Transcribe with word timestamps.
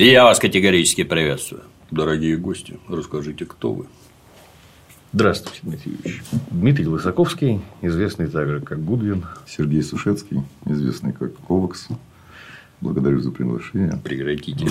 И 0.00 0.06
я 0.06 0.24
вас 0.24 0.38
категорически 0.38 1.04
приветствую. 1.04 1.64
Дорогие 1.90 2.38
гости, 2.38 2.80
расскажите, 2.88 3.44
кто 3.44 3.74
вы? 3.74 3.86
Здравствуйте, 5.12 5.58
Дмитрий 5.62 5.92
Юрьевич. 5.92 6.22
Дмитрий 6.50 6.86
Лысаковский, 6.86 7.60
известный 7.82 8.26
также 8.26 8.62
как 8.62 8.82
Гудвин. 8.82 9.26
Сергей 9.46 9.82
Сушецкий, 9.82 10.42
известный 10.64 11.12
как 11.12 11.36
Ковакс. 11.46 11.88
Благодарю 12.80 13.20
за 13.20 13.30
приглашение. 13.30 14.00
Прекратите. 14.02 14.68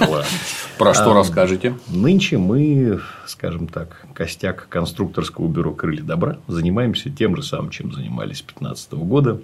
Про 0.78 0.94
что 0.94 1.12
расскажете? 1.12 1.74
Нынче 1.88 2.38
мы, 2.38 3.02
скажем 3.26 3.68
так, 3.68 4.06
костяк 4.14 4.70
конструкторского 4.70 5.48
бюро 5.48 5.74
«Крылья 5.74 6.02
добра» 6.02 6.38
занимаемся 6.48 7.10
тем 7.10 7.36
же 7.36 7.42
самым, 7.42 7.68
чем 7.68 7.92
занимались 7.92 8.38
с 8.38 8.42
2015 8.44 8.92
года. 8.92 9.38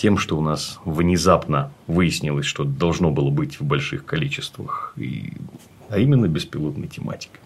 Тем, 0.00 0.16
что 0.16 0.38
у 0.38 0.40
нас 0.40 0.80
внезапно 0.86 1.70
выяснилось, 1.86 2.46
что 2.46 2.64
должно 2.64 3.10
было 3.10 3.28
быть 3.28 3.60
в 3.60 3.64
больших 3.64 4.06
количествах, 4.06 4.94
и... 4.96 5.34
а 5.90 5.98
именно 5.98 6.26
беспилотной 6.26 6.88
тематикой. 6.88 7.40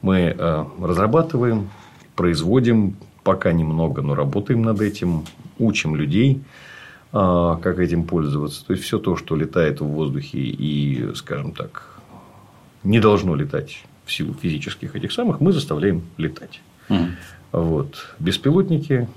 Мы 0.00 0.18
э, 0.38 0.64
разрабатываем, 0.80 1.68
производим, 2.14 2.94
пока 3.24 3.50
немного, 3.50 4.02
но 4.02 4.14
работаем 4.14 4.62
над 4.62 4.80
этим, 4.80 5.24
учим 5.58 5.96
людей, 5.96 6.40
а, 7.12 7.56
как 7.56 7.80
этим 7.80 8.04
пользоваться. 8.04 8.64
То 8.64 8.74
есть, 8.74 8.84
все 8.84 9.00
то, 9.00 9.16
что 9.16 9.34
летает 9.34 9.80
в 9.80 9.86
воздухе 9.86 10.38
и, 10.38 11.12
скажем 11.16 11.50
так, 11.50 11.98
не 12.84 13.00
должно 13.00 13.34
летать 13.34 13.82
в 14.04 14.12
силу 14.12 14.32
физических 14.40 14.94
этих 14.94 15.10
самых, 15.10 15.40
мы 15.40 15.52
заставляем 15.52 16.02
летать. 16.18 16.60
Угу. 16.88 17.06
Вот. 17.50 18.14
Беспилотники, 18.20 19.08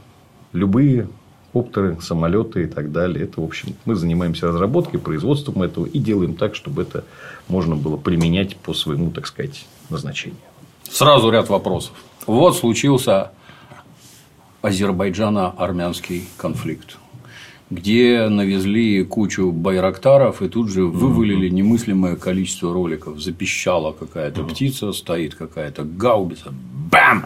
любые 0.54 1.08
коптеры, 1.54 1.98
самолеты 2.02 2.64
и 2.64 2.68
так 2.68 2.92
далее. 2.92 3.26
Это, 3.26 3.40
в 3.40 3.44
общем, 3.44 3.76
мы 3.86 3.96
занимаемся 3.96 4.48
разработкой, 4.48 5.00
производством 5.00 5.62
этого 5.62 5.86
и 5.86 6.00
делаем 6.00 6.36
так, 6.36 6.56
чтобы 6.56 6.82
это 6.82 7.06
можно 7.48 7.76
было 7.76 7.96
применять 7.96 8.58
по 8.58 8.74
своему, 8.74 9.12
так 9.12 9.28
сказать, 9.28 9.66
назначению. 9.90 10.40
Сразу 10.90 11.30
ряд 11.30 11.50
вопросов. 11.50 11.94
Вот 12.26 12.58
случился 12.58 13.32
Азербайджано-армянский 14.62 16.28
конфликт 16.38 16.98
где 17.70 18.28
навезли 18.30 19.04
кучу 19.04 19.52
байрактаров 19.52 20.42
и 20.42 20.50
тут 20.50 20.70
же 20.70 20.86
вывалили 20.86 21.50
немыслимое 21.50 22.16
количество 22.16 22.74
роликов. 22.74 23.20
Запищала 23.20 23.92
какая-то 23.92 24.44
птица, 24.44 24.92
стоит 24.92 25.36
какая-то 25.36 25.84
гаубица, 25.84 26.54
бам, 26.92 27.26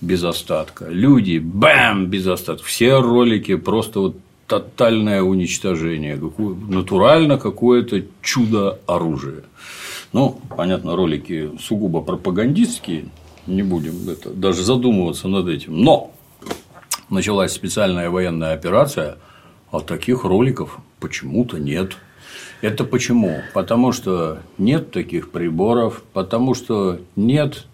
без 0.00 0.24
остатка. 0.24 0.86
Люди, 0.88 1.38
бам, 1.38 2.06
без 2.06 2.26
остатка. 2.26 2.66
Все 2.66 3.00
ролики 3.00 3.56
просто 3.56 4.00
вот 4.00 4.16
тотальное 4.46 5.22
уничтожение, 5.22 6.16
натурально 6.68 7.38
какое-то 7.38 8.02
чудо 8.22 8.78
оружия. 8.86 9.42
Ну, 10.12 10.40
понятно, 10.56 10.96
ролики 10.96 11.50
сугубо 11.60 12.00
пропагандистские, 12.00 13.06
не 13.46 13.62
будем 13.62 14.08
это, 14.08 14.30
даже 14.30 14.62
задумываться 14.62 15.28
над 15.28 15.48
этим. 15.48 15.82
Но 15.82 16.12
началась 17.10 17.52
специальная 17.52 18.10
военная 18.10 18.54
операция, 18.54 19.18
а 19.70 19.80
таких 19.80 20.24
роликов 20.24 20.78
почему-то 21.00 21.58
нет. 21.58 21.96
Это 22.60 22.84
почему? 22.84 23.42
Потому 23.54 23.92
что 23.92 24.38
нет 24.58 24.90
таких 24.90 25.30
приборов, 25.30 26.02
потому 26.12 26.54
что 26.54 27.00
нет 27.14 27.66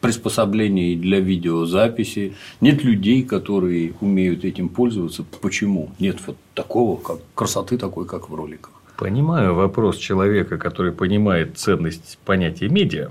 приспособлений 0.00 0.96
для 0.96 1.18
видеозаписи, 1.20 2.34
нет 2.60 2.84
людей, 2.84 3.22
которые 3.22 3.94
умеют 4.00 4.44
этим 4.44 4.68
пользоваться. 4.68 5.24
Почему? 5.40 5.90
Нет 5.98 6.18
вот 6.26 6.36
такого, 6.52 7.00
как 7.00 7.20
красоты 7.34 7.78
такой, 7.78 8.06
как 8.06 8.28
в 8.28 8.34
роликах. 8.34 8.70
Понимаю 8.98 9.54
вопрос 9.54 9.96
человека, 9.96 10.58
который 10.58 10.92
понимает 10.92 11.58
ценность 11.58 12.18
понятия 12.24 12.68
медиа. 12.68 13.10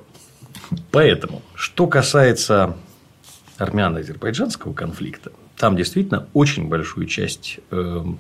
Поэтому, 0.91 1.41
что 1.55 1.87
касается 1.87 2.77
армяно-азербайджанского 3.57 4.73
конфликта, 4.73 5.31
там 5.57 5.75
действительно 5.75 6.27
очень 6.33 6.67
большую 6.67 7.05
часть 7.07 7.59
эм, 7.71 8.19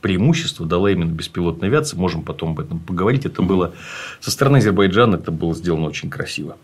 преимущества 0.00 0.66
дала 0.66 0.90
именно 0.90 1.10
беспилотная 1.10 1.68
авиация. 1.68 1.98
Можем 1.98 2.22
потом 2.22 2.52
об 2.52 2.60
этом 2.60 2.78
поговорить. 2.78 3.26
Это 3.26 3.42
было 3.42 3.72
со 4.20 4.30
стороны 4.30 4.58
Азербайджана 4.58 5.16
это 5.16 5.30
было 5.30 5.54
сделано 5.54 5.86
очень 5.86 6.10
красиво. 6.10 6.56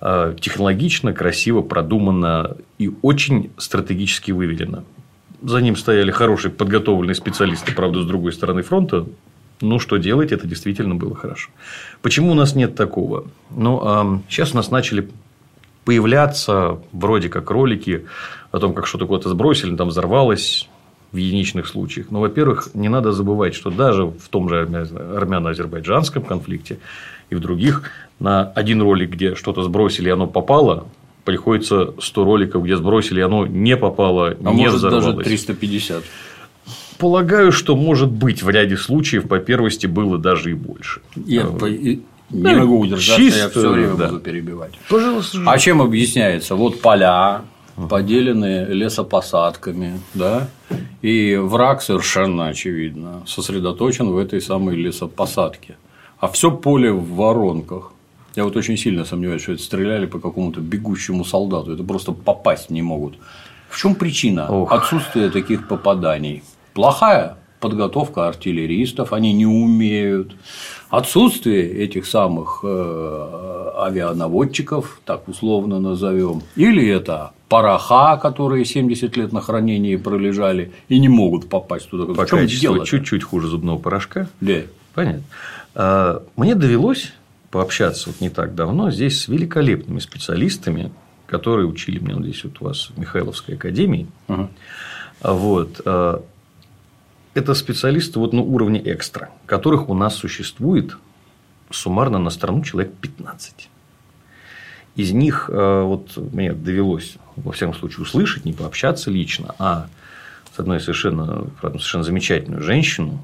Э, 0.00 0.34
технологично, 0.40 1.12
красиво, 1.12 1.62
продумано 1.62 2.56
и 2.78 2.90
очень 3.02 3.50
стратегически 3.56 4.32
выведено. 4.32 4.84
За 5.42 5.60
ним 5.60 5.76
стояли 5.76 6.10
хорошие 6.10 6.50
подготовленные 6.50 7.14
специалисты, 7.14 7.72
правда, 7.72 8.02
с 8.02 8.06
другой 8.06 8.32
стороны 8.32 8.62
фронта. 8.62 9.06
Ну, 9.60 9.78
что 9.80 9.96
делать, 9.96 10.30
это 10.30 10.46
действительно 10.46 10.94
было 10.94 11.16
хорошо. 11.16 11.50
Почему 12.02 12.32
у 12.32 12.34
нас 12.34 12.54
нет 12.54 12.76
такого? 12.76 13.26
Ну, 13.50 14.22
сейчас 14.28 14.52
у 14.52 14.56
нас 14.56 14.70
начали 14.70 15.08
появляться 15.88 16.80
вроде 16.92 17.30
как 17.30 17.50
ролики 17.50 18.04
о 18.52 18.58
том, 18.58 18.74
как 18.74 18.86
что-то 18.86 19.06
куда-то 19.06 19.30
сбросили, 19.30 19.74
там 19.74 19.88
взорвалось 19.88 20.68
в 21.12 21.16
единичных 21.16 21.66
случаях. 21.66 22.10
Но, 22.10 22.20
во-первых, 22.20 22.68
не 22.74 22.90
надо 22.90 23.12
забывать, 23.12 23.54
что 23.54 23.70
даже 23.70 24.04
в 24.04 24.28
том 24.28 24.50
же 24.50 24.60
армяно-азербайджанском 24.60 26.24
конфликте 26.24 26.78
и 27.30 27.34
в 27.34 27.40
других 27.40 27.84
на 28.20 28.42
один 28.50 28.82
ролик, 28.82 29.12
где 29.12 29.34
что-то 29.34 29.62
сбросили, 29.62 30.08
и 30.08 30.12
оно 30.12 30.26
попало, 30.26 30.88
приходится 31.24 31.94
100 31.98 32.24
роликов, 32.24 32.64
где 32.64 32.76
сбросили, 32.76 33.20
и 33.20 33.22
оно 33.22 33.46
не 33.46 33.74
попало, 33.74 34.36
а 34.44 34.52
не 34.52 34.64
может 34.64 34.74
взорвалось. 34.74 35.06
даже 35.06 35.24
350. 35.24 36.04
Полагаю, 36.98 37.50
что 37.50 37.76
может 37.76 38.10
быть 38.10 38.42
в 38.42 38.50
ряде 38.50 38.76
случаев 38.76 39.26
по 39.26 39.38
первости 39.38 39.86
было 39.86 40.18
даже 40.18 40.50
и 40.50 40.54
больше. 40.54 41.00
Я. 41.16 41.46
не 42.30 42.42
да, 42.42 42.54
могу 42.54 42.80
удержаться, 42.80 43.22
чисто, 43.22 43.40
я 43.40 43.48
все 43.48 43.70
время 43.70 43.94
да. 43.94 44.08
буду 44.08 44.20
перебивать. 44.20 44.72
Пожалуйста. 44.88 45.38
А 45.46 45.58
чем 45.58 45.80
объясняется? 45.80 46.54
Вот 46.54 46.80
поля, 46.80 47.42
поделены 47.88 48.66
лесопосадками, 48.68 50.00
да, 50.14 50.48
и 51.00 51.36
враг 51.36 51.82
совершенно 51.82 52.48
очевидно 52.48 53.22
сосредоточен 53.26 54.10
в 54.10 54.18
этой 54.18 54.40
самой 54.40 54.76
лесопосадке. 54.76 55.76
А 56.18 56.28
все 56.28 56.50
поле 56.50 56.92
в 56.92 57.14
воронках. 57.14 57.92
Я 58.34 58.44
вот 58.44 58.56
очень 58.56 58.76
сильно 58.76 59.04
сомневаюсь, 59.04 59.42
что 59.42 59.52
это 59.52 59.62
стреляли 59.62 60.06
по 60.06 60.18
какому-то 60.18 60.60
бегущему 60.60 61.24
солдату. 61.24 61.72
Это 61.72 61.82
просто 61.82 62.12
попасть 62.12 62.70
не 62.70 62.82
могут. 62.82 63.14
В 63.68 63.78
чем 63.78 63.94
причина 63.94 64.48
Ох. 64.48 64.72
отсутствия 64.72 65.30
таких 65.30 65.68
попаданий? 65.68 66.42
Плохая 66.74 67.36
подготовка 67.60 68.28
артиллеристов, 68.28 69.12
они 69.12 69.32
не 69.32 69.46
умеют. 69.46 70.34
Отсутствие 70.90 71.70
этих 71.70 72.06
самых 72.06 72.60
э, 72.62 73.70
авианаводчиков, 73.76 75.00
так 75.04 75.28
условно 75.28 75.80
назовем, 75.80 76.42
или 76.56 76.86
это 76.88 77.32
пороха, 77.48 78.16
которые 78.16 78.64
70 78.64 79.16
лет 79.16 79.32
на 79.32 79.40
хранении 79.40 79.96
пролежали 79.96 80.72
и 80.88 80.98
не 80.98 81.08
могут 81.08 81.48
попасть 81.48 81.90
туда. 81.90 82.12
По 82.14 82.26
качеству 82.26 82.84
чуть-чуть 82.84 83.22
хуже 83.22 83.48
зубного 83.48 83.78
порошка. 83.78 84.28
Да. 84.40 84.62
Понятно. 84.94 85.22
А, 85.74 86.22
мне 86.36 86.54
довелось 86.54 87.12
пообщаться 87.50 88.10
вот 88.10 88.20
не 88.20 88.30
так 88.30 88.54
давно 88.54 88.90
здесь 88.90 89.22
с 89.22 89.28
великолепными 89.28 90.00
специалистами, 90.00 90.90
которые 91.26 91.66
учили 91.66 91.98
меня 91.98 92.16
вот 92.16 92.24
здесь 92.24 92.44
вот 92.44 92.60
у 92.60 92.64
вас 92.64 92.90
в 92.94 92.98
Михайловской 92.98 93.54
академии. 93.54 94.06
Угу. 94.28 94.48
Вот. 95.22 95.80
Это 97.34 97.54
специалисты 97.54 98.18
вот 98.18 98.32
на 98.32 98.42
уровне 98.42 98.80
экстра, 98.84 99.30
которых 99.46 99.88
у 99.88 99.94
нас 99.94 100.14
существует 100.14 100.96
суммарно 101.70 102.18
на 102.18 102.30
страну 102.30 102.62
человек 102.64 102.92
15. 103.00 103.68
Из 104.96 105.12
них 105.12 105.48
а, 105.52 105.84
вот 105.84 106.16
мне 106.16 106.52
довелось, 106.52 107.16
во 107.36 107.52
всяком 107.52 107.74
случае, 107.74 108.02
услышать, 108.02 108.44
не 108.44 108.52
пообщаться 108.52 109.10
лично, 109.10 109.54
а 109.58 109.88
с 110.54 110.58
одной 110.58 110.80
совершенно, 110.80 111.46
правда, 111.60 111.78
совершенно 111.78 112.04
замечательную 112.04 112.62
женщину, 112.62 113.20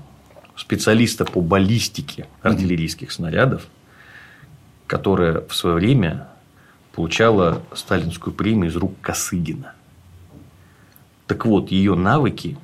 специалиста 0.56 1.24
по 1.24 1.40
баллистике 1.40 2.28
артиллерийских 2.42 3.10
снарядов, 3.10 3.66
которая 4.86 5.40
в 5.40 5.54
свое 5.54 5.76
время 5.76 6.28
получала 6.92 7.62
сталинскую 7.74 8.32
премию 8.32 8.70
из 8.70 8.76
рук 8.76 8.94
Косыгина. 9.00 9.74
Так 11.26 11.46
вот, 11.46 11.72
ее 11.72 11.96
навыки 11.96 12.56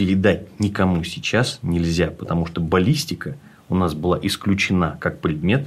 передать 0.00 0.58
никому 0.58 1.04
сейчас 1.04 1.58
нельзя, 1.60 2.10
потому 2.10 2.46
что 2.46 2.62
баллистика 2.62 3.36
у 3.68 3.74
нас 3.74 3.92
была 3.92 4.18
исключена 4.22 4.96
как 4.98 5.20
предмет 5.20 5.66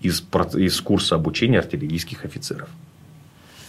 из, 0.00 0.24
из 0.56 0.80
курса 0.80 1.14
обучения 1.14 1.60
артиллерийских 1.60 2.24
офицеров. 2.24 2.68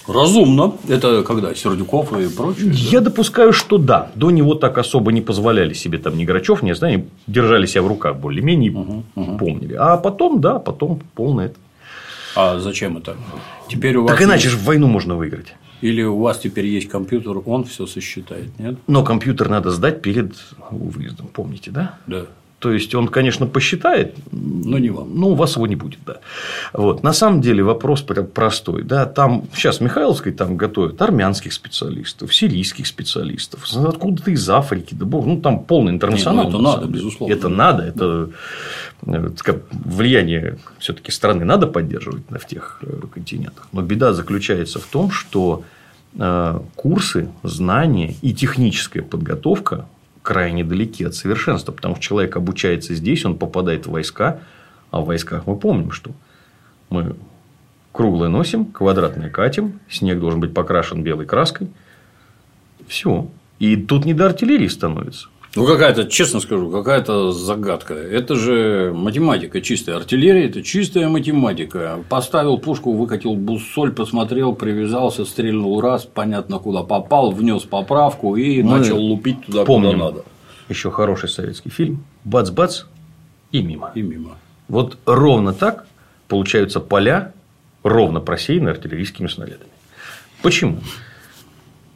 Разумно. 0.07 0.73
Это 0.89 1.21
когда? 1.21 1.53
Сердюков 1.53 2.13
и 2.13 2.35
прочее? 2.35 2.71
Я 2.71 2.99
да? 2.99 3.11
допускаю, 3.11 3.53
что 3.53 3.77
да. 3.77 4.09
До 4.15 4.31
него 4.31 4.55
так 4.55 4.79
особо 4.79 5.11
не 5.11 5.21
позволяли 5.21 5.73
себе 5.73 5.99
там 5.99 6.17
ни 6.17 6.25
Грачев, 6.25 6.63
не 6.63 6.73
знаю, 6.73 7.05
держали 7.27 7.67
себя 7.67 7.83
в 7.83 7.87
руках 7.87 8.17
более-менее, 8.17 8.71
угу, 8.71 9.03
угу. 9.13 9.37
помнили. 9.37 9.75
А 9.75 9.97
потом, 9.97 10.41
да, 10.41 10.57
потом 10.57 10.99
полное 11.13 11.45
это. 11.45 11.59
А 12.35 12.57
зачем 12.57 12.97
это? 12.97 13.15
Теперь 13.69 13.97
у 13.97 14.03
вас. 14.03 14.11
Так 14.11 14.23
иначе 14.23 14.49
же 14.49 14.57
войну 14.57 14.87
можно 14.87 15.15
выиграть. 15.15 15.53
Или 15.81 16.03
у 16.03 16.17
вас 16.19 16.39
теперь 16.39 16.65
есть 16.65 16.87
компьютер, 16.87 17.41
он 17.45 17.65
все 17.65 17.85
сосчитает, 17.85 18.57
нет? 18.59 18.77
Но 18.87 19.03
компьютер 19.03 19.49
надо 19.49 19.71
сдать 19.71 20.01
перед 20.01 20.35
выездом, 20.71 21.27
помните, 21.27 21.71
да? 21.71 21.99
Да. 22.07 22.25
То 22.65 22.71
есть 22.71 22.95
он, 22.95 23.09
конечно, 23.09 23.45
посчитает, 23.45 24.15
но 24.31 24.79
не 24.79 24.89
вам. 24.89 25.19
Ну, 25.19 25.27
у 25.27 25.35
вас 25.35 25.55
его 25.55 25.67
не 25.67 25.75
будет, 25.75 25.99
да. 26.03 26.17
Вот. 26.73 27.03
На 27.03 27.13
самом 27.13 27.39
деле 27.39 27.61
вопрос 27.61 28.01
простой. 28.01 28.81
Да. 28.81 29.05
Там 29.05 29.43
сейчас 29.53 29.81
Михайловской 29.81 30.31
там 30.31 30.57
готовят 30.57 30.99
армянских 30.99 31.53
специалистов, 31.53 32.33
сирийских 32.33 32.87
специалистов, 32.87 33.71
откуда-то 33.71 34.31
из 34.31 34.49
Африки, 34.49 34.95
да 34.95 35.05
бог, 35.05 35.27
ну 35.27 35.39
там 35.39 35.59
полный 35.59 35.91
интернационал. 35.93 36.45
Нет, 36.45 36.53
ну, 36.53 36.59
это 36.59 36.63
надо, 36.63 36.87
безусловно. 36.87 37.33
Это 37.33 37.49
надо, 37.49 37.83
это 37.83 38.29
влияние 39.03 40.57
все-таки 40.79 41.11
страны 41.11 41.45
надо 41.45 41.67
поддерживать 41.67 42.23
в 42.31 42.47
тех 42.47 42.79
э, 42.81 43.01
континентах. 43.13 43.67
Но 43.73 43.83
беда 43.83 44.13
заключается 44.13 44.79
в 44.79 44.85
том, 44.85 45.11
что 45.11 45.63
э, 46.17 46.59
курсы, 46.75 47.29
знания 47.43 48.15
и 48.23 48.33
техническая 48.33 49.03
подготовка 49.03 49.85
крайне 50.25 50.63
далеки 50.63 51.05
от 51.05 51.13
совершенства, 51.13 51.71
потому 51.71 51.95
что 51.95 52.03
человек 52.03 52.35
обучается 52.35 52.95
здесь, 52.95 53.23
он 53.25 53.37
попадает 53.37 53.85
в 53.85 53.91
войска, 53.91 54.39
а 54.89 54.99
в 54.99 55.05
войсках 55.05 55.45
мы 55.45 55.55
помним, 55.55 55.91
что 55.91 56.11
мы 56.89 57.15
круглое 57.91 58.27
носим, 58.27 58.65
квадратное 58.65 59.29
катим, 59.29 59.79
снег 59.89 60.19
должен 60.19 60.39
быть 60.39 60.53
покрашен 60.53 61.03
белой 61.03 61.27
краской. 61.27 61.69
Все. 62.87 63.29
И 63.59 63.77
тут 63.77 64.05
не 64.05 64.13
до 64.13 64.25
артиллерии 64.25 64.67
становится. 64.67 65.27
Ну, 65.55 65.65
какая-то, 65.65 66.03
честно 66.05 66.41
скажу, 66.41 66.69
какая-то 66.69 67.31
загадка. 67.31 67.93
Это 67.93 68.35
же 68.35 68.91
математика 68.93 69.61
чистая. 69.61 69.95
Артиллерия– 69.95 70.45
это 70.49 70.61
чистая 70.61 71.07
математика. 71.07 72.03
Поставил 72.09 72.57
пушку, 72.57 72.91
выкатил 72.91 73.35
буссоль, 73.35 73.93
посмотрел, 73.93 74.53
привязался, 74.53 75.23
стрельнул 75.23 75.79
раз, 75.79 76.03
понятно, 76.03 76.59
куда 76.59 76.83
попал, 76.83 77.31
внес 77.31 77.63
поправку 77.63 78.35
и 78.35 78.61
Мы 78.61 78.79
начал 78.79 78.97
лупить 78.97 79.45
туда, 79.45 79.63
помним 79.63 79.93
куда 79.93 80.05
надо. 80.05 80.23
Еще 80.67 80.91
хороший 80.91 81.29
советский 81.29 81.69
фильм. 81.69 82.03
Бац-бац 82.25 82.83
и 83.53 83.61
мимо. 83.61 83.91
И 83.95 84.01
мимо. 84.01 84.31
Вот 84.67 84.97
ровно 85.05 85.53
так 85.53 85.87
получаются 86.27 86.81
поля, 86.81 87.31
ровно 87.83 88.19
просеяны 88.19 88.69
артиллерийскими 88.69 89.27
снарядами. 89.27 89.69
Почему? 90.41 90.79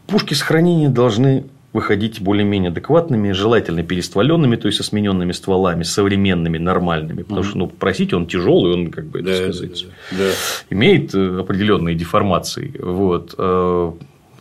Пушки 0.07 0.33
с 0.33 0.41
хранения 0.41 0.88
должны 0.88 1.45
выходить 1.71 2.19
более-менее 2.19 2.69
адекватными, 2.69 3.31
желательно 3.31 3.83
перестволенными, 3.83 4.56
то 4.56 4.68
есть 4.68 4.77
со 4.77 4.83
смененными 4.83 5.31
стволами, 5.31 5.83
современными, 5.83 6.57
нормальными. 6.57 7.24
Потому 7.24 7.44
что 7.44 7.57
ну, 7.57 7.68
просить 7.68 8.13
он 8.13 8.25
тяжелый, 8.25 8.74
он 8.74 8.92
как 8.92 9.06
бы, 9.06 9.21
да, 9.21 9.36
сказать, 9.36 9.86
да, 10.12 10.18
да. 10.18 10.31
имеет 10.71 11.13
э, 11.13 11.39
определенные 11.39 11.95
деформации. 11.95 12.74
Вот. 12.80 13.36
Э, 13.38 13.92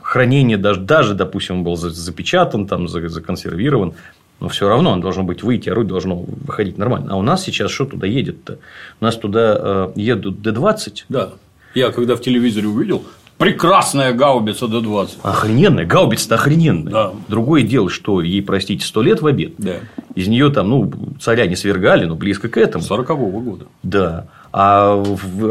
хранение 0.01 0.57
даже, 0.57 0.81
даже, 0.81 1.15
допустим, 1.15 1.59
он 1.59 1.65
был 1.65 1.77
запечатан, 1.77 2.67
там, 2.67 2.89
законсервирован, 2.89 3.93
но 4.41 4.49
все 4.49 4.69
равно 4.69 4.93
он 4.93 5.01
должен 5.01 5.27
быть 5.27 5.43
выйти, 5.43 5.69
орудие 5.69 5.91
должно 5.91 6.17
выходить 6.17 6.79
нормально. 6.79 7.13
А 7.13 7.17
у 7.17 7.23
нас 7.23 7.43
сейчас 7.45 7.71
что 7.71 7.85
туда 7.85 8.07
едет-то? 8.07 8.59
У 9.01 9.05
нас 9.05 9.17
туда 9.17 9.57
э, 9.61 9.93
едут 9.97 10.41
Д-20. 10.41 11.05
Да. 11.11 11.33
Я 11.75 11.91
когда 11.91 12.17
в 12.17 12.21
телевизоре 12.21 12.67
увидел, 12.67 13.05
Прекрасная 13.39 14.13
гаубица 14.13 14.67
Д-20. 14.67 15.19
Охрененная. 15.23 15.87
Гаубица-то 15.87 16.35
охрененная. 16.35 16.93
Да. 16.93 17.13
Другое 17.29 17.63
дело, 17.63 17.89
что 17.89 18.21
ей, 18.21 18.43
простите, 18.43 18.85
сто 18.85 19.01
лет 19.01 19.23
в 19.23 19.27
обед. 19.27 19.53
Да. 19.59 19.77
Из 20.17 20.27
нее 20.27 20.51
там, 20.51 20.69
ну, 20.69 20.93
царя 21.21 21.47
не 21.47 21.55
свергали, 21.55 22.05
но 22.05 22.17
близко 22.17 22.49
к 22.49 22.57
этому. 22.57 22.83
40-го 22.83 23.41
года. 23.41 23.67
Да. 23.85 24.27
А 24.53 25.01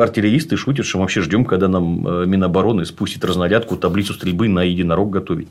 артиллеристы 0.01 0.57
шутят, 0.57 0.85
что 0.85 0.97
мы 0.97 1.03
вообще 1.03 1.21
ждем, 1.21 1.45
когда 1.45 1.69
нам 1.69 2.05
э, 2.05 2.25
Минобороны 2.25 2.83
спустит 2.85 3.23
разнарядку, 3.23 3.77
таблицу 3.77 4.13
стрельбы 4.13 4.49
на 4.49 4.63
единорог 4.63 5.09
готовить. 5.09 5.47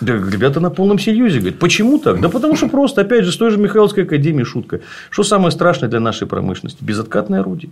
Да, 0.00 0.12
ребята 0.12 0.60
на 0.60 0.70
полном 0.70 0.98
серьезе 0.98 1.38
говорят, 1.38 1.58
почему 1.58 1.98
так? 1.98 2.20
Да 2.20 2.28
потому 2.28 2.56
что 2.56 2.68
просто, 2.68 3.00
опять 3.00 3.24
же, 3.24 3.32
с 3.32 3.36
той 3.36 3.50
же 3.50 3.58
Михайловской 3.58 4.04
академии 4.04 4.44
шутка. 4.44 4.80
Что 5.10 5.24
самое 5.24 5.50
страшное 5.50 5.88
для 5.88 6.00
нашей 6.00 6.26
промышленности? 6.26 6.82
Безоткатное 6.82 7.40
орудие. 7.40 7.70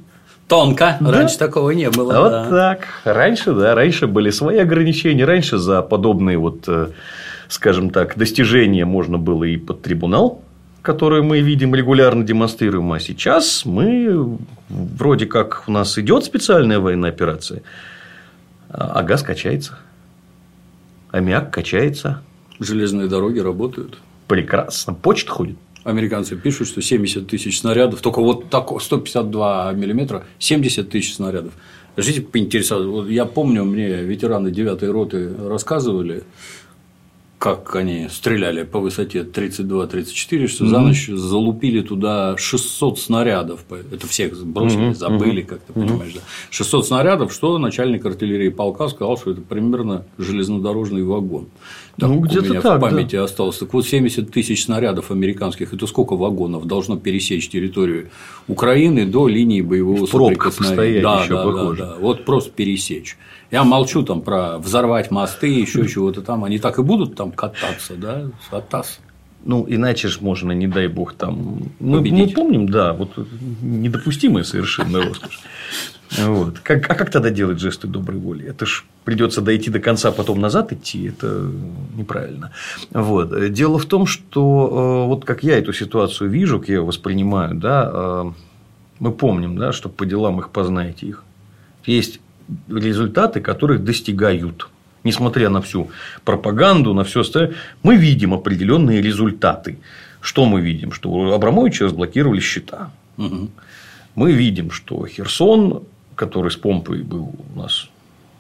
Тонко. 0.49 0.97
Да? 1.01 1.13
Раньше 1.13 1.39
такого 1.39 1.71
не 1.71 1.91
было. 1.91 2.21
Вот 2.21 2.31
да. 2.31 2.51
так. 2.51 2.87
Раньше, 3.05 3.53
да, 3.53 3.75
раньше 3.75 4.07
были 4.07 4.31
свои 4.31 4.59
ограничения. 4.59 5.25
Раньше 5.25 5.59
за 5.59 5.83
подобные 5.83 6.39
вот, 6.39 6.65
э, 6.69 6.89
скажем 7.49 7.91
так, 7.91 8.17
достижения 8.17 8.85
можно 8.85 9.19
было 9.19 9.45
и 9.45 9.57
под 9.57 9.83
трибунал 9.83 10.43
которые 10.83 11.25
мы 11.25 11.41
видим 11.41 11.75
регулярно 11.75 12.23
демонстрируем, 12.23 12.93
а 12.93 13.01
сейчас 13.01 13.65
мы 13.65 14.39
вроде 14.69 15.27
как 15.27 15.65
у 15.67 15.73
нас 15.73 15.99
идет 15.99 16.23
специальная 16.23 16.79
военная 16.79 17.11
операция, 17.11 17.63
а 18.71 19.03
газ 19.03 19.23
качается 19.23 19.81
аммиак 21.17 21.53
качается. 21.53 22.23
Железные 22.59 23.09
дороги 23.09 23.39
работают. 23.39 23.99
Прекрасно. 24.29 24.95
Почта 24.95 25.31
ходит. 25.31 25.57
Американцы 25.85 26.37
пишут, 26.37 26.69
что 26.69 26.83
70 26.83 27.29
тысяч 27.29 27.61
снарядов, 27.61 28.01
только 28.01 28.21
вот 28.21 28.51
так, 28.51 28.71
152 28.81 29.73
миллиметра, 29.73 30.25
70 30.39 30.89
тысяч 30.91 31.15
снарядов. 31.15 31.53
Жите 31.97 32.23
поинтересоваться. 32.23 32.91
Вот 32.91 33.09
я 33.09 33.25
помню, 33.25 33.65
мне 33.65 34.03
ветераны 34.03 34.51
9 34.51 34.83
роты 34.83 35.33
рассказывали, 35.49 36.25
как 37.39 37.77
они 37.77 38.09
стреляли 38.09 38.63
по 38.63 38.81
высоте 38.81 39.21
32-34, 39.21 40.47
что 40.47 40.65
mm-hmm. 40.65 40.69
за 40.69 40.79
ночь 40.81 41.07
залупили 41.09 41.83
туда 41.83 42.37
600 42.37 42.99
снарядов. 42.99 43.65
Это 43.71 44.07
всех 44.07 44.43
бросили, 44.45 44.91
mm-hmm. 44.91 44.95
забыли, 44.95 45.43
как 45.43 45.61
ты 45.61 45.73
понимаешь. 45.75 46.15
Да. 46.15 46.21
600 46.51 46.87
снарядов, 46.87 47.33
что 47.33 47.59
начальник 47.59 48.07
артиллерии 48.07 48.49
полка 48.49 48.89
сказал, 48.89 49.19
что 49.19 49.33
это 49.33 49.43
примерно 49.43 50.07
железнодорожный 50.17 51.03
вагон. 51.03 51.49
Так, 51.99 52.11
ну, 52.11 52.21
где-то 52.21 52.47
у 52.47 52.51
меня 52.51 52.61
так, 52.61 52.79
в 52.79 52.81
памяти 52.81 53.17
да. 53.17 53.25
осталось. 53.25 53.57
Так 53.57 53.73
вот, 53.73 53.87
70 53.87 54.31
тысяч 54.31 54.65
снарядов 54.65 55.11
американских, 55.11 55.73
это 55.73 55.87
сколько 55.87 56.15
вагонов 56.15 56.67
должно 56.67 56.99
пересечь 56.99 57.49
территорию 57.49 58.11
Украины 58.49 59.07
до 59.07 59.29
линии 59.29 59.63
боевого 59.63 60.05
соприкосновения? 60.05 61.01
Да, 61.01 61.27
да, 61.27 61.45
да, 61.45 61.73
да, 61.73 61.95
вот 61.99 62.27
просто 62.27 62.51
пересечь. 62.51 63.17
Я 63.51 63.65
молчу 63.65 64.03
там 64.03 64.21
про 64.21 64.59
взорвать 64.59 65.11
мосты, 65.11 65.47
еще 65.47 65.89
чего-то 65.93 66.21
там. 66.21 66.45
Они 66.45 66.59
так 66.59 66.79
и 66.79 66.83
будут 66.83 67.15
там 67.15 67.33
кататься, 67.33 67.95
да, 67.97 68.31
Атас. 68.51 69.01
Ну, 69.47 69.65
иначе 69.69 70.09
же 70.09 70.19
можно, 70.21 70.51
не 70.51 70.67
дай 70.67 70.89
бог, 70.89 71.15
там. 71.15 71.61
Мы, 71.79 72.01
мы 72.01 72.29
помним, 72.29 72.69
да, 72.69 72.93
вот 72.93 73.11
недопустимая 73.63 74.43
совершенно 74.45 75.01
роскошь. 75.01 75.41
Вот. 76.19 76.59
Как, 76.61 76.91
а 76.91 76.95
как 76.95 77.11
тогда 77.11 77.31
делать 77.31 77.61
жесты 77.61 77.87
доброй 77.87 78.19
воли? 78.19 78.47
Это 78.47 78.67
ж 78.67 78.85
придется 79.05 79.41
дойти 79.41 79.71
до 79.71 79.81
конца, 79.81 80.13
потом 80.13 80.41
назад 80.41 80.73
идти. 80.73 81.09
Это 81.09 81.51
неправильно. 81.95 82.53
Вот. 82.91 83.53
Дело 83.53 83.79
в 83.79 83.87
том, 83.87 84.07
что 84.07 85.05
э, 85.05 85.09
вот 85.09 85.25
как 85.25 85.43
я 85.43 85.59
эту 85.59 85.73
ситуацию 85.73 86.31
вижу, 86.31 86.59
как 86.59 86.69
я 86.69 86.77
ее 86.77 86.85
воспринимаю, 86.85 87.55
да, 87.55 87.91
э, 87.93 88.25
мы 88.99 89.13
помним, 89.13 89.57
да, 89.57 89.73
что 89.73 89.89
по 89.89 90.07
делам 90.07 90.41
их 90.41 90.51
познаете 90.51 91.07
их. 91.07 91.25
Есть 91.85 92.21
результаты, 92.69 93.41
которых 93.41 93.85
достигают. 93.85 94.69
Несмотря 95.05 95.51
на 95.51 95.61
всю 95.61 95.91
пропаганду, 96.25 96.93
на 96.93 97.05
все 97.05 97.21
остальное, 97.21 97.55
мы 97.83 97.97
видим 97.97 98.35
определенные 98.35 99.01
результаты. 99.01 99.79
Что 100.21 100.47
мы 100.47 100.61
видим? 100.61 100.91
Что 100.91 101.11
у 101.11 101.31
Абрамовича 101.31 101.85
разблокировали 101.85 102.41
счета. 102.41 102.91
Угу. 103.17 103.51
Мы 104.17 104.33
видим, 104.33 104.73
что 104.73 105.07
Херсон, 105.07 105.85
который 106.17 106.51
с 106.51 106.57
помпой 106.57 107.03
был 107.03 107.31
у 107.55 107.59
нас 107.59 107.89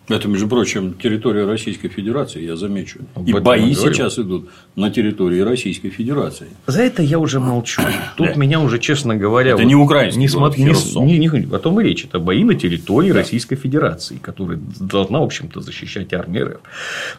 это, 0.08 0.28
между 0.28 0.46
прочим, 0.46 0.94
территория 0.94 1.44
Российской 1.46 1.88
Федерации, 1.88 2.44
я 2.44 2.56
замечу. 2.56 3.00
Об 3.14 3.26
и 3.26 3.32
бои 3.32 3.74
сейчас 3.74 4.18
идут 4.18 4.48
на 4.76 4.90
территории 4.90 5.40
Российской 5.40 5.90
Федерации. 5.90 6.46
За 6.66 6.82
это 6.82 7.02
я 7.02 7.18
уже 7.18 7.40
молчу. 7.40 7.82
Тут 8.16 8.28
да. 8.28 8.34
меня 8.34 8.60
уже, 8.60 8.78
честно 8.78 9.16
говоря, 9.16 9.52
это 9.52 9.62
вот 9.62 9.66
не 9.66 9.74
украинский 9.74 10.20
не 10.20 10.26
не, 10.26 11.18
не, 11.18 11.28
не, 11.28 11.54
о 11.54 11.58
том 11.58 11.80
и 11.80 11.84
речь. 11.84 12.04
Это 12.04 12.20
бои 12.20 12.44
на 12.44 12.54
территории 12.54 13.10
да. 13.10 13.18
Российской 13.18 13.56
Федерации, 13.56 14.18
которые 14.18 14.60
должна, 14.78 15.18
в 15.20 15.24
общем-то, 15.24 15.60
защищать 15.60 16.12
армия 16.12 16.44
РФ. 16.44 16.60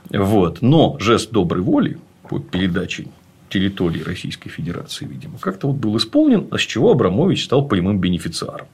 Вот. 0.10 0.62
Но 0.62 0.96
жест 1.00 1.32
доброй 1.32 1.62
воли 1.62 1.98
по 2.30 2.40
передаче 2.40 3.08
территории 3.50 4.02
Российской 4.02 4.50
Федерации, 4.50 5.06
видимо, 5.06 5.40
как-то 5.40 5.68
вот 5.68 5.78
был 5.78 5.98
исполнен, 5.98 6.48
а 6.52 6.58
с 6.58 6.62
чего 6.62 6.92
Абрамович 6.92 7.46
стал 7.46 7.68
прямым 7.68 8.00
бенефициаром. 8.00 8.68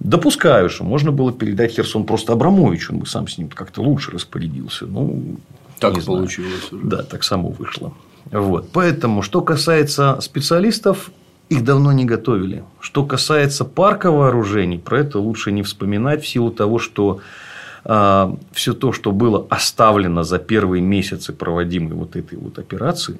Допускаю, 0.00 0.70
что 0.70 0.84
можно 0.84 1.10
было 1.10 1.32
передать 1.32 1.72
Херсон 1.72 2.04
просто 2.04 2.32
Абрамовичу, 2.32 2.92
он 2.92 3.00
бы 3.00 3.06
сам 3.06 3.26
с 3.26 3.36
ним 3.36 3.48
как-то 3.48 3.82
лучше 3.82 4.12
распорядился. 4.12 4.86
Ну, 4.86 5.38
так 5.80 6.02
получилось 6.04 6.72
уже. 6.72 6.84
Да, 6.84 7.02
так 7.02 7.24
само 7.24 7.48
вышло. 7.50 7.92
Вот. 8.30 8.70
Поэтому, 8.72 9.22
что 9.22 9.40
касается 9.40 10.18
специалистов, 10.20 11.10
их 11.48 11.64
давно 11.64 11.92
не 11.92 12.04
готовили. 12.04 12.64
Что 12.80 13.04
касается 13.04 13.64
парка 13.64 14.10
вооружений, 14.10 14.78
про 14.78 15.00
это 15.00 15.18
лучше 15.18 15.50
не 15.50 15.62
вспоминать 15.62 16.22
в 16.22 16.28
силу 16.28 16.50
того, 16.50 16.78
что 16.78 17.20
э, 17.84 18.34
все 18.52 18.74
то, 18.74 18.92
что 18.92 19.12
было 19.12 19.46
оставлено 19.48 20.22
за 20.24 20.38
первые 20.38 20.82
месяцы 20.82 21.32
проводимой 21.32 21.94
вот 21.94 22.16
этой 22.16 22.38
вот 22.38 22.58
операции, 22.58 23.18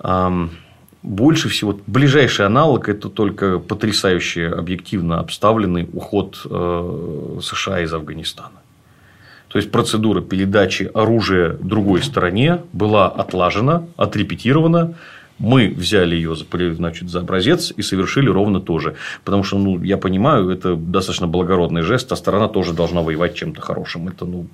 э, 0.00 0.48
больше 1.04 1.50
всего 1.50 1.78
ближайший 1.86 2.46
аналог 2.46 2.88
это 2.88 3.08
только 3.10 3.58
потрясающе 3.58 4.48
объективно 4.48 5.20
обставленный 5.20 5.88
уход 5.92 6.40
э, 6.44 7.38
США 7.42 7.80
из 7.80 7.92
Афганистана. 7.92 8.62
То 9.48 9.58
есть 9.58 9.70
процедура 9.70 10.22
передачи 10.22 10.90
оружия 10.94 11.52
другой 11.60 12.02
стороне 12.02 12.62
была 12.72 13.08
отлажена, 13.08 13.84
отрепетирована. 13.96 14.94
Мы 15.38 15.68
взяли 15.68 16.16
ее 16.16 16.34
значит, 16.34 17.10
за 17.10 17.20
образец 17.20 17.72
и 17.76 17.82
совершили 17.82 18.28
ровно 18.28 18.60
то 18.60 18.78
же. 18.78 18.96
Потому 19.24 19.44
что, 19.44 19.58
ну, 19.58 19.82
я 19.82 19.98
понимаю, 19.98 20.48
это 20.48 20.74
достаточно 20.74 21.26
благородный 21.26 21.82
жест, 21.82 22.10
а 22.12 22.16
сторона 22.16 22.48
тоже 22.48 22.72
должна 22.72 23.02
воевать 23.02 23.34
чем-то 23.34 23.60
хорошим. 23.60 24.08
Это, 24.08 24.24
ну, 24.24 24.46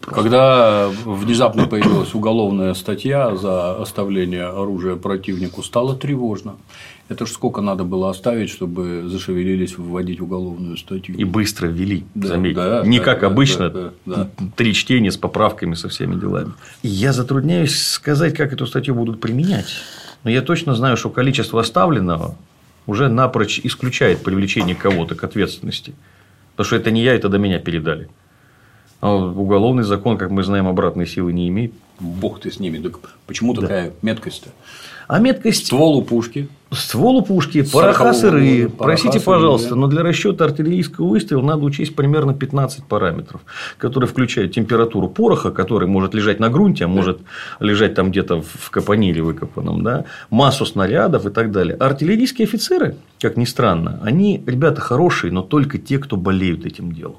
когда 0.00 0.88
внезапно 1.04 1.66
появилась 1.66 2.14
уголовная 2.14 2.74
статья 2.74 3.34
за 3.34 3.80
оставление 3.80 4.46
оружия 4.46 4.96
противнику, 4.96 5.62
стало 5.62 5.96
тревожно. 5.96 6.56
Это 7.08 7.24
ж 7.24 7.30
сколько 7.30 7.60
надо 7.60 7.84
было 7.84 8.10
оставить, 8.10 8.50
чтобы 8.50 9.04
зашевелились 9.08 9.78
вводить 9.78 10.20
уголовную 10.20 10.76
статью. 10.76 11.16
И 11.16 11.24
быстро 11.24 11.68
ввели, 11.68 12.04
да, 12.14 12.28
заметьте. 12.28 12.60
Да, 12.60 12.82
Не 12.84 12.98
да, 12.98 13.04
как 13.04 13.20
да, 13.20 13.26
обычно, 13.28 13.70
да, 13.70 13.92
да, 14.04 14.16
да. 14.36 14.48
три 14.56 14.74
чтения 14.74 15.12
с 15.12 15.16
поправками, 15.16 15.74
со 15.74 15.88
всеми 15.88 16.18
делами. 16.18 16.52
Я 16.82 17.12
затрудняюсь 17.12 17.78
сказать, 17.78 18.34
как 18.34 18.52
эту 18.52 18.66
статью 18.66 18.94
будут 18.94 19.20
применять. 19.20 19.72
Но 20.24 20.30
я 20.30 20.42
точно 20.42 20.74
знаю, 20.74 20.96
что 20.96 21.10
количество 21.10 21.60
оставленного 21.60 22.36
уже 22.86 23.08
напрочь 23.08 23.60
исключает 23.62 24.22
привлечение 24.24 24.74
кого-то 24.74 25.14
к 25.14 25.22
ответственности. 25.22 25.94
Потому 26.52 26.66
что 26.66 26.76
это 26.76 26.90
не 26.90 27.02
я, 27.02 27.14
это 27.14 27.28
до 27.28 27.38
меня 27.38 27.60
передали. 27.60 28.08
А 29.00 29.14
уголовный 29.14 29.84
закон, 29.84 30.16
как 30.18 30.30
мы 30.30 30.42
знаем, 30.42 30.66
обратной 30.66 31.06
силы 31.06 31.32
не 31.32 31.48
имеет. 31.48 31.72
Бог 32.00 32.40
ты 32.40 32.50
с 32.50 32.60
ними. 32.60 32.78
Так 32.78 32.98
почему 33.26 33.54
да. 33.54 33.62
такая 33.62 33.92
меткость-то? 34.02 34.50
А 35.08 35.18
меткость... 35.20 35.66
Ствол 35.66 35.98
у 35.98 36.02
пушки. 36.02 36.48
Ствол 36.72 37.18
у 37.18 37.22
пушки, 37.22 37.62
пороха 37.62 38.12
сырые. 38.12 38.68
Простите, 38.68 39.20
пожалуйста, 39.20 39.70
да. 39.70 39.76
но 39.76 39.86
для 39.86 40.02
расчета 40.02 40.46
артиллерийского 40.46 41.06
выстрела 41.06 41.40
надо 41.40 41.62
учесть 41.64 41.94
примерно 41.94 42.34
15 42.34 42.84
параметров, 42.84 43.42
которые 43.78 44.08
включают 44.08 44.52
температуру 44.52 45.08
пороха, 45.08 45.52
который 45.52 45.86
может 45.86 46.12
лежать 46.12 46.40
на 46.40 46.50
грунте, 46.50 46.86
а 46.86 46.88
может 46.88 47.20
лежать 47.60 47.94
там 47.94 48.10
где-то 48.10 48.42
в 48.42 48.70
капониле 48.70 49.22
выкопанном, 49.22 49.84
да, 49.84 50.06
массу 50.28 50.66
снарядов 50.66 51.24
и 51.26 51.30
так 51.30 51.52
далее. 51.52 51.76
А 51.78 51.86
артиллерийские 51.86 52.46
офицеры, 52.46 52.96
как 53.20 53.36
ни 53.36 53.44
странно, 53.44 54.00
они 54.02 54.42
ребята 54.44 54.80
хорошие, 54.80 55.32
но 55.32 55.42
только 55.42 55.78
те, 55.78 55.98
кто 55.98 56.16
болеют 56.16 56.66
этим 56.66 56.90
делом 56.90 57.18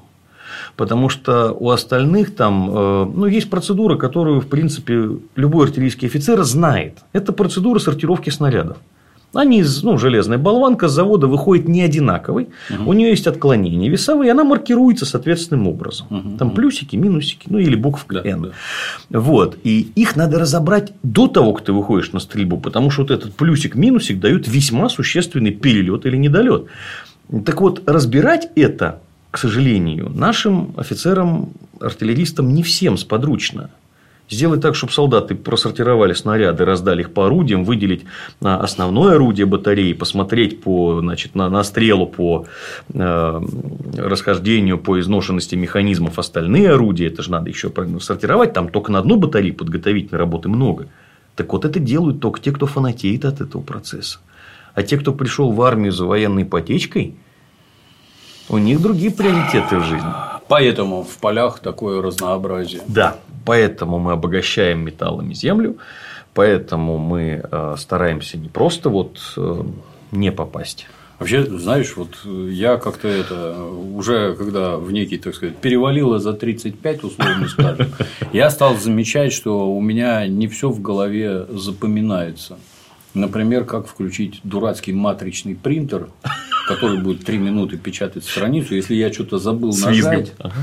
потому 0.76 1.08
что 1.08 1.52
у 1.52 1.70
остальных 1.70 2.34
там 2.34 2.70
э, 2.70 3.04
ну, 3.14 3.26
есть 3.26 3.50
процедура, 3.50 3.96
которую, 3.96 4.40
в 4.40 4.46
принципе, 4.46 5.10
любой 5.36 5.66
артиллерийский 5.66 6.08
офицер 6.08 6.42
знает. 6.42 6.98
Это 7.12 7.32
процедура 7.32 7.78
сортировки 7.78 8.30
снарядов. 8.30 8.78
Они 9.34 9.60
из 9.60 9.82
ну, 9.82 9.98
железная 9.98 10.38
болванка 10.38 10.88
с 10.88 10.92
завода 10.92 11.26
выходит 11.26 11.68
не 11.68 11.82
одинаковой, 11.82 12.48
угу. 12.70 12.90
у 12.90 12.92
нее 12.94 13.10
есть 13.10 13.26
отклонения 13.26 13.90
весовые, 13.90 14.32
она 14.32 14.42
маркируется 14.42 15.04
соответственным 15.04 15.68
образом. 15.68 16.06
Угу. 16.08 16.36
Там 16.38 16.50
плюсики, 16.52 16.96
минусики, 16.96 17.46
ну 17.50 17.58
или 17.58 17.76
буковка 17.76 18.22
да, 18.22 18.28
N. 18.28 18.52
Да. 19.10 19.20
Вот. 19.20 19.58
И 19.64 19.92
их 19.94 20.16
надо 20.16 20.38
разобрать 20.38 20.92
до 21.02 21.28
того, 21.28 21.52
как 21.52 21.66
ты 21.66 21.72
выходишь 21.74 22.12
на 22.12 22.20
стрельбу, 22.20 22.56
потому 22.58 22.90
что 22.90 23.02
вот 23.02 23.10
этот 23.10 23.34
плюсик, 23.34 23.74
минусик 23.74 24.18
дают 24.18 24.48
весьма 24.48 24.88
существенный 24.88 25.50
перелет 25.50 26.06
или 26.06 26.16
недолет. 26.16 26.64
Так 27.44 27.60
вот, 27.60 27.82
разбирать 27.86 28.48
это 28.56 29.02
к 29.30 29.38
сожалению, 29.38 30.10
нашим 30.14 30.74
офицерам, 30.76 31.50
артиллеристам 31.80 32.54
не 32.54 32.62
всем 32.62 32.96
сподручно. 32.96 33.70
Сделать 34.30 34.60
так, 34.60 34.74
чтобы 34.74 34.92
солдаты 34.92 35.34
просортировали 35.34 36.12
снаряды, 36.12 36.66
раздали 36.66 37.00
их 37.00 37.12
по 37.12 37.26
орудиям, 37.26 37.64
выделить 37.64 38.04
основное 38.40 39.14
орудие 39.14 39.46
батареи, 39.46 39.94
посмотреть 39.94 40.60
по, 40.60 41.00
значит, 41.00 41.34
на, 41.34 41.48
на 41.48 41.64
стрелу 41.64 42.06
по 42.06 42.44
э, 42.92 43.40
расхождению, 43.96 44.78
по 44.78 45.00
изношенности 45.00 45.54
механизмов 45.54 46.18
остальные 46.18 46.72
орудия. 46.72 47.06
Это 47.06 47.22
же 47.22 47.30
надо 47.30 47.48
еще 47.48 47.72
сортировать. 48.00 48.52
Там 48.52 48.68
только 48.68 48.92
на 48.92 48.98
одну 48.98 49.16
батарею 49.16 49.54
подготовительной 49.54 50.18
работы 50.18 50.50
много. 50.50 50.88
Так 51.34 51.50
вот, 51.54 51.64
это 51.64 51.78
делают 51.78 52.20
только 52.20 52.40
те, 52.40 52.52
кто 52.52 52.66
фанатеет 52.66 53.24
от 53.24 53.40
этого 53.40 53.62
процесса. 53.62 54.18
А 54.74 54.82
те, 54.82 54.98
кто 54.98 55.14
пришел 55.14 55.52
в 55.52 55.62
армию 55.62 55.92
за 55.92 56.04
военной 56.04 56.42
ипотечкой– 56.42 57.14
у 58.48 58.58
них 58.58 58.80
другие 58.80 59.10
приоритеты 59.10 59.78
в 59.78 59.84
жизни. 59.84 60.12
Поэтому 60.48 61.02
в 61.02 61.18
полях 61.18 61.58
такое 61.60 62.00
разнообразие. 62.00 62.80
Да, 62.86 63.16
поэтому 63.44 63.98
мы 63.98 64.12
обогащаем 64.12 64.80
металлами 64.80 65.34
землю, 65.34 65.76
поэтому 66.34 66.96
мы 66.96 67.42
э, 67.42 67.74
стараемся 67.78 68.38
не 68.38 68.48
просто 68.48 68.88
вот 68.88 69.18
э, 69.36 69.62
не 70.12 70.32
попасть. 70.32 70.86
Вообще, 71.18 71.44
знаешь, 71.44 71.96
вот 71.96 72.16
я 72.24 72.76
как-то 72.76 73.08
это 73.08 73.60
уже 73.60 74.36
когда 74.36 74.76
в 74.76 74.92
некий, 74.92 75.18
так 75.18 75.34
сказать, 75.34 75.56
перевалило 75.56 76.20
за 76.20 76.32
35 76.32 77.04
условно 77.04 77.48
скажем, 77.48 77.88
я 78.32 78.50
стал 78.50 78.76
замечать, 78.76 79.32
что 79.32 79.68
у 79.70 79.80
меня 79.80 80.26
не 80.28 80.46
все 80.46 80.70
в 80.70 80.80
голове 80.80 81.44
запоминается. 81.50 82.56
Например, 83.14 83.64
как 83.64 83.88
включить 83.88 84.40
дурацкий 84.44 84.92
матричный 84.92 85.56
принтер, 85.56 86.08
который 86.68 86.98
будет 86.98 87.24
3 87.24 87.38
минуты 87.38 87.78
печатать 87.78 88.24
страницу. 88.24 88.74
Если 88.74 88.94
я 88.94 89.10
что-то 89.12 89.38
забыл 89.38 89.72
нажать, 89.72 90.32
ага. 90.38 90.54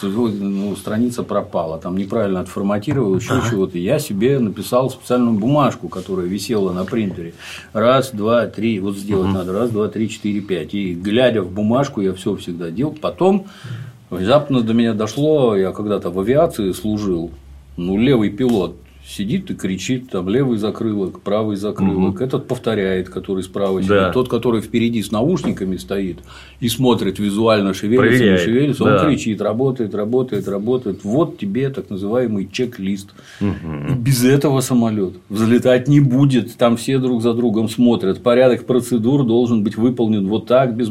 то 0.00 0.08
ну, 0.08 0.74
страница 0.74 1.22
пропала. 1.22 1.78
Там 1.78 1.96
неправильно 1.98 2.40
отформатировал, 2.40 3.14
еще 3.14 3.34
ага. 3.34 3.50
чего-то. 3.50 3.76
Я 3.76 3.98
себе 3.98 4.38
написал 4.38 4.90
специальную 4.90 5.38
бумажку, 5.38 5.88
которая 5.88 6.26
висела 6.26 6.72
на 6.72 6.84
принтере. 6.84 7.34
Раз, 7.74 8.10
два, 8.12 8.46
три. 8.46 8.80
Вот 8.80 8.96
сделать 8.96 9.28
угу. 9.28 9.34
надо. 9.34 9.52
Раз, 9.52 9.70
два, 9.70 9.88
три, 9.88 10.08
четыре, 10.08 10.40
пять. 10.40 10.74
И 10.74 10.94
глядя 10.94 11.42
в 11.42 11.52
бумажку, 11.52 12.00
я 12.00 12.14
все 12.14 12.34
всегда 12.36 12.70
делал. 12.70 12.96
Потом 12.98 13.46
внезапно 14.08 14.62
до 14.62 14.72
меня 14.72 14.94
дошло, 14.94 15.54
я 15.56 15.72
когда-то 15.72 16.10
в 16.10 16.18
авиации 16.18 16.72
служил. 16.72 17.30
Ну, 17.76 17.98
левый 17.98 18.30
пилот 18.30 18.76
сидит 19.06 19.50
и 19.50 19.54
кричит, 19.54 20.10
там 20.10 20.28
левый 20.28 20.58
закрылок, 20.58 21.20
правый 21.20 21.56
закрылок, 21.56 22.14
угу. 22.16 22.24
этот 22.24 22.46
повторяет, 22.46 23.08
который 23.08 23.42
справа 23.42 23.80
сидит, 23.80 23.90
да. 23.90 24.12
тот, 24.12 24.28
который 24.28 24.60
впереди 24.60 25.02
с 25.02 25.10
наушниками 25.10 25.76
стоит 25.76 26.18
и 26.60 26.68
смотрит 26.68 27.18
визуально, 27.18 27.74
шевелится, 27.74 28.08
Проверяет. 28.08 28.40
не 28.40 28.44
шевелится, 28.44 28.84
да. 28.84 28.96
он 29.02 29.06
кричит, 29.08 29.40
работает, 29.40 29.94
работает, 29.94 30.48
работает. 30.48 31.00
Вот 31.02 31.38
тебе 31.38 31.70
так 31.70 31.90
называемый 31.90 32.48
чек-лист. 32.50 33.10
Угу. 33.40 33.94
Без 33.98 34.24
этого 34.24 34.60
самолет 34.60 35.14
взлетать 35.28 35.88
не 35.88 36.00
будет. 36.00 36.54
Там 36.56 36.76
все 36.76 36.98
друг 36.98 37.22
за 37.22 37.34
другом 37.34 37.68
смотрят. 37.68 38.22
Порядок 38.22 38.66
процедур 38.66 39.24
должен 39.24 39.64
быть 39.64 39.76
выполнен 39.76 40.28
вот 40.28 40.46
так, 40.46 40.76
без 40.76 40.90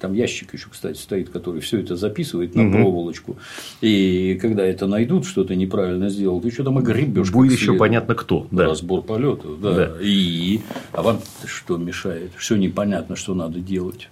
там 0.00 0.14
ящик 0.14 0.54
еще, 0.54 0.68
кстати, 0.70 0.98
стоит, 0.98 1.30
который 1.30 1.60
все 1.60 1.78
это 1.78 1.94
записывает 1.94 2.54
на 2.54 2.64
угу. 2.64 2.72
проволочку. 2.72 3.36
И 3.80 4.38
когда 4.40 4.64
это 4.64 4.86
найдут, 4.86 5.26
что 5.26 5.44
ты 5.44 5.54
неправильно 5.56 6.08
сделал, 6.08 6.40
ты 6.40 6.48
еще 6.48 6.64
там 6.64 6.78
и 6.80 6.82
гребешь. 6.82 7.30
Будет 7.30 7.52
еще 7.52 7.74
понятно 7.74 8.14
кто. 8.14 8.46
Да. 8.50 8.64
Разбор 8.64 9.02
полетов. 9.02 9.60
Да. 9.60 9.74
да. 9.74 9.92
И 10.00 10.60
а 10.92 11.02
вам 11.02 11.20
что 11.44 11.76
мешает? 11.76 12.32
Все 12.36 12.56
непонятно, 12.56 13.14
что 13.16 13.34
надо 13.34 13.60
делать. 13.60 14.08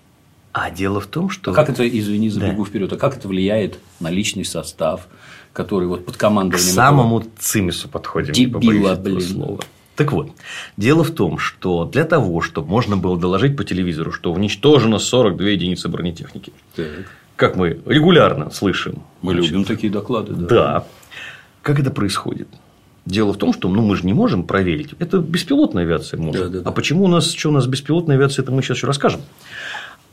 А 0.52 0.71
дело 0.71 1.00
в 1.00 1.07
том, 1.07 1.30
что. 1.30 1.52
А 1.52 1.54
как 1.54 1.71
это, 1.71 1.88
извини, 1.88 2.30
забегу 2.30 2.64
да. 2.64 2.68
вперед, 2.68 2.92
а 2.92 2.97
как 2.97 3.16
это 3.16 3.28
влияет 3.28 3.78
на 4.00 4.11
личный 4.11 4.45
состав, 4.45 5.07
который 5.52 5.88
вот 5.88 6.04
под 6.04 6.16
командованием. 6.16 6.71
К 6.71 6.75
самому 6.75 7.21
этого... 7.21 7.33
цимису 7.38 7.88
подходим. 7.88 8.33
Дебила, 8.33 8.95
блин. 8.97 9.21
Слова. 9.21 9.61
Так 9.99 10.12
вот, 10.12 10.31
дело 10.76 11.02
в 11.02 11.11
том, 11.11 11.38
что 11.38 11.85
для 11.85 12.05
того, 12.05 12.40
чтобы 12.40 12.69
можно 12.69 12.97
было 12.97 13.19
доложить 13.19 13.57
по 13.57 13.64
телевизору, 13.64 14.12
что 14.12 14.33
уничтожено 14.33 15.00
42 15.00 15.45
единицы 15.49 15.88
бронетехники, 15.88 16.52
так. 16.76 16.87
как 17.35 17.57
мы 17.57 17.81
регулярно 17.85 18.52
слышим. 18.52 19.02
Мы 19.23 19.33
значит, 19.33 19.50
любим 19.50 19.64
такие 19.64 19.93
доклады. 19.93 20.35
Да. 20.35 20.47
да. 20.47 20.85
Как 21.62 21.81
это 21.81 21.90
происходит? 21.90 22.47
Дело 23.07 23.33
в 23.33 23.38
том, 23.38 23.52
что 23.52 23.69
ну, 23.69 23.83
мы 23.83 23.97
же 23.97 24.07
не 24.07 24.12
можем 24.12 24.45
проверить. 24.45 24.90
Это 25.00 25.19
беспилотная 25.19 25.83
авиация 25.83 26.21
может. 26.21 26.43
Да, 26.43 26.49
да, 26.49 26.61
да. 26.61 26.71
А 26.71 26.73
почему 26.73 27.07
у 27.07 27.09
нас, 27.09 27.33
что 27.33 27.49
у 27.49 27.52
нас 27.52 27.67
беспилотная 27.67 28.14
авиация, 28.14 28.45
это 28.45 28.52
мы 28.52 28.62
сейчас 28.62 28.76
еще 28.76 28.87
расскажем. 28.87 29.23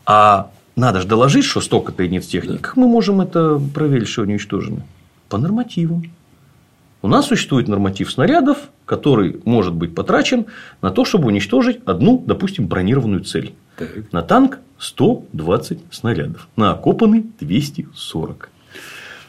А 0.08 0.50
надо 0.76 1.02
же 1.02 1.08
доложить, 1.08 1.46
что 1.46 1.62
столько-то 1.62 2.02
единиц 2.02 2.26
техники. 2.26 2.54
Да. 2.54 2.64
Как 2.64 2.76
мы 2.76 2.88
можем 2.88 3.22
это 3.22 3.62
проверить, 3.72 4.08
что 4.08 4.24
они 4.24 4.34
уничтожены? 4.34 4.82
По 5.30 5.38
нормативам. 5.38 6.12
У 7.04 7.08
нас 7.08 7.28
существует 7.28 7.68
норматив 7.68 8.12
снарядов, 8.12 8.58
который 8.86 9.42
может 9.46 9.74
быть 9.74 9.96
потрачен 9.96 10.46
на 10.82 10.92
то, 10.92 11.06
чтобы 11.06 11.28
уничтожить 11.28 11.80
одну, 11.86 12.24
допустим, 12.26 12.68
бронированную 12.68 13.24
цель. 13.24 13.54
Так. 13.78 14.12
На 14.12 14.22
танк 14.22 14.60
120 14.80 15.80
снарядов, 15.92 16.48
на 16.56 16.72
окопанный 16.72 17.26
240. 17.40 18.50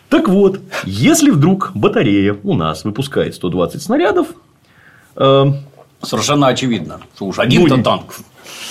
Так 0.08 0.28
вот, 0.28 0.60
если 0.84 1.30
вдруг 1.30 1.72
батарея 1.74 2.36
у 2.44 2.54
нас 2.54 2.84
выпускает 2.84 3.34
120 3.34 3.82
снарядов, 3.82 4.28
э, 5.16 5.44
совершенно 6.02 6.46
очевидно, 6.48 7.00
что 7.14 7.26
уж 7.26 7.38
один-то 7.38 7.76
ну, 7.76 7.82
танк 7.82 8.14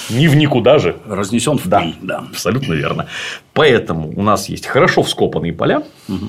ни 0.09 0.27
в 0.27 0.35
никуда 0.35 0.79
же. 0.79 0.95
Разнесен 1.07 1.57
в 1.57 1.67
да, 1.67 1.79
пыль. 1.79 1.95
Да, 2.01 2.19
абсолютно 2.31 2.73
верно. 2.73 3.07
Поэтому 3.53 4.11
у 4.15 4.21
нас 4.21 4.49
есть 4.49 4.67
хорошо 4.67 5.03
вскопанные 5.03 5.53
поля. 5.53 5.83
Угу. 6.07 6.25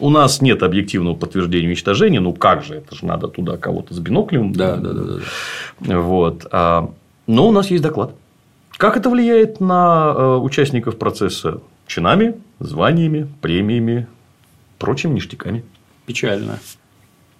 У 0.00 0.10
нас 0.10 0.40
нет 0.40 0.62
объективного 0.62 1.14
подтверждения 1.14 1.68
уничтожения. 1.68 2.20
Ну 2.20 2.32
как 2.32 2.64
же, 2.64 2.76
это 2.76 2.94
же 2.94 3.04
надо 3.04 3.28
туда 3.28 3.56
кого-то 3.56 3.94
с 3.94 3.98
биноклем. 3.98 4.52
Да, 4.52 4.76
да, 4.76 4.92
да, 4.92 5.02
да. 5.80 6.00
Вот. 6.00 6.46
А, 6.50 6.90
но 7.26 7.48
у 7.48 7.52
нас 7.52 7.70
есть 7.70 7.82
доклад. 7.82 8.14
Как 8.76 8.96
это 8.96 9.10
влияет 9.10 9.60
на 9.60 10.14
э, 10.16 10.36
участников 10.36 10.98
процесса 10.98 11.60
чинами, 11.88 12.36
званиями, 12.60 13.28
премиями, 13.40 14.06
прочим 14.78 15.14
ништяками. 15.14 15.64
Печально. 16.06 16.60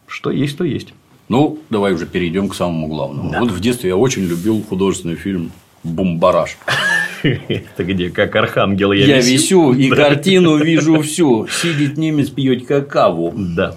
Что 0.09 0.31
есть, 0.31 0.59
то 0.59 0.65
есть. 0.65 0.95
Ну, 1.29 1.59
давай 1.71 1.93
уже 1.93 2.07
перейдем 2.07 2.49
к 2.49 2.55
самому 2.55 2.87
главному. 2.87 3.31
Да. 3.31 3.41
Вот 3.41 3.51
в 3.51 3.61
детстве 3.61 3.91
я 3.91 3.97
очень 3.97 4.23
любил 4.23 4.63
художественный 4.63 5.17
фильм 5.17 5.53
Бумбараш. 5.85 6.57
Это 7.23 7.85
где, 7.85 8.11
как 8.11 8.35
архангел 8.37 8.93
я, 8.93 9.05
я 9.05 9.21
висю. 9.21 9.73
и 9.75 9.91
картину 9.91 10.57
вижу 10.57 11.03
всю. 11.03 11.47
Сидит 11.49 11.99
немец, 11.99 12.31
пьет 12.31 12.67
какаву. 12.67 13.35
Да. 13.37 13.77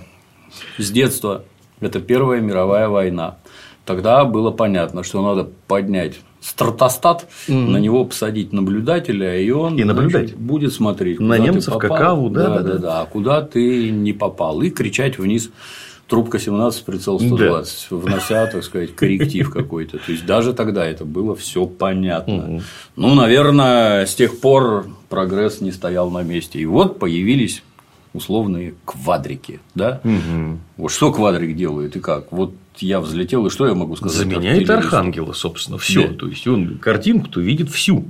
С 0.78 0.92
детства. 0.92 1.44
Это 1.80 2.00
Первая 2.00 2.42
мировая 2.42 2.88
война. 2.88 3.38
Тогда 3.86 4.24
было 4.26 4.52
понятно, 4.52 5.04
что 5.04 5.22
надо 5.22 5.50
поднять 5.68 6.20
стратостат, 6.40 7.28
угу. 7.48 7.58
на 7.58 7.78
него 7.78 8.06
посадить 8.06 8.52
наблюдателя, 8.52 9.40
и 9.40 9.50
он 9.52 9.78
и 9.78 9.84
наблюдать. 9.84 10.30
Значит, 10.30 10.38
будет 10.38 10.74
смотреть. 10.74 11.20
На 11.20 11.38
немцев, 11.38 11.78
какаву, 11.78 12.30
да, 12.30 12.48
да, 12.48 12.60
да, 12.60 12.78
да, 12.78 13.02
а 13.02 13.06
куда 13.06 13.42
ты 13.42 13.92
не 13.92 14.14
попал, 14.14 14.62
и 14.62 14.70
кричать 14.70 15.20
вниз 15.20 15.52
трубка 16.12 16.40
17, 16.40 16.84
прицел 16.84 17.22
120, 17.22 17.88
да. 17.90 17.96
внося, 17.96 18.46
так 18.46 18.66
сказать, 18.66 18.94
корректив 18.94 19.50
какой-то. 19.50 19.98
То 19.98 20.12
есть 20.12 20.26
даже 20.26 20.54
тогда 20.54 20.86
это 20.86 21.06
было 21.06 21.38
все 21.38 21.66
понятно. 21.66 22.56
Угу. 22.56 22.62
Ну, 22.98 23.16
наверное, 23.16 24.06
с 24.06 24.14
тех 24.14 24.42
пор 24.42 24.88
прогресс 25.08 25.62
не 25.62 25.72
стоял 25.72 26.12
на 26.12 26.22
месте. 26.22 26.60
И 26.60 26.66
вот 26.66 27.00
появились 27.00 27.64
условные 28.14 28.74
квадрики, 28.84 29.62
да? 29.74 30.02
Угу. 30.04 30.60
Вот 30.76 30.92
что 30.92 31.14
квадрик 31.14 31.56
делает 31.56 31.96
и 31.96 32.02
как? 32.02 32.30
Вот 32.34 32.56
я 32.80 33.00
взлетел, 33.00 33.46
и 33.46 33.50
что 33.50 33.66
я 33.66 33.74
могу 33.74 33.96
сказать? 33.96 34.18
Заменяет 34.18 34.70
архангела, 34.70 35.32
собственно, 35.32 35.78
все. 35.78 36.10
Да. 36.10 36.16
То 36.16 36.28
есть 36.28 36.46
он 36.46 36.78
картинку-то 36.78 37.40
видит 37.40 37.70
всю. 37.70 38.04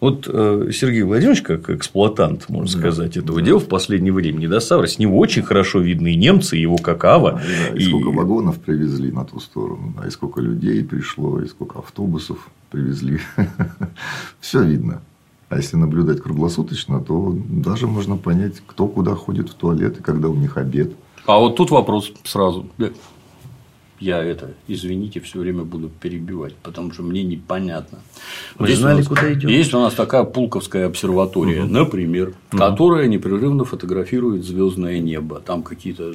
Вот 0.00 0.28
э, 0.30 0.70
Сергей 0.72 1.02
Владимирович, 1.02 1.42
как 1.42 1.70
эксплуатант, 1.70 2.48
можно 2.48 2.68
сказать, 2.68 3.16
этого 3.16 3.40
да. 3.40 3.46
дела 3.46 3.60
в 3.60 3.68
последнее 3.68 4.12
время 4.12 4.38
недосавр, 4.38 4.86
с 4.86 4.98
него 4.98 5.18
очень 5.18 5.42
хорошо 5.42 5.78
видны 5.78 6.12
и 6.12 6.16
немцы, 6.16 6.58
и 6.58 6.60
его 6.60 6.76
какава. 6.76 7.40
Да, 7.42 7.76
и, 7.76 7.82
и 7.82 7.88
сколько 7.88 8.08
вагонов 8.08 8.60
привезли 8.60 9.10
на 9.10 9.24
ту 9.24 9.40
сторону, 9.40 9.94
да, 9.98 10.06
и 10.06 10.10
сколько 10.10 10.40
людей 10.40 10.84
пришло, 10.84 11.40
и 11.40 11.46
сколько 11.46 11.78
автобусов 11.78 12.50
привезли. 12.70 13.20
Все 14.40 14.62
видно. 14.62 15.00
А 15.48 15.56
если 15.56 15.76
наблюдать 15.76 16.20
круглосуточно, 16.20 17.00
то 17.00 17.36
даже 17.48 17.86
можно 17.86 18.16
понять, 18.16 18.62
кто 18.66 18.88
куда 18.88 19.14
ходит 19.14 19.50
в 19.50 19.54
туалет 19.54 20.00
и 20.00 20.02
когда 20.02 20.28
у 20.28 20.34
них 20.34 20.56
обед. 20.56 20.92
А 21.26 21.38
вот 21.38 21.56
тут 21.56 21.70
вопрос 21.70 22.12
сразу 22.24 22.66
я 24.00 24.22
это, 24.22 24.50
извините, 24.66 25.20
все 25.20 25.38
время 25.38 25.64
буду 25.64 25.88
перебивать, 25.88 26.54
потому 26.56 26.92
что 26.92 27.02
мне 27.02 27.22
непонятно. 27.22 28.00
Вы 28.58 28.66
Здесь 28.66 28.78
знали, 28.80 28.98
нас, 28.98 29.08
куда 29.08 29.32
идем? 29.32 29.48
Есть 29.48 29.72
у 29.74 29.78
нас 29.78 29.94
такая 29.94 30.24
Пулковская 30.24 30.86
обсерватория, 30.86 31.64
угу. 31.64 31.72
например, 31.72 32.34
угу. 32.52 32.58
которая 32.58 33.06
непрерывно 33.06 33.64
фотографирует 33.64 34.44
звездное 34.44 34.98
небо. 34.98 35.40
Там 35.40 35.62
какие-то 35.62 36.12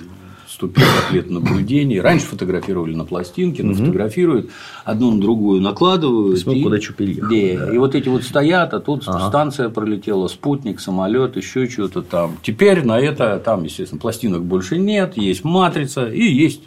150 0.49 1.11
лет 1.13 1.29
наблюдений. 1.29 2.01
Раньше 2.01 2.25
фотографировали 2.25 2.95
на 2.95 3.05
пластинке, 3.05 3.63
но 3.63 3.71
угу. 3.71 3.79
фотографируют, 3.79 4.49
одну 4.83 5.11
на 5.11 5.21
другую 5.21 5.61
накладывают. 5.61 6.35
Посмотри, 6.35 6.59
и, 6.59 6.63
куда 6.63 6.81
что 6.81 6.93
переехал. 6.93 7.29
Да, 7.29 7.65
да. 7.65 7.73
И 7.73 7.77
вот 7.77 7.95
эти 7.95 8.09
вот 8.09 8.23
стоят, 8.23 8.73
а 8.73 8.79
тут 8.79 9.03
ага. 9.07 9.29
станция 9.29 9.69
пролетела, 9.69 10.27
спутник, 10.27 10.79
самолет, 10.81 11.37
еще 11.37 11.69
что-то 11.69 12.01
там. 12.01 12.37
Теперь 12.41 12.83
на 12.83 12.99
это 12.99 13.39
там, 13.43 13.63
естественно, 13.63 14.01
пластинок 14.01 14.43
больше 14.43 14.77
нет, 14.77 15.15
есть 15.17 15.43
матрица 15.43 16.07
и 16.07 16.23
есть 16.23 16.63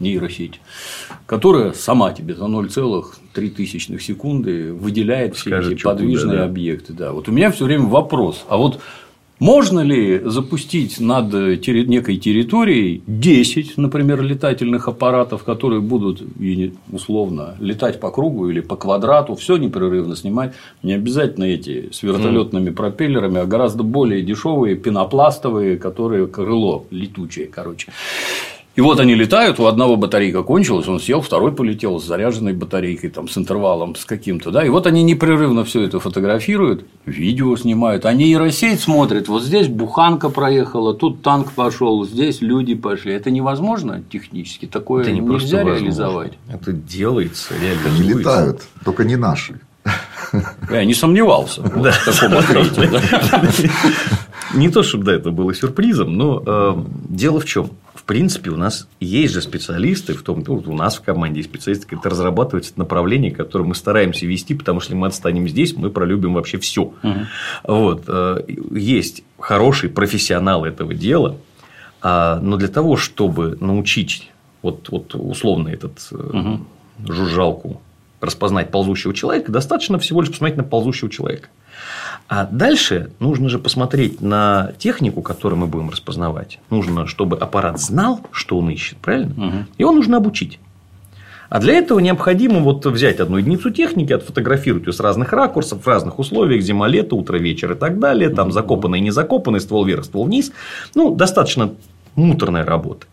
нейросеть, 0.00 0.60
которая 1.26 1.72
сама 1.72 2.12
тебе 2.12 2.34
за 2.34 2.44
0,3 2.44 3.98
секунды 3.98 4.72
выделяет 4.72 5.36
все 5.36 5.50
Скажет, 5.50 5.72
эти 5.74 5.82
подвижные 5.82 6.30
куда, 6.30 6.38
да. 6.38 6.44
объекты. 6.44 6.92
Да. 6.92 7.12
Вот 7.12 7.28
у 7.28 7.32
меня 7.32 7.50
все 7.50 7.64
время 7.64 7.84
вопрос. 7.84 8.44
А 8.48 8.56
вот 8.56 8.80
можно 9.40 9.80
ли 9.80 10.20
запустить 10.22 11.00
над 11.00 11.32
некой 11.32 12.18
территорией 12.18 13.02
10, 13.06 13.78
например, 13.78 14.20
летательных 14.20 14.86
аппаратов, 14.86 15.44
которые 15.44 15.80
будут 15.80 16.22
условно 16.92 17.56
летать 17.58 18.00
по 18.00 18.10
кругу 18.10 18.50
или 18.50 18.60
по 18.60 18.76
квадрату, 18.76 19.34
все 19.36 19.56
непрерывно 19.56 20.14
снимать? 20.14 20.52
Не 20.82 20.92
обязательно 20.92 21.44
эти 21.44 21.88
с 21.90 22.02
вертолетными 22.02 22.68
пропеллерами, 22.68 23.40
а 23.40 23.46
гораздо 23.46 23.82
более 23.82 24.20
дешевые 24.20 24.76
пенопластовые, 24.76 25.78
которые 25.78 26.26
крыло 26.26 26.84
летучее, 26.90 27.46
короче. 27.46 27.90
И 28.76 28.80
вот 28.80 29.00
они 29.00 29.14
летают, 29.14 29.58
у 29.58 29.66
одного 29.66 29.96
батарейка 29.96 30.42
кончилась, 30.42 30.86
он 30.86 31.00
сел, 31.00 31.20
второй 31.20 31.52
полетел 31.52 31.98
с 31.98 32.04
заряженной 32.04 32.52
батарейкой, 32.52 33.10
там, 33.10 33.28
с 33.28 33.36
интервалом, 33.36 33.96
с 33.96 34.04
каким-то, 34.04 34.52
да, 34.52 34.64
и 34.64 34.68
вот 34.68 34.86
они 34.86 35.02
непрерывно 35.02 35.64
все 35.64 35.82
это 35.82 35.98
фотографируют, 35.98 36.84
видео 37.04 37.56
снимают, 37.56 38.06
они 38.06 38.26
нейросеть 38.26 38.80
смотрят, 38.80 39.26
вот 39.26 39.42
здесь 39.42 39.66
буханка 39.66 40.28
проехала, 40.28 40.94
тут 40.94 41.22
танк 41.22 41.52
пошел, 41.52 42.06
здесь 42.06 42.40
люди 42.40 42.74
пошли. 42.74 43.12
Это 43.12 43.30
невозможно 43.30 44.02
технически, 44.08 44.66
такое 44.66 45.02
это 45.02 45.12
не 45.12 45.20
нельзя 45.20 45.64
реализовать. 45.64 46.34
Это 46.48 46.72
делается, 46.72 47.54
реализуется. 47.60 48.02
Они 48.02 48.08
летают, 48.08 48.62
только 48.84 49.04
не 49.04 49.16
наши. 49.16 49.60
Я 50.70 50.84
не 50.84 50.94
сомневался 50.94 51.62
в 51.62 51.82
таком 52.04 52.38
ответе. 52.38 52.90
Не 54.54 54.68
то, 54.68 54.82
чтобы 54.82 55.04
да, 55.04 55.12
это 55.14 55.30
было 55.30 55.54
сюрпризом, 55.54 56.16
но 56.16 56.42
э, 56.44 56.82
дело 57.08 57.40
в 57.40 57.44
чем? 57.44 57.70
В 57.94 58.04
принципе, 58.04 58.50
у 58.50 58.56
нас 58.56 58.88
есть 58.98 59.34
же 59.34 59.42
специалисты, 59.42 60.14
в 60.14 60.22
том, 60.22 60.42
ну, 60.46 60.62
у 60.66 60.74
нас 60.74 60.96
в 60.96 61.02
команде 61.02 61.38
есть 61.38 61.50
специалисты, 61.50 61.86
которые 61.86 62.12
разрабатывают 62.12 62.66
это 62.66 62.78
направление, 62.78 63.30
которое 63.30 63.64
мы 63.64 63.74
стараемся 63.74 64.26
вести, 64.26 64.54
потому 64.54 64.80
что 64.80 64.90
если 64.90 65.00
мы 65.00 65.06
отстанем 65.06 65.48
здесь, 65.48 65.76
мы 65.76 65.90
пролюбим 65.90 66.34
вообще 66.34 66.58
все. 66.58 66.82
Угу. 66.82 67.14
Вот. 67.64 68.04
Э, 68.08 68.42
есть 68.72 69.22
хорошие 69.38 69.90
профессионалы 69.90 70.68
этого 70.68 70.94
дела, 70.94 71.36
а, 72.02 72.40
но 72.40 72.56
для 72.56 72.68
того, 72.68 72.96
чтобы 72.96 73.56
научить 73.60 74.30
вот, 74.62 74.88
вот 74.90 75.14
условно 75.14 75.68
этот 75.68 76.08
угу. 76.10 76.60
жужжалку 77.06 77.80
распознать 78.20 78.70
ползущего 78.70 79.14
человека, 79.14 79.52
достаточно 79.52 79.98
всего 79.98 80.20
лишь 80.20 80.30
посмотреть 80.30 80.56
на 80.56 80.64
ползущего 80.64 81.10
человека. 81.10 81.48
А 82.28 82.46
дальше 82.50 83.10
нужно 83.18 83.48
же 83.48 83.58
посмотреть 83.58 84.20
на 84.20 84.72
технику, 84.78 85.20
которую 85.22 85.58
мы 85.58 85.66
будем 85.66 85.90
распознавать. 85.90 86.60
Нужно, 86.70 87.06
чтобы 87.06 87.36
аппарат 87.36 87.80
знал, 87.80 88.20
что 88.30 88.58
он 88.58 88.70
ищет, 88.70 88.98
правильно? 88.98 89.32
Угу. 89.32 89.56
Его 89.78 89.92
нужно 89.92 90.18
обучить. 90.18 90.60
А 91.48 91.58
для 91.58 91.74
этого 91.74 91.98
необходимо 91.98 92.60
вот 92.60 92.86
взять 92.86 93.18
одну 93.18 93.38
единицу 93.38 93.70
техники, 93.70 94.12
отфотографировать 94.12 94.86
ее 94.86 94.92
с 94.92 95.00
разных 95.00 95.32
ракурсов, 95.32 95.84
в 95.84 95.88
разных 95.88 96.20
условиях, 96.20 96.62
зима, 96.62 96.86
лето, 96.86 97.16
утро, 97.16 97.38
вечер 97.38 97.72
и 97.72 97.74
так 97.74 97.98
далее, 97.98 98.28
там 98.28 98.52
закопанный, 98.52 99.00
не 99.00 99.10
закопанный, 99.10 99.60
ствол 99.60 99.84
вверх, 99.84 100.04
ствол 100.04 100.26
вниз. 100.26 100.52
Ну, 100.94 101.12
достаточно 101.12 101.74
муторная 102.14 102.64
работа. 102.64 103.06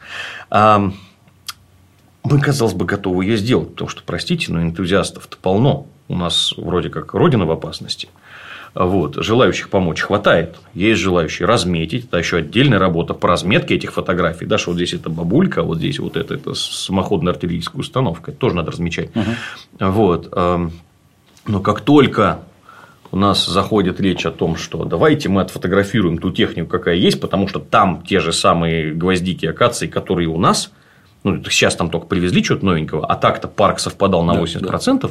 Мы, 2.30 2.42
казалось 2.42 2.74
бы, 2.74 2.86
готовы 2.86 3.24
ее 3.24 3.38
сделать, 3.38 3.70
потому 3.70 3.90
что, 3.90 4.02
простите, 4.06 4.52
но 4.52 4.62
энтузиастов-то 4.62 5.38
полно. 5.42 5.88
У 6.10 6.16
нас 6.16 6.54
вроде 6.58 6.90
как 6.90 7.14
родина 7.14 7.46
в 7.46 7.52
опасности. 7.52 8.10
Вот. 8.76 9.16
Желающих 9.16 9.70
помочь 9.70 10.02
хватает. 10.02 10.58
Есть 10.74 11.00
желающие 11.00 11.48
разметить. 11.48 12.06
Это 12.06 12.18
еще 12.18 12.38
отдельная 12.38 12.80
работа 12.80 13.14
по 13.14 13.30
разметке 13.30 13.76
этих 13.76 13.94
фотографий. 13.94 14.46
Да, 14.46 14.58
что 14.58 14.72
вот 14.72 14.76
здесь 14.76 14.94
это 14.94 15.10
бабулька, 15.10 15.62
а 15.62 15.64
вот 15.64 15.78
здесь 15.78 16.00
вот 16.00 16.18
это, 16.18 16.34
это 16.34 16.54
самоходная 16.54 17.32
артиллерийская 17.32 17.80
установка. 17.80 18.32
Это 18.32 18.40
тоже 18.40 18.56
надо 18.56 18.72
размечать. 18.72 19.10
Угу. 19.16 19.90
Вот. 19.90 20.36
Но 20.36 21.60
как 21.62 21.82
только 21.82 22.40
у 23.12 23.18
нас 23.18 23.46
заходит 23.46 24.02
речь 24.02 24.26
о 24.26 24.32
том, 24.32 24.58
что 24.58 24.84
давайте 24.84 25.30
мы 25.30 25.42
отфотографируем 25.42 26.18
ту 26.18 26.32
технику, 26.32 26.68
какая 26.68 26.96
есть, 26.96 27.22
потому 27.22 27.48
что 27.48 27.60
там 27.60 28.04
те 28.06 28.20
же 28.20 28.34
самые 28.34 28.94
гвоздики, 28.94 29.46
акации, 29.46 29.88
которые 29.88 30.28
у 30.28 30.38
нас, 30.38 30.72
ну, 31.32 31.44
сейчас 31.46 31.76
там 31.76 31.90
только 31.90 32.08
привезли 32.08 32.44
что-то 32.44 32.66
новенького, 32.66 33.06
а 33.06 33.16
так-то 33.16 33.48
парк 33.48 33.80
совпадал 33.80 34.24
на 34.24 34.42
80%, 34.42 35.02
да, 35.02 35.10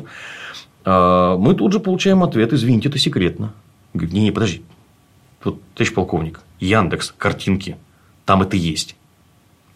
да. 0.85 1.37
Мы 1.37 1.55
тут 1.55 1.73
же 1.73 1.81
получаем 1.81 2.23
ответ, 2.23 2.53
извините, 2.53 2.89
это 2.89 2.99
секретно. 2.99 3.53
Говорит, 3.93 4.15
не, 4.15 4.23
не, 4.23 4.31
подожди. 4.31 4.63
Вот, 5.43 5.61
товарищ 5.75 5.95
полковник, 5.95 6.41
Яндекс, 6.61 7.15
картинки, 7.17 7.77
там 8.25 8.43
это 8.43 8.57
есть. 8.57 8.97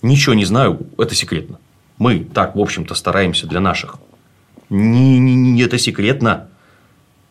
Ничего 0.03 0.35
не 0.35 0.45
знаю, 0.45 0.81
это 0.99 1.15
секретно. 1.15 1.59
Мы 1.99 2.21
так, 2.21 2.57
в 2.57 2.61
общем-то, 2.61 2.95
стараемся 2.95 3.47
для 3.47 3.61
наших. 3.61 3.97
Не, 4.69 5.19
не, 5.19 5.35
не, 5.35 5.63
это 5.63 5.79
секретно. 5.79 6.49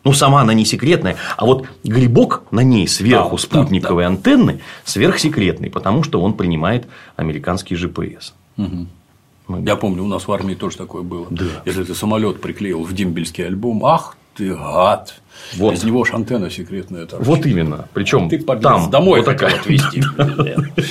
Ну, 0.04 0.14
сама 0.14 0.42
она 0.42 0.54
не 0.54 0.66
секретная, 0.66 1.18
а 1.36 1.46
вот 1.46 1.68
грибок 1.84 2.44
на 2.52 2.62
ней 2.62 2.88
сверху 2.88 3.36
да, 3.36 3.42
спутниковой 3.42 4.04
да, 4.04 4.10
да. 4.10 4.16
антенны 4.16 4.62
сверхсекретный, 4.86 5.70
потому 5.70 6.04
что 6.04 6.22
он 6.22 6.34
принимает 6.34 6.88
американский 7.18 7.76
GPS. 7.76 8.32
Угу. 8.58 8.88
Я 9.66 9.76
помню, 9.76 10.04
у 10.04 10.08
нас 10.08 10.28
в 10.28 10.32
армии 10.32 10.56
тоже 10.56 10.78
такое 10.78 11.02
было. 11.02 11.28
Да. 11.30 11.46
Если 11.66 11.84
ты 11.84 11.96
самолет 11.96 12.42
приклеил 12.42 12.84
в 12.84 12.94
дембельский 12.94 13.46
альбом, 13.46 13.84
ах 13.86 14.16
ты 14.36 14.54
гад. 14.54 15.16
Вот. 15.58 15.74
Из 15.74 15.84
него 15.84 16.06
ж 16.06 16.14
антенна 16.14 16.50
секретная. 16.50 17.06
Торчит. 17.06 17.28
Вот 17.28 17.46
именно. 17.46 17.88
Причем 17.94 18.30
ты 18.30 18.40
там 18.40 18.90
домой 18.90 19.20
вот 19.20 19.26
такая 19.26 19.56
отвезти. 19.56 20.04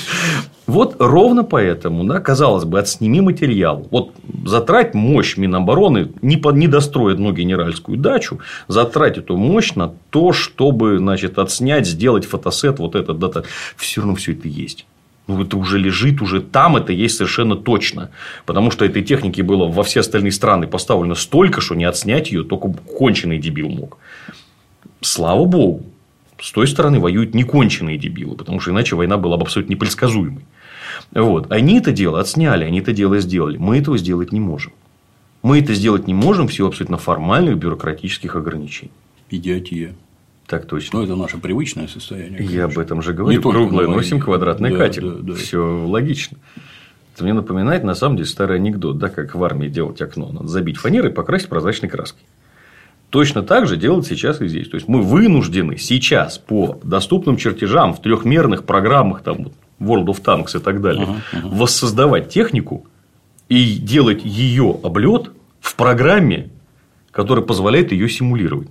Вот 0.67 0.97
ровно 0.99 1.45
поэтому, 1.45 2.05
да, 2.05 2.21
казалось 2.21 2.65
бы, 2.67 2.79
отсними 2.79 3.23
материал. 3.23 3.89
Вот 3.91 4.13
затрать 4.45 4.93
мощь 4.93 5.39
Минобороны, 5.39 6.13
не, 6.21 6.37
по, 6.37 6.51
не 6.51 6.69
достроит 6.69 7.19
ну, 7.19 7.33
генеральскую 7.33 7.97
дачу, 7.97 8.41
затрать 8.69 9.17
эту 9.17 9.39
мощь 9.39 9.73
на 9.73 9.95
то, 10.11 10.35
чтобы 10.35 10.99
значит, 10.99 11.39
отснять, 11.39 11.87
сделать 11.87 12.27
фотосет, 12.27 12.81
вот 12.81 12.97
это, 12.97 13.15
да, 13.15 13.45
все 13.79 14.03
равно 14.03 14.15
все 14.15 14.33
это 14.33 14.47
есть. 14.47 14.85
Ну, 15.29 15.43
это 15.43 15.59
уже 15.59 15.79
лежит, 15.79 16.23
уже 16.23 16.41
там 16.41 16.79
это 16.79 16.93
есть 16.93 17.17
совершенно 17.17 17.55
точно. 17.55 18.11
Потому 18.47 18.71
что 18.71 18.87
этой 18.87 19.03
техники 19.03 19.43
было 19.43 19.71
во 19.71 19.83
все 19.83 20.01
остальные 20.01 20.33
страны 20.33 20.67
поставлено 20.67 21.15
столько, 21.15 21.61
что 21.61 21.75
не 21.75 21.85
отснять 21.85 22.33
ее 22.33 22.45
только 22.45 22.69
конченый 22.71 23.39
дебил 23.39 23.69
мог. 23.69 23.99
Слава 25.03 25.45
богу, 25.45 25.85
с 26.41 26.51
той 26.51 26.67
стороны 26.67 26.99
воюют 26.99 27.35
неконченные 27.35 27.99
дебилы, 27.99 28.37
потому 28.37 28.59
что 28.59 28.71
иначе 28.71 28.97
война 28.97 29.19
была 29.19 29.37
бы 29.37 29.43
абсолютно 29.43 29.75
непредсказуемой. 29.75 30.47
Вот. 31.13 31.53
Они 31.53 31.79
это 31.79 31.93
дело 31.93 32.21
отсняли, 32.21 32.65
они 32.65 32.81
это 32.81 32.95
дело 32.95 33.19
сделали. 33.21 33.59
Мы 33.59 33.79
этого 33.79 33.99
сделать 33.99 34.33
не 34.33 34.41
можем. 34.41 34.73
Мы 35.43 35.61
это 35.61 35.75
сделать 35.75 36.07
не 36.07 36.15
можем 36.15 36.49
в 36.49 36.55
силу 36.55 36.69
абсолютно 36.69 36.97
формальных 36.97 37.59
бюрократических 37.59 38.35
ограничений. 38.35 38.93
Идиотия. 39.31 39.95
Так 40.49 40.65
точно. 40.65 40.99
Ну, 40.99 41.05
это 41.05 41.15
наше 41.15 41.37
привычное 41.37 41.89
состояние. 41.89 42.43
Я 42.43 42.65
об 42.65 42.79
этом 42.79 43.03
же 43.03 43.13
говорю. 43.13 43.41
Круглое 43.43 43.87
носим, 43.87 44.19
квадратный 44.19 44.71
да, 44.71 44.79
катер. 44.79 45.03
Да, 45.05 45.19
да. 45.21 45.35
Все 45.35 45.59
логично. 45.59 46.39
Это 47.15 47.25
мне 47.25 47.35
напоминает, 47.35 47.85
на 47.85 47.95
самом 47.95 48.17
деле, 48.17 48.29
старый 48.29 48.57
анекдот, 48.57 48.97
да, 48.97 49.11
как 49.11 49.35
в 49.35 49.45
армии 49.45 49.69
делать 49.69 50.01
окно. 50.01 50.31
Надо 50.33 50.49
забить 50.49 50.79
фанерой 50.79 51.11
и 51.11 51.15
покрасить 51.15 51.49
прозрачной 51.51 51.91
краской. 51.91 52.23
Точно 53.11 53.43
так 53.43 53.67
же 53.67 53.77
делать 53.77 54.07
сейчас 54.07 54.41
и 54.41 54.49
здесь. 54.49 54.69
То 54.71 54.77
есть 54.77 54.89
мы 54.89 55.03
вынуждены 55.03 55.77
сейчас 55.77 56.39
по 56.39 56.79
доступным 56.83 57.37
чертежам 57.37 57.93
в 57.93 58.01
трехмерных 58.01 58.65
программах 58.65 59.23
там 59.23 59.49
World 59.81 60.07
of 60.07 60.23
Tanks 60.23 60.59
и 60.59 60.63
так 60.63 60.81
далее 60.81 61.07
uh-huh, 61.07 61.43
uh-huh. 61.43 61.59
воссоздавать 61.59 62.31
технику 62.31 62.87
и 63.49 63.77
делать 63.77 64.25
ее 64.25 64.79
облет 64.83 65.31
в 65.61 65.75
программе, 65.77 66.51
которая 67.11 67.45
позволяет 67.45 67.93
ее 67.93 68.09
симулировать. 68.09 68.69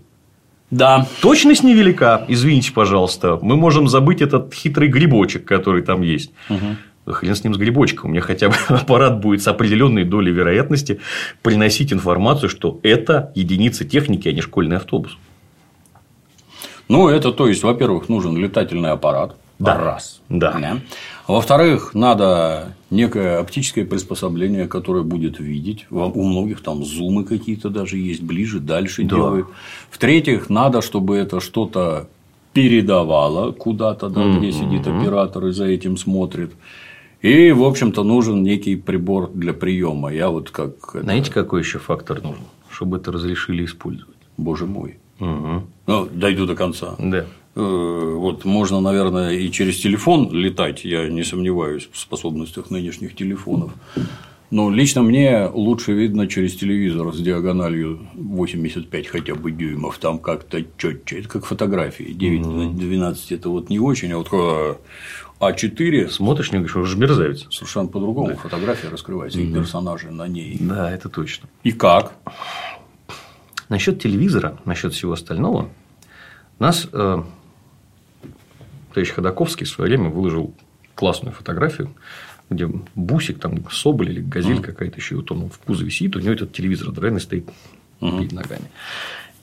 Да. 0.69 1.07
Точность 1.21 1.63
невелика, 1.63 2.25
извините, 2.27 2.73
пожалуйста. 2.73 3.39
Мы 3.41 3.55
можем 3.55 3.87
забыть 3.87 4.21
этот 4.21 4.53
хитрый 4.53 4.89
грибочек, 4.89 5.45
который 5.45 5.81
там 5.81 6.01
есть. 6.01 6.31
Угу. 6.49 7.13
Хрен 7.13 7.35
с 7.35 7.43
ним 7.43 7.53
с 7.53 7.57
грибочком. 7.57 8.09
У 8.09 8.11
меня 8.11 8.21
хотя 8.21 8.49
бы 8.49 8.55
аппарат 8.67 9.19
будет 9.19 9.41
с 9.41 9.47
определенной 9.47 10.03
долей 10.03 10.33
вероятности 10.33 10.99
приносить 11.41 11.93
информацию, 11.93 12.49
что 12.49 12.79
это 12.83 13.31
единица 13.33 13.85
техники, 13.85 14.27
а 14.27 14.33
не 14.33 14.41
школьный 14.41 14.77
автобус. 14.77 15.17
Ну, 16.89 17.09
это 17.09 17.31
то 17.31 17.47
есть, 17.47 17.63
во-первых, 17.63 18.09
нужен 18.09 18.35
летательный 18.37 18.91
аппарат. 18.91 19.35
Да. 19.59 19.77
Раз. 19.77 20.21
Да. 20.29 20.51
да. 20.53 20.77
Во-вторых, 21.27 21.93
надо 21.93 22.75
некое 22.89 23.39
оптическое 23.39 23.85
приспособление, 23.85 24.67
которое 24.67 25.03
будет 25.03 25.39
видеть. 25.39 25.85
У 25.89 26.23
многих 26.23 26.61
там 26.61 26.85
зумы 26.85 27.25
какие-то 27.25 27.69
даже 27.69 27.97
есть, 27.97 28.21
ближе, 28.21 28.59
дальше 28.59 29.03
да. 29.03 29.15
делают. 29.15 29.47
В-третьих, 29.89 30.49
надо, 30.49 30.81
чтобы 30.81 31.17
это 31.17 31.39
что-то 31.41 32.07
передавало 32.53 33.51
куда-то, 33.51 34.09
да, 34.09 34.21
mm-hmm. 34.21 34.37
где 34.39 34.51
сидит 34.51 34.87
оператор 34.87 35.45
и 35.47 35.51
за 35.51 35.65
этим 35.65 35.97
смотрит. 35.97 36.53
И, 37.21 37.51
в 37.51 37.63
общем-то, 37.63 38.03
нужен 38.03 38.43
некий 38.43 38.75
прибор 38.75 39.29
для 39.33 39.53
приема. 39.53 40.13
Я 40.13 40.29
вот 40.29 40.49
как. 40.49 40.73
Знаете, 40.93 41.31
какой 41.31 41.61
еще 41.61 41.77
фактор 41.77 42.23
нужен, 42.23 42.43
чтобы 42.69 42.97
это 42.97 43.11
разрешили 43.11 43.65
использовать? 43.65 44.15
Боже 44.37 44.65
мой. 44.65 44.97
Угу. 45.19 45.63
Ну, 45.87 46.07
дойду 46.11 46.45
до 46.45 46.55
конца. 46.55 46.95
Да. 46.99 47.25
Э, 47.57 48.13
вот 48.17 48.45
можно, 48.45 48.81
наверное, 48.81 49.31
и 49.31 49.49
через 49.49 49.79
телефон 49.79 50.31
летать, 50.31 50.85
я 50.85 51.09
не 51.09 51.23
сомневаюсь 51.23 51.89
в 51.91 51.97
способностях 51.97 52.69
нынешних 52.69 53.15
телефонов. 53.15 53.71
Но 54.51 54.69
лично 54.69 55.01
мне 55.01 55.49
лучше 55.51 55.93
видно 55.93 56.27
через 56.27 56.55
телевизор 56.55 57.11
с 57.13 57.19
диагональю 57.19 58.07
85 58.13 59.07
хотя 59.07 59.33
бы 59.33 59.51
дюймов, 59.51 59.97
там 59.97 60.19
как-то 60.19 60.63
четче. 60.77 61.19
Это 61.19 61.29
как 61.29 61.45
фотографии. 61.45 62.13
9 62.13 62.45
на 62.45 62.73
12 62.73 63.31
это 63.31 63.49
вот 63.49 63.69
не 63.69 63.79
очень, 63.79 64.13
а 64.13 64.19
вот 64.19 64.79
А4. 65.39 66.09
Смотришь, 66.09 66.51
не 66.51 66.59
говоришь, 66.59 66.75
уже 66.75 66.95
мерзавец. 66.95 67.47
Совершенно 67.49 67.87
по-другому 67.87 68.29
да. 68.29 68.35
фотография 68.35 68.89
раскрывается, 68.89 69.39
и 69.39 69.51
персонажи 69.51 70.11
на 70.11 70.27
ней. 70.27 70.57
Да, 70.59 70.91
это 70.91 71.09
точно. 71.09 71.49
И 71.63 71.71
как? 71.71 72.13
Насчет 73.67 73.99
телевизора, 74.01 74.59
насчет 74.63 74.93
всего 74.93 75.13
остального, 75.13 75.69
нас 76.59 76.87
э, 76.93 77.23
товарищ 78.97 79.13
Ходаковский 79.13 79.67
в 79.67 79.69
свое 79.69 79.89
время 79.89 80.09
выложил 80.09 80.55
классную 80.95 81.31
фотографию, 81.31 81.91
где 82.49 82.67
бусик, 82.95 83.39
там 83.39 83.69
соболь 83.69 84.09
или 84.09 84.21
газель 84.21 84.57
uh-huh. 84.57 84.63
какая-то 84.63 84.97
еще, 84.97 85.17
вот 85.17 85.31
он 85.31 85.51
в 85.51 85.59
кузове 85.59 85.91
сидит, 85.91 86.15
у 86.15 86.19
него 86.19 86.33
этот 86.33 86.51
телевизор 86.51 86.89
здоровенный 86.89 87.21
стоит 87.21 87.47
uh-huh. 88.01 88.17
перед 88.17 88.31
ногами. 88.31 88.63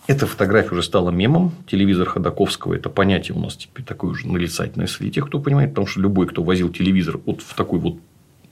Эта 0.09 0.27
фотография 0.27 0.73
уже 0.73 0.83
стала 0.83 1.11
мемом. 1.11 1.53
Телевизор 1.69 2.09
Ходаковского– 2.09 2.75
это 2.75 2.91
понятие 2.91 3.37
у 3.37 3.41
нас 3.41 3.57
теперь 3.57 3.85
такое 3.85 4.11
уже 4.11 4.27
нарицательное 4.27 4.89
среди 4.89 5.13
тех, 5.13 5.27
кто 5.29 5.39
понимает, 5.39 5.71
потому 5.71 5.87
что 5.87 6.01
любой, 6.01 6.27
кто 6.27 6.43
возил 6.43 6.69
телевизор 6.71 7.21
вот 7.25 7.41
в 7.41 7.55
такой 7.55 7.79
вот 7.79 7.99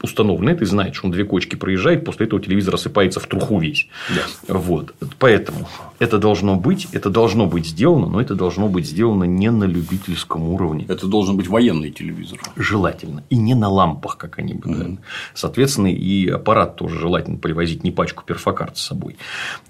установленный, 0.03 0.55
ты 0.55 0.67
знаешь, 0.67 0.97
что 0.97 1.07
он 1.07 1.13
две 1.13 1.25
кочки 1.25 1.57
проезжает, 1.57 2.05
после 2.05 2.27
этого 2.27 2.41
телевизор 2.41 2.75
рассыпается 2.75 3.21
в 3.21 3.27
труху 3.27 3.59
весь. 3.59 3.89
Да. 4.15 4.55
Вот. 4.55 4.95
Поэтому 5.19 5.69
это 5.99 6.19
должно 6.19 6.57
быть, 6.57 6.89
это 6.93 7.11
должно 7.11 7.47
быть 7.47 7.67
сделано, 7.67 8.09
но 8.09 8.21
это 8.21 8.35
должно 8.35 8.69
быть 8.69 8.87
сделано 8.87 9.25
не 9.25 9.51
на 9.51 9.65
любительском 9.65 10.49
уровне. 10.49 10.85
Это 10.89 11.07
должен 11.07 11.37
быть 11.37 11.49
военный 11.49 11.91
телевизор. 11.91 12.41
Желательно. 12.57 13.23
И 13.31 13.37
не 13.37 13.55
на 13.55 13.69
лампах, 13.69 14.17
как 14.17 14.39
они 14.39 14.55
бы. 14.55 14.71
Угу. 14.71 14.99
Соответственно, 15.35 15.93
и 15.93 16.29
аппарат 16.29 16.77
тоже 16.77 16.99
желательно 16.99 17.39
привозить 17.39 17.85
не 17.85 17.91
пачку 17.91 18.25
перфокарт 18.25 18.77
с 18.77 18.83
собой. 18.83 19.17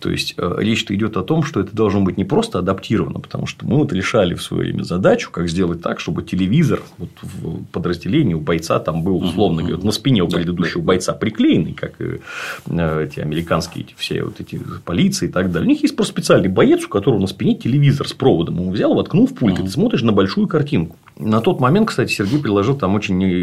То 0.01 0.11
есть 0.11 0.35
э, 0.37 0.55
речь-то 0.59 0.95
идет 0.95 1.17
о 1.17 1.23
том, 1.23 1.43
что 1.43 1.61
это 1.61 1.75
должно 1.75 2.01
быть 2.01 2.17
не 2.17 2.25
просто 2.25 2.59
адаптировано, 2.59 3.21
потому 3.21 3.47
что 3.47 3.67
мы 3.67 3.77
вот 3.77 3.93
решали 3.93 4.35
в 4.35 4.43
свое 4.43 4.65
время 4.65 4.85
задачу, 4.85 5.31
как 5.31 5.49
сделать 5.49 5.83
так, 5.83 6.01
чтобы 6.01 6.23
телевизор 6.23 6.81
вот 6.99 7.11
в 7.23 7.65
подразделении 7.67 8.35
у 8.35 8.41
бойца 8.41 8.79
там 8.79 9.03
был, 9.03 9.17
условно 9.17 9.63
говоря, 9.63 9.85
на 9.85 9.93
спине 9.93 10.22
у 10.25 10.29
предыдущего 10.29 10.81
бойца 10.83 11.13
приклеенный, 11.13 11.73
как 11.73 12.01
э, 12.01 12.19
эти 12.69 13.21
американские 13.21 13.85
эти, 13.85 13.95
все 13.97 14.23
вот 14.25 14.41
эти 14.41 14.61
полиции 14.85 15.29
и 15.29 15.33
так 15.33 15.51
далее. 15.51 15.67
У 15.67 15.71
них 15.71 15.83
есть 15.83 15.97
просто 15.97 16.13
специальный 16.13 16.49
боец, 16.49 16.85
у 16.85 16.89
которого 16.89 17.21
на 17.21 17.27
спине 17.27 17.55
телевизор 17.55 18.09
с 18.09 18.13
проводом. 18.13 18.61
Он 18.61 18.71
взял, 18.71 18.95
воткнул 18.95 19.27
в 19.27 19.35
пульт, 19.35 19.59
и 19.59 19.63
ты 19.63 19.69
смотришь 19.69 20.03
на 20.03 20.13
большую 20.13 20.49
картинку. 20.49 20.97
На 21.19 21.41
тот 21.41 21.61
момент, 21.61 21.89
кстати, 21.89 22.13
Сергей 22.13 22.41
приложил 22.41 22.77
там 22.77 22.95
очень 22.95 23.23
э, 23.23 23.43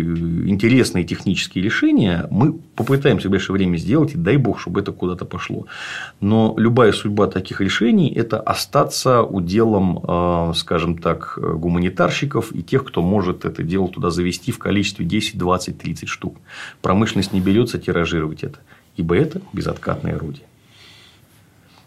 интересные 0.49 1.03
технические 1.03 1.63
решения. 1.63 2.27
Мы 2.31 2.53
попытаемся 2.75 3.27
в 3.27 3.31
ближайшее 3.31 3.53
время 3.55 3.77
сделать, 3.77 4.13
и 4.13 4.17
дай 4.17 4.37
бог, 4.37 4.59
чтобы 4.59 4.81
это 4.81 4.91
куда-то 4.91 5.25
пошло. 5.25 5.65
Но 6.19 6.55
любая 6.57 6.91
судьба 6.91 7.27
таких 7.27 7.61
решений– 7.61 8.11
это 8.15 8.39
остаться 8.39 9.21
уделом, 9.21 9.99
э, 10.03 10.53
скажем 10.55 10.97
так, 10.97 11.37
гуманитарщиков 11.37 12.53
и 12.53 12.63
тех, 12.63 12.85
кто 12.85 13.01
может 13.01 13.45
это 13.45 13.63
дело 13.63 13.87
туда 13.87 14.09
завести 14.09 14.51
в 14.51 14.59
количестве 14.59 15.05
10, 15.05 15.37
20, 15.37 15.77
30 15.77 16.09
штук. 16.09 16.37
Промышленность 16.81 17.33
не 17.33 17.41
берется 17.41 17.79
тиражировать 17.79 18.43
это, 18.43 18.59
ибо 18.95 19.15
это 19.15 19.41
безоткатное 19.53 20.15
орудие. 20.15 20.45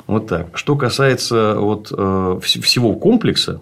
Вот 0.06 0.26
так. 0.26 0.58
Что 0.58 0.76
касается 0.76 1.54
вот, 1.58 1.92
э, 1.96 2.40
всего 2.42 2.94
комплекса, 2.96 3.60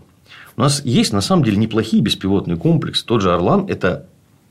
у 0.56 0.60
нас 0.60 0.84
есть 0.84 1.12
на 1.12 1.20
самом 1.20 1.44
деле 1.44 1.56
неплохие 1.56 2.02
беспилотные 2.02 2.56
комплексы. 2.56 3.04
Тот 3.04 3.22
же 3.22 3.32
Орлан– 3.32 3.66
это 3.68 4.06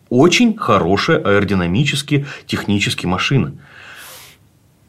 очень 0.10 0.58
хорошая 0.58 1.20
аэродинамически, 1.20 2.26
технически 2.46 3.06
машина. 3.06 3.54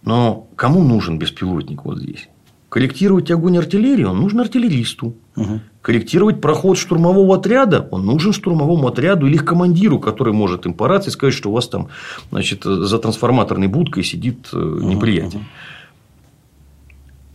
Но 0.02 0.48
кому 0.56 0.82
нужен 0.82 1.18
беспилотник 1.18 1.84
вот 1.84 1.98
здесь? 1.98 2.28
Корректировать 2.68 3.30
огонь 3.30 3.58
артиллерии 3.58 4.04
он 4.04 4.20
нужен 4.20 4.40
артиллеристу. 4.40 5.14
Угу. 5.36 5.60
Корректировать 5.82 6.42
проход 6.42 6.76
штурмового 6.76 7.36
отряда 7.36 7.88
он 7.90 8.04
нужен 8.04 8.32
штурмовому 8.32 8.88
отряду 8.88 9.26
или 9.26 9.36
их 9.36 9.46
командиру, 9.46 9.98
который 9.98 10.34
может 10.34 10.66
им 10.66 10.74
по 10.74 10.88
рации 10.88 11.10
сказать, 11.10 11.34
что 11.34 11.50
у 11.50 11.54
вас 11.54 11.68
там 11.68 11.88
значит, 12.30 12.64
за 12.64 12.98
трансформаторной 12.98 13.66
будкой 13.66 14.04
сидит 14.04 14.50
э, 14.52 14.56
неприятель. 14.56 15.38
Угу. 15.38 15.46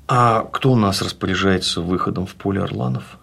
А 0.08 0.41
кто 0.51 0.71
у 0.71 0.75
нас 0.75 1.01
распоряжается 1.01 1.81
выходом 1.81 2.27
в 2.27 2.36
поле 2.36 2.62
Орланов? 2.62 3.17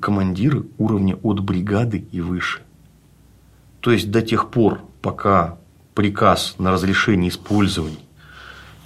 Командиры 0.00 0.64
уровня 0.78 1.16
от 1.22 1.40
бригады 1.40 2.06
и 2.10 2.22
выше. 2.22 2.62
То 3.80 3.90
есть 3.92 4.10
до 4.10 4.22
тех 4.22 4.50
пор, 4.50 4.80
пока 5.02 5.58
приказ 5.94 6.54
на 6.58 6.70
разрешение 6.70 7.28
использования 7.28 7.98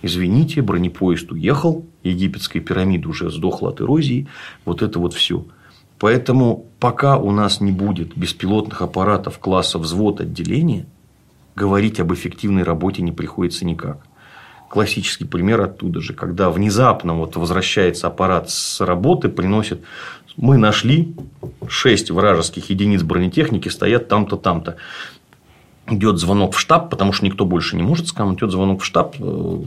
Извините, 0.05 0.61
бронепоезд 0.61 1.33
уехал, 1.33 1.87
египетская 2.05 2.63
пирамида 2.63 3.09
уже 3.09 3.31
сдохла 3.31 3.71
от 3.71 3.81
эрозии, 3.81 4.29
вот 4.65 4.83
это 4.83 4.99
вот 4.99 5.15
все. 5.15 5.45
Поэтому 5.99 6.67
пока 6.81 7.17
у 7.17 7.31
нас 7.31 7.61
не 7.61 7.73
будет 7.73 8.17
беспилотных 8.17 8.83
аппаратов 8.83 9.39
класса 9.39 9.79
взвод 9.79 10.21
отделения, 10.21 10.87
говорить 11.57 12.01
об 12.01 12.13
эффективной 12.13 12.63
работе 12.63 13.03
не 13.03 13.13
приходится 13.13 13.65
никак. 13.65 14.07
Классический 14.69 15.25
пример 15.25 15.61
оттуда 15.61 16.01
же, 16.01 16.15
когда 16.15 16.51
внезапно 16.51 17.15
вот 17.15 17.37
возвращается 17.37 18.09
аппарат 18.09 18.51
с 18.51 18.81
работы, 18.81 19.29
приносит 19.29 19.83
мы 20.37 20.57
нашли 20.57 21.15
6 21.67 22.11
вражеских 22.11 22.71
единиц 22.71 23.03
бронетехники, 23.03 23.69
стоят 23.69 24.09
там-то, 24.09 24.37
там-то. 24.37 24.77
Идет 25.87 26.19
звонок 26.19 26.55
в 26.55 26.59
штаб, 26.59 26.91
потому 26.91 27.13
что 27.13 27.27
никто 27.27 27.45
больше 27.45 27.77
не 27.77 27.83
может 27.83 28.09
сказать, 28.09 28.37
идет 28.39 28.51
звонок 28.51 28.81
в 28.81 28.85
штаб, 28.85 29.17
э, 29.21 29.59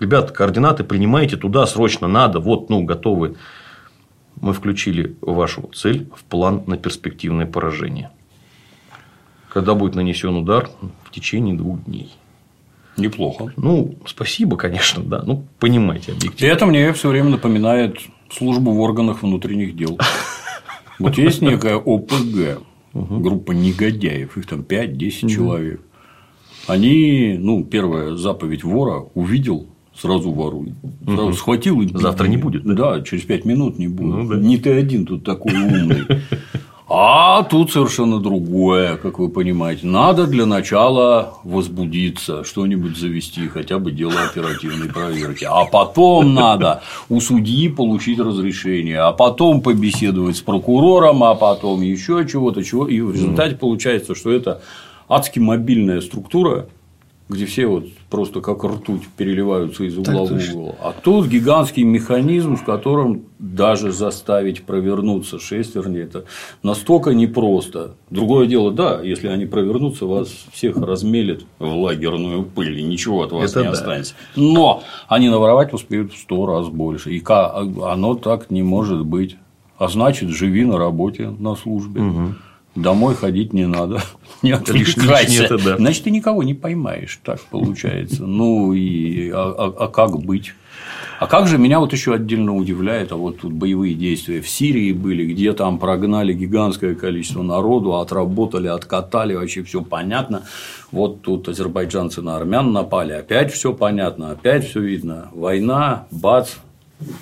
ребята, 0.00 0.32
координаты 0.32 0.84
принимайте 0.84 1.36
туда, 1.36 1.66
срочно 1.66 2.08
надо, 2.08 2.40
вот, 2.40 2.70
ну, 2.70 2.82
готовы. 2.82 3.36
Мы 4.40 4.52
включили 4.52 5.16
вашу 5.20 5.70
цель 5.74 6.08
в 6.14 6.24
план 6.24 6.64
на 6.66 6.76
перспективное 6.76 7.46
поражение. 7.46 8.10
Когда 9.52 9.74
будет 9.74 9.94
нанесен 9.94 10.34
удар 10.36 10.68
в 11.04 11.10
течение 11.12 11.54
двух 11.54 11.84
дней. 11.84 12.12
Неплохо. 12.96 13.52
Ну, 13.56 13.94
спасибо, 14.06 14.56
конечно, 14.56 15.02
да. 15.02 15.22
Ну, 15.24 15.46
понимаете, 15.58 16.12
И 16.12 16.16
объективно. 16.16 16.52
это 16.52 16.66
мне 16.66 16.92
все 16.92 17.08
время 17.08 17.30
напоминает 17.30 17.98
службу 18.30 18.72
в 18.72 18.80
органах 18.80 19.22
внутренних 19.22 19.76
дел. 19.76 19.98
Вот 20.98 21.18
есть 21.18 21.42
некая 21.42 21.76
ОПГ, 21.76 22.62
группа 22.92 23.52
негодяев, 23.52 24.36
их 24.36 24.46
там 24.46 24.60
5-10 24.60 25.28
человек. 25.28 25.80
Они, 26.66 27.36
ну, 27.38 27.64
первая 27.64 28.14
заповедь 28.16 28.64
вора 28.64 29.00
увидел, 29.14 29.66
сразу 29.96 30.30
воруй. 30.30 30.74
Сразу 31.04 31.32
схватил 31.34 31.80
и 31.80 31.88
Завтра 31.88 32.26
не 32.26 32.36
будет, 32.36 32.64
Да, 32.64 33.00
через 33.02 33.24
5 33.24 33.44
минут 33.44 33.78
не 33.78 33.88
будет. 33.88 34.14
Ну 34.14 34.28
да. 34.28 34.36
Не 34.36 34.58
ты 34.58 34.72
один 34.72 35.06
тут 35.06 35.24
такой 35.24 35.54
умный. 35.54 36.04
А 36.86 37.42
тут 37.44 37.72
совершенно 37.72 38.20
другое, 38.20 38.96
как 38.98 39.18
вы 39.18 39.30
понимаете. 39.30 39.86
Надо 39.86 40.26
для 40.26 40.44
начала 40.44 41.38
возбудиться, 41.42 42.44
что-нибудь 42.44 42.98
завести, 42.98 43.48
хотя 43.48 43.78
бы 43.78 43.90
дело 43.90 44.12
оперативной 44.22 44.88
проверки. 44.90 45.46
А 45.48 45.64
потом 45.64 46.34
надо 46.34 46.82
у 47.08 47.20
судьи 47.20 47.68
получить 47.70 48.18
разрешение, 48.18 49.00
а 49.00 49.12
потом 49.12 49.62
побеседовать 49.62 50.36
с 50.36 50.40
прокурором, 50.42 51.24
а 51.24 51.34
потом 51.34 51.80
еще 51.80 52.26
чего-то, 52.30 52.62
чего. 52.62 52.86
И 52.86 53.00
в 53.00 53.12
результате 53.12 53.56
получается, 53.56 54.14
что 54.14 54.30
это 54.30 54.60
адски 55.08 55.38
мобильная 55.38 56.02
структура, 56.02 56.68
где 57.30 57.46
все 57.46 57.66
вот 57.66 57.86
просто 58.14 58.40
как 58.40 58.62
ртуть 58.62 59.08
переливаются 59.16 59.82
из 59.82 59.98
угла 59.98 60.24
в 60.24 60.32
угол. 60.54 60.76
А 60.80 60.92
тут 60.92 61.26
гигантский 61.26 61.82
механизм, 61.82 62.54
в 62.54 62.64
котором 62.64 63.24
даже 63.40 63.90
заставить 63.90 64.62
провернуться 64.62 65.40
шестерни 65.40 65.98
это 65.98 66.24
настолько 66.62 67.10
непросто. 67.10 67.96
Другое 68.10 68.46
дело, 68.46 68.70
да, 68.70 69.00
если 69.02 69.26
они 69.26 69.46
провернутся, 69.46 70.06
вас 70.06 70.28
всех 70.52 70.76
размелят 70.76 71.40
в 71.58 71.74
лагерную 71.74 72.44
пыль, 72.44 72.78
и 72.78 72.84
ничего 72.84 73.24
от 73.24 73.32
вас 73.32 73.50
Это 73.50 73.62
не 73.62 73.66
да. 73.66 73.72
останется. 73.72 74.14
Но 74.36 74.84
они 75.08 75.28
наворовать 75.28 75.72
успеют 75.72 76.12
в 76.12 76.16
сто 76.16 76.46
раз 76.46 76.68
больше. 76.68 77.10
И 77.12 77.22
оно 77.26 78.14
так 78.14 78.48
не 78.52 78.62
может 78.62 79.04
быть. 79.04 79.36
А 79.76 79.88
значит, 79.88 80.28
живи 80.28 80.64
на 80.64 80.78
работе, 80.78 81.34
на 81.36 81.56
службе. 81.56 82.00
Домой 82.74 83.14
ходить 83.14 83.52
не 83.52 83.66
надо. 83.66 84.02
Не 84.42 84.50
отвлекайся. 84.52 85.44
это 85.44 85.58
да. 85.58 85.76
Значит, 85.76 86.04
ты 86.04 86.10
никого 86.10 86.42
не 86.42 86.54
поймаешь, 86.54 87.18
так 87.22 87.40
получается. 87.40 88.24
Ну 88.26 88.72
и 88.74 89.30
а, 89.30 89.54
а- 89.56 89.84
а 89.84 89.88
как 89.88 90.18
быть? 90.20 90.52
А 91.20 91.26
как 91.26 91.46
же 91.46 91.56
меня 91.56 91.78
вот 91.78 91.92
еще 91.92 92.12
отдельно 92.14 92.54
удивляет, 92.56 93.12
а 93.12 93.16
вот 93.16 93.38
тут 93.40 93.52
боевые 93.52 93.94
действия 93.94 94.40
в 94.42 94.48
Сирии 94.48 94.92
были, 94.92 95.24
где 95.24 95.52
там 95.52 95.78
прогнали 95.78 96.32
гигантское 96.34 96.94
количество 96.96 97.42
народу, 97.42 97.94
отработали, 97.96 98.66
откатали, 98.66 99.34
вообще 99.34 99.62
все 99.62 99.80
понятно. 99.80 100.42
Вот 100.90 101.22
тут 101.22 101.48
азербайджанцы 101.48 102.20
на 102.20 102.36
армян 102.36 102.72
напали, 102.72 103.12
опять 103.12 103.52
все 103.52 103.72
понятно, 103.72 104.32
опять 104.32 104.68
все 104.68 104.80
видно. 104.80 105.28
Война, 105.32 106.06
бац, 106.10 106.50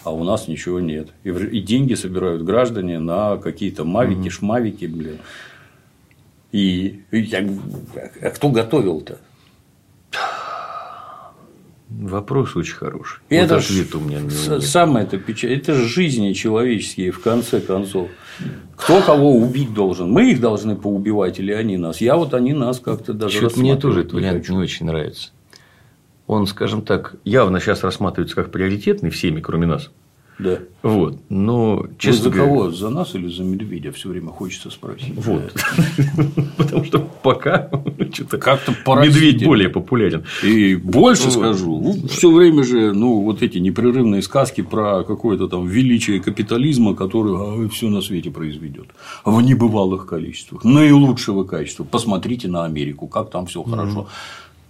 а 0.05 0.13
у 0.13 0.25
нас 0.25 0.49
ничего 0.49 0.81
нет. 0.81 1.09
И, 1.25 1.31
и 1.31 1.61
деньги 1.61 1.95
собирают 1.95 2.43
граждане 2.43 2.99
на 2.99 3.37
какие-то 3.37 3.85
мавики, 3.85 4.29
шмавики, 4.29 4.87
блин. 4.87 5.19
И, 6.53 7.01
и 7.11 7.21
я- 7.21 7.49
а 8.21 8.31
кто 8.31 8.51
готовил-то? 8.51 9.19
Вопрос 11.89 12.57
очень 12.57 12.75
хороший. 12.75 13.21
Вот 13.29 13.37
это 13.37 13.61
ж 13.61 13.65
ответ 13.71 13.95
у 13.95 14.01
меня 14.01 14.21
самое 14.61 15.05
это 15.05 15.19
печаль. 15.19 15.53
Это 15.53 15.75
же 15.75 15.87
жизни 15.87 16.33
человеческие, 16.33 17.11
в 17.11 17.21
конце 17.21 17.61
концов. 17.61 18.09
Кто 18.77 19.03
кого 19.03 19.37
убить 19.37 19.75
должен? 19.75 20.11
Мы 20.11 20.31
их 20.31 20.41
должны 20.41 20.75
поубивать 20.75 21.39
или 21.39 21.53
они 21.53 21.77
нас? 21.77 22.01
Я 22.01 22.17
вот 22.17 22.33
они 22.33 22.55
нас 22.55 22.81
как-то 22.81 23.13
даже 23.13 23.41
мне 23.57 23.77
тоже 23.77 24.01
этот 24.01 24.15
вариант 24.15 24.49
не 24.49 24.57
очень 24.57 24.87
нравится. 24.87 25.31
Он, 26.27 26.47
скажем 26.47 26.83
так, 26.83 27.17
явно 27.25 27.61
сейчас 27.61 27.83
рассматривается 27.83 28.37
как 28.37 28.51
приоритетный 28.51 29.11
всеми, 29.11 29.41
кроме 29.41 29.67
нас. 29.67 29.91
Да. 30.39 30.59
Вот. 30.83 31.21
Но, 31.29 31.77
Вы 31.77 31.91
честно 31.99 32.25
за 32.25 32.31
говоря, 32.31 32.49
кого? 32.49 32.71
За 32.71 32.89
нас 32.89 33.15
или 33.15 33.29
за 33.29 33.45
медведя? 33.45 33.93
Все 33.93 34.09
время 34.09 34.29
хочется 34.29 34.71
спросить. 34.71 35.15
Вот. 35.17 35.53
Потому 36.57 36.85
что 36.85 36.99
пока 37.23 37.71
что-то 38.13 38.39
Как-то 38.39 38.73
медведь 38.97 39.45
более 39.45 39.69
популярен. 39.69 40.25
И 40.43 40.75
больше 40.75 41.31
скажу, 41.31 41.95
все 42.09 42.33
время 42.33 42.65
же, 42.65 42.93
ну, 42.93 43.21
вот 43.21 43.43
эти 43.43 43.59
непрерывные 43.59 44.23
сказки 44.23 44.63
про 44.63 45.05
какое-то 45.05 45.49
там 45.49 45.67
величие 45.67 46.21
капитализма, 46.21 46.95
который 46.97 47.69
все 47.69 47.89
на 47.89 48.01
свете 48.01 48.31
произведет 48.31 48.87
в 49.25 49.41
небывалых 49.41 50.07
количествах, 50.07 50.65
наилучшего 50.65 51.45
качества. 51.45 51.85
Посмотрите 51.85 52.49
на 52.49 52.65
Америку, 52.65 53.07
как 53.07 53.31
там 53.31 53.47
все 53.47 53.63
хорошо. 53.63 54.09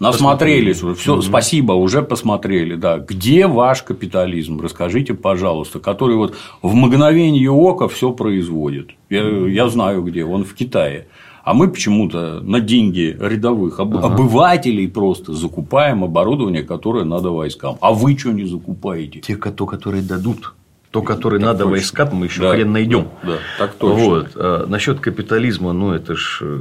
Насмотрелись 0.03 0.83
уже, 0.83 0.95
все, 0.95 1.21
спасибо, 1.21 1.73
уже 1.73 2.03
посмотрели, 2.03 2.75
да. 2.75 2.99
Где 2.99 3.47
ваш 3.47 3.83
капитализм? 3.83 4.61
Расскажите, 4.61 5.15
пожалуйста, 5.15 5.79
который 5.81 6.17
вот 6.17 6.35
в 6.61 6.75
мгновение 6.75 7.51
ока 7.51 7.89
все 7.89 8.13
производит. 8.13 8.91
Я, 9.11 9.23
я 9.49 9.69
знаю 9.69 10.03
где, 10.03 10.25
он 10.25 10.45
в 10.45 10.55
Китае. 10.55 11.07
А 11.45 11.55
мы 11.55 11.69
почему-то 11.69 12.41
на 12.41 12.61
деньги 12.61 13.17
рядовых 13.19 13.81
об- 13.81 13.97
обывателей 13.97 14.89
просто 14.89 15.33
закупаем 15.33 16.05
оборудование, 16.05 16.63
которое 16.63 17.05
надо 17.05 17.31
войскам. 17.31 17.79
А 17.81 17.93
вы 17.93 18.17
что 18.17 18.31
не 18.31 18.45
закупаете? 18.45 19.21
Те, 19.21 19.37
то, 19.37 19.67
которые 19.67 20.03
дадут. 20.03 20.55
То, 20.93 21.01
которое 21.03 21.39
надо 21.39 21.61
точно. 21.61 21.71
войска, 21.71 22.11
мы 22.13 22.27
еще 22.27 22.43
Да, 22.43 22.51
хрен 22.51 22.71
найдем. 22.71 23.09
Да, 23.23 23.31
да, 23.31 23.39
так 23.59 23.75
точно. 23.75 24.05
Вот. 24.05 24.29
А, 24.37 24.67
насчет 24.67 25.01
капитализма, 25.01 25.73
ну 25.73 25.93
это 25.93 26.15
ж 26.15 26.41
э, 26.43 26.61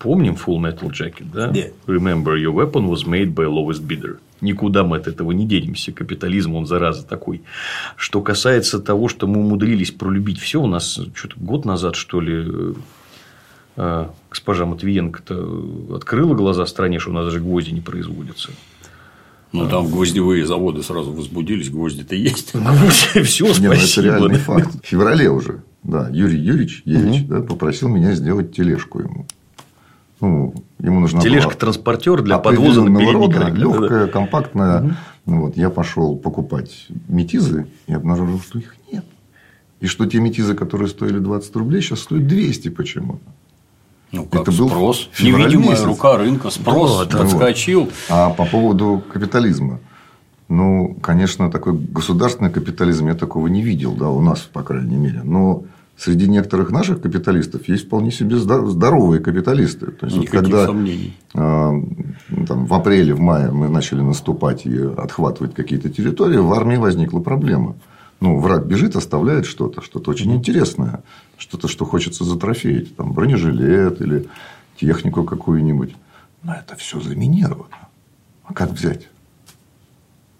помним 0.00 0.34
Full 0.34 0.58
Metal 0.58 0.90
Jacket, 0.90 1.26
да? 1.32 1.48
Да. 1.48 1.60
Remember, 1.86 2.34
your 2.34 2.52
weapon 2.52 2.88
was 2.88 3.04
made 3.06 3.34
by 3.34 3.46
lowest 3.46 3.86
bidder. 3.86 4.18
Никуда 4.40 4.82
мы 4.82 4.96
от 4.96 5.06
этого 5.06 5.30
не 5.32 5.46
денемся. 5.46 5.92
Капитализм, 5.92 6.54
он 6.54 6.66
зараза 6.66 7.06
такой. 7.06 7.42
Что 7.96 8.22
касается 8.22 8.80
того, 8.80 9.08
что 9.08 9.26
мы 9.26 9.40
умудрились 9.40 9.90
пролюбить 9.90 10.40
все, 10.40 10.60
у 10.60 10.66
нас 10.66 10.98
что-то 11.14 11.34
год 11.36 11.66
назад, 11.66 11.94
что 11.94 12.20
ли, 12.20 12.46
э, 12.48 12.72
э, 13.76 14.06
госпожа 14.30 14.64
Матвиенко-то 14.64 15.94
открыла 15.94 16.34
глаза 16.34 16.64
стране, 16.64 16.98
что 16.98 17.10
у 17.10 17.14
нас 17.14 17.26
даже 17.26 17.40
гвозди 17.40 17.70
не 17.70 17.82
производятся. 17.82 18.50
Ну, 19.52 19.68
там 19.68 19.88
гвоздевые 19.88 20.46
заводы 20.46 20.82
сразу 20.82 21.12
возбудились, 21.12 21.70
гвозди-то 21.70 22.14
есть. 22.14 22.52
Все, 23.24 23.46
Не, 23.58 23.66
ну, 23.66 23.72
это 23.72 23.80
спасибо. 23.80 24.04
реальный 24.04 24.38
факт. 24.38 24.70
В 24.82 24.86
феврале 24.86 25.28
уже, 25.28 25.64
да, 25.82 26.08
Юрий 26.08 26.38
Юрьевич 26.38 26.82
Евич, 26.86 27.26
да, 27.26 27.40
попросил 27.40 27.88
меня 27.88 28.14
сделать 28.14 28.54
тележку 28.54 29.00
ему. 29.00 29.26
Ну, 30.20 30.54
ему 30.78 31.00
нужна 31.00 31.20
Тележка-транспортер 31.20 32.22
для 32.22 32.38
подвоза 32.38 32.82
на 32.82 32.98
передниках. 32.98 33.54
легкая, 33.54 34.06
компактная. 34.06 34.96
Ну, 35.26 35.42
вот, 35.46 35.56
я 35.56 35.70
пошел 35.70 36.16
покупать 36.16 36.86
метизы 37.08 37.66
и 37.86 37.94
обнаружил, 37.94 38.40
что 38.40 38.58
их 38.58 38.74
нет. 38.92 39.04
И 39.80 39.86
что 39.86 40.04
те 40.06 40.20
метизы, 40.20 40.54
которые 40.54 40.88
стоили 40.88 41.18
20 41.18 41.56
рублей, 41.56 41.80
сейчас 41.80 42.00
стоят 42.00 42.26
200 42.26 42.68
почему-то. 42.68 43.20
Ну, 44.12 44.24
как 44.24 44.42
Это 44.42 44.52
был 44.52 44.68
спрос. 44.68 45.08
февраль 45.12 45.42
Невидимая 45.42 45.70
месяц. 45.70 45.84
рука 45.84 46.16
рынка, 46.16 46.50
спрос 46.50 47.06
Да, 47.06 47.18
подскочил. 47.18 47.90
А 48.08 48.30
по 48.30 48.44
поводу 48.44 49.02
капитализма. 49.12 49.78
Ну, 50.48 50.96
конечно, 51.00 51.48
такой 51.50 51.74
государственный 51.74 52.50
капитализм 52.50 53.06
я 53.06 53.14
такого 53.14 53.46
не 53.46 53.62
видел, 53.62 53.92
да, 53.92 54.08
у 54.10 54.20
нас, 54.20 54.40
по 54.40 54.62
крайней 54.64 54.96
мере. 54.96 55.22
Но 55.22 55.62
среди 55.96 56.28
некоторых 56.28 56.70
наших 56.70 57.02
капиталистов 57.02 57.68
есть 57.68 57.86
вполне 57.86 58.10
себе 58.10 58.36
здо- 58.36 58.66
здоровые 58.66 59.20
капиталисты. 59.20 59.86
То 59.92 60.06
есть, 60.06 60.16
вот 60.16 60.22
Никаких 60.24 60.30
когда 60.30 60.66
сомнений. 60.66 61.16
а, 61.34 61.70
ну, 61.72 62.46
там, 62.46 62.66
в 62.66 62.74
апреле, 62.74 63.14
в 63.14 63.20
мае 63.20 63.50
мы 63.50 63.68
начали 63.68 64.00
наступать 64.00 64.66
и 64.66 64.76
отхватывать 64.78 65.54
какие-то 65.54 65.90
территории, 65.90 66.38
в 66.38 66.52
армии 66.52 66.76
возникла 66.76 67.20
проблема. 67.20 67.76
Ну, 68.20 68.38
враг 68.38 68.66
бежит, 68.66 68.96
оставляет 68.96 69.46
что-то, 69.46 69.80
что-то 69.82 70.10
очень 70.10 70.34
интересное, 70.34 71.02
что-то, 71.38 71.68
что 71.68 71.84
хочется 71.86 72.24
затрофеить, 72.24 72.94
там, 72.96 73.12
бронежилет 73.12 74.00
или 74.02 74.26
технику 74.76 75.24
какую-нибудь. 75.24 75.94
Но 76.42 76.54
это 76.54 76.76
все 76.76 77.00
заминировано. 77.00 77.76
А 78.44 78.52
как 78.54 78.72
взять? 78.72 79.08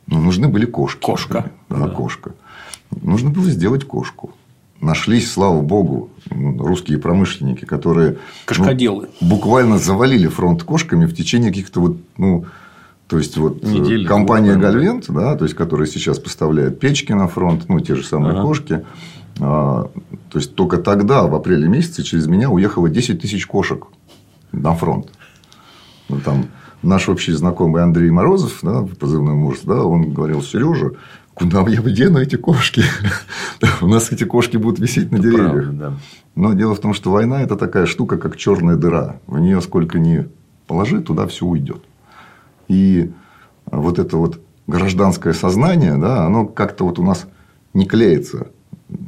Ну, 0.06 0.20
нужны 0.20 0.48
были 0.48 0.66
кошки. 0.66 1.00
Кошка. 1.00 1.50
Да, 1.68 1.76
Да. 1.86 1.88
кошка. 1.88 2.34
Нужно 3.02 3.30
было 3.30 3.44
сделать 3.50 3.84
кошку. 3.84 4.32
Нашлись, 4.80 5.30
слава 5.30 5.60
богу, 5.60 6.10
русские 6.30 6.98
промышленники, 6.98 7.66
которые 7.66 8.16
ну, 9.20 9.28
буквально 9.28 9.78
завалили 9.78 10.26
фронт 10.26 10.62
кошками 10.62 11.04
в 11.04 11.14
течение 11.14 11.50
каких-то 11.50 11.80
вот, 11.80 11.98
ну, 12.16 12.46
то 13.06 13.18
есть 13.18 13.36
вот 13.36 13.62
э, 13.62 13.66
Недели, 13.66 14.06
компания 14.06 14.54
наверное. 14.54 14.72
Гальвент, 14.72 15.04
да, 15.08 15.36
то 15.36 15.44
есть 15.44 15.54
которая 15.54 15.86
сейчас 15.86 16.18
поставляет 16.18 16.78
печки 16.80 17.12
на 17.12 17.28
фронт, 17.28 17.68
ну 17.68 17.80
те 17.80 17.94
же 17.94 18.04
самые 18.04 18.32
Ага. 18.32 18.42
кошки, 18.42 18.84
а, 19.40 19.90
то 20.30 20.38
есть 20.38 20.54
только 20.54 20.78
тогда 20.78 21.24
в 21.24 21.34
апреле 21.34 21.68
месяце 21.68 22.02
через 22.02 22.26
меня 22.26 22.48
уехало 22.50 22.88
10 22.88 23.20
тысяч 23.20 23.46
кошек 23.46 23.84
на 24.52 24.74
фронт. 24.74 25.10
Ну, 26.08 26.20
там 26.20 26.46
наш 26.82 27.08
общий 27.08 27.32
знакомый 27.32 27.82
Андрей 27.82 28.10
Морозов, 28.10 28.60
да, 28.62 28.82
позывной 28.98 29.34
Мурс, 29.34 29.60
да, 29.64 29.84
он 29.84 30.12
говорил, 30.12 30.42
Сережа, 30.42 30.92
Куда 31.40 31.62
я 31.68 31.80
дену 31.80 32.18
эти 32.18 32.36
кошки? 32.36 32.82
У 33.80 33.86
нас 33.86 34.12
эти 34.12 34.24
кошки 34.24 34.58
будут 34.58 34.78
висеть 34.78 35.10
на 35.10 35.16
Это 35.16 35.24
деревьях. 35.24 35.52
правда, 35.52 35.72
да. 35.72 35.96
Но 36.34 36.52
дело 36.52 36.74
в 36.74 36.80
том, 36.80 36.92
что 36.92 37.10
война 37.10 37.42
это 37.42 37.56
такая 37.56 37.86
штука, 37.86 38.18
как 38.18 38.36
черная 38.36 38.76
дыра. 38.76 39.20
В 39.26 39.38
нее 39.38 39.62
сколько 39.62 39.98
ни 39.98 40.28
положи, 40.66 41.00
туда 41.00 41.26
все 41.26 41.46
уйдет. 41.46 41.82
И 42.68 43.10
вот 43.64 43.98
это 43.98 44.18
вот 44.18 44.38
гражданское 44.66 45.32
сознание, 45.32 45.96
да, 45.96 46.26
оно 46.26 46.44
как-то 46.44 46.84
вот 46.84 46.98
у 46.98 47.02
нас 47.02 47.26
не 47.72 47.86
клеится 47.86 48.48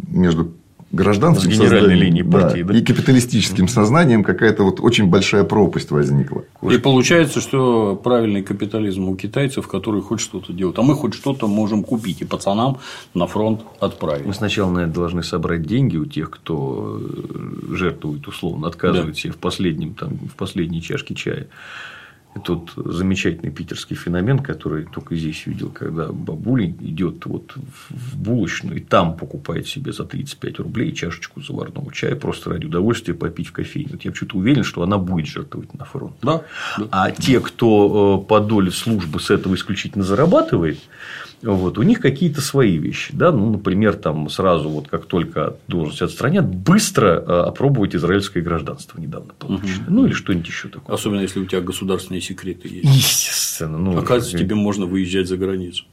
между 0.08 0.52
гражданским 0.92 1.52
сознанием, 1.52 1.90
линией 1.98 2.22
партии, 2.22 2.62
да? 2.62 2.76
и 2.76 2.82
капиталистическим 2.82 3.66
сознанием 3.66 4.22
какая-то 4.22 4.62
вот 4.62 4.80
очень 4.80 5.06
большая 5.08 5.44
пропасть 5.44 5.90
возникла. 5.90 6.44
И 6.62 6.78
получается, 6.78 7.40
что 7.40 7.96
правильный 7.96 8.42
капитализм 8.42 9.08
у 9.08 9.16
китайцев, 9.16 9.66
которые 9.66 10.02
хоть 10.02 10.20
что-то 10.20 10.52
делают. 10.52 10.78
А 10.78 10.82
мы 10.82 10.94
хоть 10.94 11.14
что-то 11.14 11.46
можем 11.48 11.82
купить 11.82 12.20
и 12.20 12.24
пацанам 12.24 12.78
на 13.14 13.26
фронт 13.26 13.62
отправить. 13.80 14.26
Мы 14.26 14.34
сначала, 14.34 14.70
наверное, 14.70 14.94
должны 14.94 15.22
собрать 15.22 15.62
деньги 15.62 15.96
у 15.96 16.04
тех, 16.04 16.30
кто 16.30 17.00
э, 17.00 17.74
жертвует 17.74 18.28
условно, 18.28 18.68
отказывает 18.68 19.14
Да. 19.14 19.20
себе 19.20 19.32
в, 19.32 19.38
последнем, 19.38 19.94
там, 19.94 20.18
в 20.32 20.36
последней 20.36 20.82
чашке 20.82 21.14
чая. 21.14 21.46
И 22.34 22.38
тут 22.38 22.72
замечательный 22.76 23.50
питерский 23.50 23.94
феномен, 23.94 24.38
который 24.38 24.86
только 24.86 25.14
здесь 25.16 25.44
видел, 25.46 25.68
когда 25.68 26.08
бабуля 26.12 26.66
идет 26.66 27.26
вот 27.26 27.52
в- 27.56 27.94
в 27.94 28.16
булочную 28.16 28.78
и 28.78 28.80
там 28.80 29.16
покупает 29.18 29.66
себе 29.68 29.92
за 29.92 30.04
35 30.04 30.58
рублей 30.60 30.92
чашечку 30.94 31.42
заварного 31.42 31.92
чая 31.92 32.16
просто 32.16 32.50
ради 32.50 32.64
удовольствия 32.66 33.12
попить 33.12 33.48
в 33.48 33.52
кофейне. 33.52 33.90
Вот 33.92 34.02
я 34.04 34.10
почему-то 34.12 34.38
уверен, 34.38 34.64
что 34.64 34.82
она 34.82 34.96
будет 34.96 35.26
жертвовать 35.26 35.74
на 35.74 35.84
фронт. 35.84 36.14
Да, 36.22 36.42
да. 36.78 36.86
А 36.90 37.10
те, 37.10 37.38
кто 37.40 38.22
э, 38.24 38.28
по 38.28 38.40
доле 38.40 38.70
службы 38.70 39.20
с 39.20 39.30
этого 39.30 39.54
исключительно 39.54 40.02
зарабатывает, 40.04 40.78
вот, 41.42 41.78
у 41.78 41.82
них 41.82 42.00
какие-то 42.00 42.40
свои 42.40 42.76
вещи. 42.76 43.12
Да? 43.14 43.32
Ну, 43.32 43.50
например, 43.50 43.94
там 43.94 44.28
сразу, 44.28 44.68
вот 44.68 44.88
как 44.88 45.06
только 45.06 45.48
от 45.48 45.60
должности 45.66 46.04
отстранят, 46.04 46.46
быстро 46.46 47.08
э, 47.08 47.42
опробовать 47.48 47.96
израильское 47.96 48.40
гражданство 48.42 49.00
недавно 49.00 49.32
полученное. 49.38 49.88
Ну, 49.88 50.06
или 50.06 50.12
что-нибудь 50.12 50.46
еще 50.46 50.68
такое. 50.68 50.94
Особенно, 50.94 51.20
если 51.20 51.40
у 51.40 51.46
тебя 51.46 51.60
государственные 51.60 52.20
секреты 52.20 52.68
есть. 52.68 52.84
Естественно. 52.84 53.78
Ну, 53.78 53.98
Оказывается, 53.98 54.38
тебе 54.38 54.54
можно 54.54 54.86
выезжать 54.86 55.26
за 55.26 55.36
границу. 55.36 55.84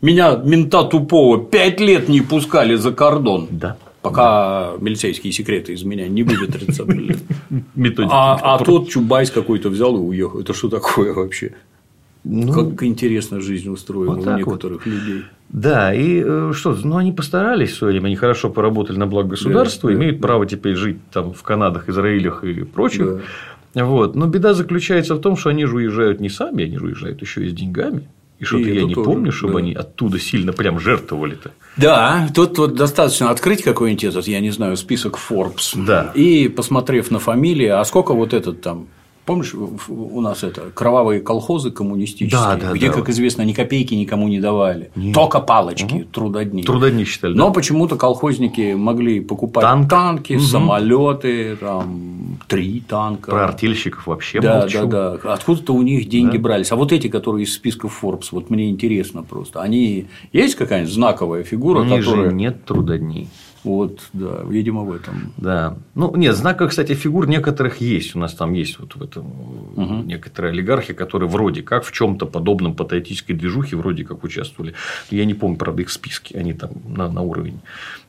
Меня, 0.00 0.36
мента 0.36 0.84
тупого, 0.84 1.44
пять 1.44 1.78
лет 1.78 2.08
не 2.08 2.22
пускали 2.22 2.74
за 2.74 2.92
кордон. 2.92 3.48
Да. 3.50 3.76
Пока 4.00 4.72
милицейские 4.80 5.32
секреты 5.32 5.74
из 5.74 5.84
меня 5.84 6.08
не 6.08 6.24
блин. 6.24 6.50
Методики. 7.76 8.10
А, 8.12 8.56
а 8.56 8.64
тот 8.64 8.88
Чубайс 8.88 9.30
какой-то 9.30 9.68
взял 9.68 9.96
и 9.96 10.00
уехал. 10.00 10.40
Это 10.40 10.54
что 10.54 10.68
такое 10.68 11.12
вообще? 11.14 11.54
Ну, 12.24 12.52
как 12.52 12.84
интересно 12.84 13.40
жизнь 13.40 13.68
устроена 13.68 14.14
вот 14.14 14.26
у 14.26 14.36
некоторых 14.36 14.86
людей. 14.86 15.24
Да, 15.48 15.92
и 15.92 16.22
э, 16.24 16.52
что, 16.54 16.76
ну 16.84 16.96
они 16.96 17.12
постарались 17.12 17.72
в 17.72 17.76
свое 17.76 17.92
время, 17.92 18.06
они 18.06 18.16
хорошо 18.16 18.48
поработали 18.48 18.96
на 18.96 19.06
благо 19.06 19.30
государства, 19.30 19.90
Да, 19.90 19.96
да, 19.96 20.00
имеют 20.00 20.20
право 20.20 20.46
теперь 20.46 20.76
жить 20.76 20.98
там 21.12 21.32
в 21.34 21.42
Канадах, 21.42 21.88
Израилях 21.88 22.44
и 22.44 22.62
прочих. 22.62 23.18
Да. 23.74 23.84
Вот. 23.84 24.14
Но 24.14 24.26
беда 24.26 24.54
заключается 24.54 25.14
в 25.14 25.20
том, 25.20 25.36
что 25.36 25.50
они 25.50 25.66
же 25.66 25.76
уезжают 25.76 26.20
не 26.20 26.28
сами, 26.28 26.64
они 26.64 26.78
же 26.78 26.86
уезжают 26.86 27.20
еще 27.20 27.44
и 27.44 27.48
с 27.48 27.52
деньгами. 27.52 28.08
И 28.38 28.44
что-то 28.44 28.68
я 28.68 28.82
не 28.82 28.94
тоже, 28.94 29.04
помню, 29.08 29.30
чтобы 29.30 29.52
да. 29.52 29.58
они 29.60 29.72
оттуда 29.72 30.18
сильно 30.18 30.52
прям 30.52 30.80
жертвовали-то. 30.80 31.52
Да, 31.76 32.28
тут 32.34 32.58
вот 32.58 32.74
достаточно 32.74 33.30
открыть 33.30 33.62
какой-нибудь 33.62 34.02
этот, 34.02 34.26
я 34.26 34.40
не 34.40 34.50
знаю, 34.50 34.76
список 34.76 35.16
Forbes. 35.16 35.74
Да. 35.86 36.10
И 36.14 36.48
посмотрев 36.48 37.12
на 37.12 37.20
фамилии, 37.20 37.68
а 37.68 37.84
сколько 37.84 38.14
вот 38.14 38.34
этот 38.34 38.60
там. 38.60 38.88
Помнишь, 39.24 39.54
у 39.54 40.20
нас 40.20 40.42
это 40.42 40.62
кровавые 40.74 41.20
колхозы 41.20 41.70
коммунистические, 41.70 42.40
Да, 42.40 42.56
да, 42.56 42.72
где, 42.72 42.88
да. 42.88 42.94
как 42.94 43.08
известно, 43.08 43.42
ни 43.42 43.52
копейки 43.52 43.94
никому 43.94 44.26
не 44.26 44.40
давали, 44.40 44.90
только 45.14 45.38
палочки, 45.38 46.08
трудодни. 46.12 46.62
Трудодни 46.64 47.04
считали. 47.04 47.32
Но 47.34 47.46
да. 47.46 47.52
почему-то 47.52 47.94
колхозники 47.96 48.74
могли 48.74 49.20
покупать 49.20 49.62
Танк. 49.62 49.88
танки, 49.88 50.32
Мгм. 50.32 50.42
самолеты, 50.42 51.56
там 51.56 52.38
три 52.48 52.80
танка. 52.80 53.30
Про 53.30 53.44
артельщиков 53.44 54.08
вообще 54.08 54.40
Да, 54.40 54.60
молчу. 54.60 54.86
да, 54.86 55.16
да. 55.22 55.32
Откуда-то 55.34 55.72
у 55.72 55.82
них 55.82 56.08
деньги 56.08 56.36
Да. 56.36 56.42
брались. 56.42 56.72
А 56.72 56.76
вот 56.76 56.90
эти, 56.92 57.06
которые 57.06 57.44
из 57.44 57.54
списков 57.54 58.00
Forbes, 58.02 58.28
вот 58.32 58.50
мне 58.50 58.70
интересно 58.70 59.22
просто. 59.22 59.62
Они 59.62 60.06
есть 60.32 60.56
какая-нибудь 60.56 60.92
знаковая 60.92 61.44
фигура, 61.44 61.80
У 61.82 61.84
них 61.84 62.04
которая. 62.04 62.30
же 62.30 62.34
нет 62.34 62.64
трудодней. 62.64 63.28
Вот, 63.64 64.00
да, 64.12 64.40
видимо, 64.48 64.82
в 64.82 64.92
этом. 64.92 65.32
Да. 65.36 65.76
Ну, 65.94 66.14
нет, 66.16 66.34
знаков, 66.34 66.70
кстати, 66.70 66.94
фигур 66.94 67.28
некоторых 67.28 67.80
есть. 67.80 68.16
У 68.16 68.18
нас 68.18 68.34
там 68.34 68.54
есть 68.54 68.78
вот 68.80 68.96
в 68.96 69.02
этом 69.02 69.24
Мгм. 69.76 70.06
некоторые 70.06 70.50
олигархи, 70.52 70.94
которые 70.94 71.28
вроде 71.28 71.62
как 71.62 71.84
в 71.84 71.92
чем-то 71.92 72.26
подобном 72.26 72.74
патриотической 72.74 73.36
движухе 73.36 73.76
вроде 73.76 74.04
как 74.04 74.24
участвовали. 74.24 74.74
Я 75.10 75.24
не 75.24 75.34
помню, 75.34 75.56
правда, 75.56 75.82
их 75.82 75.90
списки, 75.90 76.36
они 76.36 76.54
там 76.54 76.70
на, 76.88 77.08
на 77.08 77.22
уровень 77.22 77.60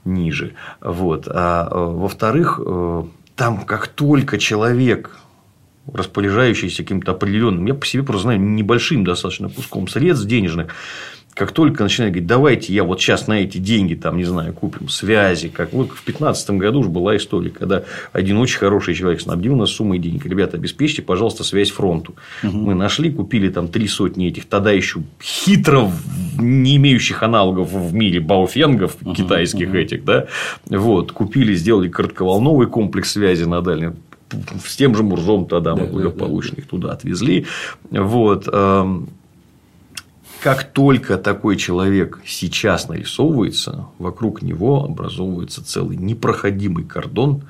ниже. 0.06 0.54
Вот. 0.82 1.28
А 1.28 1.68
э, 1.70 1.76
во-вторых, 1.76 2.60
э, 2.66 3.04
там 3.36 3.66
как 3.66 3.88
только 3.88 4.38
человек 4.40 5.18
распоряжающийся 5.92 6.84
каким-то 6.84 7.12
определенным, 7.12 7.66
я 7.66 7.74
по 7.74 7.86
себе 7.86 8.04
просто 8.04 8.24
знаю, 8.24 8.40
небольшим 8.40 9.04
достаточно 9.04 9.50
куском 9.50 9.88
средств 9.88 10.26
денежных, 10.26 10.74
как 11.34 11.52
только 11.52 11.84
начинает 11.84 12.14
говорить, 12.14 12.28
давайте 12.28 12.74
я 12.74 12.84
вот 12.84 13.02
сейчас 13.02 13.28
на 13.28 13.34
эти 13.34 13.58
деньги, 13.58 13.96
там, 13.96 14.18
не 14.18 14.24
знаю, 14.24 14.54
купим 14.54 14.88
связи, 14.90 15.50
как 15.50 15.74
вот 15.74 15.88
в 15.88 16.04
2015 16.06 16.52
году 16.52 16.80
уже 16.80 16.90
была 16.90 17.18
история, 17.18 17.50
когда 17.50 17.84
один 18.12 18.38
очень 18.38 18.60
хороший 18.60 18.94
человек 18.94 19.22
снабдил 19.22 19.56
нас 19.56 19.72
суммой 19.72 20.00
денег, 20.00 20.26
ребята, 20.26 20.58
обеспечьте, 20.58 21.02
пожалуйста, 21.02 21.44
связь 21.44 21.72
фронту. 21.72 22.16
Мы 22.44 22.76
нашли, 22.76 23.12
купили 23.12 23.50
там 23.50 23.68
три 23.68 23.88
сотни 23.88 24.28
этих 24.28 24.46
тогда 24.46 24.72
еще 24.72 25.02
хитро 25.22 25.92
не 26.38 26.78
имеющих 26.78 27.24
аналогов 27.24 27.72
в 27.72 27.94
мире 27.94 28.20
бауфенгов 28.20 28.98
китайских 29.16 29.74
этих, 29.74 30.04
да, 30.06 30.28
вот, 30.70 31.12
купили, 31.12 31.56
сделали 31.56 31.90
коротковолновый 31.90 32.68
комплекс 32.68 33.12
связи 33.12 33.44
на 33.44 33.62
дальнем 33.62 33.96
с 34.66 34.76
тем 34.76 34.96
же 34.96 35.04
Мурзом 35.04 35.46
тогда 35.46 35.76
мы 35.76 35.82
Да, 35.82 35.86
да, 35.86 35.92
благополучно 35.92 36.56
их 36.58 36.68
туда 36.68 36.92
отвезли. 36.92 37.46
Вот. 37.92 38.48
Как 40.44 40.66
только 40.66 41.18
такой 41.18 41.56
человек 41.56 42.20
сейчас 42.26 42.90
нарисовывается, 42.90 43.88
вокруг 43.98 44.42
него 44.42 44.84
образовывается 44.84 45.64
целый 45.64 45.96
непроходимый 45.96 46.84
кордон 46.84 47.44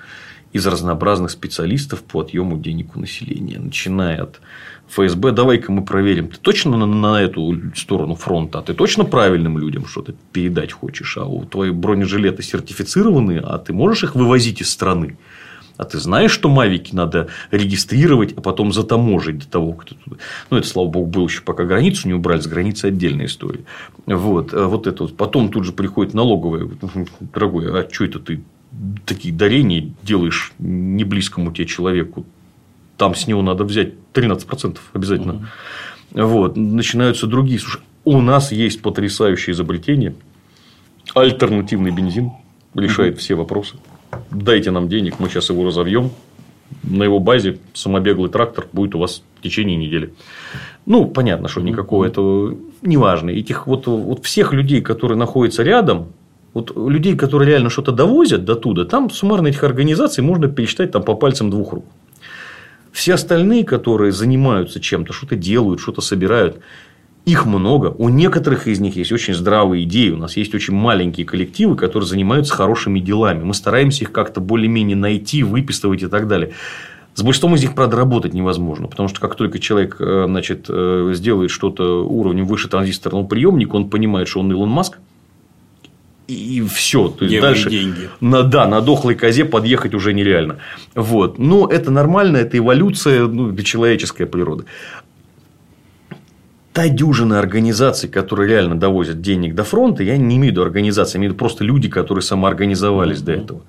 из 0.51 0.67
разнообразных 0.67 1.31
специалистов 1.31 2.03
по 2.03 2.21
отъему 2.21 2.59
денег 2.59 2.95
у 2.95 2.99
населения, 2.99 3.57
начиная 3.57 4.21
от 4.21 4.41
ФСБ, 4.89 5.31
давай-ка 5.31 5.71
мы 5.71 5.83
проверим, 5.83 6.27
ты 6.27 6.37
точно 6.37 6.85
на 6.85 7.19
эту 7.19 7.71
сторону 7.75 8.13
фронта, 8.13 8.59
а 8.59 8.61
ты 8.61 8.75
точно 8.75 9.05
правильным 9.05 9.57
людям 9.57 9.87
что-то 9.87 10.13
передать 10.31 10.71
хочешь, 10.71 11.17
а 11.17 11.25
у 11.25 11.45
твои 11.45 11.71
бронежилеты 11.71 12.43
сертифицированы, 12.43 13.39
а 13.43 13.57
ты 13.57 13.73
можешь 13.73 14.03
их 14.03 14.13
вывозить 14.13 14.61
из 14.61 14.69
страны? 14.69 15.17
А 15.75 15.85
ты 15.85 15.99
знаешь, 15.99 16.31
что 16.31 16.49
мавики 16.49 16.93
надо 16.93 17.29
регистрировать, 17.49 18.33
а 18.37 18.41
потом 18.41 18.71
затаможить 18.71 19.39
до 19.39 19.47
того, 19.47 19.73
кто 19.73 19.95
туда. 19.95 20.17
Ну, 20.49 20.57
это, 20.57 20.67
слава 20.67 20.87
богу, 20.87 21.07
было 21.07 21.23
еще 21.25 21.41
пока 21.41 21.63
границу 21.65 22.07
не 22.07 22.13
убрали, 22.13 22.41
с 22.41 22.47
границы 22.47 22.85
отдельная 22.85 23.25
история. 23.25 23.61
Вот, 24.05 24.53
А 24.53 24.67
вот 24.67 24.85
это 24.85 25.03
вот. 25.03 25.17
Потом 25.17 25.49
тут 25.49 25.65
же 25.65 25.71
приходит 25.71 26.13
налоговая. 26.13 26.69
Дорогой, 27.19 27.71
а 27.71 27.87
что 27.91 28.05
это 28.05 28.19
ты 28.19 28.41
такие 29.05 29.33
дарения 29.33 29.91
делаешь 30.03 30.53
не 30.59 31.03
близкому 31.03 31.51
тебе 31.51 31.65
человеку? 31.65 32.25
Там 32.97 33.15
с 33.15 33.25
него 33.25 33.41
надо 33.41 33.63
взять 33.63 33.93
13% 34.13 34.77
обязательно. 34.93 35.49
Вот. 36.11 36.55
Начинаются 36.55 37.25
другие. 37.25 37.59
Слушай, 37.59 37.81
у 38.05 38.21
нас 38.21 38.51
есть 38.51 38.81
потрясающее 38.83 39.53
изобретение. 39.53 40.13
Альтернативный 41.15 41.91
бензин 41.91 42.31
решает 42.75 43.17
все 43.19 43.33
вопросы. 43.33 43.75
Дайте 44.31 44.71
нам 44.71 44.87
денег, 44.89 45.19
мы 45.19 45.29
сейчас 45.29 45.49
его 45.49 45.65
разовьем. 45.65 46.11
На 46.83 47.03
его 47.03 47.19
базе 47.19 47.59
самобеглый 47.73 48.29
трактор 48.29 48.67
будет 48.73 48.95
у 48.95 48.99
вас 48.99 49.23
в 49.39 49.41
течение 49.41 49.77
недели. 49.77 50.13
Ну, 50.85 51.05
понятно, 51.05 51.47
что 51.47 51.61
никакого 51.61 52.05
этого 52.05 52.57
не 52.81 52.97
важно. 52.97 53.29
Этих 53.29 53.67
вот, 53.67 53.87
вот 53.87 54.25
всех 54.25 54.53
людей, 54.53 54.81
которые 54.81 55.17
находятся 55.17 55.63
рядом, 55.63 56.07
вот 56.53 56.75
людей, 56.75 57.15
которые 57.15 57.49
реально 57.49 57.69
что-то 57.69 57.91
довозят 57.91 58.45
до 58.45 58.55
туда, 58.55 58.85
там 58.85 59.09
суммарно 59.09 59.47
этих 59.47 59.63
организаций 59.63 60.23
можно 60.23 60.47
пересчитать 60.47 60.91
там, 60.91 61.03
по 61.03 61.15
пальцам 61.15 61.49
двух 61.49 61.73
рук. 61.73 61.85
Все 62.91 63.15
остальные, 63.15 63.63
которые 63.63 64.11
занимаются 64.11 64.79
чем-то, 64.79 65.13
что-то 65.13 65.35
делают, 65.35 65.79
что-то 65.79 66.01
собирают, 66.01 66.59
их 67.25 67.45
много. 67.45 67.87
У 67.97 68.09
некоторых 68.09 68.67
из 68.67 68.79
них 68.79 68.95
есть 68.97 69.11
очень 69.11 69.33
здравые 69.33 69.83
идеи. 69.83 70.09
У 70.09 70.17
нас 70.17 70.35
есть 70.35 70.53
очень 70.53 70.73
маленькие 70.73 71.25
коллективы, 71.25 71.75
которые 71.75 72.07
занимаются 72.07 72.53
хорошими 72.53 72.99
делами. 72.99 73.43
Мы 73.43 73.53
стараемся 73.53 74.03
их 74.03 74.11
как-то 74.11 74.41
более-менее 74.41 74.97
найти, 74.97 75.43
выписывать 75.43 76.03
и 76.03 76.07
так 76.07 76.27
далее. 76.27 76.51
С 77.15 77.21
большинством 77.21 77.55
из 77.55 77.61
них, 77.61 77.75
правда, 77.75 77.95
работать 77.95 78.33
невозможно, 78.33 78.87
потому 78.87 79.07
что 79.07 79.21
как 79.21 79.35
только 79.35 79.59
человек 79.59 79.97
э, 79.99 80.25
значит, 80.27 80.65
э, 80.67 81.11
сделает 81.13 81.51
что-то 81.51 82.03
уровнем 82.03 82.45
выше 82.45 82.67
транзисторного 82.67 83.25
приемника, 83.25 83.75
он 83.75 83.89
понимает, 83.89 84.27
что 84.27 84.39
он 84.39 84.51
Илон 84.51 84.69
Маск, 84.69 84.97
и 86.27 86.63
все. 86.73 87.09
То 87.09 87.25
есть 87.25 87.41
дальше 87.41 87.69
деньги? 87.69 88.09
на, 88.21 88.43
да, 88.43 88.65
на 88.65 88.81
дохлой 88.81 89.15
козе 89.15 89.43
подъехать 89.43 89.93
уже 89.93 90.13
нереально. 90.13 90.57
Вот. 90.95 91.37
Но 91.37 91.67
это 91.67 91.91
нормально, 91.91 92.37
это 92.37 92.57
эволюция, 92.57 93.27
ну, 93.27 93.55
человеческая 93.57 94.25
природа. 94.25 94.65
Та 96.73 96.89
дюжина 96.89 97.39
организаций, 97.39 98.09
которые 98.09 98.49
реально 98.49 98.75
довозят 98.75 99.21
денег 99.21 99.55
до 99.55 99.63
фронта, 99.63 100.03
я 100.03 100.17
не 100.17 100.37
имею 100.37 100.51
в 100.51 100.55
виду 100.55 100.61
организации, 100.63 101.17
я 101.17 101.19
имею 101.19 101.31
в 101.31 101.33
виду 101.33 101.39
просто 101.39 101.63
люди, 101.63 101.87
которые 101.87 102.23
самоорганизовались 102.23 103.19
mm-hmm. 103.19 103.25
до 103.25 103.31
этого. 103.31 103.61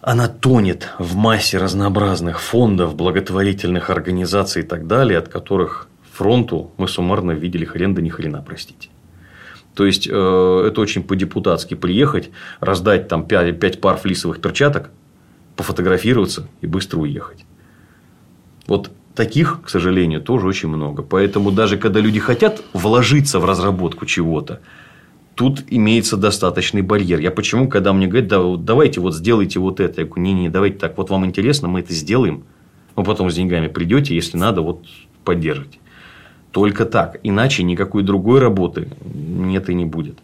Она 0.00 0.28
тонет 0.28 0.88
в 0.98 1.16
массе 1.16 1.58
разнообразных 1.58 2.40
фондов, 2.40 2.94
благотворительных 2.94 3.90
организаций 3.90 4.62
и 4.62 4.64
так 4.64 4.86
далее, 4.86 5.18
от 5.18 5.28
которых 5.28 5.88
фронту 6.12 6.70
мы 6.78 6.88
суммарно 6.88 7.32
видели 7.32 7.64
хрен 7.64 7.94
да 7.94 8.00
ни 8.00 8.08
хрена, 8.08 8.42
простите. 8.46 8.88
То 9.74 9.84
есть, 9.84 10.06
э, 10.06 10.64
это 10.66 10.80
очень 10.80 11.02
по-депутатски 11.02 11.74
приехать, 11.74 12.30
раздать 12.60 13.08
там 13.08 13.26
5, 13.26 13.58
5 13.58 13.80
пар 13.80 13.96
флисовых 13.96 14.40
перчаток, 14.40 14.90
пофотографироваться 15.56 16.46
и 16.62 16.66
быстро 16.66 16.98
уехать. 17.00 17.44
Вот 18.66 18.90
таких, 19.20 19.60
к 19.62 19.68
сожалению, 19.68 20.22
тоже 20.22 20.46
очень 20.46 20.70
много. 20.70 21.02
Поэтому 21.02 21.50
даже 21.50 21.76
когда 21.76 22.00
люди 22.00 22.18
хотят 22.18 22.62
вложиться 22.72 23.38
в 23.38 23.44
разработку 23.44 24.06
чего-то, 24.06 24.60
тут 25.34 25.62
имеется 25.68 26.16
достаточный 26.16 26.80
барьер. 26.80 27.20
Я 27.20 27.30
почему, 27.30 27.68
когда 27.68 27.92
мне 27.92 28.06
говорят, 28.06 28.28
да, 28.28 28.40
давайте 28.56 29.00
вот 29.00 29.14
сделайте 29.14 29.58
вот 29.58 29.78
это, 29.78 30.00
я 30.00 30.06
говорю, 30.06 30.22
не-не, 30.22 30.48
давайте 30.48 30.78
так, 30.78 30.96
вот 30.96 31.10
вам 31.10 31.26
интересно, 31.26 31.68
мы 31.68 31.80
это 31.80 31.92
сделаем, 31.92 32.44
вы 32.96 33.04
потом 33.04 33.30
с 33.30 33.34
деньгами 33.34 33.68
придете, 33.68 34.14
если 34.14 34.38
надо, 34.38 34.62
вот 34.62 34.86
поддержите. 35.22 35.78
Только 36.50 36.86
так. 36.86 37.20
Иначе 37.22 37.62
никакой 37.62 38.02
другой 38.02 38.40
работы 38.40 38.88
нет 39.14 39.68
и 39.68 39.74
не 39.74 39.84
будет. 39.84 40.16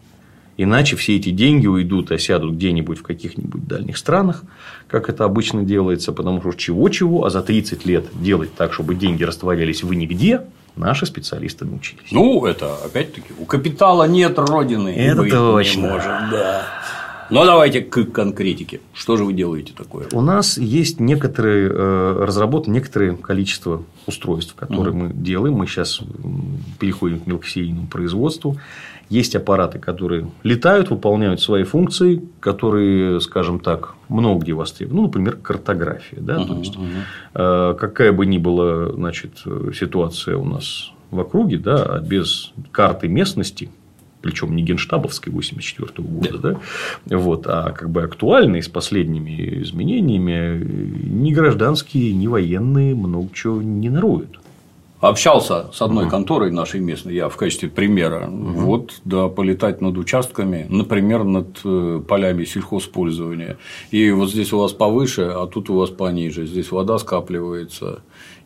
Иначе 0.57 0.95
все 0.95 1.15
эти 1.15 1.29
деньги 1.29 1.67
уйдут, 1.67 2.11
осядут 2.11 2.55
где-нибудь 2.55 2.97
в 2.97 3.03
каких-нибудь 3.03 3.67
дальних 3.67 3.97
странах, 3.97 4.43
как 4.87 5.07
это 5.07 5.23
обычно 5.23 5.63
делается, 5.63 6.11
потому 6.11 6.41
что 6.41 6.53
чего-чего, 6.53 7.25
а 7.25 7.29
за 7.29 7.43
30 7.43 7.85
лет 7.85 8.05
делать 8.13 8.53
так, 8.55 8.73
чтобы 8.73 8.95
деньги 8.95 9.23
растворялись 9.23 9.83
в 9.83 9.93
нигде, 9.93 10.41
наши 10.75 11.05
специалисты 11.05 11.65
научились. 11.65 12.11
Ну, 12.11 12.45
это 12.45 12.73
опять-таки 12.83 13.33
у 13.37 13.45
капитала 13.45 14.05
нет 14.07 14.39
родины. 14.39 14.89
Это 14.89 15.29
точно. 15.29 15.79
Не 15.79 15.87
может, 15.87 16.07
да. 16.31 16.65
Но 17.29 17.45
давайте 17.45 17.81
к 17.81 18.05
конкретике. 18.05 18.79
Что 18.93 19.17
же 19.17 19.25
вы 19.25 19.33
делаете 19.33 19.73
такое? 19.75 20.07
У 20.13 20.21
нас 20.21 20.57
есть 20.57 20.99
некоторые 20.99 21.69
э, 21.69 22.23
разработаны 22.23 22.73
некоторое 22.73 23.15
количество 23.15 23.83
устройств, 24.05 24.55
которые 24.55 24.93
угу. 24.93 25.03
мы 25.03 25.13
делаем. 25.13 25.55
Мы 25.55 25.67
сейчас 25.67 26.01
переходим 26.79 27.19
к 27.19 27.27
мелкосерийному 27.27 27.87
производству. 27.87 28.57
Есть 29.09 29.35
аппараты, 29.35 29.79
которые 29.79 30.29
летают, 30.43 30.89
выполняют 30.89 31.39
свои 31.39 31.63
функции, 31.63 32.21
которые, 32.41 33.21
скажем 33.21 33.59
так, 33.59 33.95
много 34.09 34.41
где 34.41 34.53
востребованы. 34.53 35.01
Ну, 35.01 35.07
например, 35.07 35.37
картография. 35.37 36.19
Да? 36.19 36.35
Uh-huh, 36.35 36.47
То 36.47 36.57
есть, 36.59 36.75
uh-huh. 37.33 37.75
какая 37.75 38.11
бы 38.11 38.25
ни 38.25 38.37
была 38.37 38.91
значит, 38.91 39.43
ситуация 39.73 40.35
у 40.35 40.43
нас 40.43 40.91
в 41.09 41.19
округе, 41.21 41.57
да, 41.57 41.83
а 41.83 41.99
без 42.01 42.51
карты 42.71 43.07
местности, 43.07 43.69
причем 44.21 44.55
не 44.55 44.63
генштабовской 44.63 45.31
84 45.31 45.91
года, 46.07 46.37
да. 46.37 46.59
да, 47.05 47.17
вот, 47.17 47.45
а 47.47 47.71
как 47.71 47.89
бы 47.89 48.03
актуальной 48.03 48.61
с 48.63 48.67
последними 48.67 49.61
изменениями, 49.61 50.63
ни 51.03 51.33
гражданские, 51.33 52.13
ни 52.13 52.27
военные 52.27 52.95
много 52.95 53.29
чего 53.33 53.61
не 53.61 53.89
наруют. 53.89 54.39
Общался 54.99 55.67
с 55.71 55.83
одной 55.83 56.09
конторой 56.09 56.49
нашей 56.49 56.79
местной, 56.79 57.13
я 57.13 57.29
в 57.29 57.37
качестве 57.37 57.69
примера. 57.69 58.27
Угу. 58.27 58.59
Вот, 58.61 58.93
да, 59.05 59.27
полетать 59.27 59.79
над 59.79 59.95
участками, 59.95 60.65
например, 60.69 61.23
над 61.23 61.59
э, 61.63 62.01
полями 62.07 62.45
сельхозпользования. 62.45 63.57
И 63.91 64.09
вот 64.09 64.31
здесь 64.31 64.51
у 64.53 64.57
вас 64.57 64.73
повыше, 64.73 65.21
а 65.21 65.45
тут 65.45 65.69
у 65.69 65.75
вас 65.75 65.91
пониже. 65.91 66.47
Здесь 66.47 66.71
вода 66.71 66.97
скапливается. 66.97 67.99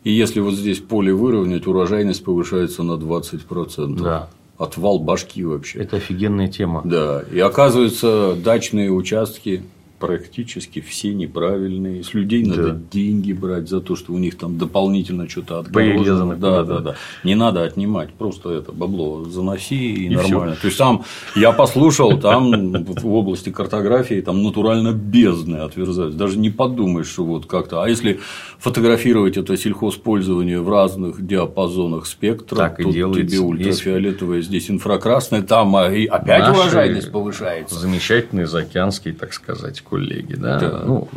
И 0.04 0.10
если 0.10 0.40
вот 0.40 0.52
здесь 0.52 0.80
поле 0.80 1.14
выровнять, 1.14 1.66
урожайность 1.66 2.22
повышается 2.22 2.82
на 2.82 2.92
20%. 2.92 4.02
Да. 4.02 4.28
Отвал 4.62 5.00
башки 5.00 5.42
вообще. 5.44 5.80
Это 5.80 5.96
офигенная 5.96 6.46
тема. 6.46 6.82
Да. 6.84 7.24
И 7.32 7.40
оказывается, 7.40 8.36
дачные 8.36 8.92
участки 8.92 9.64
практически 10.02 10.80
все 10.80 11.14
неправильные. 11.14 12.02
С 12.02 12.12
людей 12.12 12.44
да. 12.44 12.56
надо 12.56 12.80
деньги 12.90 13.32
брать 13.32 13.68
за 13.68 13.80
то, 13.80 13.94
что 13.94 14.12
у 14.12 14.18
них 14.18 14.36
там 14.36 14.58
дополнительно 14.58 15.28
что-то 15.28 15.60
отгорожено. 15.60 16.34
Да, 16.34 16.64
да, 16.64 16.78
да. 16.80 16.94
Не 17.22 17.36
надо 17.36 17.62
отнимать, 17.62 18.12
просто 18.12 18.50
это 18.50 18.72
бабло 18.72 19.24
заноси 19.24 19.94
и, 19.94 20.06
и 20.06 20.08
нормально. 20.10 20.54
Всё. 20.54 20.60
То 20.60 20.66
есть 20.66 20.78
там 20.78 21.04
я 21.36 21.52
послушал, 21.52 22.18
там 22.18 22.72
в 22.84 23.14
области 23.14 23.50
картографии 23.50 24.20
там 24.20 24.42
натурально 24.42 24.92
бездны 24.92 25.58
отверзаются. 25.58 26.18
Даже 26.18 26.36
не 26.36 26.50
подумаешь, 26.50 27.06
что 27.06 27.24
вот 27.24 27.46
как-то. 27.46 27.84
А 27.84 27.88
если 27.88 28.18
фотографировать 28.58 29.36
это 29.36 29.56
сельхозпользование 29.56 30.60
в 30.60 30.68
разных 30.68 31.24
диапазонах 31.24 32.06
спектра, 32.06 32.56
так 32.56 32.76
то 32.78 32.90
тебе 32.90 33.06
ультрафиолетовое, 33.06 34.38
есть... 34.38 34.48
здесь 34.48 34.68
инфракрасное, 34.68 35.42
там 35.42 35.76
а, 35.76 35.92
и 35.92 36.06
опять 36.06 36.40
Наши 36.40 37.10
повышается. 37.10 37.78
Замечательные 37.78 38.48
заокеанские, 38.48 39.14
так 39.14 39.32
сказать, 39.32 39.80
коллеги. 39.92 40.34
Да? 40.34 40.58
Да. 40.58 40.82
Ну, 40.84 41.08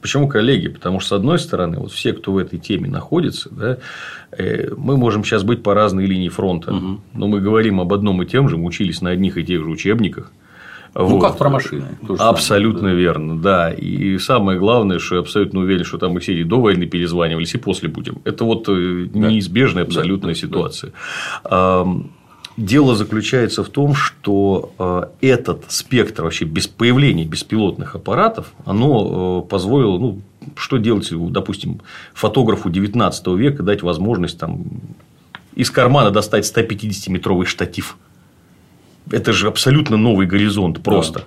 Почему 0.00 0.28
коллеги? 0.28 0.68
Потому 0.68 1.00
что, 1.00 1.08
с 1.08 1.12
одной 1.12 1.38
стороны, 1.38 1.78
вот 1.78 1.90
все, 1.90 2.12
кто 2.12 2.32
в 2.32 2.36
этой 2.36 2.58
теме 2.58 2.90
находится, 2.90 3.48
да, 3.50 3.78
э, 4.36 4.68
мы 4.76 4.98
можем 4.98 5.24
сейчас 5.24 5.44
быть 5.44 5.62
по 5.62 5.72
разной 5.72 6.04
линии 6.04 6.28
фронта, 6.28 6.74
угу. 6.74 7.00
но 7.14 7.26
мы 7.26 7.40
говорим 7.40 7.80
об 7.80 7.90
одном 7.90 8.22
и 8.22 8.26
тем 8.26 8.50
же, 8.50 8.58
мы 8.58 8.66
учились 8.66 9.00
на 9.00 9.08
одних 9.08 9.38
и 9.38 9.44
тех 9.44 9.64
же 9.64 9.70
учебниках. 9.70 10.30
Ну, 10.94 11.06
вот. 11.06 11.22
как 11.22 11.38
про 11.38 11.48
машины. 11.48 11.86
Абсолютно 12.18 12.80
самое, 12.80 12.96
да. 12.96 13.00
верно, 13.00 13.38
да. 13.40 13.72
И 13.72 14.18
самое 14.18 14.58
главное, 14.58 14.98
что 14.98 15.14
я 15.14 15.22
абсолютно 15.22 15.60
уверен, 15.60 15.84
что 15.84 15.96
там 15.96 16.12
мы 16.12 16.20
все 16.20 16.34
и 16.34 16.44
до 16.44 16.60
войны 16.60 16.84
перезванивались, 16.84 17.54
и 17.54 17.58
после 17.58 17.88
будем. 17.88 18.20
Это 18.24 18.44
вот 18.44 18.68
э, 18.68 19.06
да. 19.06 19.18
неизбежная 19.30 19.84
абсолютная 19.84 20.34
да. 20.34 20.40
ситуация. 20.40 20.92
Да. 21.42 21.86
Дело 22.56 22.94
заключается 22.94 23.64
в 23.64 23.68
том, 23.68 23.94
что 23.94 24.72
э, 24.78 25.26
этот 25.26 25.64
спектр 25.72 26.22
вообще 26.22 26.44
без 26.44 26.68
появления 26.68 27.24
беспилотных 27.24 27.96
аппаратов, 27.96 28.52
оно 28.64 29.42
э, 29.44 29.48
позволило, 29.48 29.98
ну, 29.98 30.20
что 30.56 30.76
делать, 30.76 31.08
допустим, 31.10 31.80
фотографу 32.12 32.70
19 32.70 33.26
века 33.28 33.64
дать 33.64 33.82
возможность 33.82 34.38
там, 34.38 34.64
из 35.56 35.70
кармана 35.70 36.12
достать 36.12 36.44
150-метровый 36.44 37.46
штатив. 37.46 37.96
Это 39.10 39.32
же 39.32 39.48
абсолютно 39.48 39.96
новый 39.96 40.26
горизонт 40.26 40.80
просто. 40.80 41.20
Да. 41.20 41.24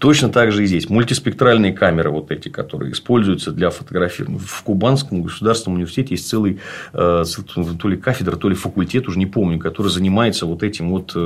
Точно 0.00 0.30
так 0.30 0.50
же 0.50 0.64
и 0.64 0.66
здесь. 0.66 0.88
Мультиспектральные 0.88 1.74
камеры, 1.74 2.08
вот 2.08 2.30
эти, 2.30 2.48
которые 2.48 2.92
используются 2.92 3.52
для 3.52 3.68
фотографирования. 3.68 4.38
В 4.38 4.62
Кубанском 4.62 5.22
государственном 5.22 5.76
университете 5.76 6.14
есть 6.14 6.26
целый 6.26 6.58
э, 6.94 7.24
то 7.78 7.88
ли 7.88 7.98
кафедра, 7.98 8.36
то 8.36 8.48
ли 8.48 8.54
факультет, 8.54 9.08
уже 9.08 9.18
не 9.18 9.26
помню, 9.26 9.58
который 9.58 9.88
занимается 9.88 10.46
вот 10.46 10.62
этим 10.62 10.88
вот 10.88 11.12
э, 11.14 11.18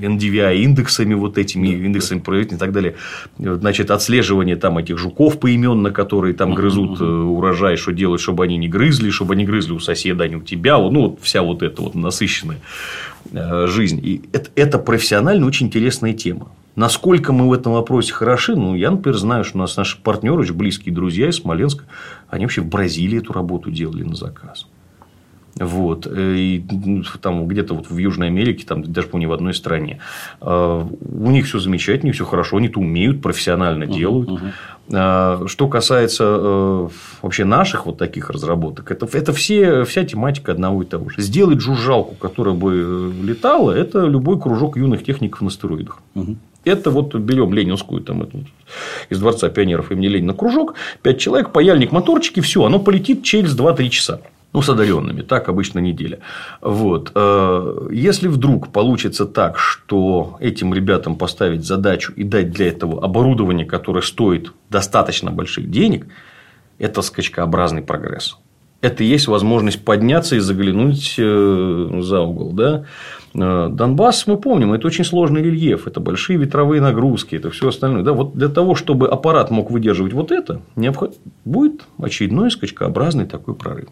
NDVI 0.00 0.60
индексами, 0.60 1.12
вот 1.12 1.36
этими 1.36 1.68
да, 1.68 1.84
индексами 1.84 2.22
да. 2.26 2.40
и 2.40 2.56
так 2.56 2.72
далее. 2.72 2.94
Значит, 3.36 3.90
отслеживание 3.90 4.56
там 4.56 4.78
этих 4.78 4.96
жуков 4.96 5.38
поименно, 5.38 5.90
которые 5.90 6.32
там 6.32 6.54
грызут 6.54 7.02
uh 7.02 7.20
урожай, 7.20 7.76
что 7.76 7.92
делать, 7.92 8.22
чтобы 8.22 8.44
они 8.44 8.56
не 8.56 8.68
грызли, 8.68 9.10
чтобы 9.10 9.34
они 9.34 9.44
грызли 9.44 9.72
у 9.72 9.78
соседа, 9.78 10.24
а 10.24 10.28
не 10.28 10.36
у 10.36 10.40
тебя. 10.40 10.78
Ну, 10.78 11.02
вот 11.02 11.18
вся 11.20 11.42
вот 11.42 11.62
эта 11.62 11.82
вот 11.82 11.94
насыщенная 11.94 12.60
жизнь. 13.66 14.00
И 14.02 14.22
это, 14.32 14.48
это 14.54 14.78
профессионально 14.78 15.46
очень 15.46 15.66
интересная 15.66 16.14
тема. 16.14 16.48
Насколько 16.76 17.32
мы 17.32 17.48
в 17.48 17.52
этом 17.52 17.72
вопросе 17.72 18.12
хороши, 18.12 18.54
ну, 18.54 18.74
я, 18.74 18.90
например, 18.90 19.18
знаю, 19.18 19.44
что 19.44 19.58
у 19.58 19.60
нас 19.60 19.76
наши 19.76 20.00
партнеры, 20.00 20.38
очень 20.38 20.54
близкие 20.54 20.94
друзья 20.94 21.28
из 21.28 21.36
Смоленска, 21.36 21.84
они 22.28 22.44
вообще 22.44 22.60
в 22.60 22.68
Бразилии 22.68 23.18
эту 23.18 23.32
работу 23.32 23.70
делали 23.70 24.02
на 24.02 24.14
заказ. 24.14 24.66
Вот. 25.58 26.06
Э, 26.06 26.36
и 26.36 26.64
ну, 26.70 27.02
там 27.20 27.46
где-то 27.46 27.74
вот 27.74 27.90
в 27.90 27.96
Южной 27.96 28.28
Америке, 28.28 28.64
там 28.66 28.82
даже 28.82 29.08
помню 29.08 29.28
в 29.28 29.32
одной 29.32 29.54
стране. 29.54 29.98
А, 30.40 30.86
у 30.86 31.30
них 31.30 31.46
все 31.46 31.58
замечательно, 31.58 32.12
все 32.12 32.24
хорошо, 32.24 32.56
они 32.56 32.68
это 32.68 32.78
умеют, 32.78 33.20
профессионально 33.20 33.84
uh-huh, 33.84 33.94
делают. 33.94 34.30
Uh-huh. 34.88 35.48
Что 35.48 35.68
касается 35.68 36.24
э, 36.24 36.88
вообще 37.22 37.44
наших 37.44 37.86
вот 37.86 37.98
таких 37.98 38.30
разработок, 38.30 38.90
это, 38.90 39.06
это 39.12 39.32
все, 39.32 39.84
вся 39.84 40.04
тематика 40.04 40.50
одного 40.50 40.82
и 40.82 40.86
того 40.86 41.10
же. 41.10 41.20
Сделать 41.20 41.60
жужжалку, 41.60 42.14
которая 42.14 42.54
бы 42.54 42.72
э, 42.74 43.24
летала, 43.24 43.70
это 43.70 44.06
любой 44.06 44.40
кружок 44.40 44.76
юных 44.76 45.04
техников 45.04 45.42
на 45.42 45.50
стероидах. 45.50 46.00
Uh-huh. 46.14 46.36
Это 46.64 46.90
вот 46.90 47.14
берем 47.14 47.54
ленинскую 47.54 48.02
там, 48.02 48.28
из 49.08 49.18
Дворца 49.18 49.48
пионеров 49.48 49.90
имени 49.90 50.08
Ленина 50.08 50.34
кружок, 50.34 50.74
пять 51.02 51.18
человек, 51.18 51.52
паяльник, 51.52 51.92
моторчики, 51.92 52.40
все, 52.40 52.64
оно 52.64 52.78
полетит 52.78 53.22
через 53.22 53.56
2-3 53.58 53.88
часа. 53.88 54.20
Ну, 54.52 54.62
с 54.62 54.68
одаренными, 54.68 55.22
так 55.22 55.48
обычно 55.48 55.78
неделя. 55.78 56.18
Вот. 56.60 57.12
Э, 57.14 57.88
если 57.92 58.26
вдруг 58.26 58.72
получится 58.72 59.24
так, 59.24 59.58
что 59.58 60.36
этим 60.40 60.74
ребятам 60.74 61.14
поставить 61.16 61.64
задачу 61.64 62.12
и 62.16 62.24
дать 62.24 62.50
для 62.50 62.66
этого 62.66 63.02
оборудование, 63.02 63.64
которое 63.64 64.02
стоит 64.02 64.52
достаточно 64.68 65.30
больших 65.30 65.70
денег, 65.70 66.08
это 66.80 67.00
скачкообразный 67.02 67.82
прогресс. 67.82 68.38
это 68.80 69.04
есть 69.04 69.28
возможность 69.28 69.84
подняться 69.84 70.34
и 70.34 70.40
заглянуть 70.40 71.14
э, 71.16 72.00
за 72.00 72.20
угол. 72.20 72.52
Да? 72.52 72.86
Э, 73.34 73.68
Донбасс, 73.70 74.26
мы 74.26 74.36
помним, 74.36 74.72
это 74.72 74.86
очень 74.86 75.04
сложный 75.04 75.42
рельеф, 75.42 75.86
это 75.86 76.00
большие 76.00 76.38
ветровые 76.38 76.80
нагрузки, 76.80 77.36
это 77.36 77.50
все 77.50 77.68
остальное. 77.68 78.02
Да, 78.02 78.12
вот 78.12 78.34
для 78.34 78.48
того, 78.48 78.74
чтобы 78.74 79.08
аппарат 79.08 79.50
мог 79.50 79.70
выдерживать 79.70 80.12
вот 80.12 80.32
это, 80.32 80.60
необход... 80.76 81.16
будет 81.44 81.82
очередной 81.98 82.50
скачкообразный 82.50 83.26
такой 83.26 83.54
прорыв. 83.54 83.88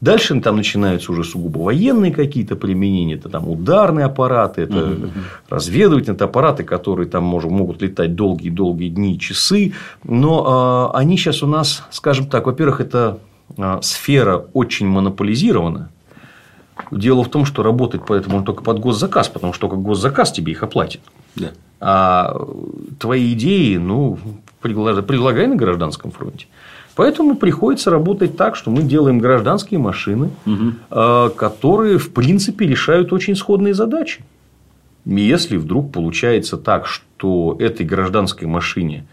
Дальше 0.00 0.40
там 0.40 0.56
начинаются 0.56 1.10
уже 1.10 1.24
сугубо 1.24 1.58
военные 1.58 2.12
какие-то 2.12 2.54
применения, 2.54 3.14
это 3.14 3.28
там 3.28 3.48
ударные 3.48 4.06
аппараты, 4.06 4.62
это 4.62 4.90
угу. 4.92 5.08
разведывательные 5.48 6.14
это 6.14 6.26
аппараты, 6.26 6.62
которые 6.62 7.08
там 7.08 7.24
может, 7.24 7.50
могут 7.50 7.82
летать 7.82 8.14
долгие-долгие 8.14 8.90
дни, 8.90 9.18
часы. 9.18 9.72
Но 10.04 10.92
э, 10.94 10.98
они 10.98 11.16
сейчас 11.16 11.42
у 11.42 11.48
нас, 11.48 11.84
скажем 11.90 12.26
так, 12.26 12.46
во-первых, 12.46 12.80
это 12.80 13.18
э, 13.56 13.78
сфера 13.82 14.46
очень 14.52 14.86
монополизирована. 14.86 15.90
Дело 16.90 17.24
в 17.24 17.28
том, 17.28 17.44
что 17.44 17.62
работать 17.62 18.02
поэтому 18.06 18.38
он 18.38 18.44
только 18.44 18.62
под 18.62 18.78
госзаказ, 18.78 19.28
потому 19.28 19.52
что 19.52 19.68
только 19.68 19.76
госзаказ 19.76 20.32
тебе 20.32 20.52
их 20.52 20.62
оплатит. 20.62 21.00
Да. 21.36 21.50
А 21.80 22.46
твои 22.98 23.32
идеи, 23.34 23.76
ну, 23.76 24.18
предлагай 24.60 25.46
на 25.46 25.56
гражданском 25.56 26.10
фронте. 26.10 26.46
Поэтому 26.96 27.36
приходится 27.36 27.90
работать 27.90 28.36
так, 28.36 28.56
что 28.56 28.70
мы 28.70 28.82
делаем 28.82 29.20
гражданские 29.20 29.78
машины, 29.78 30.30
угу. 30.44 31.30
которые, 31.36 31.98
в 31.98 32.12
принципе, 32.12 32.66
решают 32.66 33.12
очень 33.12 33.36
сходные 33.36 33.72
задачи. 33.72 34.24
Если 35.04 35.56
вдруг 35.56 35.92
получается 35.92 36.56
так, 36.56 36.86
что 36.86 37.56
этой 37.60 37.86
гражданской 37.86 38.48
машине 38.48 39.06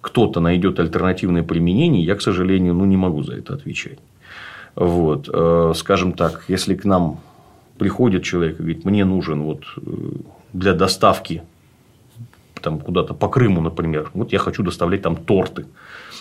кто-то 0.00 0.40
найдет 0.40 0.80
альтернативное 0.80 1.44
применение, 1.44 2.04
я, 2.04 2.16
к 2.16 2.22
сожалению, 2.22 2.74
ну, 2.74 2.84
не 2.84 2.96
могу 2.96 3.22
за 3.22 3.34
это 3.34 3.54
отвечать. 3.54 3.98
Вот, 4.74 5.28
э, 5.32 5.72
скажем 5.74 6.12
так, 6.12 6.44
если 6.48 6.74
к 6.74 6.84
нам 6.84 7.20
приходит 7.78 8.22
человек 8.22 8.54
и 8.54 8.62
говорит, 8.62 8.84
мне 8.84 9.04
нужен 9.04 9.42
вот 9.42 9.62
э, 9.76 9.80
для 10.52 10.74
доставки 10.74 11.42
там 12.60 12.78
куда-то 12.78 13.14
по 13.14 13.28
Крыму, 13.28 13.60
например, 13.60 14.10
вот 14.14 14.32
я 14.32 14.38
хочу 14.38 14.62
доставлять 14.62 15.02
там 15.02 15.16
торты 15.16 15.66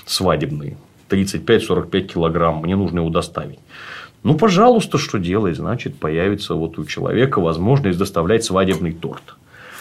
свадебные. 0.06 0.78
35-45 1.10 2.02
килограмм, 2.02 2.62
мне 2.62 2.76
нужно 2.76 3.00
его 3.00 3.10
доставить. 3.10 3.60
Ну, 4.24 4.36
пожалуйста, 4.36 4.98
что 4.98 5.18
делать? 5.18 5.56
Значит, 5.56 5.96
появится 5.98 6.54
вот 6.54 6.78
у 6.78 6.86
человека 6.86 7.40
возможность 7.40 7.98
доставлять 7.98 8.44
свадебный 8.44 8.94
торт. 8.94 9.36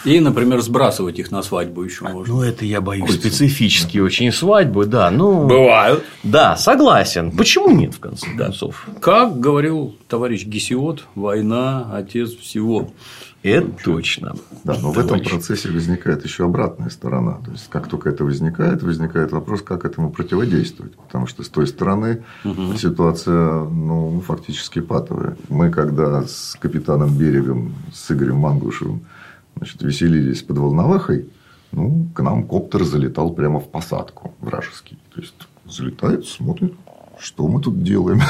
И, 0.05 0.19
например, 0.19 0.61
сбрасывать 0.61 1.19
их 1.19 1.31
на 1.31 1.41
свадьбу 1.41 1.83
еще 1.83 2.05
можно. 2.05 2.33
Ну, 2.33 2.41
это 2.41 2.65
я 2.65 2.81
боюсь. 2.81 3.13
Специфические 3.13 4.03
очень 4.03 4.31
свадьбы, 4.31 4.85
да. 4.85 5.11
Ну, 5.11 5.47
Бывают. 5.47 6.03
Да, 6.23 6.55
согласен. 6.55 7.31
Почему 7.31 7.69
нет, 7.69 7.95
в 7.95 7.99
конце 7.99 8.27
концов? 8.37 8.87
Как 9.01 9.39
говорил 9.39 9.95
товарищ 10.07 10.45
Гесиот, 10.45 11.05
война– 11.15 11.91
отец 11.93 12.31
всего. 12.35 12.91
Это 13.41 13.71
точно. 13.83 14.35
Да, 14.65 14.73
но 14.73 14.91
Товарищ. 14.91 14.95
в 14.95 15.05
этом 15.05 15.21
процессе 15.21 15.69
возникает 15.69 16.25
еще 16.25 16.43
обратная 16.43 16.89
сторона. 16.89 17.39
То 17.45 17.51
есть, 17.51 17.69
как 17.69 17.87
только 17.87 18.09
это 18.09 18.25
возникает, 18.25 18.83
возникает 18.83 19.31
вопрос, 19.31 19.61
как 19.61 19.85
этому 19.85 20.11
противодействовать. 20.11 20.95
Потому 20.97 21.25
что 21.25 21.43
с 21.43 21.49
той 21.49 21.65
стороны 21.65 22.23
угу. 22.43 22.75
ситуация 22.77 23.63
ну, 23.63 24.21
фактически 24.27 24.81
патовая. 24.81 25.37
Мы, 25.47 25.71
когда 25.71 26.23
с 26.23 26.57
капитаном 26.59 27.17
Берегом, 27.17 27.75
с 27.93 28.11
Игорем 28.11 28.37
Мангушевым 28.37 29.05
значит, 29.59 29.81
веселились 29.81 30.41
под 30.41 30.57
Волновахой, 30.57 31.27
ну, 31.71 32.07
к 32.15 32.21
нам 32.21 32.47
коптер 32.47 32.83
залетал 32.83 33.31
прямо 33.31 33.59
в 33.59 33.69
посадку 33.69 34.33
вражеский. 34.39 34.97
То 35.13 35.21
есть, 35.21 35.35
залетает, 35.65 36.25
смотрит, 36.25 36.73
что 37.19 37.47
мы 37.47 37.61
тут 37.61 37.83
делаем. 37.83 38.21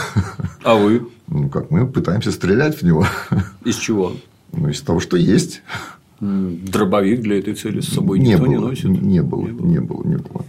А 0.64 0.76
вы? 0.76 1.08
Ну, 1.28 1.48
как, 1.50 1.72
мы 1.72 1.88
пытаемся 1.88 2.32
стрелять 2.32 2.82
в 2.82 2.84
него. 2.84 3.06
Из 3.64 3.76
чего? 3.76 4.14
Ну, 4.52 4.70
из 4.70 4.82
того, 4.82 5.00
что 5.00 5.16
есть. 5.16 5.62
Дробовик 6.20 7.22
для 7.22 7.40
этой 7.40 7.54
цели 7.54 7.80
с 7.80 7.88
собой 7.88 8.20
не 8.20 8.32
никто 8.32 8.44
было, 8.44 8.50
не 8.50 8.58
носит? 8.58 8.90
Не 8.90 9.22
было, 9.22 9.48
не 9.48 9.80
было, 9.80 10.04
не 10.04 10.18
было. 10.18 10.46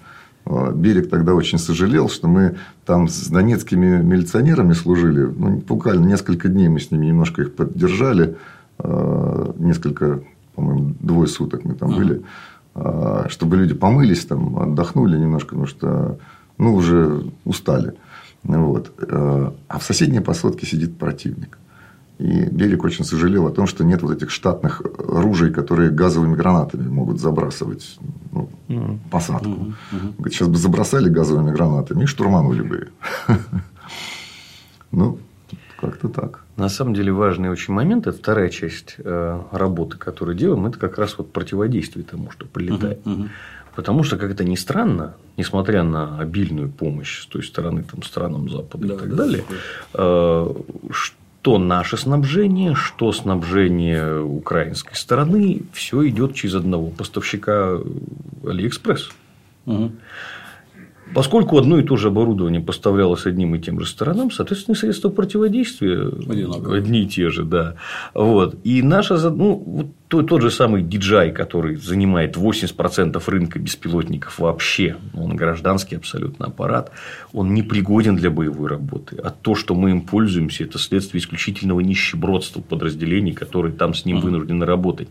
А, 0.47 0.73
Берег 0.73 1.11
тогда 1.11 1.35
очень 1.35 1.59
сожалел, 1.59 2.09
что 2.09 2.27
мы 2.27 2.57
там 2.85 3.07
с 3.09 3.29
донецкими 3.29 4.03
милиционерами 4.03 4.73
служили. 4.73 5.23
Ну, 5.25 5.63
буквально 5.69 6.07
несколько 6.07 6.49
дней 6.49 6.69
мы 6.69 6.81
с 6.81 6.91
ними 6.91 7.07
немножко 7.07 7.43
их 7.43 7.55
поддержали. 7.55 8.37
А, 8.79 9.55
несколько, 9.59 10.23
по-моему, 10.55 10.95
двое 11.01 11.29
суток 11.29 11.65
мы 11.65 11.75
там 11.75 11.95
были. 11.95 12.23
А, 12.75 13.27
чтобы 13.29 13.57
люди 13.57 13.75
помылись, 13.75 14.25
там, 14.25 14.59
отдохнули 14.59 15.19
немножко, 15.19 15.51
потому 15.51 15.67
что 15.67 16.19
ну, 16.59 16.75
уже 16.75 17.25
устали. 17.45 17.95
Вот. 18.43 18.93
А 18.99 19.79
в 19.79 19.83
соседней 19.83 20.21
посадке 20.21 20.67
сидит 20.67 20.97
противник. 20.97 21.59
И 22.21 22.45
Берег 22.51 22.85
очень 22.85 23.05
сожалел 23.05 23.47
о 23.47 23.51
том, 23.51 23.67
что 23.67 23.83
нет 23.83 24.03
вот 24.03 24.13
этих 24.13 24.31
штатных 24.31 24.83
ружей, 24.99 25.51
которые 25.51 25.91
газовыми 25.91 26.37
гранатами 26.37 26.87
могут 26.87 27.19
забрасывать 27.19 27.99
ну, 28.31 28.51
mm-hmm. 28.69 28.99
посадку. 29.11 29.49
Mm-hmm. 29.49 30.17
Говорит, 30.19 30.35
сейчас 30.35 30.49
бы 30.49 30.59
забросали 30.59 31.09
газовыми 31.09 31.51
гранатами 31.51 32.03
и 32.03 32.07
штурманули 32.07 32.63
бы. 32.63 32.89
Ну, 34.93 35.19
как-то 35.81 36.09
так. 36.09 36.45
На 36.61 36.69
самом 36.69 36.93
деле 36.93 37.11
важный 37.11 37.49
очень 37.49 37.73
момент, 37.73 38.07
это 38.07 38.19
вторая 38.19 38.51
часть 38.51 38.97
э, 38.99 39.43
работы, 39.51 39.97
которую 39.97 40.37
делаем, 40.37 40.67
это 40.67 40.79
как 40.79 40.99
раз 40.99 41.17
вот 41.17 41.33
противодействие 41.33 42.05
тому, 42.05 42.31
что 42.31 42.45
прилетает. 42.45 42.99
Uh-huh, 43.07 43.23
uh-huh. 43.23 43.29
Потому 43.75 44.03
что, 44.03 44.19
как 44.19 44.31
это 44.31 44.45
ни 44.45 44.57
странно, 44.57 45.15
несмотря 45.39 45.85
на 45.85 46.19
обильную 46.19 46.69
помощь 46.69 47.23
с 47.23 47.27
той 47.27 47.43
стороны 47.45 47.83
там, 47.83 48.03
странам 48.03 48.51
Запада 48.51 48.89
да, 48.89 48.95
и 48.95 48.97
так 48.99 49.09
да, 49.09 49.17
далее, 49.17 49.45
э, 49.95 50.55
что 50.91 51.59
наше 51.59 51.97
снабжение, 51.97 52.75
что 52.75 53.11
снабжение 53.13 54.21
украинской 54.21 54.97
стороны, 54.97 55.63
все 55.73 56.07
идет 56.09 56.35
через 56.35 56.57
одного 56.57 56.89
поставщика 56.89 57.79
Алиэкспресс. 58.45 59.09
Угу. 59.65 59.93
Поскольку 61.15 61.59
одно 61.59 61.79
и 61.79 61.83
то 61.83 61.97
же 61.97 62.09
оборудование 62.09 62.61
поставлялось 62.61 63.27
одним 63.27 63.55
и 63.55 63.59
тем 63.59 63.81
же 63.81 63.87
сторонам, 63.87 64.31
соответственно, 64.31 64.77
средства 64.77 65.09
противодействия 65.09 66.07
Одинаковые. 66.07 66.79
одни 66.79 67.03
и 67.03 67.07
те 67.07 67.31
же, 67.31 67.45
да. 67.45 67.75
Вот. 68.15 68.57
И 68.65 68.83
наша, 68.83 69.17
ну, 69.31 69.55
вот 69.55 69.87
тот, 70.09 70.29
тот 70.29 70.43
же 70.43 70.51
самый 70.51 70.83
DJI, 70.83 71.33
который 71.33 71.77
занимает 71.77 72.37
80% 72.37 73.23
рынка 73.27 73.59
беспилотников 73.59 74.39
вообще, 74.39 74.97
он 75.15 75.37
гражданский 75.37 75.97
абсолютно 75.97 76.47
аппарат, 76.47 76.91
он 77.33 77.55
не 77.55 77.63
пригоден 77.63 78.17
для 78.17 78.31
боевой 78.31 78.69
работы. 78.69 79.17
А 79.23 79.31
то, 79.31 79.55
что 79.55 79.75
мы 79.75 79.91
им 79.91 80.03
пользуемся, 80.03 80.65
это 80.65 80.79
следствие 80.79 81.21
исключительного 81.21 81.81
нищебродства 81.81 82.61
подразделений, 82.61 83.33
которые 83.33 83.73
там 83.73 83.95
с 83.95 84.05
ним 84.05 84.21
вынуждены 84.21 84.67
работать 84.67 85.09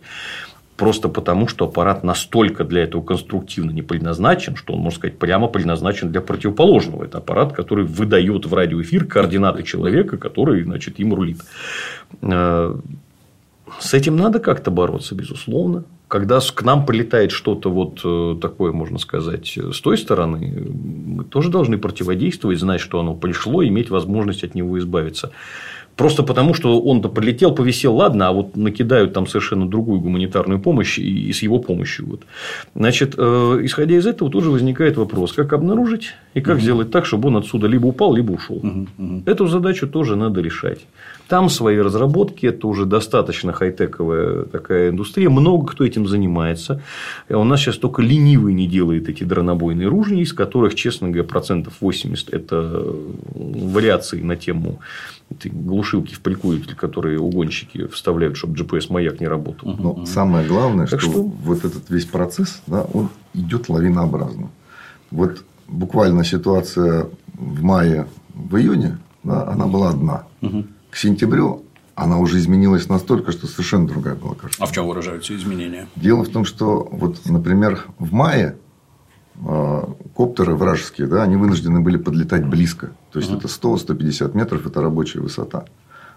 просто 0.79 1.09
потому, 1.09 1.47
что 1.49 1.65
аппарат 1.65 2.03
настолько 2.03 2.63
для 2.63 2.83
этого 2.83 3.03
конструктивно 3.03 3.71
не 3.71 3.81
предназначен, 3.81 4.55
что 4.55 4.73
он, 4.73 4.79
можно 4.79 4.97
сказать, 4.97 5.19
прямо 5.19 5.47
предназначен 5.47 6.09
для 6.09 6.21
противоположного. 6.21 7.03
Это 7.03 7.17
аппарат, 7.17 7.51
который 7.51 7.83
выдает 7.83 8.45
в 8.45 8.53
радиоэфир 8.53 9.05
координаты 9.05 9.63
человека, 9.63 10.17
который, 10.17 10.63
значит, 10.63 10.99
им 10.99 11.13
рулит. 11.13 11.41
Э, 12.21 12.75
с 13.79 13.93
этим 13.93 14.15
надо 14.15 14.39
как-то 14.39 14.71
бороться, 14.71 15.15
безусловно. 15.15 15.83
Когда 16.07 16.39
к 16.39 16.63
нам 16.63 16.85
прилетает 16.85 17.31
что-то 17.31 17.69
вот 17.69 17.99
э, 18.03 18.39
такое, 18.41 18.71
можно 18.71 18.99
сказать, 18.99 19.57
с 19.57 19.81
той 19.81 19.97
стороны, 19.97 20.65
мы 21.05 21.25
тоже 21.25 21.49
должны 21.49 21.77
противодействовать, 21.77 22.57
знать, 22.57 22.79
что 22.79 23.01
оно 23.01 23.15
пришло, 23.15 23.63
иметь 23.65 23.89
возможность 23.89 24.45
от 24.45 24.55
него 24.55 24.79
избавиться. 24.79 25.31
Просто 25.99 26.23
потому, 26.23 26.53
что 26.53 26.79
он-то 26.79 27.09
прилетел, 27.09 27.53
повисел, 27.53 27.93
ладно, 27.93 28.29
а 28.29 28.31
вот 28.31 28.55
накидают 28.55 29.11
там 29.11 29.27
совершенно 29.27 29.67
другую 29.67 29.99
гуманитарную 29.99 30.61
помощь 30.61 30.97
и, 30.97 31.33
с 31.33 31.43
его 31.43 31.59
помощью. 31.59 32.07
Вот. 32.07 32.21
Значит, 32.73 33.15
э, 33.17 33.59
исходя 33.63 33.97
из 33.97 34.07
этого, 34.07 34.31
тоже 34.31 34.49
возникает 34.49 34.95
вопрос, 34.95 35.33
как 35.33 35.51
обнаружить 35.51 36.13
и 36.35 36.39
как 36.39 36.55
угу. 36.55 36.61
сделать 36.61 36.91
так, 36.91 37.05
чтобы 37.05 37.27
он 37.27 37.35
отсюда 37.35 37.67
либо 37.67 37.87
упал, 37.87 38.15
либо 38.15 38.31
ушел. 38.31 38.55
Угу, 38.55 38.87
угу. 38.97 39.23
Эту 39.25 39.47
задачу 39.47 39.89
тоже 39.89 40.15
надо 40.15 40.39
решать. 40.39 40.79
Там 41.27 41.49
свои 41.49 41.77
разработки, 41.77 42.45
это 42.45 42.67
уже 42.67 42.85
достаточно 42.85 43.51
хай-тековая 43.51 44.43
такая 44.43 44.91
индустрия, 44.91 45.29
много 45.29 45.67
кто 45.67 45.83
этим 45.83 46.07
занимается. 46.07 46.81
А 47.29 47.37
у 47.37 47.43
нас 47.43 47.59
сейчас 47.59 47.77
только 47.77 48.01
ленивый 48.01 48.53
не 48.53 48.67
делает 48.67 49.09
эти 49.09 49.25
дронобойные 49.25 49.89
ружья, 49.89 50.21
из 50.21 50.31
которых, 50.31 50.75
честно 50.75 51.09
говоря, 51.09 51.27
процентов 51.27 51.73
80– 51.81 52.29
это 52.33 52.85
вариации 53.35 54.21
на 54.21 54.37
тему 54.37 54.79
этой 55.29 55.51
глушилки 55.51 56.13
в 56.13 56.21
прикуриватель, 56.21 56.75
которые 56.75 57.19
угонщики 57.19 57.87
вставляют, 57.87 58.37
чтобы 58.37 58.55
GPS-маяк 58.55 59.19
не 59.19 59.27
работал. 59.27 59.75
Но 59.77 60.05
самое 60.05 60.47
главное, 60.47 60.87
что, 60.87 60.99
что 60.99 61.23
вот 61.23 61.65
этот 61.65 61.89
весь 61.89 62.05
процесс, 62.05 62.61
да, 62.67 62.81
он 62.93 63.09
идет 63.33 63.69
лавинообразно. 63.69 64.49
Вот 65.11 65.43
буквально 65.67 66.23
ситуация 66.23 67.07
в 67.33 67.61
мае, 67.63 68.07
в 68.33 68.57
июне, 68.57 68.97
да, 69.23 69.47
она 69.47 69.67
была 69.67 69.89
одна. 69.89 70.23
Угу. 70.41 70.65
К 70.89 70.95
сентябрю 70.95 71.63
она 71.95 72.17
уже 72.17 72.37
изменилась 72.37 72.87
настолько, 72.87 73.31
что 73.31 73.47
совершенно 73.47 73.87
другая 73.87 74.15
была 74.15 74.33
картина. 74.33 74.65
А 74.65 74.67
в 74.67 74.73
чем 74.73 74.87
выражаются 74.87 75.35
изменения? 75.35 75.87
Дело 75.95 76.23
в 76.23 76.29
том, 76.29 76.45
что, 76.45 76.87
вот, 76.91 77.25
например, 77.25 77.85
в 77.99 78.13
мае 78.13 78.55
коптеры 80.15 80.55
вражеские, 80.55 81.07
да, 81.07 81.23
они 81.23 81.37
вынуждены 81.37 81.79
были 81.79 81.97
подлетать 81.97 82.45
близко. 82.45 82.91
То 83.11 83.19
есть, 83.19 83.31
это 83.31 83.47
100-150 83.47 84.35
метров– 84.35 84.65
это 84.67 84.81
рабочая 84.81 85.19
высота. 85.21 85.65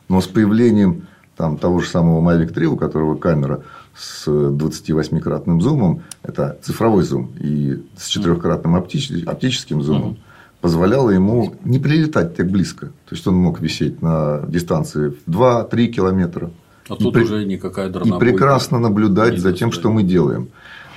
Но 0.09 0.21
с 0.21 0.27
появлением 0.27 1.03
там, 1.37 1.57
того 1.57 1.81
же 1.81 1.89
самого 1.89 2.21
Mavic 2.21 2.53
3, 2.53 2.67
у 2.67 2.77
которого 2.77 3.17
камера 3.17 3.63
с 3.97 4.27
28-кратным 4.27 5.61
зумом, 5.61 6.03
это 6.23 6.59
цифровой 6.63 7.05
зум, 7.05 7.31
и 7.39 7.83
с 7.97 8.09
четырехкратным 8.09 8.75
оптич... 8.75 9.25
оптическим 9.25 9.83
зумом, 9.83 10.19
позволяло 10.61 11.11
ему 11.11 11.55
не 11.65 11.79
прилетать 11.79 12.37
так 12.37 12.51
близко. 12.51 12.87
То 12.87 13.15
есть, 13.15 13.27
он 13.27 13.37
мог 13.37 13.61
висеть 13.61 14.03
на 14.03 14.43
дистанции 14.49 15.15
в 15.27 15.31
2-3 15.31 15.87
километра. 15.87 16.51
А 16.89 16.97
тут 16.97 17.17
и 17.17 17.21
уже 17.21 17.45
никакая 17.45 17.89
И 17.89 18.19
прекрасно 18.19 18.81
наблюдать 18.81 19.39
за 19.39 19.53
тем, 19.53 19.71
что 19.71 19.91
мы 19.91 20.03
делаем. 20.03 20.49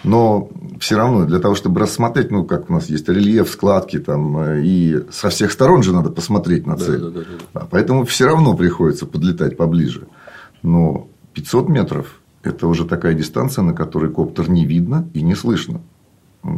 Но 0.05 0.49
все 0.79 0.97
равно 0.97 1.25
для 1.25 1.39
того, 1.39 1.55
чтобы 1.55 1.81
рассмотреть, 1.81 2.29
ну, 2.29 2.43
как 2.45 2.69
у 2.69 2.73
нас 2.73 2.89
есть 2.89 3.09
рельеф, 3.09 3.49
складки, 3.49 3.97
там, 3.99 4.37
э, 4.37 4.61
и 4.63 5.03
со 5.11 5.29
всех 5.29 5.51
сторон 5.51 5.81
же 5.81 5.93
надо 5.93 6.11
посмотреть 6.11 6.67
на 6.67 6.77
цель. 6.77 6.99
Да, 6.99 7.09
да, 7.09 7.19
да, 7.21 7.25
да. 7.53 7.67
Поэтому 7.71 8.05
все 8.05 8.27
равно 8.27 8.55
приходится 8.55 9.07
подлетать 9.07 9.57
поближе. 9.57 10.07
Но 10.61 11.07
500 11.33 11.69
метров– 11.69 12.19
это 12.43 12.67
уже 12.67 12.85
такая 12.85 13.15
дистанция, 13.15 13.63
на 13.63 13.73
которой 13.73 14.11
коптер 14.11 14.49
не 14.49 14.65
видно 14.65 15.09
и 15.13 15.23
не 15.23 15.33
слышно. 15.33 15.81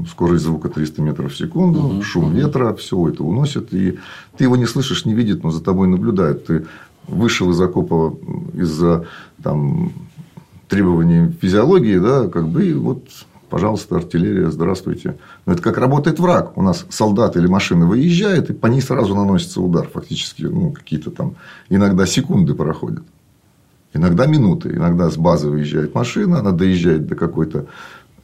Скорость 0.09 0.43
звука 0.43 0.67
300 0.67 1.01
метров 1.01 1.31
в 1.31 1.37
секунду, 1.37 1.79
угу, 1.79 2.01
шум 2.01 2.25
угу. 2.25 2.33
ветра, 2.33 2.73
все 2.73 3.07
это 3.07 3.23
уносит. 3.23 3.73
И 3.73 3.97
ты 4.37 4.43
его 4.43 4.57
не 4.57 4.65
слышишь, 4.65 5.05
не 5.05 5.13
видит, 5.13 5.43
но 5.45 5.51
за 5.51 5.63
тобой 5.63 5.87
наблюдают. 5.87 6.45
Ты 6.47 6.65
вышел 7.07 7.49
из 7.51 7.61
окопа 7.61 8.17
из-за 8.53 9.05
там, 9.41 9.93
требований 10.67 11.31
физиологии, 11.41 11.97
да, 11.97 12.27
как 12.27 12.49
бы 12.49 12.65
и 12.65 12.73
вот 12.73 13.07
Пожалуйста, 13.49 13.95
артиллерия, 13.95 14.51
здравствуйте. 14.51 15.17
Но 15.45 15.53
это 15.53 15.61
как 15.61 15.77
работает 15.77 16.19
враг. 16.19 16.57
У 16.57 16.61
нас 16.61 16.85
солдат 16.89 17.37
или 17.37 17.47
машина 17.47 17.85
выезжает, 17.85 18.49
и 18.49 18.53
по 18.53 18.67
ней 18.67 18.81
сразу 18.81 19.15
наносится 19.15 19.61
удар. 19.61 19.87
Фактически, 19.87 20.43
ну, 20.43 20.71
какие-то 20.71 21.11
там 21.11 21.35
иногда 21.69 22.05
секунды 22.05 22.53
проходят. 22.55 23.03
Иногда 23.93 24.25
минуты. 24.25 24.71
Иногда 24.71 25.09
с 25.09 25.15
базы 25.15 25.49
выезжает 25.49 25.95
машина, 25.95 26.39
она 26.39 26.51
доезжает 26.51 27.07
до 27.07 27.15
какой-то 27.15 27.67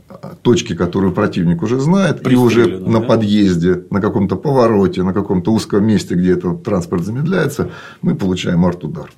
а, 0.10 0.36
точки, 0.42 0.76
которую 0.76 1.14
противник 1.14 1.64
уже 1.64 1.80
знает, 1.80 2.28
и 2.28 2.36
уже 2.36 2.80
на 2.80 3.00
да? 3.00 3.08
подъезде, 3.08 3.84
на 3.90 4.02
каком-то 4.02 4.36
повороте, 4.36 5.04
на 5.04 5.14
каком-то 5.14 5.54
узком 5.54 5.86
месте, 5.86 6.16
где 6.16 6.34
этот 6.34 6.64
транспорт 6.64 7.06
замедляется, 7.06 7.70
мы 8.02 8.16
получаем 8.16 8.66
арт-удар. 8.66 9.10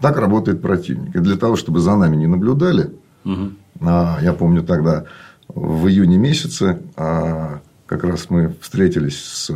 Так 0.00 0.18
работает 0.18 0.60
противник. 0.60 1.14
И 1.14 1.20
для 1.20 1.36
того, 1.36 1.54
чтобы 1.54 1.78
за 1.78 1.96
нами 1.96 2.16
не 2.16 2.26
наблюдали, 2.26 2.90
угу. 3.24 3.52
Я 3.80 4.34
помню 4.38 4.62
тогда 4.62 5.04
в 5.48 5.88
июне 5.88 6.16
месяце 6.16 6.80
а, 6.96 7.60
как 7.86 8.04
раз 8.04 8.30
мы 8.30 8.54
встретились 8.60 9.22
с 9.22 9.50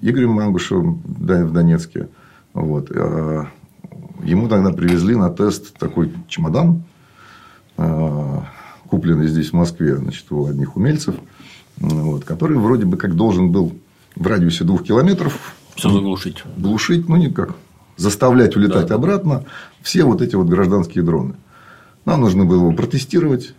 Игорем 0.00 0.30
Мангушевым 0.30 1.00
в 1.04 1.52
Донецке. 1.52 2.08
Вот. 2.54 2.90
А, 2.90 3.46
ему 4.22 4.48
тогда 4.48 4.72
привезли 4.72 5.14
на 5.14 5.30
тест 5.30 5.74
такой 5.78 6.12
чемодан, 6.28 6.82
а, 7.76 8.44
купленный 8.88 9.28
здесь 9.28 9.50
в 9.50 9.54
Москве 9.54 9.96
значит, 9.96 10.30
у 10.32 10.46
одних 10.46 10.76
умельцев, 10.76 11.14
вот, 11.76 12.24
который 12.24 12.58
вроде 12.58 12.84
бы 12.84 12.96
как 12.96 13.14
должен 13.14 13.52
был 13.52 13.78
в 14.16 14.26
радиусе 14.26 14.64
двух 14.64 14.82
километров 14.82 15.54
все 15.78 15.90
заглушить. 15.90 16.42
Глушить, 16.56 17.08
ну 17.08 17.16
никак. 17.16 17.54
Заставлять 17.96 18.56
улетать 18.56 18.88
да. 18.88 18.96
обратно 18.96 19.44
все 19.80 20.04
вот 20.04 20.22
эти 20.22 20.34
вот 20.34 20.48
гражданские 20.48 21.04
дроны. 21.04 21.34
Нам 22.08 22.22
нужно 22.22 22.46
было 22.46 22.60
его 22.60 22.72
протестировать, 22.72 23.54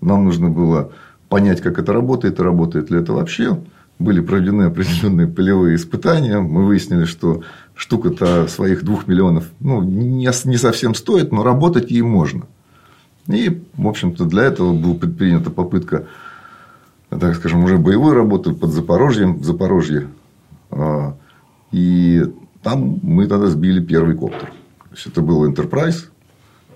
нам 0.00 0.24
нужно 0.24 0.50
было 0.50 0.90
понять, 1.28 1.60
как 1.60 1.78
это 1.78 1.92
работает 1.92 2.40
и 2.40 2.42
работает 2.42 2.90
ли 2.90 2.98
это 2.98 3.12
вообще. 3.12 3.62
Были 4.00 4.20
проведены 4.20 4.64
определенные 4.64 5.28
полевые 5.28 5.76
испытания. 5.76 6.40
Мы 6.40 6.66
выяснили, 6.66 7.04
что 7.04 7.44
штука-то 7.76 8.48
своих 8.48 8.82
двух 8.82 9.06
миллионов 9.06 9.44
ну, 9.60 9.82
не, 9.84 10.32
совсем 10.32 10.96
стоит, 10.96 11.30
но 11.30 11.44
работать 11.44 11.92
ей 11.92 12.02
можно. 12.02 12.42
И, 13.28 13.62
в 13.74 13.86
общем-то, 13.86 14.24
для 14.24 14.46
этого 14.46 14.72
была 14.72 14.94
предпринята 14.94 15.50
попытка, 15.50 16.06
так 17.08 17.36
скажем, 17.36 17.62
уже 17.62 17.78
боевой 17.78 18.16
работы 18.16 18.52
под 18.52 18.70
Запорожьем, 18.70 19.36
в 19.36 19.44
Запорожье. 19.44 20.08
А, 20.72 21.14
и 21.70 22.24
там 22.64 22.98
мы 23.00 23.28
тогда 23.28 23.46
сбили 23.46 23.78
первый 23.78 24.16
коптер. 24.16 24.48
То 24.48 24.94
есть, 24.96 25.06
это 25.06 25.20
был 25.20 25.48
Enterprise, 25.48 26.08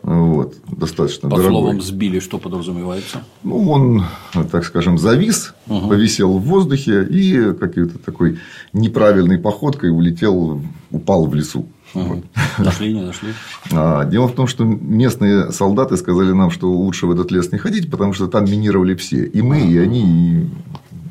вот, 0.07 0.55
достаточно 0.69 1.29
По 1.29 1.37
дорогой. 1.37 1.61
словам 1.63 1.83
сбили, 1.83 2.21
что 2.21 2.39
подразумевается? 2.39 3.25
Ну, 3.43 3.69
он, 3.69 4.05
так 4.53 4.65
скажем, 4.65 4.99
завис, 4.99 5.53
угу. 5.67 5.89
повисел 5.89 6.39
в 6.39 6.43
воздухе 6.43 7.03
и 7.03 7.53
какой-то 7.53 7.99
такой 7.99 8.39
неправильной 8.73 9.37
походкой 9.37 9.91
улетел, 9.91 10.63
упал 10.93 11.27
в 11.27 11.35
лесу. 11.35 11.67
Угу. 11.95 12.05
Вот. 12.05 12.25
Нашли, 12.59 12.95
не 12.95 13.03
нашли? 13.03 13.31
А, 13.73 14.05
дело 14.05 14.29
в 14.29 14.35
том, 14.37 14.47
что 14.47 14.63
местные 14.63 15.51
солдаты 15.51 15.97
сказали 15.97 16.31
нам, 16.31 16.53
что 16.53 16.71
лучше 16.71 17.09
в 17.09 17.11
этот 17.11 17.33
лес 17.33 17.51
не 17.51 17.59
ходить, 17.59 17.91
потому 17.91 18.13
что 18.13 18.29
там 18.29 18.45
минировали 18.45 18.95
все. 18.95 19.25
И 19.25 19.43
мы, 19.43 19.61
и 19.61 19.77
они, 19.77 20.03
и, 20.05 20.47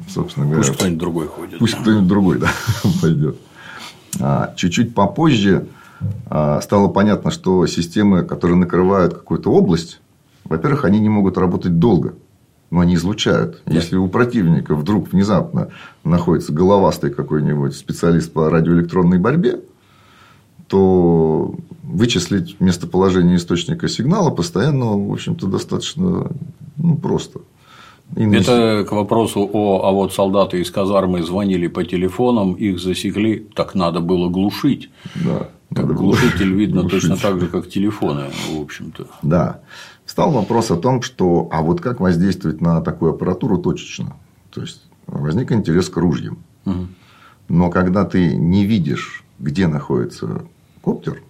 собственно 0.07 0.45
говоря. 0.45 0.61
Пусть 0.61 0.77
кто-нибудь 0.77 0.99
другой 0.99 1.27
ходит. 1.27 1.59
Пусть 1.59 1.75
кто-нибудь 1.75 2.07
другой, 2.07 2.39
да, 2.39 2.49
пойдет. 3.01 3.35
А, 4.21 4.53
чуть-чуть 4.55 4.95
попозже 4.95 5.67
стало 6.27 6.87
понятно, 6.89 7.31
что 7.31 7.65
системы, 7.67 8.23
которые 8.23 8.57
накрывают 8.57 9.13
какую-то 9.13 9.51
область, 9.51 10.01
во-первых, 10.43 10.85
они 10.85 10.99
не 10.99 11.09
могут 11.09 11.37
работать 11.37 11.79
долго, 11.79 12.15
но 12.69 12.81
они 12.81 12.95
излучают. 12.95 13.61
Да. 13.65 13.73
Если 13.73 13.95
у 13.95 14.07
противника 14.07 14.75
вдруг 14.75 15.11
внезапно 15.11 15.69
находится 16.03 16.53
головастый 16.53 17.09
какой-нибудь 17.11 17.75
специалист 17.75 18.31
по 18.31 18.49
радиоэлектронной 18.49 19.17
борьбе, 19.17 19.61
то 20.67 21.55
вычислить 21.83 22.59
местоположение 22.59 23.37
источника 23.37 23.87
сигнала 23.87 24.31
постоянно, 24.31 24.97
в 24.97 25.11
общем-то, 25.11 25.47
достаточно 25.47 26.31
ну, 26.77 26.97
просто. 26.97 27.41
Это 28.15 28.85
к 28.87 28.91
вопросу 28.91 29.49
о, 29.51 29.81
а 29.83 29.91
вот 29.91 30.13
солдаты 30.13 30.61
из 30.61 30.71
казармы 30.71 31.21
звонили 31.21 31.67
по 31.67 31.83
телефонам, 31.83 32.53
их 32.53 32.79
засекли, 32.79 33.45
так 33.53 33.75
надо 33.75 33.99
было 33.99 34.29
глушить. 34.29 34.89
Да. 35.15 35.49
Так 35.73 35.93
глушитель 35.93 36.53
видно 36.53 36.81
глушить. 36.81 37.01
точно 37.01 37.17
так 37.17 37.41
же, 37.41 37.47
как 37.47 37.67
телефоны, 37.69 38.25
в 38.49 38.61
общем-то. 38.61 39.07
Да. 39.21 39.59
Встал 40.05 40.31
вопрос 40.31 40.71
о 40.71 40.77
том, 40.77 41.01
что 41.01 41.49
а 41.51 41.61
вот 41.61 41.81
как 41.81 41.99
воздействовать 41.99 42.61
на 42.61 42.81
такую 42.81 43.11
аппаратуру 43.11 43.57
точечно. 43.57 44.15
То 44.51 44.61
есть 44.61 44.83
возник 45.07 45.51
интерес 45.51 45.89
к 45.89 45.97
ружьям. 45.97 46.37
Угу. 46.65 46.87
Но 47.49 47.69
когда 47.69 48.05
ты 48.05 48.35
не 48.35 48.65
видишь, 48.65 49.23
где 49.39 49.67
находится 49.67 50.43
коптер, 50.83 51.21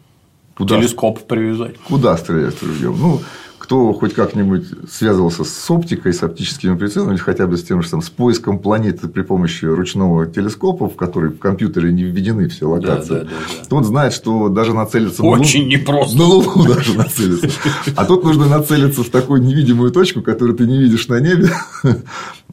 куда, 0.55 0.77
телескоп 0.77 1.25
привязать. 1.25 1.77
Куда 1.79 2.15
стрелять 2.17 2.61
ружьем? 2.61 2.95
Ну, 2.99 3.21
кто 3.66 3.93
хоть 3.93 4.13
как-нибудь 4.13 4.68
связывался 4.88 5.43
с 5.43 5.72
оптикой, 5.72 6.13
с 6.13 6.22
оптическими 6.22 6.78
прицелами, 6.78 7.13
или 7.13 7.18
хотя 7.18 7.47
бы 7.47 7.57
с 7.57 7.63
тем 7.63 7.82
же 7.82 7.89
там, 7.89 8.03
с 8.03 8.11
поиском 8.11 8.59
планеты 8.59 9.07
при 9.07 9.24
помощи 9.24 9.66
ручного 9.66 10.28
телескопа, 10.28 10.88
в 10.88 10.95
который 10.95 11.32
в 11.32 11.39
компьютере 11.39 11.91
не 11.91 12.03
введены 12.03 12.47
все 12.47 12.70
локации, 12.70 13.09
да, 13.09 13.20
да, 13.22 13.26
да, 13.26 13.68
тот 13.68 13.86
знает, 13.86 14.13
что 14.13 14.49
даже 14.49 14.76
нацелиться 14.76 15.24
Очень 15.24 15.61
на 15.61 15.66
Луну, 15.66 15.80
непросто. 15.80 16.18
На 16.18 16.26
Луну 16.26 16.76
даже 16.76 16.95
нацелиться. 16.95 17.49
А 17.95 18.05
тут 18.05 18.24
нужно 18.24 18.45
нацелиться 18.45 19.01
в 19.01 19.09
такую 19.09 19.41
невидимую 19.41 19.89
точку, 19.89 20.22
которую 20.22 20.55
ты 20.55 20.68
не 20.68 20.78
видишь 20.78 21.07
на 21.07 21.20
небе. 21.20 21.49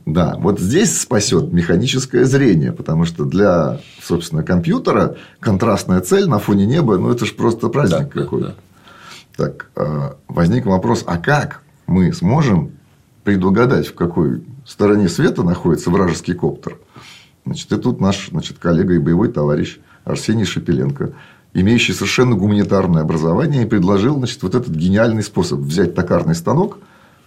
Да, 0.04 0.36
вот 0.40 0.58
здесь 0.58 0.98
спасет 0.98 1.52
механическое 1.52 2.24
зрение, 2.24 2.72
потому 2.72 3.04
что 3.04 3.24
для, 3.24 3.80
собственно, 4.02 4.42
компьютера 4.42 5.16
контрастная 5.38 6.00
цель 6.00 6.26
на 6.26 6.38
фоне 6.38 6.66
неба, 6.66 6.96
ну 6.96 7.10
это 7.10 7.24
же 7.24 7.34
просто 7.34 7.68
праздник 7.68 8.12
да, 8.12 8.22
какой-то. 8.22 8.46
Да, 8.46 8.52
да. 8.52 8.71
Так, 9.42 9.70
э, 9.74 10.12
возник 10.28 10.66
вопрос, 10.66 11.02
а 11.04 11.18
как 11.18 11.62
мы 11.88 12.12
сможем 12.12 12.70
предугадать, 13.24 13.88
в 13.88 13.94
какой 13.96 14.44
стороне 14.64 15.08
света 15.08 15.42
находится 15.42 15.90
вражеский 15.90 16.34
коптер? 16.34 16.78
Значит, 17.44 17.72
и 17.72 17.76
тут 17.76 18.00
наш 18.00 18.28
значит, 18.30 18.60
коллега 18.60 18.94
и 18.94 18.98
боевой 18.98 19.32
товарищ 19.32 19.80
Арсений 20.04 20.44
Шепеленко, 20.44 21.14
имеющий 21.54 21.92
совершенно 21.92 22.36
гуманитарное 22.36 23.02
образование, 23.02 23.64
и 23.64 23.66
предложил 23.66 24.16
значит, 24.18 24.40
вот 24.44 24.54
этот 24.54 24.76
гениальный 24.76 25.24
способ 25.24 25.58
взять 25.58 25.96
токарный 25.96 26.36
станок, 26.36 26.78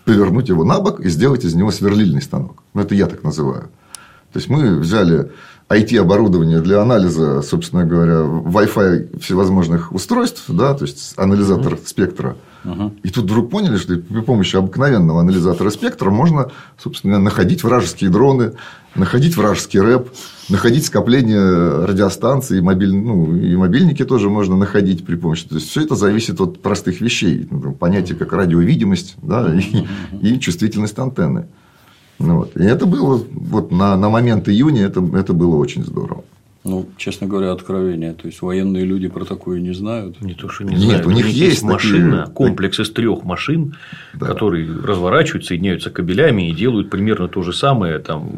повернуть 0.05 0.47
его 0.47 0.63
на 0.63 0.79
бок 0.79 1.01
и 1.01 1.09
сделать 1.09 1.43
из 1.43 1.53
него 1.53 1.69
сверлильный 1.69 2.21
станок. 2.21 2.63
Ну, 2.73 2.79
это 2.79 2.95
я 2.95 3.07
так 3.07 3.23
называю. 3.23 3.63
То 4.31 4.39
есть, 4.39 4.47
мы 4.47 4.77
взяли 4.77 5.33
IT-оборудование 5.69 6.61
для 6.61 6.81
анализа, 6.81 7.41
собственно 7.41 7.85
говоря, 7.85 8.19
Wi-Fi 8.19 9.19
всевозможных 9.19 9.91
устройств, 9.91 10.43
да, 10.47 10.75
то 10.75 10.85
есть 10.85 11.13
анализатор 11.17 11.73
uh-huh. 11.73 11.87
спектра. 11.87 12.35
Uh-huh. 12.63 12.91
И 13.03 13.09
тут 13.09 13.25
вдруг 13.25 13.49
поняли, 13.49 13.77
что 13.77 13.95
при 13.95 14.21
помощи 14.21 14.55
обыкновенного 14.55 15.21
анализатора 15.21 15.71
спектра 15.71 16.11
можно, 16.11 16.51
собственно, 16.77 17.19
находить 17.19 17.63
вражеские 17.63 18.11
дроны, 18.11 18.53
находить 18.95 19.37
вражеский 19.37 19.79
рэп, 19.79 20.09
находить 20.49 20.85
скопление 20.85 21.85
радиостанций, 21.85 22.61
мобиль... 22.61 22.93
ну, 22.95 23.35
и 23.35 23.55
мобильники 23.55 24.05
тоже 24.05 24.29
можно 24.29 24.55
находить 24.55 25.05
при 25.05 25.15
помощи. 25.15 25.47
То 25.47 25.55
есть 25.55 25.69
все 25.69 25.81
это 25.81 25.95
зависит 25.95 26.39
от 26.41 26.61
простых 26.61 27.01
вещей, 27.01 27.47
понятия 27.79 28.13
как 28.15 28.33
радиовидимость 28.33 29.15
да, 29.21 29.53
и, 29.53 29.85
и 30.21 30.39
чувствительность 30.39 30.97
антенны. 30.99 31.47
Ну, 32.19 32.37
вот. 32.39 32.55
И 32.57 32.63
это 32.63 32.85
было 32.85 33.21
вот 33.31 33.71
на, 33.71 33.95
на 33.97 34.09
момент 34.09 34.47
июня 34.49 34.83
это, 34.85 35.03
это 35.15 35.33
было 35.33 35.55
очень 35.57 35.83
здорово. 35.83 36.23
Ну, 36.63 36.87
честно 36.97 37.27
говоря, 37.27 37.51
откровение. 37.51 38.13
То 38.13 38.27
есть 38.27 38.41
военные 38.41 38.85
люди 38.85 39.07
про 39.07 39.23
такое 39.23 39.59
не 39.59 39.73
знают. 39.73 40.19
Не 40.21 40.33
то, 40.33 40.49
что 40.49 40.63
не 40.63 40.71
Нет, 40.73 40.81
знают. 40.81 41.05
у 41.05 41.11
них 41.11 41.27
есть 41.27 41.61
машина, 41.61 42.21
такие- 42.21 42.33
комплекс 42.33 42.79
из 42.79 42.89
трех 42.89 43.23
машин, 43.23 43.75
Да. 44.15 44.25
которые 44.25 44.67
разворачиваются, 44.81 45.49
соединяются 45.49 45.91
кабелями 45.91 46.49
и 46.49 46.55
делают 46.55 46.89
примерно 46.89 47.27
то 47.27 47.43
же 47.43 47.53
самое 47.53 47.99
там 47.99 48.29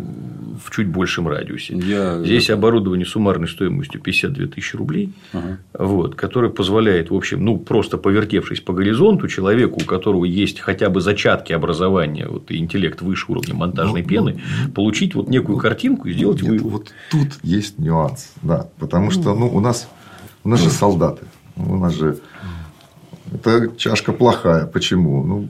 в 0.67 0.71
чуть 0.75 0.87
большем 0.87 1.29
радиусе. 1.29 1.77
Я- 1.77 2.21
Здесь 2.21 2.49
оборудование 2.49 3.05
суммарной 3.05 3.47
стоимостью 3.47 4.01
52 4.01 4.47
тысячи 4.47 4.75
рублей, 4.75 5.13
Ага. 5.31 5.59
вот, 5.73 6.15
которое 6.15 6.49
позволяет, 6.49 7.09
в 7.09 7.15
общем, 7.15 7.43
ну, 7.45 7.57
просто 7.57 7.97
повертевшись 7.97 8.59
по 8.59 8.73
горизонту, 8.73 9.29
человеку, 9.29 9.79
у 9.81 9.85
которого 9.85 10.25
есть 10.25 10.59
хотя 10.59 10.89
бы 10.89 10.99
зачатки 10.99 11.53
образования 11.53 12.27
вот, 12.27 12.51
и 12.51 12.57
интеллект 12.57 13.01
выше 13.01 13.31
уровня 13.31 13.53
монтажной 13.53 14.01
Ну, 14.01 14.07
пены, 14.07 14.41
получить 14.75 15.15
вот 15.15 15.29
некую 15.29 15.57
картинку 15.57 16.09
и 16.09 16.13
сделать 16.13 16.41
Нет, 16.41 16.51
вывод. 16.51 16.71
вот 16.71 16.91
тут 17.11 17.29
есть 17.43 17.79
нюанс, 17.79 18.33
да, 18.41 18.67
потому 18.77 19.09
что 19.11 19.33
ну, 19.33 19.47
у 19.47 19.61
нас 19.61 19.87
у 20.43 20.49
нас 20.49 20.59
же 20.61 20.69
солдаты, 20.69 21.25
у 21.55 21.77
нас 21.77 21.93
же 21.95 22.17
это 23.33 23.71
чашка 23.77 24.11
плохая, 24.11 24.65
почему? 24.65 25.23
Ну, 25.23 25.47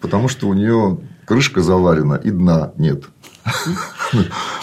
потому 0.00 0.28
что 0.28 0.46
у 0.48 0.54
нее 0.54 0.98
крышка 1.24 1.60
заварена 1.60 2.14
и 2.14 2.30
дна 2.30 2.72
нет. 2.76 3.04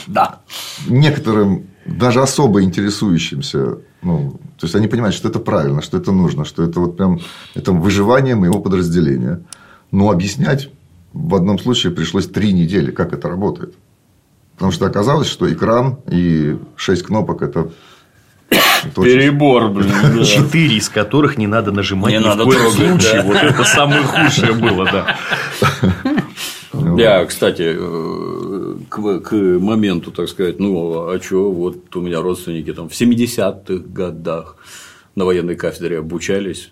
Да. 0.07 0.39
Некоторым 0.87 1.67
даже 1.85 2.21
особо 2.21 2.63
интересующимся, 2.63 3.79
ну, 4.01 4.39
то 4.57 4.65
есть 4.65 4.75
они 4.75 4.87
понимают, 4.87 5.15
что 5.15 5.29
это 5.29 5.39
правильно, 5.39 5.81
что 5.81 5.97
это 5.97 6.11
нужно, 6.11 6.45
что 6.45 6.63
это 6.63 6.79
вот 6.79 6.97
прям 6.97 7.19
это 7.55 7.71
выживание 7.71 8.35
моего 8.35 8.59
подразделения. 8.59 9.41
Но 9.91 10.11
объяснять 10.11 10.69
в 11.13 11.35
одном 11.35 11.59
случае 11.59 11.93
пришлось 11.93 12.27
три 12.27 12.53
недели, 12.53 12.91
как 12.91 13.13
это 13.13 13.29
работает. 13.29 13.73
Потому 14.55 14.71
что 14.71 14.85
оказалось, 14.85 15.27
что 15.27 15.51
экран 15.51 15.99
и 16.09 16.57
шесть 16.75 17.03
кнопок 17.03 17.41
это, 17.41 17.69
это 18.49 19.01
Перебор, 19.01 19.69
блин. 19.69 19.91
да. 20.17 20.23
Четыре 20.23 20.77
из 20.77 20.89
которых 20.89 21.37
не 21.37 21.47
надо 21.47 21.71
нажимать 21.71 22.11
Не 22.11 22.19
ни 22.19 22.23
надо 22.23 22.43
в 22.43 22.47
коем 22.47 22.59
трогать, 22.61 23.01
случае. 23.01 23.21
да. 23.21 23.23
Вот 23.23 23.37
это 23.37 23.63
самое 23.63 24.03
худшее 24.03 24.53
было, 24.53 24.85
да. 24.85 25.15
Я, 26.97 27.25
кстати, 27.25 27.75
э, 27.77 28.36
к, 28.97 29.19
к 29.29 29.33
моменту, 29.33 30.11
так 30.11 30.27
сказать, 30.29 30.59
ну, 30.59 31.09
а 31.09 31.19
что, 31.21 31.51
вот 31.51 31.95
у 31.95 32.01
меня 32.01 32.21
родственники 32.21 32.73
там 32.73 32.89
в 32.89 32.93
70-х 32.93 33.83
годах 33.87 34.57
на 35.15 35.25
военной 35.25 35.55
кафедре 35.55 35.99
обучались. 35.99 36.71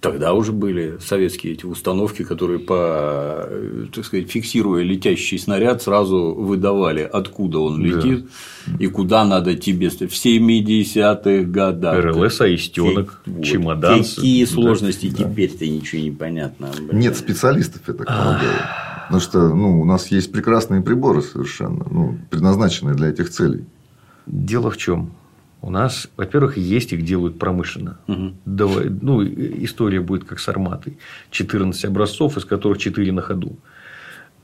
Тогда 0.00 0.34
уже 0.34 0.52
были 0.52 0.98
советские 1.00 1.54
эти 1.54 1.64
установки, 1.64 2.24
которые 2.24 2.58
по, 2.58 3.48
так 3.90 4.04
сказать, 4.04 4.30
фиксируя 4.30 4.82
летящий 4.82 5.38
снаряд, 5.38 5.80
сразу 5.80 6.34
выдавали, 6.34 7.08
откуда 7.10 7.60
он 7.60 7.82
летит 7.82 8.26
и 8.78 8.86
куда 8.88 9.24
надо 9.24 9.54
тебе. 9.54 9.88
В 9.88 9.94
70-х 9.94 11.44
годах. 11.44 12.04
РЛС, 12.04 12.40
аистенок, 12.42 13.22
Вот. 13.24 13.44
чемодан. 13.46 14.04
Какие 14.04 14.44
да. 14.44 14.50
сложности 14.52 15.08
теперь-то 15.08 15.66
ничего 15.66 16.02
не 16.02 16.10
понятно. 16.10 16.68
блин. 16.76 17.00
Нет 17.00 17.16
специалистов, 17.16 17.80
я 17.88 17.94
так 17.94 18.06
полагаю. 18.06 18.58
Потому 19.06 19.20
что 19.20 19.54
ну, 19.54 19.80
у 19.80 19.84
нас 19.84 20.08
есть 20.08 20.32
прекрасные 20.32 20.80
приборы 20.82 21.22
совершенно, 21.22 21.84
ну, 21.90 22.18
предназначенные 22.30 22.94
для 22.94 23.08
этих 23.08 23.30
целей. 23.30 23.64
Дело 24.26 24.70
в 24.70 24.76
чем? 24.76 25.10
У 25.60 25.70
нас, 25.70 26.08
во-первых, 26.16 26.58
есть 26.58 26.92
их 26.92 27.04
делают 27.04 27.38
промышленно. 27.38 27.98
Давай, 28.44 28.88
ну, 28.90 29.24
история 29.24 30.00
будет 30.00 30.24
как 30.24 30.38
с 30.38 30.48
арматой. 30.48 30.98
14 31.30 31.84
образцов, 31.86 32.36
из 32.36 32.44
которых 32.44 32.78
4 32.78 33.12
на 33.12 33.22
ходу. 33.22 33.56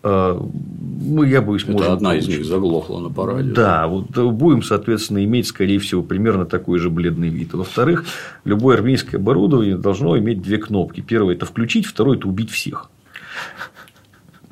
А, 0.03 0.41
Мы, 0.41 1.29
я 1.29 1.43
боюсь, 1.43 1.65
Это 1.65 1.73
можем 1.73 1.93
одна 1.93 2.15
из 2.15 2.25
получить. 2.25 2.39
них 2.41 2.49
заглохла 2.49 3.01
на 3.01 3.11
параде. 3.11 3.53
Да, 3.53 3.87
вот 3.87 4.17
э, 4.17 4.25
будем, 4.25 4.63
соответственно, 4.63 5.23
иметь, 5.25 5.47
скорее 5.47 5.79
всего, 5.79 6.03
примерно 6.03 6.47
такой 6.47 6.79
же 6.79 6.89
бледный 6.89 7.29
вид. 7.29 7.53
Во-вторых, 7.53 8.07
любое 8.45 8.77
армейское 8.79 9.21
оборудование 9.21 9.77
должно 9.77 10.17
иметь 10.19 10.41
две 10.41 10.57
кнопки. 10.57 11.03
Первое– 11.03 11.35
это 11.37 11.45
включить, 11.45 11.85
второе– 11.85 12.17
это 12.19 12.29
убить 12.29 12.51
всех. 12.51 12.89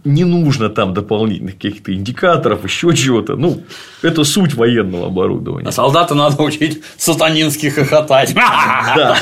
Не 0.08 0.24
нужно 0.24 0.70
там 0.70 0.94
дополнительных 0.94 1.56
каких-то 1.56 1.92
индикаторов, 1.92 2.64
еще 2.64 2.94
чего-то. 2.94 3.36
Ну, 3.36 3.62
это 4.00 4.24
суть 4.24 4.54
военного 4.54 5.08
оборудования. 5.08 5.68
А 5.68 5.72
солдата 5.72 6.14
надо 6.14 6.42
учить 6.42 6.82
сатанински 6.96 7.68
хохотать. 7.68 8.34
Да. 8.34 9.16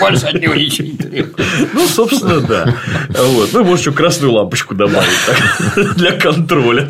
Больше 0.00 0.26
от 0.26 0.40
него 0.40 0.54
ничего 0.54 0.88
не 0.88 0.96
требуется. 0.96 1.68
Ну, 1.72 1.86
собственно, 1.88 2.40
да. 2.40 2.74
Вот. 3.08 3.50
Ну, 3.52 3.64
может, 3.64 3.80
еще 3.80 3.92
красную 3.92 4.32
лампочку 4.32 4.76
добавить 4.76 5.96
для 5.96 6.12
контроля. 6.12 6.88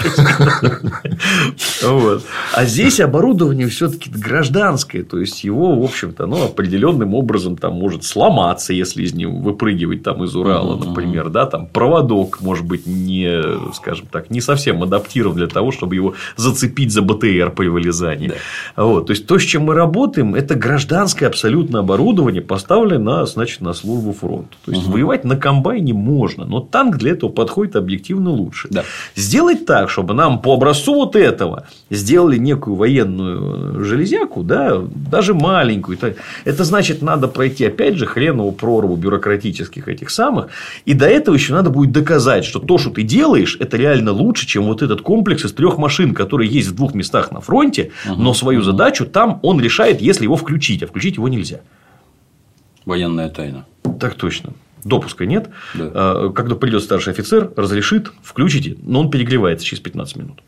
Вот. 1.83 2.23
А 2.55 2.64
здесь 2.66 3.01
оборудование 3.01 3.68
все-таки 3.68 4.11
гражданское. 4.11 5.05
То 5.05 5.18
есть 5.18 5.43
его, 5.43 5.75
в 5.81 5.85
общем-то, 5.85 6.27
ну, 6.27 6.45
определенным 6.45 7.14
образом 7.14 7.57
там 7.57 7.73
может 7.73 8.05
сломаться, 8.05 8.75
если 8.75 9.05
из 9.05 9.14
него 9.14 9.39
выпрыгивать 9.39 10.03
там 10.03 10.23
из 10.23 10.37
Урала, 10.37 10.77
например, 10.77 11.31
да, 11.31 11.47
там 11.47 11.62
проводок, 11.67 12.41
может 12.41 12.65
быть, 12.65 12.87
не, 12.87 13.73
скажем 13.75 14.07
так, 14.11 14.31
не 14.31 14.41
совсем 14.41 14.83
адаптирован 14.83 15.37
для 15.37 15.47
того, 15.47 15.71
чтобы 15.71 15.95
его 15.95 16.15
зацепить 16.37 16.93
за 16.93 17.03
БТР 17.03 17.53
при 17.55 17.69
вылезании. 17.69 18.33
Вот. 18.77 19.07
То 19.07 19.13
есть 19.13 19.27
то, 19.27 19.39
с 19.39 19.43
чем 19.43 19.63
мы 19.65 19.75
работаем, 19.75 20.35
это 20.35 20.55
гражданское 20.55 21.27
абсолютно 21.27 21.81
оборудование, 21.81 22.43
поставленное 22.43 23.03
на, 23.03 23.27
значит, 23.27 23.61
на 23.61 23.73
службу 23.73 24.13
фронту. 24.13 24.57
То 24.65 24.73
есть 24.73 24.87
воевать 24.87 25.25
на 25.25 25.37
комбайне 25.37 25.93
можно, 25.93 26.45
но 26.45 26.61
танк 26.61 26.97
для 26.97 27.13
этого 27.13 27.31
подходит 27.31 27.77
объективно 27.77 28.31
лучше. 28.31 28.69
Да. 28.71 28.85
Сделать 29.15 29.67
так, 29.67 29.91
чтобы 29.91 30.15
нам 30.15 30.41
по 30.41 30.55
образцу 30.55 30.95
вот 30.95 31.17
этого 31.17 31.67
сделали 31.91 32.39
некую 32.39 32.77
военную 32.77 33.85
железяку, 33.85 34.43
да, 34.43 34.81
даже 35.11 35.35
маленькую. 35.35 35.99
Это, 35.99 36.15
это 36.45 36.65
значит, 36.65 37.03
надо 37.03 37.29
пройти, 37.29 37.65
опять 37.65 37.97
же, 37.97 38.07
хренову 38.07 38.53
прорву 38.53 38.97
бюрократических 38.97 39.89
этих 39.89 40.11
самых. 40.11 40.49
И 40.85 40.95
до 40.95 41.07
этого 41.07 41.39
еще 41.43 41.55
надо 41.55 41.70
будет 41.70 41.93
доказать, 41.93 42.45
что 42.45 42.59
то, 42.59 42.78
что 42.78 42.90
ты 42.90 43.03
делаешь, 43.03 43.57
это 43.61 43.76
реально 43.76 44.12
лучше, 44.12 44.47
чем 44.47 44.64
вот 44.64 44.82
этот 44.82 45.03
комплекс 45.03 45.45
из 45.45 45.53
трех 45.53 45.78
машин, 45.78 46.14
который 46.14 46.47
есть 46.49 46.68
в 46.68 46.74
двух 46.74 46.95
местах 46.95 47.32
на 47.32 47.40
фронте, 47.40 47.90
но 48.07 48.34
свою 48.34 48.62
задачу 48.62 49.07
там 49.07 49.40
он 49.43 49.61
решает, 49.61 50.01
если 50.01 50.24
его 50.24 50.36
включить, 50.36 50.82
а 50.82 50.86
включить 50.86 51.16
его 51.16 51.28
нельзя. 51.28 51.61
Военная 52.84 53.28
тайна. 53.28 53.66
Так 54.01 54.14
точно. 54.14 54.55
Допуска 54.84 55.26
нет. 55.26 55.49
Да. 55.74 55.90
А, 55.95 56.28
Когда 56.30 56.57
придет 56.57 56.82
старший 56.82 57.12
офицер, 57.12 57.53
разрешит, 57.57 58.12
включите, 58.22 58.76
но 58.82 59.01
он 59.01 59.11
перегревается 59.11 59.64
через 59.64 59.80
15 59.80 60.16
минут. 60.16 60.40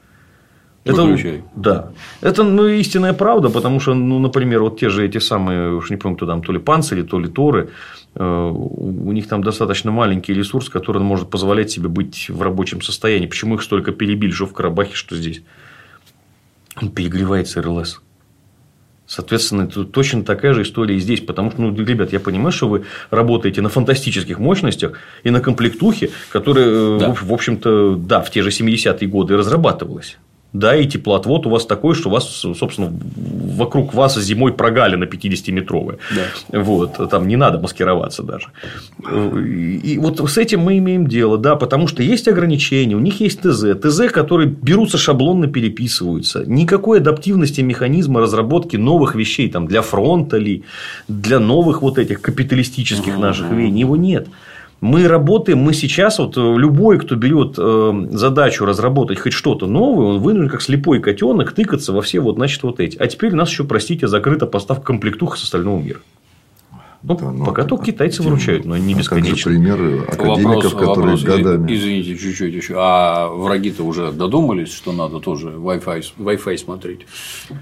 Выключай. 0.85 1.43
да. 1.57 1.91
Это 2.20 2.43
ну, 2.43 2.66
истинная 2.66 3.14
правда, 3.14 3.49
потому 3.49 3.80
что, 3.80 3.95
ну, 3.95 4.18
например, 4.18 4.62
вот 4.62 4.78
те 4.78 4.91
же 4.91 5.05
эти 5.05 5.18
самые, 5.18 5.74
уж 5.74 5.91
не 5.91 5.97
помню, 5.97 6.16
кто 6.16 6.26
там, 6.26 6.43
то 6.43 6.53
ли 6.53 6.59
панцири, 6.59 7.03
то 7.03 7.18
ли 7.18 7.28
торы, 7.28 7.70
э, 8.14 8.51
у 8.53 9.12
них 9.12 9.26
там 9.26 9.43
достаточно 9.43 9.91
маленький 9.91 10.35
ресурс, 10.35 10.68
который 10.68 11.03
может 11.03 11.30
позволять 11.30 11.70
себе 11.70 11.89
быть 11.89 12.28
в 12.28 12.43
рабочем 12.43 12.82
состоянии. 12.82 13.26
Почему 13.26 13.55
их 13.55 13.62
столько 13.62 13.93
перебили, 13.93 14.32
что 14.32 14.47
в 14.47 14.53
Карабахе, 14.53 14.95
что 14.95 15.16
здесь? 15.16 15.43
Он 16.82 16.91
перегревается 16.91 17.62
РЛС. 17.62 18.01
Соответственно, 19.07 19.66
тут 19.66 19.93
точно 19.93 20.24
такая 20.24 20.55
же 20.55 20.62
история 20.62 20.97
и 20.97 20.99
здесь. 20.99 21.20
Потому 21.20 21.51
что, 21.51 21.61
ну, 21.61 21.76
ребят, 21.76 22.12
я 22.12 22.20
понимаю, 22.20 22.53
что 22.53 22.68
вы 22.68 22.85
работаете 23.11 23.61
на 23.61 23.68
фантастических 23.68 24.39
мощностях 24.39 24.99
и 25.22 25.30
на 25.30 25.41
комплектухе, 25.41 26.11
которая, 26.30 26.66
э, 26.66 26.99
Да. 26.99 27.14
в 27.14 27.22
в 27.22 27.32
общем-то, 27.32 27.97
да, 27.97 28.20
в 28.20 28.30
те 28.30 28.43
же 28.43 28.51
70-е 28.51 29.09
годы 29.09 29.37
разрабатывалась. 29.37 30.18
Да, 30.55 30.76
и 30.76 30.86
теплоотвод 30.86 31.46
у 31.46 31.50
вас 31.50 31.66
такой, 31.66 31.94
что 31.94 32.09
у 32.09 32.12
вас, 32.12 32.26
собственно, 32.28 32.90
вокруг 33.57 33.92
вас 33.92 34.16
зимой 34.18 34.52
прогалина 34.52 35.05
50-метровая. 35.05 35.98
Да. 36.14 36.61
Вот, 36.61 37.11
там 37.11 37.28
не 37.28 37.36
надо 37.36 37.59
маскироваться 37.59 38.22
даже. 38.22 38.48
И 39.05 39.94
и 39.94 39.98
вот 39.98 40.18
с 40.18 40.38
этим 40.38 40.61
мы 40.61 40.78
имеем 40.78 41.07
дело, 41.07 41.38
да, 41.38 41.57
потому 41.57 41.86
что 41.86 42.02
есть 42.02 42.26
ограничения, 42.26 42.96
у 42.96 43.00
них 43.00 43.20
есть 43.20 43.40
ТЗ, 43.42 43.78
ТЗ, 43.80 44.11
которые 44.11 44.48
берутся 44.48 44.98
шаблонно 44.98 45.46
переписываются. 45.46 46.44
Никакой 46.46 46.98
адаптивности 46.98 47.61
механизма 47.61 48.20
разработки 48.20 48.76
новых 48.76 49.14
вещей 49.14 49.50
там, 49.50 49.66
для 49.66 49.82
фронта 49.82 50.38
ли, 50.38 50.64
для 51.07 51.38
новых 51.38 51.82
вот 51.82 51.98
этих 51.98 52.20
капиталистических 52.20 53.18
наших 53.18 53.50
веяний, 53.50 53.80
его 53.80 53.96
нет. 53.96 54.26
Мы 54.85 55.09
работаем, 55.09 55.61
мы 55.61 55.72
сейчас, 55.72 56.18
вот 56.18 56.37
э, 56.37 56.41
любой, 56.41 56.99
кто 56.99 57.14
берет 57.14 57.55
э, 57.57 58.07
задачу 58.11 58.66
разработать 58.66 59.18
хоть 59.18 59.32
что-то 59.32 59.66
новое, 59.66 60.09
он 60.09 60.18
вынужден 60.18 60.51
как 60.51 60.61
слепой 60.61 61.01
котенок 61.01 61.53
тыкаться 61.53 61.95
во 61.95 62.03
все 62.03 62.20
вот, 62.20 62.35
значит, 62.35 62.62
вот 62.64 62.80
эти. 62.80 62.99
А 62.99 63.07
теперь 63.07 63.32
у 63.32 63.37
нас 63.37 63.49
еще, 63.49 63.64
простите, 63.64 64.09
закрыта 64.09 64.45
поставка 64.45 64.85
комплектух 64.85 65.39
с 65.39 65.43
остального 65.45 65.80
мира. 65.80 66.01
Ну, 67.03 67.16
Да, 67.16 67.30
ну, 67.30 67.47
пока 67.47 67.62
а- 67.62 67.64
только 67.64 67.87
китайцы 67.87 68.20
а- 68.20 68.24
выручают, 68.24 68.66
но 68.66 68.76
не 68.76 68.93
а 68.93 68.97
как 68.97 69.05
же 69.05 69.20
бесконечно. 69.22 69.51
примеры 69.53 70.01
академиков, 70.01 70.45
Вопрос, 70.45 70.72
которые 70.74 71.16
вопрос, 71.16 71.22
годами. 71.22 71.74
Извините, 71.74 72.18
чуть-чуть 72.18 72.53
еще. 72.53 72.74
А 72.76 73.28
враги-то 73.28 73.85
уже 73.85 74.12
додумались, 74.12 74.70
что 74.70 74.93
надо 74.93 75.18
тоже 75.18 75.49
Wi-Fi, 75.49 76.05
Wi-Fi 76.18 76.59
смотреть? 76.59 77.07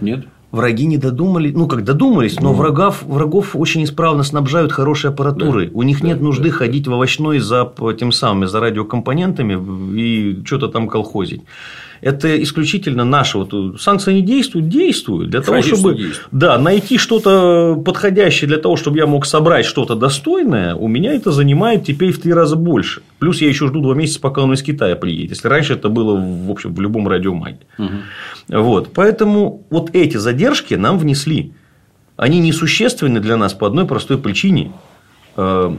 Нет? 0.00 0.26
Враги 0.52 0.86
не 0.86 0.98
додумали, 0.98 1.50
ну 1.50 1.66
как 1.66 1.82
додумались, 1.82 2.38
но 2.38 2.52
врагов, 2.52 3.02
врагов 3.02 3.56
очень 3.56 3.82
исправно 3.84 4.22
снабжают 4.22 4.70
хорошей 4.70 5.10
аппаратурой. 5.10 5.66
Да, 5.66 5.72
У 5.74 5.82
них 5.82 6.00
да, 6.02 6.08
нет 6.08 6.20
нужды 6.20 6.50
да. 6.50 6.56
ходить 6.56 6.86
в 6.86 6.92
овощной 6.92 7.40
за 7.40 7.72
тем 7.98 8.12
самым, 8.12 8.48
за 8.48 8.60
радиокомпонентами 8.60 9.98
и 9.98 10.44
что-то 10.44 10.68
там 10.68 10.88
колхозить. 10.88 11.42
Это 12.02 12.42
исключительно 12.42 13.04
наши. 13.04 13.38
Вот 13.38 13.54
э, 13.54 13.78
санкции 13.78 14.12
не 14.12 14.22
действуют, 14.22 14.68
действуют. 14.68 15.30
Для 15.30 15.40
того, 15.40 15.52
Конечно, 15.52 15.76
чтобы 15.76 15.94
действуют. 15.94 16.28
да, 16.32 16.58
найти 16.58 16.98
что-то 16.98 17.80
подходящее 17.84 18.48
для 18.48 18.58
того, 18.58 18.76
чтобы 18.76 18.98
я 18.98 19.06
мог 19.06 19.24
собрать 19.24 19.64
что-то 19.64 19.94
достойное, 19.94 20.74
у 20.74 20.88
меня 20.88 21.14
это 21.14 21.30
занимает 21.30 21.84
теперь 21.84 22.10
в 22.10 22.20
три 22.20 22.32
раза 22.34 22.56
больше. 22.56 23.02
Плюс 23.20 23.40
я 23.40 23.48
еще 23.48 23.68
жду 23.68 23.80
два 23.80 23.94
месяца, 23.94 24.20
пока 24.20 24.42
он 24.42 24.52
из 24.52 24.62
Китая 24.64 24.96
приедет. 24.96 25.30
Если 25.30 25.46
раньше 25.46 25.74
это 25.74 25.88
было, 25.88 26.16
в 26.16 26.50
общем, 26.50 26.74
в 26.74 26.80
любом 26.80 27.06
радиомаге. 27.06 27.60
Вот. 28.48 28.90
Поэтому 28.92 29.64
вот 29.70 29.90
эти 29.94 30.16
задержки 30.16 30.74
нам 30.74 30.98
внесли. 30.98 31.52
Они 32.16 32.40
несущественны 32.40 33.20
для 33.20 33.36
нас 33.36 33.54
по 33.54 33.66
одной 33.68 33.86
простой 33.86 34.18
причине. 34.18 34.72
Э, 35.36 35.72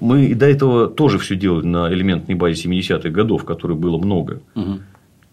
Мы 0.00 0.26
и 0.26 0.34
до 0.34 0.46
этого 0.46 0.88
тоже 0.88 1.18
все 1.18 1.36
делали 1.36 1.66
на 1.66 1.92
элементной 1.92 2.34
базе 2.36 2.68
70-х 2.68 3.10
годов, 3.10 3.44
которой 3.44 3.76
было 3.76 3.98
много. 3.98 4.40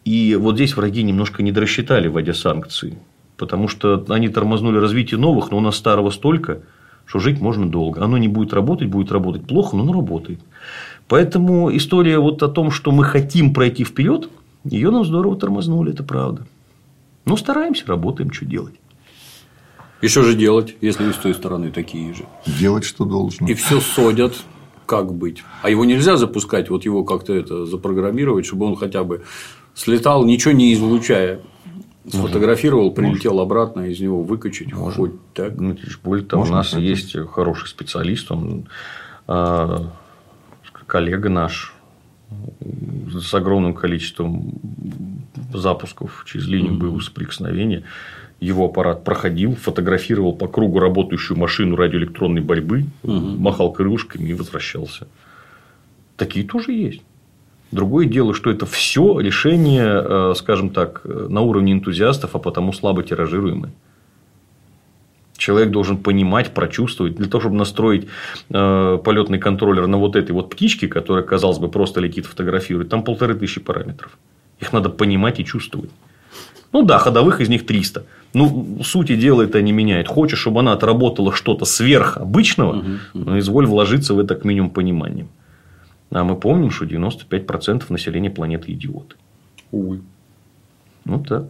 И 0.06 0.36
вот 0.36 0.56
здесь 0.56 0.78
враги 0.78 1.03
немножко 1.03 1.43
не 1.43 1.51
дорассчитали, 1.51 2.08
вводя 2.08 2.34
санкции. 2.34 2.97
Потому 3.38 3.68
что 3.68 4.06
они 4.10 4.30
тормознули 4.30 4.78
развитие 4.78 5.20
новых, 5.20 5.51
но 5.51 5.58
у 5.58 5.62
нас 5.62 5.76
старого 5.76 6.12
столько, 6.12 6.62
что 7.06 7.20
жить 7.20 7.41
можно 7.41 7.68
долго. 7.68 8.03
Оно 8.03 8.18
не 8.18 8.28
будет 8.28 8.53
работать, 8.53 8.88
будет 8.88 9.12
работать 9.12 9.45
плохо, 9.45 9.76
но 9.76 9.84
оно 9.84 9.93
работает. 9.93 10.39
Поэтому 11.08 11.76
история 11.76 12.20
вот 12.20 12.41
о 12.43 12.47
том, 12.47 12.72
что 12.72 12.91
мы 12.91 13.03
хотим 13.03 13.53
пройти 13.53 13.84
вперед, 13.84 14.30
ее 14.64 14.91
нам 14.91 15.03
здорово 15.03 15.38
тормознули, 15.38 15.91
это 15.91 16.03
правда. 16.03 16.45
Ну, 17.26 17.36
стараемся, 17.36 17.86
работаем, 17.88 18.32
что 18.32 18.45
делать. 18.45 18.76
И 20.01 20.08
что 20.08 20.22
же 20.22 20.36
делать, 20.36 20.76
если 20.82 21.10
и 21.10 21.14
с 21.14 21.16
той 21.16 21.34
стороны 21.34 21.72
такие 21.72 22.14
же? 22.14 22.26
Делать, 22.45 22.84
что 22.84 23.06
должно. 23.06 23.47
И 23.47 23.53
все 23.53 23.80
содят, 23.80 24.36
как 24.86 25.14
быть. 25.14 25.43
А 25.62 25.70
его 25.70 25.86
нельзя 25.86 26.18
запускать, 26.18 26.70
вот 26.70 26.86
его 26.86 27.03
как-то 27.03 27.34
это 27.34 27.66
запрограммировать, 27.66 28.45
чтобы 28.45 28.66
он 28.68 28.76
хотя 28.76 29.03
бы 29.03 29.24
слетал, 29.76 30.26
ничего 30.26 30.53
не 30.53 30.73
излучая. 30.73 31.41
Сфотографировал, 32.07 32.91
прилетел 32.91 33.39
обратно, 33.39 33.82
из 33.82 33.99
него 33.99 34.21
выкачать, 34.21 34.71
хоть 34.71 35.13
так. 35.34 35.59
Ну, 35.59 35.76
более 36.03 36.26
у 36.34 36.45
нас 36.45 36.67
кстати. 36.67 36.84
есть 36.84 37.17
хороший 37.32 37.67
специалист, 37.67 38.32
он 38.32 38.67
а, 39.28 39.91
коллега 40.86 41.30
наш 41.30 41.73
с 43.11 43.34
огромным 43.34 43.73
количеством 43.73 44.53
запусков 45.53 46.26
через 46.28 46.47
линию 46.47 46.76
боевого 46.76 47.01
соприкосновения. 47.01 47.84
Его 48.39 48.65
аппарат 48.65 49.03
проходил, 49.03 49.55
фотографировал 49.55 50.34
по 50.34 50.47
кругу 50.47 50.80
работающую 50.80 51.38
машину 51.38 51.76
радиоэлектронной 51.76 52.41
борьбы, 52.41 52.86
махал 53.03 53.71
крылышками 53.71 54.30
и 54.30 54.34
возвращался. 54.34 55.07
Такие 56.17 56.45
тоже 56.45 56.73
есть. 56.73 57.01
Другое 57.76 58.05
дело, 58.05 58.34
что 58.34 58.49
это 58.49 58.65
все 58.65 59.19
решение, 59.19 59.86
э, 59.86 60.34
скажем 60.38 60.69
так, 60.69 61.01
на 61.03 61.41
уровне 61.41 61.73
энтузиастов, 61.73 62.34
а 62.34 62.39
потому 62.39 62.71
слабо 62.71 63.03
тиражируемые. 63.03 63.73
Человек 65.38 65.71
должен 65.71 65.97
понимать, 65.97 66.53
прочувствовать. 66.53 67.15
Для 67.15 67.28
того, 67.28 67.41
чтобы 67.41 67.57
настроить 67.57 68.07
э, 68.49 68.99
полетный 69.03 69.39
контроллер 69.39 69.88
на 69.88 69.97
вот 69.97 70.15
этой 70.15 70.32
вот 70.32 70.49
птичке, 70.49 70.88
которая, 70.88 71.26
казалось 71.26 71.57
бы, 71.57 71.67
просто 71.67 71.99
летит, 71.99 72.26
фотографирует, 72.26 72.88
там 72.88 73.03
полторы 73.03 73.36
тысячи 73.36 73.59
параметров. 73.59 74.17
Их 74.61 74.71
надо 74.71 74.89
понимать 74.89 75.41
и 75.41 75.45
чувствовать. 75.45 75.91
Ну 76.71 76.82
да, 76.84 76.97
ходовых 76.97 77.41
из 77.41 77.49
них 77.49 77.65
300. 77.65 78.05
Ну, 78.34 78.80
сути 78.84 79.17
дела 79.17 79.41
это 79.41 79.61
не 79.61 79.73
меняет. 79.73 80.07
Хочешь, 80.07 80.39
чтобы 80.39 80.61
она 80.61 80.71
отработала 80.71 81.34
что-то 81.34 81.65
сверхобычного, 81.65 82.86
ну, 83.13 83.38
изволь 83.39 83.65
вложиться 83.65 84.13
в 84.13 84.19
это 84.19 84.36
к 84.36 84.45
минимум 84.45 84.69
пониманием. 84.69 85.28
А 86.16 86.24
мы 86.24 86.38
помним, 86.38 86.72
что 86.72 86.86
95% 86.86 87.84
населения 87.89 88.30
планеты 88.30 88.72
идиоты. 88.72 89.16
Увы. 89.72 89.99
Ну 91.03 91.22
так. 91.22 91.49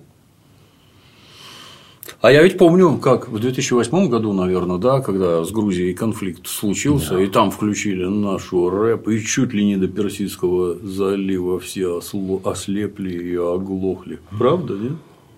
А 2.22 2.32
я 2.32 2.42
ведь 2.42 2.58
помню, 2.58 2.98
как 2.98 3.30
в 3.30 3.38
2008 3.38 4.10
году, 4.10 4.34
наверное, 4.34 4.80
да, 4.80 5.02
когда 5.02 5.44
с 5.44 5.52
Грузией 5.52 5.94
конфликт 5.94 6.48
случился, 6.48 7.20
и 7.20 7.28
там 7.28 7.52
включили 7.52 8.06
нашу 8.06 8.72
рэп, 8.72 9.08
и 9.10 9.24
чуть 9.24 9.54
ли 9.54 9.64
не 9.64 9.78
до 9.78 9.88
Персидского 9.88 10.80
залива 10.80 11.60
все 11.60 12.02
ослепли 12.44 13.12
и 13.12 13.36
оглохли. 13.36 14.20
Правда, 14.32 14.74
нет? 14.74 14.94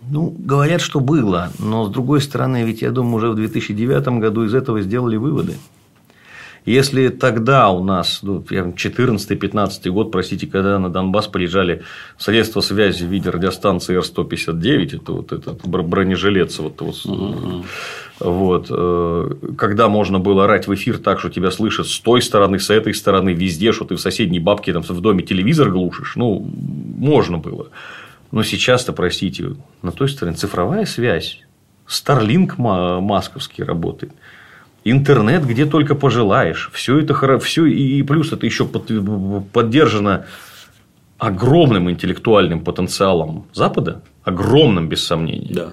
Ну, 0.10 0.34
говорят, 0.40 0.80
что 0.80 1.02
было, 1.02 1.52
но 1.60 1.86
с 1.86 1.90
другой 1.90 2.22
стороны, 2.22 2.64
ведь 2.64 2.82
я 2.82 2.92
думаю, 2.92 3.18
уже 3.18 3.32
в 3.32 3.36
2009 3.36 4.08
году 4.20 4.46
из 4.46 4.54
этого 4.54 4.82
сделали 4.82 5.18
выводы. 5.18 5.56
Если 6.68 7.08
тогда 7.08 7.70
у 7.70 7.82
нас, 7.82 8.20
ну, 8.24 8.42
14-15 8.42 9.90
год, 9.90 10.12
простите, 10.12 10.48
когда 10.48 10.78
на 10.80 10.90
Донбасс 10.90 11.28
приезжали 11.28 11.84
средства 12.18 12.60
связи 12.60 13.06
в 13.06 13.08
виде 13.08 13.30
радиостанции 13.30 13.96
Р-159, 13.96 14.98
это 14.98 15.12
вот 15.14 15.32
этот 15.32 15.66
бр- 15.66 15.84
бронежилет, 15.84 16.60
вот, 16.60 16.82
вот, 16.82 16.98
вот, 18.20 18.68
э, 18.70 19.32
когда 19.58 19.88
можно 19.88 20.20
было 20.20 20.44
орать 20.44 20.68
в 20.68 20.74
эфир 20.76 20.98
так, 20.98 21.20
что 21.22 21.30
тебя 21.30 21.52
слышат 21.52 21.88
с 21.88 22.00
той 22.02 22.22
стороны, 22.22 22.60
с 22.60 22.70
этой 22.70 22.94
стороны, 22.94 23.30
везде, 23.30 23.72
что 23.72 23.86
ты 23.86 23.96
в 23.96 24.02
соседней 24.02 24.40
бабке 24.40 24.74
там, 24.74 24.82
в 24.82 25.00
доме 25.02 25.24
телевизор 25.24 25.70
глушишь, 25.72 26.18
ну, 26.18 26.46
можно 26.98 27.38
было. 27.38 27.70
Но 28.34 28.44
сейчас-то, 28.44 28.92
простите, 28.92 29.56
на 29.82 29.94
той 29.94 30.10
стороне 30.10 30.36
цифровая 30.36 30.84
связь, 30.86 31.40
ма- 32.58 33.00
масковский 33.00 33.64
работает. 33.64 34.12
Интернет, 34.92 35.46
где 35.46 35.66
только 35.66 35.96
пожелаешь. 35.96 36.70
Все 36.74 37.00
это 37.00 37.14
хоро- 37.14 37.40
все 37.40 37.66
и 37.66 38.02
плюс 38.04 38.32
это 38.32 38.46
еще 38.46 38.66
под- 38.66 38.92
поддержано 39.52 40.26
огромным 41.18 41.90
интеллектуальным 41.90 42.64
потенциалом 42.64 43.46
Запада, 43.54 44.02
огромным 44.24 44.88
без 44.88 45.04
сомнения, 45.04 45.54
Да. 45.54 45.70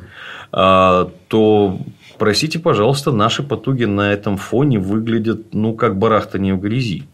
а, 0.52 1.10
то 1.28 1.78
простите, 2.18 2.58
пожалуйста, 2.58 3.12
наши 3.12 3.42
потуги 3.42 3.84
на 3.84 4.12
этом 4.12 4.36
фоне 4.36 4.78
выглядят, 4.78 5.52
ну, 5.52 5.74
как 5.74 5.98
барахтание 5.98 6.54
в 6.54 6.60
грязи. 6.60 7.04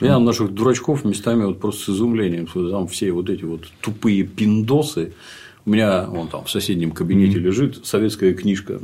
Я 0.00 0.18
наших 0.18 0.52
дурачков 0.52 1.04
местами 1.04 1.44
вот 1.44 1.60
просто 1.60 1.84
с 1.84 1.88
изумлением, 1.94 2.46
там 2.70 2.86
все 2.86 3.12
вот 3.12 3.30
эти 3.30 3.44
вот 3.44 3.62
тупые 3.80 4.24
пиндосы. 4.24 5.14
У 5.66 5.70
меня 5.70 6.06
вон 6.06 6.28
там 6.28 6.44
в 6.44 6.50
соседнем 6.50 6.92
кабинете 6.92 7.38
лежит 7.38 7.84
советская 7.84 8.32
книжка 8.34 8.80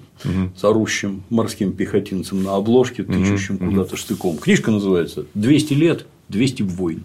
с 0.57 0.65
орущим 0.65 1.23
морским 1.31 1.73
пехотинцем 1.73 2.43
на 2.43 2.57
обложке, 2.57 3.05
тычущим 3.05 3.57
куда-то 3.59 3.97
штыком. 3.97 4.37
Книжка 4.37 4.73
называется 4.73 5.27
«200 5.37 5.75
лет, 5.75 6.07
200 6.33 6.63
войн». 6.63 7.05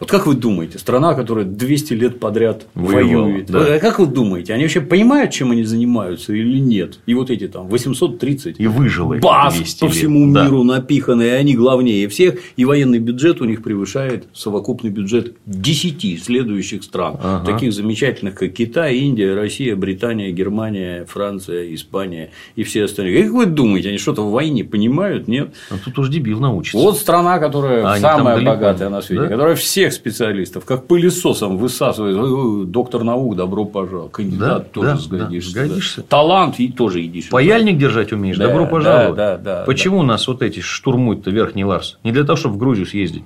Вот 0.00 0.08
как 0.08 0.26
вы 0.26 0.34
думаете, 0.34 0.78
страна, 0.78 1.14
которая 1.14 1.44
200 1.44 1.92
лет 1.94 2.20
подряд 2.20 2.66
Воевала, 2.74 3.24
воюет, 3.24 3.46
да. 3.50 3.78
как 3.80 3.98
вы 3.98 4.06
думаете, 4.06 4.54
они 4.54 4.62
вообще 4.62 4.80
понимают, 4.80 5.32
чем 5.32 5.50
они 5.50 5.64
занимаются 5.64 6.32
или 6.32 6.58
нет? 6.60 7.00
И 7.06 7.14
вот 7.14 7.30
эти 7.30 7.48
там 7.48 7.66
830 7.66 8.60
И 8.60 8.66
выжило 8.68 9.16
баз 9.16 9.56
200 9.56 9.80
по 9.80 9.84
лет. 9.86 9.94
всему 9.94 10.32
Да. 10.32 10.44
миру 10.44 10.62
напиханные, 10.62 11.34
они 11.34 11.54
главнее 11.54 12.06
всех, 12.08 12.38
и 12.56 12.64
военный 12.64 13.00
бюджет 13.00 13.40
у 13.40 13.44
них 13.44 13.62
превышает 13.64 14.26
совокупный 14.32 14.90
бюджет 14.90 15.34
10 15.46 16.22
следующих 16.22 16.84
стран, 16.84 17.16
Ага. 17.20 17.44
таких 17.52 17.72
замечательных, 17.72 18.36
как 18.36 18.52
Китай, 18.52 18.98
Индия, 18.98 19.34
Россия, 19.34 19.74
Британия, 19.74 20.30
Германия, 20.30 21.04
Франция, 21.06 21.74
Испания 21.74 22.30
и 22.54 22.62
все 22.62 22.84
остальные. 22.84 23.24
Как 23.24 23.32
вы 23.32 23.46
думаете, 23.46 23.88
они 23.88 23.98
что-то 23.98 24.22
в 24.22 24.30
войне 24.30 24.62
понимают? 24.62 25.26
Нет? 25.26 25.54
А 25.70 25.74
тут 25.84 25.98
уж 25.98 26.08
дебил 26.08 26.38
научится. 26.38 26.78
Вот 26.78 26.96
страна, 26.98 27.40
которая 27.40 27.84
А 27.84 27.98
там 28.00 28.27
самая 28.30 28.36
далеко, 28.36 28.50
богатая 28.56 28.88
на 28.88 29.00
свете, 29.02 29.22
да? 29.22 29.28
которая 29.28 29.54
всех 29.56 29.92
специалистов, 29.92 30.64
как 30.64 30.86
пылесосом 30.86 31.56
высасывает. 31.58 32.70
Доктор 32.70 33.04
наук, 33.04 33.36
добро 33.36 33.64
пожаловать. 33.64 34.12
Кандидат 34.12 34.58
Да, 34.64 34.68
тоже 34.72 34.88
да, 34.88 34.96
сгодишься. 34.96 35.54
да, 35.54 35.60
да. 35.60 35.66
сгодишься. 35.68 36.02
Талант 36.02 36.60
и 36.60 36.68
тоже 36.70 37.04
идишь. 37.04 37.28
Паяльник 37.30 37.78
держать 37.78 38.12
умеешь, 38.12 38.36
Да, 38.38 38.48
добро 38.48 38.64
да, 38.64 38.70
пожаловать. 38.70 39.16
да, 39.16 39.36
да, 39.36 39.62
Почему 39.66 40.02
нас 40.02 40.26
вот 40.28 40.42
эти 40.42 40.60
штурмуют-то 40.60 41.30
Верхний 41.30 41.64
Ларс? 41.64 41.98
Не 42.04 42.12
для 42.12 42.24
того, 42.24 42.36
чтобы 42.36 42.54
в 42.54 42.58
Грузию 42.58 42.86
съездить. 42.86 43.24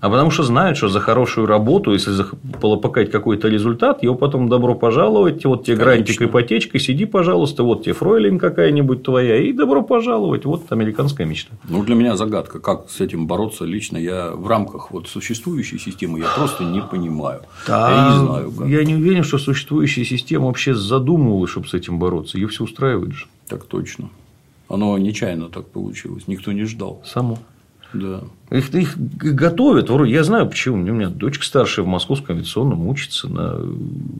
А 0.00 0.08
потому 0.08 0.30
что 0.30 0.44
знают, 0.44 0.78
что 0.78 0.88
за 0.88 0.98
хорошую 0.98 1.46
работу, 1.46 1.92
если 1.92 2.24
полопакать 2.60 3.10
какой-то 3.10 3.48
результат, 3.48 4.02
его 4.02 4.14
потом 4.14 4.48
добро 4.48 4.74
пожаловать, 4.74 5.44
вот 5.44 5.66
тебе 5.66 5.76
грантик, 5.76 6.16
Конечно. 6.18 6.24
ипотечка, 6.24 6.78
сиди, 6.78 7.04
пожалуйста, 7.04 7.64
вот 7.64 7.82
тебе 7.84 7.92
фройлен 7.92 8.38
какая-нибудь 8.38 9.02
твоя, 9.02 9.36
и 9.36 9.52
добро 9.52 9.82
пожаловать, 9.82 10.46
вот 10.46 10.72
американская 10.72 11.26
мечта. 11.26 11.54
Ну, 11.68 11.82
для 11.84 11.94
меня 11.94 12.16
загадка, 12.16 12.60
как 12.60 12.88
с 12.88 13.00
этим 13.02 13.26
бороться 13.26 13.66
лично. 13.66 13.98
Я 13.98 14.30
в 14.30 14.46
рамках 14.46 14.90
вот 14.90 15.06
существующей 15.06 15.78
системы 15.78 16.20
я 16.20 16.26
просто 16.34 16.64
не 16.64 16.80
понимаю. 16.80 17.42
Я 17.68 18.10
не 18.10 18.26
знаю, 18.26 18.52
как. 18.52 18.68
Я 18.68 18.84
не 18.84 18.94
уверен, 18.94 19.22
что 19.22 19.36
существующая 19.36 20.06
система 20.06 20.46
вообще 20.46 20.74
задумывалась, 20.74 21.50
чтобы 21.50 21.68
с 21.68 21.74
этим 21.74 21.98
бороться. 21.98 22.38
Ее 22.38 22.48
все 22.48 22.64
устраивает 22.64 23.12
же. 23.12 23.26
Так 23.48 23.64
точно. 23.64 24.08
Оно 24.68 24.96
нечаянно 24.96 25.48
так 25.48 25.66
получилось. 25.66 26.24
Никто 26.26 26.52
не 26.52 26.64
ждал. 26.64 27.02
Само. 27.04 27.38
Да. 27.92 28.22
Их, 28.50 28.74
их 28.74 28.96
готовят. 28.96 29.90
Я 30.06 30.24
знаю, 30.24 30.48
почему. 30.48 30.76
У 30.76 30.94
меня 30.94 31.08
дочка 31.08 31.44
старшая 31.44 31.84
в 31.84 31.88
Московском 31.88 32.36
авиационном 32.36 32.86
учится 32.86 33.28
на 33.28 33.60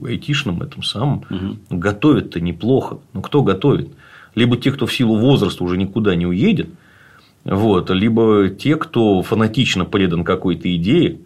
айтишном 0.05 0.61
этом 0.61 0.83
самом. 0.83 1.23
Угу. 1.29 1.77
Готовят-то 1.77 2.39
неплохо. 2.39 2.99
Но 3.13 3.21
кто 3.21 3.43
готовит? 3.43 3.89
Либо 4.35 4.57
те, 4.57 4.71
кто 4.71 4.85
в 4.85 4.93
силу 4.93 5.17
возраста 5.17 5.63
уже 5.63 5.77
никуда 5.77 6.15
не 6.15 6.25
уедет, 6.25 6.69
вот, 7.43 7.89
либо 7.89 8.49
те, 8.49 8.75
кто 8.75 9.21
фанатично 9.21 9.83
предан 9.83 10.23
какой-то 10.23 10.73
идее, 10.75 11.19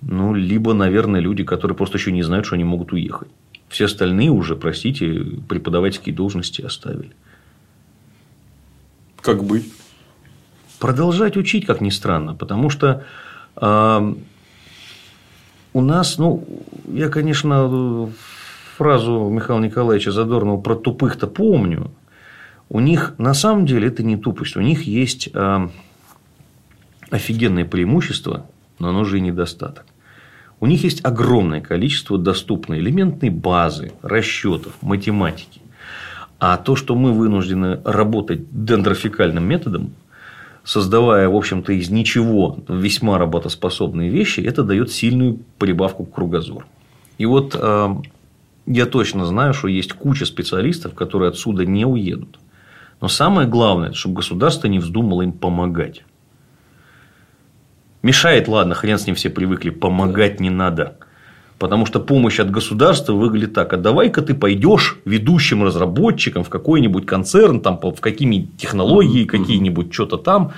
ну, 0.00 0.34
либо, 0.34 0.72
наверное, 0.74 1.20
люди, 1.20 1.44
которые 1.44 1.76
просто 1.76 1.98
еще 1.98 2.10
не 2.12 2.22
знают, 2.22 2.46
что 2.46 2.54
они 2.54 2.64
могут 2.64 2.92
уехать. 2.92 3.28
Все 3.68 3.86
остальные 3.86 4.30
уже, 4.30 4.56
простите, 4.56 5.26
преподавательские 5.48 6.14
должности 6.14 6.62
оставили. 6.62 7.12
Как 9.20 9.44
быть? 9.44 9.72
Продолжать 10.78 11.36
учить, 11.36 11.66
как 11.66 11.80
ни 11.80 11.90
странно, 11.90 12.34
потому 12.34 12.70
что 12.70 13.04
э, 13.56 14.14
у 15.72 15.80
нас, 15.80 16.18
ну, 16.18 16.46
я, 16.88 17.08
конечно, 17.08 18.10
фразу 18.76 19.28
Михаила 19.30 19.60
Николаевича 19.60 20.12
Задорнова 20.12 20.60
про 20.60 20.74
тупых-то 20.74 21.26
помню. 21.26 21.90
У 22.68 22.80
них 22.80 23.14
на 23.18 23.34
самом 23.34 23.66
деле 23.66 23.88
это 23.88 24.02
не 24.02 24.16
тупость, 24.16 24.56
у 24.56 24.60
них 24.60 24.82
есть 24.82 25.28
э, 25.32 25.68
офигенное 27.10 27.64
преимущество, 27.64 28.46
но 28.78 28.88
оно 28.88 29.04
же 29.04 29.18
и 29.18 29.20
недостаток. 29.20 29.86
У 30.60 30.66
них 30.66 30.82
есть 30.84 31.04
огромное 31.04 31.60
количество 31.60 32.18
доступной 32.18 32.78
элементной 32.78 33.30
базы, 33.30 33.92
расчетов, 34.02 34.72
математики. 34.80 35.60
А 36.38 36.56
то, 36.56 36.76
что 36.76 36.94
мы 36.94 37.12
вынуждены 37.12 37.80
работать 37.84 38.64
дендрофикальным 38.64 39.44
методом, 39.44 39.94
создавая, 40.64 41.28
в 41.28 41.36
общем-то, 41.36 41.72
из 41.72 41.90
ничего 41.90 42.58
весьма 42.68 43.18
работоспособные 43.18 44.10
вещи, 44.10 44.40
это 44.40 44.62
дает 44.62 44.90
сильную 44.90 45.38
прибавку 45.58 46.04
к 46.04 46.14
кругозору. 46.14 46.64
И 47.18 47.26
вот 47.26 47.54
э, 47.58 47.94
я 48.66 48.86
точно 48.86 49.26
знаю, 49.26 49.52
что 49.54 49.68
есть 49.68 49.92
куча 49.92 50.24
специалистов, 50.24 50.94
которые 50.94 51.28
отсюда 51.28 51.66
не 51.66 51.84
уедут. 51.84 52.38
Но 53.00 53.08
самое 53.08 53.46
главное, 53.46 53.92
чтобы 53.92 54.16
государство 54.16 54.66
не 54.66 54.78
вздумало 54.78 55.22
им 55.22 55.32
помогать. 55.32 56.02
Мешает, 58.02 58.48
ладно, 58.48 58.74
хрен 58.74 58.98
с 58.98 59.06
ним 59.06 59.14
все 59.14 59.30
привыкли, 59.30 59.70
помогать 59.70 60.40
не 60.40 60.50
надо. 60.50 60.98
Потому 61.64 61.86
что 61.86 61.98
помощь 61.98 62.40
от 62.40 62.50
государства 62.50 63.14
выглядит 63.14 63.54
так, 63.54 63.72
а 63.72 63.78
давай-ка 63.78 64.20
ты 64.20 64.34
пойдешь 64.34 64.98
ведущим 65.06 65.64
разработчиком 65.64 66.44
в 66.44 66.50
какой-нибудь 66.50 67.06
концерн, 67.06 67.60
там, 67.60 67.80
в 67.80 68.02
какими 68.02 68.50
технологии, 68.58 69.24
какие-нибудь 69.24 69.90
что-то 69.90 70.18
там. 70.18 70.52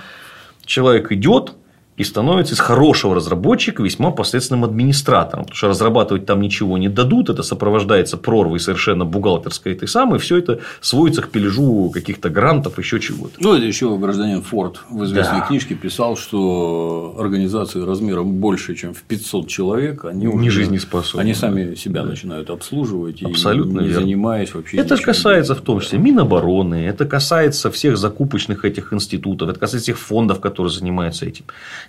Человек 0.65 1.13
идет, 1.13 1.53
и 1.97 2.05
становится 2.05 2.55
из 2.55 2.61
хорошего 2.61 3.15
разработчика 3.15 3.83
весьма 3.83 4.11
посредственным 4.11 4.65
администратором. 4.65 5.45
Потому 5.45 5.57
что 5.57 5.69
разрабатывать 5.69 6.27
там 6.27 6.41
ничего 6.41 6.77
не 6.79 6.89
дадут, 6.89 7.31
это 7.31 7.43
сопровождается 7.43 8.17
прорвой 8.17 8.61
совершенно 8.61 9.05
бухгалтерской 9.05 9.73
этой 9.73 9.89
самой, 9.89 10.19
все 10.19 10.37
это 10.37 10.61
сводится 10.81 11.23
к 11.23 11.31
пележу 11.31 11.91
каких-то 11.91 12.29
грантов, 12.29 12.79
еще 12.79 13.01
чего-то. 13.01 13.35
Ну, 13.39 13.55
это 13.55 13.65
еще 13.65 13.97
гражданин 13.97 14.43
Форд 14.43 14.81
в 14.91 15.05
известной 15.05 15.41
да. 15.41 15.47
книжке 15.47 15.75
писал, 15.75 16.17
что 16.17 17.17
организации 17.19 17.81
размером 17.81 18.33
больше, 18.35 18.75
чем 18.75 18.93
в 18.93 19.03
500 19.03 19.49
человек, 19.49 20.05
они 20.05 20.27
не 20.27 20.51
жизнеспособны. 20.51 21.23
Они 21.23 21.35
сами 21.35 21.75
себя 21.75 22.03
да. 22.03 22.11
начинают 22.11 22.51
обслуживать, 22.51 23.23
Абсолютно 23.23 23.81
и 23.81 23.83
не 23.83 23.89
верно. 23.89 24.03
занимаясь 24.03 24.55
вообще. 24.55 24.77
Это 24.77 24.97
касается 24.97 25.55
в 25.55 25.61
том 25.61 25.81
числе 25.81 25.99
Минобороны, 25.99 26.87
это 26.87 27.07
касается 27.07 27.71
всех 27.71 27.97
закупочных 27.97 28.65
этих 28.65 28.93
институтов, 28.93 29.49
это 29.49 29.59
касается 29.59 29.85
всех 29.85 29.99
фондов, 29.99 30.41
которые 30.41 30.73
занимаются 30.73 31.27
этим. 31.27 31.45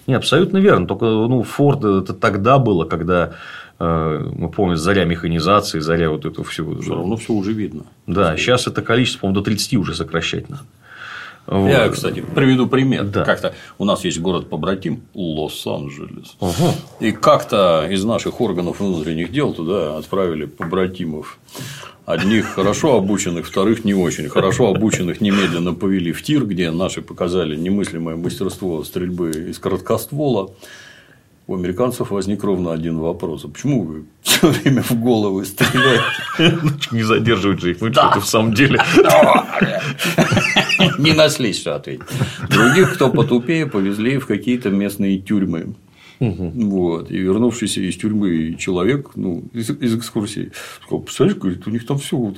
Не, 0.07 0.15
абсолютно 0.15 0.57
верно. 0.57 0.87
Только 0.87 1.05
ну, 1.05 1.43
Форд 1.43 1.83
это 1.83 2.13
тогда 2.13 2.57
было, 2.57 2.85
когда 2.85 3.33
э, 3.77 4.31
мы 4.33 4.49
помним, 4.49 4.77
заря 4.77 5.03
механизации, 5.03 5.79
заря 5.79 6.09
вот 6.09 6.25
этого 6.25 6.45
всего. 6.45 6.79
Все 6.79 6.95
равно 6.95 7.17
все 7.17 7.33
уже 7.33 7.51
видно. 7.51 7.83
Да, 8.07 8.35
сейчас 8.37 8.67
это 8.67 8.81
количество, 8.81 9.21
по-моему, 9.21 9.41
до 9.41 9.45
30 9.45 9.73
уже 9.75 9.93
сокращать 9.93 10.49
надо. 10.49 10.63
Вот. 11.47 11.69
Я, 11.69 11.87
кстати, 11.89 12.19
приведу 12.19 12.67
пример. 12.67 13.05
Да. 13.05 13.23
Как-то 13.23 13.53
у 13.77 13.85
нас 13.85 14.03
есть 14.03 14.19
город 14.19 14.49
побратим 14.49 15.03
Лос-Анджелес. 15.13 16.35
Угу. 16.41 16.73
И 16.99 17.11
как-то 17.13 17.87
из 17.89 18.03
наших 18.03 18.41
органов 18.41 18.81
внутренних 18.81 19.31
дел 19.31 19.53
туда 19.53 19.97
отправили 19.97 20.45
побратимов. 20.45 21.39
Одних 22.05 22.47
хорошо 22.47 22.95
обученных, 22.95 23.47
вторых 23.47 23.85
не 23.85 23.93
очень. 23.93 24.29
Хорошо 24.29 24.69
обученных 24.69 25.19
немедленно 25.19 25.73
повели 25.73 26.11
в 26.11 26.21
тир, 26.21 26.45
где 26.45 26.71
наши 26.71 27.01
показали 27.01 27.55
немыслимое 27.55 28.15
мастерство 28.15 28.83
стрельбы 28.83 29.31
из 29.31 29.59
короткоствола. 29.59 30.51
У 31.49 31.55
американцев 31.55 32.11
возник 32.11 32.43
ровно 32.43 32.73
один 32.73 32.99
вопрос. 32.99 33.45
А 33.45 33.47
почему 33.47 33.83
вы 33.83 34.03
все 34.21 34.49
время 34.49 34.83
в 34.83 34.91
головы 34.91 35.45
стреляете? 35.45 36.59
Не 36.91 37.03
задерживать 37.03 37.61
же 37.61 37.71
их. 37.71 37.79
Ну, 37.79 37.93
что 37.93 38.19
в 38.19 38.27
самом 38.27 38.53
деле. 38.53 38.81
Не 40.97 41.13
наслись, 41.13 41.59
что 41.59 41.75
ответить. 41.75 42.05
Других, 42.49 42.95
кто 42.95 43.09
потупее, 43.09 43.65
повезли 43.65 44.17
в 44.17 44.27
какие-то 44.27 44.71
местные 44.71 45.19
тюрьмы. 45.19 45.73
Угу. 46.19 46.51
Вот. 46.55 47.11
И 47.11 47.17
вернувшийся 47.17 47.81
из 47.81 47.95
тюрьмы 47.97 48.55
человек, 48.57 49.11
ну, 49.15 49.43
из, 49.53 49.69
из 49.69 49.95
экскурсии, 49.95 50.51
сказал, 50.83 51.01
представляешь, 51.01 51.39
говорит, 51.39 51.67
у 51.67 51.69
них 51.69 51.85
там 51.85 51.97
все 51.97 52.17
вот 52.17 52.37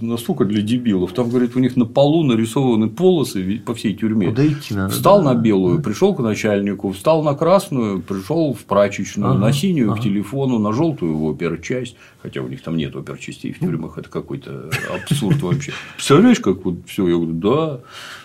настолько 0.00 0.44
для 0.44 0.62
дебилов. 0.62 1.12
Там, 1.12 1.30
говорит, 1.30 1.56
у 1.56 1.58
них 1.58 1.76
на 1.76 1.86
полу 1.86 2.22
нарисованы 2.22 2.88
полосы 2.88 3.60
по 3.64 3.74
всей 3.74 3.94
тюрьме. 3.94 4.28
Куда 4.28 4.46
идти 4.46 4.74
надо? 4.74 4.92
Встал 4.92 5.22
да? 5.22 5.34
на 5.34 5.40
белую, 5.40 5.82
пришел 5.82 6.14
к 6.14 6.20
начальнику, 6.20 6.92
встал 6.92 7.22
на 7.22 7.34
красную, 7.34 8.00
пришел 8.00 8.54
в 8.54 8.64
прачечную, 8.64 9.32
ага. 9.32 9.40
на 9.40 9.52
синюю 9.52 9.92
ага. 9.92 10.00
к 10.00 10.04
телефону, 10.04 10.58
на 10.58 10.72
желтую 10.72 11.16
в 11.16 11.28
оперчасть. 11.28 11.96
Хотя 12.22 12.42
у 12.42 12.48
них 12.48 12.62
там 12.62 12.76
нет 12.76 12.94
оперчастей 12.96 13.52
в 13.52 13.60
тюрьмах, 13.60 13.98
это 13.98 14.08
какой-то 14.08 14.70
абсурд 14.92 15.40
вообще. 15.42 15.72
Представляешь, 15.96 16.40
как 16.40 16.64
вот 16.64 16.76
все? 16.86 17.06
Я 17.06 17.14
говорю, 17.14 17.32
да, 17.32 17.80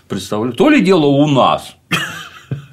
представляю. 0.08 0.54
То 0.54 0.70
ли 0.70 0.82
дело 0.82 1.06
у 1.06 1.28
нас. 1.28 1.76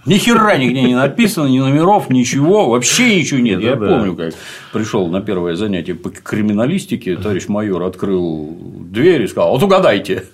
Ни 0.09 0.16
хера 0.16 0.56
нигде 0.56 0.82
не 0.82 0.94
написано, 0.94 1.48
ни 1.48 1.59
номеров, 1.59 2.09
ничего, 2.09 2.70
вообще 2.70 3.16
ничего 3.16 3.40
нет. 3.40 3.61
Я 3.61 3.76
помню, 3.76 4.16
как 4.16 4.32
пришел 4.72 5.06
на 5.09 5.20
первое 5.20 5.54
занятие 5.54 5.94
по 5.94 6.09
криминалистике, 6.09 7.16
товарищ 7.16 7.48
майор 7.48 7.82
открыл 7.82 8.56
дверь 8.59 9.22
и 9.22 9.26
сказал: 9.26 9.50
Вот 9.52 9.62
угадайте. 9.62 10.24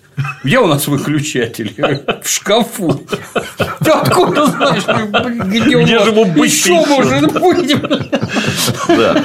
Где 0.45 0.61
у 0.61 0.69
нас 0.69 0.87
выключатель? 0.87 1.75
В 2.23 2.29
шкафу. 2.29 3.01
Ты 3.85 3.91
откуда 3.91 4.47
знаешь, 4.47 4.85
где, 5.47 5.83
где 5.83 5.99
же 5.99 6.11
ему 6.11 6.25
быть? 6.27 6.53
Еще 6.53 6.75
может 6.75 7.33
быть? 7.33 7.77
Да 8.87 9.25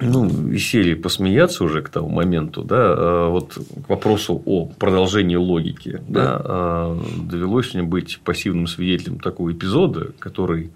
ну, 0.00 0.28
веселье 0.28 0.96
посмеяться 0.96 1.64
уже 1.64 1.82
к 1.82 1.88
тому 1.88 2.08
моменту, 2.08 2.62
да, 2.62 2.94
а 2.96 3.28
вот 3.28 3.54
к 3.54 3.88
вопросу 3.88 4.42
о 4.44 4.66
продолжении 4.66 5.36
логики, 5.36 6.00
да, 6.08 6.24
да 6.24 6.42
а, 6.44 7.02
довелось 7.22 7.74
мне 7.74 7.82
быть 7.82 8.20
пассивным 8.24 8.66
свидетелем 8.66 9.18
такого 9.20 9.52
эпизода, 9.52 10.12
который 10.18 10.70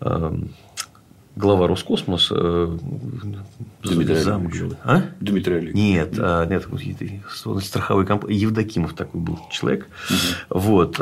а, 0.00 0.38
глава 1.36 1.66
Роскосмоса 1.66 2.70
Дмитрий 3.82 4.16
Замучил. 4.16 4.74
А? 4.84 5.02
Дмитрий 5.20 5.56
Олегович. 5.56 5.74
Нет, 5.76 6.12
нет, 6.48 6.66
страховой 7.62 8.06
компании 8.06 8.38
Евдокимов 8.38 8.94
такой 8.94 9.20
был 9.20 9.38
человек. 9.50 9.86
Угу. 10.50 10.58
Вот, 10.60 11.00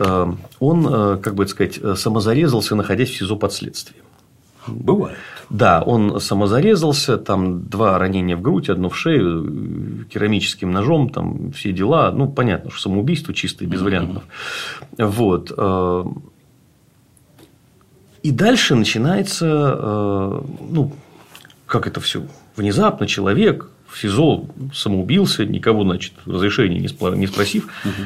он, 0.59 1.21
как 1.21 1.35
бы 1.35 1.47
сказать, 1.47 1.79
самозарезался, 1.97 2.75
находясь 2.75 3.11
в 3.11 3.17
СИЗО 3.17 3.37
под 3.37 3.53
следствием. 3.53 4.04
Бывает. 4.67 5.19
Да, 5.51 5.83
он 5.83 6.21
самозарезался, 6.21 7.19
там 7.19 7.65
два 7.65 7.99
ранения 7.99 8.37
в 8.37 8.43
грудь, 8.43 8.69
одно 8.69 8.89
в 8.89 8.97
шею, 8.97 10.07
керамическим 10.11 10.71
ножом, 10.73 11.11
там 11.11 11.53
все 11.53 11.73
дела. 11.73 12.11
Ну, 12.11 12.29
понятно, 12.29 12.71
что 12.71 12.81
самоубийство 12.81 13.35
чистое, 13.35 13.69
без 13.69 13.83
вариантов. 13.83 14.25
Вот. 14.97 15.53
Э, 15.57 16.05
и 18.23 18.31
дальше 18.31 18.75
начинается, 18.75 19.47
э, 19.47 20.43
ну, 20.71 20.93
как 21.67 21.87
это 21.87 22.01
все, 22.01 22.27
внезапно 22.57 23.07
человек 23.07 23.71
в 23.87 23.99
СИЗО 23.99 24.47
самоубился, 24.73 25.45
никого, 25.45 25.85
значит, 25.85 26.15
разрешения 26.27 26.81
не 26.81 27.27
спросив, 27.27 27.69
угу 27.85 28.05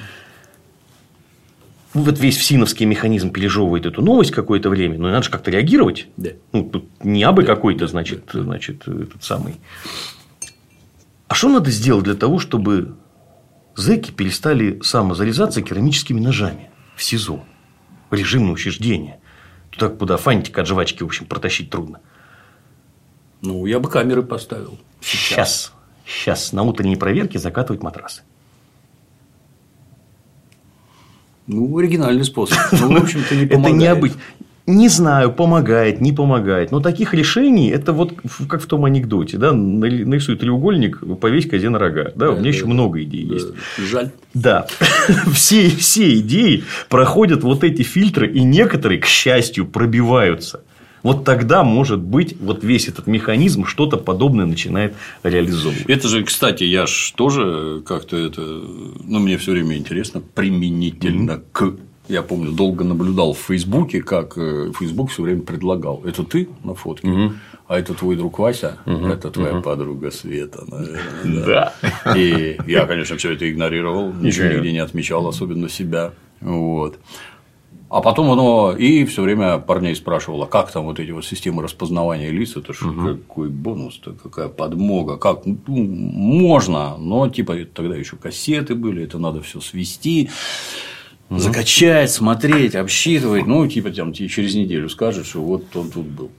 вот 1.94 2.18
весь 2.18 2.36
всиновский 2.36 2.86
механизм 2.86 3.30
пережевывает 3.30 3.86
эту 3.86 4.02
новость 4.02 4.30
какое-то 4.30 4.68
время, 4.68 4.98
но 4.98 5.10
надо 5.10 5.22
же 5.22 5.30
как-то 5.30 5.50
реагировать. 5.50 6.08
Да. 6.16 6.30
Ну, 6.52 6.68
тут 6.68 6.88
не 7.02 7.22
абы 7.22 7.42
да. 7.42 7.54
какой-то, 7.54 7.86
значит, 7.86 8.24
да. 8.32 8.42
значит, 8.42 8.86
этот 8.86 9.24
самый. 9.24 9.56
А 11.28 11.34
что 11.34 11.48
надо 11.48 11.70
сделать 11.70 12.04
для 12.04 12.14
того, 12.14 12.38
чтобы 12.38 12.96
зэки 13.74 14.10
перестали 14.10 14.80
самозарезаться 14.82 15.62
керамическими 15.62 16.20
ножами 16.20 16.70
в 16.96 17.02
СИЗО? 17.02 17.44
В 18.10 18.14
режимное 18.14 18.52
учреждение. 18.52 19.20
Туда, 19.70 19.88
куда 19.88 20.16
фантик 20.16 20.58
от 20.58 20.66
жвачки, 20.66 21.02
в 21.02 21.06
общем, 21.06 21.26
протащить 21.26 21.70
трудно. 21.70 22.00
Ну, 23.42 23.66
я 23.66 23.78
бы 23.78 23.88
камеры 23.90 24.22
поставил. 24.22 24.78
Сейчас. 25.00 25.72
Сейчас 26.06 26.52
на 26.52 26.62
утренней 26.62 26.96
проверке 26.96 27.38
закатывать 27.38 27.82
матрасы. 27.82 28.22
Ну, 31.48 31.76
оригинальный 31.78 32.24
способ. 32.24 32.58
Ну, 32.72 32.92
в 32.92 33.02
общем-то, 33.02 33.34
не 33.34 33.44
Это 33.44 33.54
помогает. 33.54 33.80
необычно. 33.80 34.18
Не 34.66 34.90
знаю, 34.90 35.32
помогает, 35.32 36.02
не 36.02 36.12
помогает. 36.12 36.72
Но 36.72 36.80
таких 36.80 37.14
решений 37.14 37.70
это 37.70 37.94
вот 37.94 38.12
как 38.50 38.60
в 38.62 38.66
том 38.66 38.84
анекдоте, 38.84 39.38
да, 39.38 39.52
нарисуй 39.52 40.36
треугольник, 40.36 41.00
повесь 41.20 41.48
козе 41.48 41.70
на 41.70 41.78
рога. 41.78 42.12
Да, 42.14 42.32
у 42.32 42.36
меня 42.38 42.50
еще 42.50 42.66
много 42.66 43.02
идей 43.02 43.24
есть. 43.24 43.46
Жаль. 43.78 44.10
Да, 44.34 44.66
все, 45.32 45.70
все 45.70 46.18
идеи 46.18 46.64
проходят 46.90 47.44
вот 47.44 47.64
эти 47.64 47.80
фильтры, 47.80 48.30
и 48.30 48.42
некоторые, 48.42 49.00
к 49.00 49.06
счастью, 49.06 49.64
пробиваются. 49.64 50.60
Вот 51.08 51.24
тогда, 51.24 51.64
может 51.64 52.00
быть, 52.00 52.36
вот 52.38 52.62
весь 52.62 52.86
этот 52.86 53.06
механизм 53.06 53.64
что-то 53.64 53.96
подобное 53.96 54.44
начинает 54.44 54.92
реализовывать. 55.22 55.86
Это 55.88 56.06
же, 56.06 56.22
кстати, 56.22 56.64
я 56.64 56.86
ж 56.86 57.14
тоже 57.16 57.82
как-то 57.86 58.18
это, 58.18 58.42
ну, 58.42 59.18
мне 59.18 59.38
все 59.38 59.52
время 59.52 59.78
интересно, 59.78 60.20
применительно 60.34 61.40
к 61.52 61.76
я 62.10 62.20
помню, 62.22 62.52
долго 62.52 62.84
наблюдал 62.84 63.32
в 63.32 63.38
Фейсбуке, 63.38 64.02
как 64.02 64.36
э, 64.36 64.70
Фейсбук 64.78 65.10
все 65.10 65.22
время 65.22 65.42
предлагал. 65.42 66.02
Это 66.06 66.24
ты 66.24 66.48
на 66.64 66.74
фотке, 66.74 67.06
Мгм. 67.06 67.38
а 67.66 67.78
это 67.78 67.92
твой 67.94 68.16
друг 68.16 68.38
Вася, 68.38 68.76
Мгм. 68.86 69.06
это 69.12 69.30
твоя 69.30 69.54
Мгм. 69.54 69.62
подруга 69.62 70.10
Света, 70.10 70.64
наверное. 70.66 71.44
Да. 71.46 71.74
И 72.16 72.58
я, 72.66 72.84
конечно, 72.86 73.16
все 73.16 73.32
это 73.32 73.50
игнорировал, 73.50 74.12
ничего 74.12 74.46
нигде 74.48 74.72
не 74.72 74.78
отмечал, 74.78 75.26
особенно 75.26 75.68
себя. 75.70 76.12
Вот. 76.40 76.98
А 77.90 78.02
потом 78.02 78.30
оно 78.30 78.76
и 78.76 79.06
все 79.06 79.22
время 79.22 79.58
парней 79.58 79.96
спрашивало, 79.96 80.44
как 80.44 80.70
там 80.70 80.84
вот 80.84 81.00
эти 81.00 81.10
вот 81.10 81.24
системы 81.24 81.62
распознавания 81.62 82.30
лиц, 82.30 82.54
это 82.54 82.74
ж 82.74 82.80
какой 82.80 83.48
бонус-то, 83.48 84.12
какая 84.12 84.48
подмога, 84.48 85.16
как 85.16 85.46
ну, 85.46 85.56
можно, 85.66 86.98
но 86.98 87.28
типа 87.30 87.56
тогда 87.72 87.96
еще 87.96 88.16
кассеты 88.16 88.74
были, 88.74 89.04
это 89.04 89.18
надо 89.18 89.40
все 89.40 89.60
свести, 89.60 90.28
закачать, 91.30 92.10
смотреть, 92.10 92.74
обсчитывать, 92.74 93.46
ну 93.46 93.66
типа 93.66 93.90
там 93.90 94.12
тебе 94.12 94.28
через 94.28 94.54
неделю 94.54 94.90
скажут, 94.90 95.26
что 95.26 95.40
вот 95.40 95.74
он 95.74 95.90
тут 95.90 96.04
был, 96.04 96.30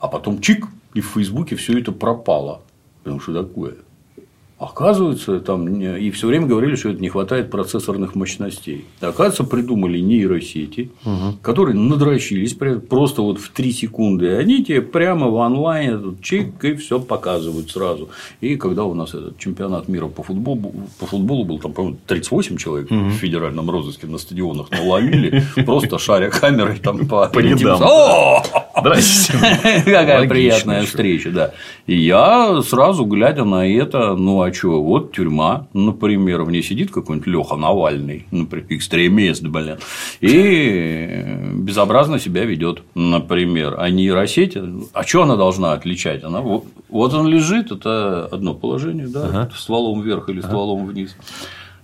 а 0.00 0.08
потом 0.08 0.40
чик 0.40 0.66
и 0.94 1.00
в 1.00 1.06
Фейсбуке 1.10 1.54
все 1.54 1.78
это 1.78 1.92
пропало, 1.92 2.62
потому 3.04 3.20
что 3.20 3.44
такое. 3.44 3.76
Оказывается, 4.58 5.38
там 5.40 5.68
и 5.80 6.10
все 6.10 6.26
время 6.28 6.46
говорили, 6.46 6.76
что 6.76 6.88
это 6.88 7.00
не 7.02 7.10
хватает 7.10 7.50
процессорных 7.50 8.14
мощностей. 8.14 8.86
Оказывается, 9.00 9.44
придумали 9.44 9.98
нейросети, 9.98 10.90
которые 11.42 11.76
надрочились 11.76 12.54
просто 12.88 13.20
вот 13.20 13.38
в 13.38 13.50
3 13.50 13.72
секунды. 13.72 14.26
И 14.26 14.30
они 14.30 14.64
тебе 14.64 14.80
прямо 14.80 15.28
в 15.28 15.36
онлайне 15.36 15.98
тут 15.98 16.22
чик 16.22 16.64
и 16.64 16.74
все 16.74 16.98
показывают 16.98 17.70
сразу. 17.70 18.08
И 18.40 18.56
когда 18.56 18.84
у 18.84 18.94
нас 18.94 19.10
этот 19.10 19.38
чемпионат 19.38 19.88
мира 19.88 20.06
по 20.06 20.22
футболу, 20.22 20.72
по 20.98 21.06
футболу 21.06 21.44
был, 21.44 21.58
там, 21.58 21.72
по-моему, 21.74 21.98
38 22.06 22.56
человек 22.56 22.90
в 22.90 23.10
федеральном 23.10 23.68
розыске 23.70 24.06
на 24.06 24.16
стадионах 24.16 24.70
наловили, 24.70 25.42
просто 25.66 25.98
шаря 25.98 26.30
камерой 26.30 26.78
там 26.78 27.06
по, 27.06 27.28
По! 27.78 28.65
Здрасте. 28.78 29.32
Какая 29.84 30.18
Логично, 30.18 30.28
приятная 30.28 30.82
встреча, 30.84 31.30
да. 31.30 31.52
И 31.86 31.96
я 31.96 32.60
сразу, 32.62 33.04
глядя 33.04 33.44
на 33.44 33.66
это, 33.66 34.14
ну 34.14 34.42
а 34.42 34.52
что, 34.52 34.82
вот 34.82 35.12
тюрьма, 35.12 35.66
например, 35.72 36.42
в 36.42 36.50
ней 36.50 36.62
сидит 36.62 36.90
какой-нибудь 36.90 37.26
Леха 37.26 37.56
Навальный, 37.56 38.26
например, 38.30 38.66
экстремист, 38.70 39.42
блин, 39.44 39.78
и 40.20 41.24
безобразно 41.54 42.18
себя 42.18 42.44
ведет, 42.44 42.82
например. 42.94 43.76
А 43.78 43.88
нейросеть, 43.90 44.56
а 44.92 45.02
что 45.04 45.22
она 45.22 45.36
должна 45.36 45.72
отличать? 45.72 46.24
Она 46.24 46.40
вот, 46.40 46.64
вот 46.88 47.14
он 47.14 47.26
лежит, 47.28 47.72
это 47.72 48.26
одно 48.26 48.54
положение, 48.54 49.06
да, 49.08 49.24
Ага. 49.26 49.50
стволом 49.56 50.02
вверх 50.02 50.28
или 50.28 50.40
стволом 50.40 50.86
вниз. 50.86 51.16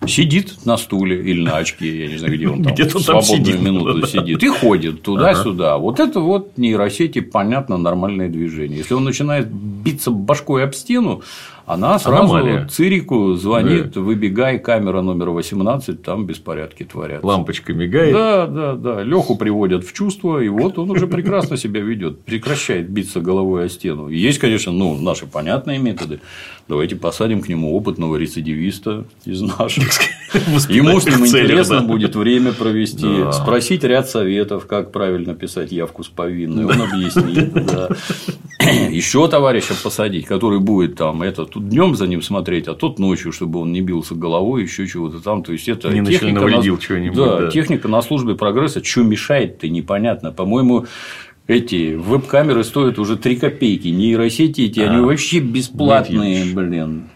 Сидит 0.06 0.64
на 0.64 0.76
стуле 0.76 1.22
или 1.22 1.42
на 1.42 1.58
очке, 1.58 2.04
я 2.04 2.08
не 2.08 2.16
знаю, 2.16 2.34
где 2.34 2.48
он 2.48 2.62
там, 2.62 2.74
Где-то 2.74 2.98
в 2.98 3.04
там 3.04 3.22
свободную 3.22 3.56
сидит, 3.56 3.60
минуту 3.62 4.00
да. 4.00 4.06
сидит, 4.06 4.42
и 4.42 4.48
ходит 4.48 5.02
туда-сюда. 5.02 5.78
Вот 5.78 6.00
это 6.00 6.20
вот 6.20 6.58
нейросети, 6.58 7.20
понятно, 7.20 7.78
нормальное 7.78 8.28
движение. 8.28 8.78
Если 8.78 8.94
он 8.94 9.04
начинает 9.04 9.48
биться 9.50 10.10
башкой 10.10 10.64
об 10.64 10.74
стену, 10.74 11.22
она 11.66 11.98
сразу 11.98 12.34
Аномалия. 12.34 12.66
Цирику 12.66 13.34
звонит, 13.34 13.96
выбегай, 13.96 14.58
камера 14.58 15.00
номер 15.00 15.30
18, 15.30 16.02
там 16.02 16.26
беспорядки 16.26 16.84
творятся. 16.84 17.26
Лампочка 17.26 17.72
мигает. 17.72 18.12
Да, 18.12 18.46
да, 18.46 18.74
да. 18.74 19.02
Леху 19.02 19.36
приводят 19.36 19.84
в 19.84 19.92
чувство, 19.92 20.40
и 20.40 20.48
вот 20.48 20.78
он 20.78 20.90
уже 20.90 21.06
прекрасно 21.06 21.56
себя 21.56 21.80
ведет, 21.80 22.24
прекращает 22.24 22.88
биться 22.90 23.20
головой 23.20 23.66
о 23.66 23.68
стену. 23.68 24.08
Есть, 24.08 24.38
конечно, 24.38 24.72
ну, 24.72 24.96
наши 25.00 25.26
понятные 25.26 25.78
методы. 25.78 26.20
Давайте 26.68 26.96
посадим 26.96 27.40
к 27.40 27.48
нему 27.48 27.76
опытного 27.76 28.16
рецидивиста 28.16 29.04
из 29.24 29.40
наших. 29.42 29.90
Ему 30.34 30.58
с 31.00 31.06
ним 31.06 31.26
интересно 31.26 31.80
будет 31.82 32.16
время 32.16 32.52
провести, 32.52 33.06
спросить 33.32 33.84
ряд 33.84 34.08
советов, 34.08 34.66
как 34.66 34.92
правильно 34.92 35.34
писать 35.34 35.72
явку 35.72 36.04
с 36.04 36.08
повинной, 36.08 36.64
он 36.64 36.80
объяснит. 36.82 37.52
Еще 38.90 39.26
товарища 39.28 39.74
посадить, 39.82 40.26
который 40.26 40.60
будет 40.60 40.94
там 40.96 41.22
это 41.22 41.44
тут 41.46 41.68
днем 41.68 41.96
за 41.96 42.06
ним 42.06 42.22
смотреть, 42.22 42.68
а 42.68 42.74
тот 42.74 42.98
ночью, 42.98 43.32
чтобы 43.32 43.58
он 43.60 43.72
не 43.72 43.80
бился 43.80 44.14
головой, 44.14 44.62
еще 44.62 44.86
чего-то 44.86 45.18
там. 45.20 45.42
То 45.42 45.52
есть 45.52 45.68
это 45.68 45.88
Не 45.88 46.04
техника 46.06 46.34
на- 46.34 46.40
навредил 46.42 46.78
чего-нибудь, 46.78 47.16
Да, 47.16 47.40
да. 47.40 47.50
техника 47.50 47.88
на 47.88 48.00
службе 48.02 48.34
прогресса. 48.36 48.82
Что 48.84 49.02
мешает-то, 49.02 49.68
непонятно. 49.68 50.30
По-моему, 50.30 50.86
эти 51.48 51.94
веб-камеры 51.96 52.62
стоят 52.62 53.00
уже 53.00 53.16
3 53.16 53.36
копейки. 53.36 53.88
Нейросети 53.88 54.60
эти, 54.62 54.78
они 54.80 54.98
А, 54.98 55.02
вообще 55.02 55.40
бесплатные, 55.40 56.44
блин. 56.54 57.08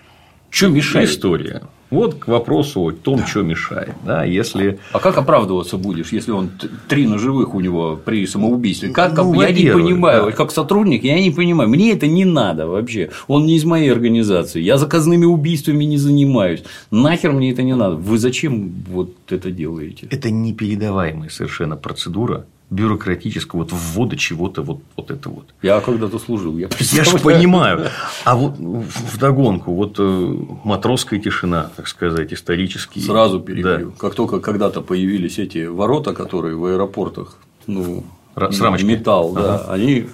Что 0.51 0.69
мешает? 0.69 1.09
История. 1.09 1.62
Вот 1.91 2.16
к 2.16 2.28
вопросу 2.28 2.80
о 2.80 2.91
том, 2.93 3.26
что 3.26 3.43
мешает. 3.43 3.95
Да, 4.05 4.24
если 4.24 4.78
А 4.93 4.99
как 4.99 5.18
оправдываться 5.18 5.76
будешь, 5.76 6.12
если 6.12 6.32
он 6.32 6.51
три 6.89 7.07
ножевых 7.07 7.55
у 7.55 7.61
него 7.61 7.99
при 8.03 8.26
самоубийстве? 8.26 8.91
Как, 8.91 9.16
Ну, 9.16 9.41
я 9.41 9.53
не 9.53 9.70
понимаю, 9.70 10.26
да. 10.26 10.32
как 10.32 10.51
сотрудник, 10.51 11.05
я 11.05 11.20
не 11.20 11.30
понимаю. 11.30 11.68
Мне 11.68 11.93
это 11.93 12.07
не 12.07 12.24
надо 12.24 12.66
вообще. 12.66 13.11
Он 13.28 13.47
не 13.47 13.57
из 13.57 13.64
моей 13.64 13.93
организации. 13.93 14.61
Я 14.61 14.78
заказными 14.78 15.24
убийствами 15.24 15.84
не 15.84 15.99
занимаюсь. 15.99 16.64
Нахер 16.91 17.32
мне 17.32 17.53
это 17.53 17.62
не 17.62 17.76
надо. 17.76 17.97
Вы 17.97 18.18
зачем 18.18 18.72
вот 18.89 19.14
это 19.28 19.51
делаете? 19.51 20.09
это 20.11 20.30
непередаваемая 20.30 21.28
совершенно 21.28 21.76
процедура 21.76 22.47
бюрократического 22.71 23.61
вот 23.61 23.73
ввода 23.73 24.17
чего-то 24.17 24.62
вот, 24.62 24.81
вот 24.97 25.11
это 25.11 25.29
вот. 25.29 25.45
Я 25.62 25.81
когда-то 25.81 26.19
служил. 26.19 26.59
Я, 26.59 26.69
Я 26.79 27.05
же 27.05 27.19
понимаю. 27.19 27.91
А 28.25 28.37
вот 28.37 28.57
в 28.59 29.19
догонку, 29.19 29.73
вот 29.73 29.97
э, 29.99 30.37
матросская 30.64 31.21
тишина, 31.21 31.71
так 31.77 31.87
сказать, 31.87 32.33
исторический. 32.33 33.01
Сразу 33.01 33.41
перебью. 33.41 33.91
Да. 33.91 33.97
Как 33.99 34.14
только 34.14 34.41
когда-то 34.41 34.81
появились 34.81 35.39
эти 35.39 35.67
ворота, 35.67 36.12
которые 36.12 36.57
в 36.57 36.64
аэропортах, 36.64 37.37
ну, 37.67 38.05
с 38.37 38.61
рамочкой. 38.61 38.89
металл, 38.89 39.33
да, 39.33 39.64
они 39.69 40.07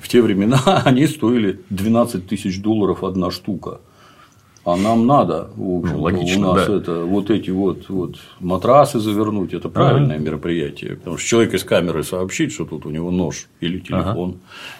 в 0.00 0.08
те 0.08 0.22
времена 0.22 0.82
они 0.84 1.06
стоили 1.06 1.60
12 1.70 2.26
тысяч 2.26 2.60
долларов 2.60 3.04
одна 3.04 3.30
штука. 3.30 3.80
А 4.70 4.76
нам 4.76 5.06
надо, 5.06 5.48
в 5.56 5.78
общем 5.78 5.96
Ну, 5.96 6.02
логично, 6.02 6.50
у 6.50 6.54
нас 6.54 6.66
да. 6.66 6.76
это 6.76 7.04
вот 7.04 7.30
эти 7.30 7.48
вот, 7.48 7.88
вот 7.88 8.16
матрасы 8.38 9.00
завернуть, 9.00 9.54
это 9.54 9.70
правильное 9.70 10.18
мероприятие. 10.18 10.96
Потому 10.96 11.16
что 11.16 11.26
человек 11.26 11.54
из 11.54 11.64
камеры 11.64 12.04
сообщит, 12.04 12.52
что 12.52 12.66
тут 12.66 12.84
у 12.84 12.90
него 12.90 13.10
нож 13.10 13.46
или 13.60 13.78
телефон, 13.78 14.36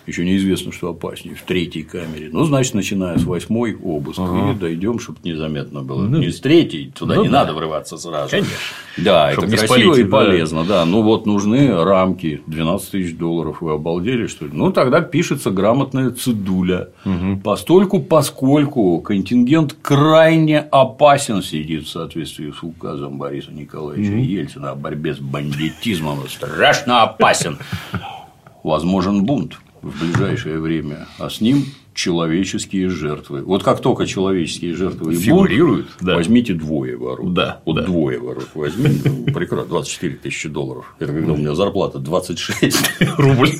еще 0.06 0.26
неизвестно, 0.26 0.72
что 0.72 0.90
опаснее, 0.90 1.34
в 1.34 1.40
третьей 1.40 1.84
камере. 1.84 2.28
Ну, 2.30 2.44
значит, 2.44 2.74
начиная 2.74 3.16
с 3.16 3.24
восьмой 3.24 3.76
обыск, 3.82 4.18
и 4.18 4.58
дойдем, 4.60 4.98
чтобы 4.98 5.20
незаметно 5.24 5.80
было. 5.80 6.06
Не 6.06 6.30
с 6.30 6.40
третьей, 6.40 6.92
туда 6.94 7.14
ну 7.14 7.22
не 7.22 7.28
да. 7.30 7.40
надо 7.40 7.54
врываться 7.54 7.96
сразу. 7.96 8.30
Конечно. 8.30 8.52
Да, 8.98 9.32
Чтоб 9.32 9.44
это 9.44 9.56
красиво 9.56 9.94
спалить, 9.94 9.98
и 9.98 10.02
да. 10.02 10.10
полезно, 10.10 10.64
да. 10.64 10.84
Ну 10.84 11.02
вот 11.02 11.24
нужны 11.24 11.82
рамки 11.82 12.42
12 12.46 12.90
тысяч 12.90 13.16
долларов. 13.16 13.62
Вы 13.62 13.72
обалдели, 13.72 14.26
что 14.26 14.44
ли? 14.44 14.50
Ну 14.52 14.72
тогда 14.72 15.00
пишется 15.00 15.50
грамотная 15.50 16.10
цедуля. 16.10 16.90
Постольку, 17.42 18.00
поскольку 18.00 19.00
контингент 19.00 19.77
крайне 19.82 20.60
опасен 20.60 21.42
сидит 21.42 21.84
в 21.84 21.88
соответствии 21.88 22.50
с 22.50 22.62
указом 22.62 23.18
Бориса 23.18 23.52
Николаевича 23.52 24.12
Ельцина 24.12 24.70
о 24.70 24.74
борьбе 24.74 25.14
с 25.14 25.18
бандитизмом. 25.18 26.28
Страшно 26.28 27.02
опасен. 27.02 27.58
Возможен 28.62 29.24
бунт 29.24 29.58
в 29.82 29.98
ближайшее 30.00 30.60
время, 30.60 31.06
а 31.18 31.30
с 31.30 31.40
ним 31.40 31.64
человеческие 31.98 32.88
жертвы. 32.90 33.42
Вот 33.42 33.64
как 33.64 33.80
только 33.80 34.06
человеческие 34.06 34.76
жертвы 34.76 35.14
Фигурируют, 35.16 35.88
да. 36.00 36.14
возьмите 36.14 36.54
двое 36.54 36.96
ворот. 36.96 37.34
Да, 37.34 37.60
Вот 37.64 37.74
да. 37.74 37.82
двое 37.82 38.20
ворот 38.20 38.46
возьми, 38.54 39.00
ну, 39.04 39.24
прекрасно, 39.34 39.66
24 39.68 40.14
тысячи 40.14 40.48
долларов. 40.48 40.94
Это 41.00 41.12
когда 41.12 41.32
у 41.32 41.36
меня 41.36 41.56
зарплата 41.56 41.98
26 41.98 43.00
Рубль. 43.18 43.50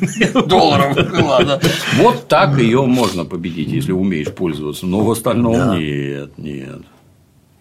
долларов 0.46 0.94
была, 1.10 1.42
да. 1.42 1.60
Вот 1.96 2.28
так 2.28 2.56
ее 2.58 2.86
можно 2.86 3.24
победить, 3.24 3.70
если 3.72 3.90
умеешь 3.90 4.32
пользоваться. 4.32 4.86
Но 4.86 5.00
в 5.00 5.10
остальном 5.10 5.54
Да. 5.54 5.76
нет, 5.76 6.38
нет. 6.38 6.82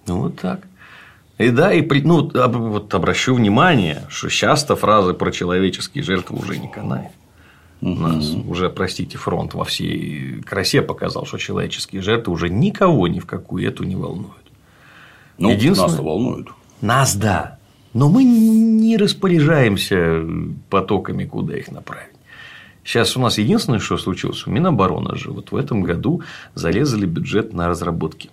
Ну, 0.05 0.19
вот 0.21 0.35
так. 0.39 0.67
И 1.39 1.49
да, 1.49 1.73
и 1.73 1.81
при- 1.81 2.01
ну, 2.01 2.29
вот 2.33 2.93
обращу 2.93 3.33
внимание, 3.33 4.03
что 4.09 4.29
часто 4.29 4.75
фразы 4.75 5.13
про 5.13 5.31
человеческие 5.31 6.03
жертвы 6.03 6.37
уже 6.37 6.59
не 6.59 6.67
канает. 6.67 7.09
У 7.81 7.89
нас 7.89 8.33
уже, 8.47 8.69
простите, 8.69 9.17
фронт 9.17 9.53
во 9.53 9.63
всей 9.63 10.41
красе 10.41 10.81
показал, 10.81 11.25
что 11.25 11.37
человеческие 11.37 12.01
жертвы 12.01 12.33
уже 12.33 12.49
никого 12.49 13.07
ни 13.07 13.19
в 13.19 13.25
какую 13.25 13.67
эту 13.67 13.83
не 13.83 13.95
волнуют. 13.95 14.31
Ну, 15.37 15.49
Единственное- 15.51 15.87
нас-то 15.89 16.03
волнует. 16.03 16.47
Нас 16.81 17.15
да. 17.15 17.59
Но 17.93 18.09
мы 18.09 18.23
не 18.23 18.97
распоряжаемся 18.97 20.23
потоками, 20.69 21.25
куда 21.25 21.57
их 21.57 21.71
направить. 21.71 22.09
Сейчас 22.83 23.17
у 23.17 23.19
нас 23.19 23.37
единственное, 23.37 23.79
что 23.79 23.97
случилось, 23.97 24.47
у 24.47 24.51
Минобороны 24.51 25.15
же 25.15 25.31
вот 25.31 25.51
в 25.51 25.55
этом 25.55 25.83
году 25.83 26.21
зарезали 26.55 27.05
бюджет 27.05 27.53
на 27.53 27.67
разработки. 27.67 28.29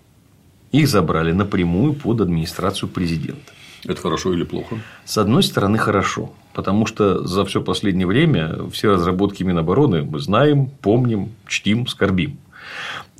Их 0.73 0.89
забрали 0.89 1.33
напрямую 1.33 1.95
под 1.95 2.21
администрацию 2.21 2.89
президента. 2.89 3.53
Это 3.85 4.01
хорошо 4.01 4.33
или 4.33 4.45
плохо? 4.45 4.79
С 5.05 5.19
одной 5.19 5.43
стороны, 5.43 5.77
хорошо. 5.79 6.33
Потому 6.55 6.87
что 6.87 7.27
за 7.27 7.45
все 7.45 7.61
последнее 7.61 8.07
время 8.07 8.71
все 8.71 8.93
разработки 8.93 9.43
Минобороны 9.43 10.05
мы 10.05 10.21
знаем, 10.21 10.69
помним, 10.69 11.31
чтим, 11.49 11.89
скорбим. 11.89 12.39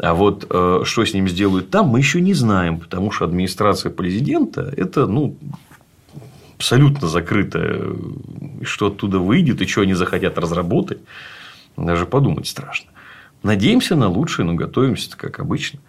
А 0.01 0.15
вот 0.15 0.47
э, 0.49 0.81
что 0.85 1.05
с 1.05 1.13
ним 1.13 1.29
сделают 1.29 1.69
там, 1.71 1.89
мы 1.89 1.99
еще 1.99 2.21
не 2.21 2.33
знаем, 2.33 2.79
потому 2.79 3.11
что 3.11 3.25
администрация 3.25 3.91
президента– 3.91 4.73
это 4.77 5.07
ну, 5.07 5.37
абсолютно 6.57 7.09
закрытая. 7.09 7.83
И 8.61 8.65
что 8.65 8.87
оттуда 8.87 9.19
выйдет, 9.19 9.61
и 9.61 9.67
что 9.67 9.83
они 9.83 9.95
захотят 9.95 10.39
разработать, 10.39 11.01
даже 11.77 12.07
подумать 12.07 12.47
страшно. 12.47 12.91
Надеемся 13.43 13.97
на 13.97 14.09
лучшее, 14.09 14.47
но 14.47 14.55
готовимся 14.55 15.17
как 15.17 15.41
обычно. 15.41 15.81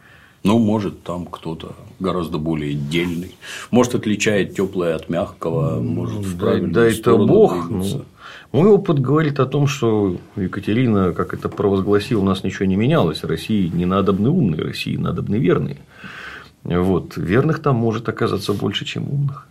Ну, 0.45 0.59
может, 0.59 1.01
там 1.01 1.25
кто-то 1.25 1.75
гораздо 1.99 2.37
более 2.37 2.75
дельный. 2.75 3.35
Может, 3.71 3.95
отличает 3.95 4.53
теплое 4.55 4.95
от 4.95 5.09
мягкого, 5.09 5.81
может, 5.81 6.19
в 6.19 6.37
да, 6.37 6.59
да 6.59 6.85
это 6.85 7.17
Бог. 7.17 7.67
Ну, 7.67 8.05
мой 8.51 8.69
опыт 8.69 8.99
говорит 8.99 9.39
о 9.39 9.47
том, 9.47 9.65
что 9.65 10.17
Екатерина, 10.35 11.13
как 11.13 11.33
это 11.33 11.49
провозгласила, 11.49 12.21
у 12.21 12.23
нас 12.23 12.43
ничего 12.43 12.65
не 12.65 12.75
менялось. 12.75 13.23
России 13.23 13.67
не 13.69 13.85
надобны 13.85 14.29
умные, 14.29 14.61
России 14.61 14.95
надобны 14.97 15.37
верные. 15.37 15.79
Вот. 16.63 17.17
Верных 17.17 17.59
там 17.59 17.77
может 17.77 18.07
оказаться 18.07 18.53
больше, 18.53 18.85
чем 18.85 19.09
умных. 19.09 19.47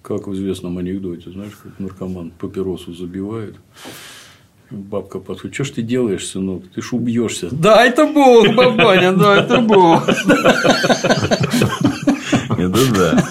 Как 0.00 0.26
в 0.26 0.34
известном 0.34 0.78
анекдоте, 0.78 1.30
знаешь, 1.30 1.58
как 1.62 1.78
наркоман 1.78 2.30
папиросу 2.30 2.94
забивает, 2.94 3.56
Бабка 4.70 5.18
подходит, 5.18 5.54
что 5.54 5.64
ж 5.64 5.70
ты 5.70 5.82
делаешь, 5.82 6.26
сынок? 6.26 6.64
Ты 6.74 6.82
ж 6.82 6.92
убьешься. 6.92 7.48
Да, 7.50 7.84
это 7.84 8.06
Бог, 8.06 8.54
бабаня, 8.54 9.12
да, 9.12 9.36
это 9.36 9.60
Бог. 9.60 10.08
Это 12.58 12.92
да. 12.92 13.24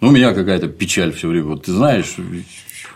Ну, 0.00 0.08
у 0.08 0.10
меня 0.10 0.32
какая-то 0.32 0.68
печаль 0.68 1.12
все 1.12 1.28
время. 1.28 1.48
Вот 1.48 1.64
ты 1.64 1.72
знаешь, 1.72 2.16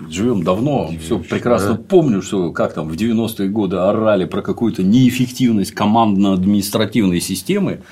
живем 0.08 0.42
давно, 0.42 0.90
все 1.02 1.18
прекрасно 1.18 1.76
помню, 1.76 2.22
что 2.22 2.52
как 2.52 2.72
там 2.74 2.88
в 2.88 2.94
90-е 2.94 3.48
годы 3.48 3.76
орали 3.76 4.24
про 4.24 4.40
какую-то 4.40 4.82
неэффективность 4.82 5.72
командно-административной 5.72 7.20
системы. 7.20 7.82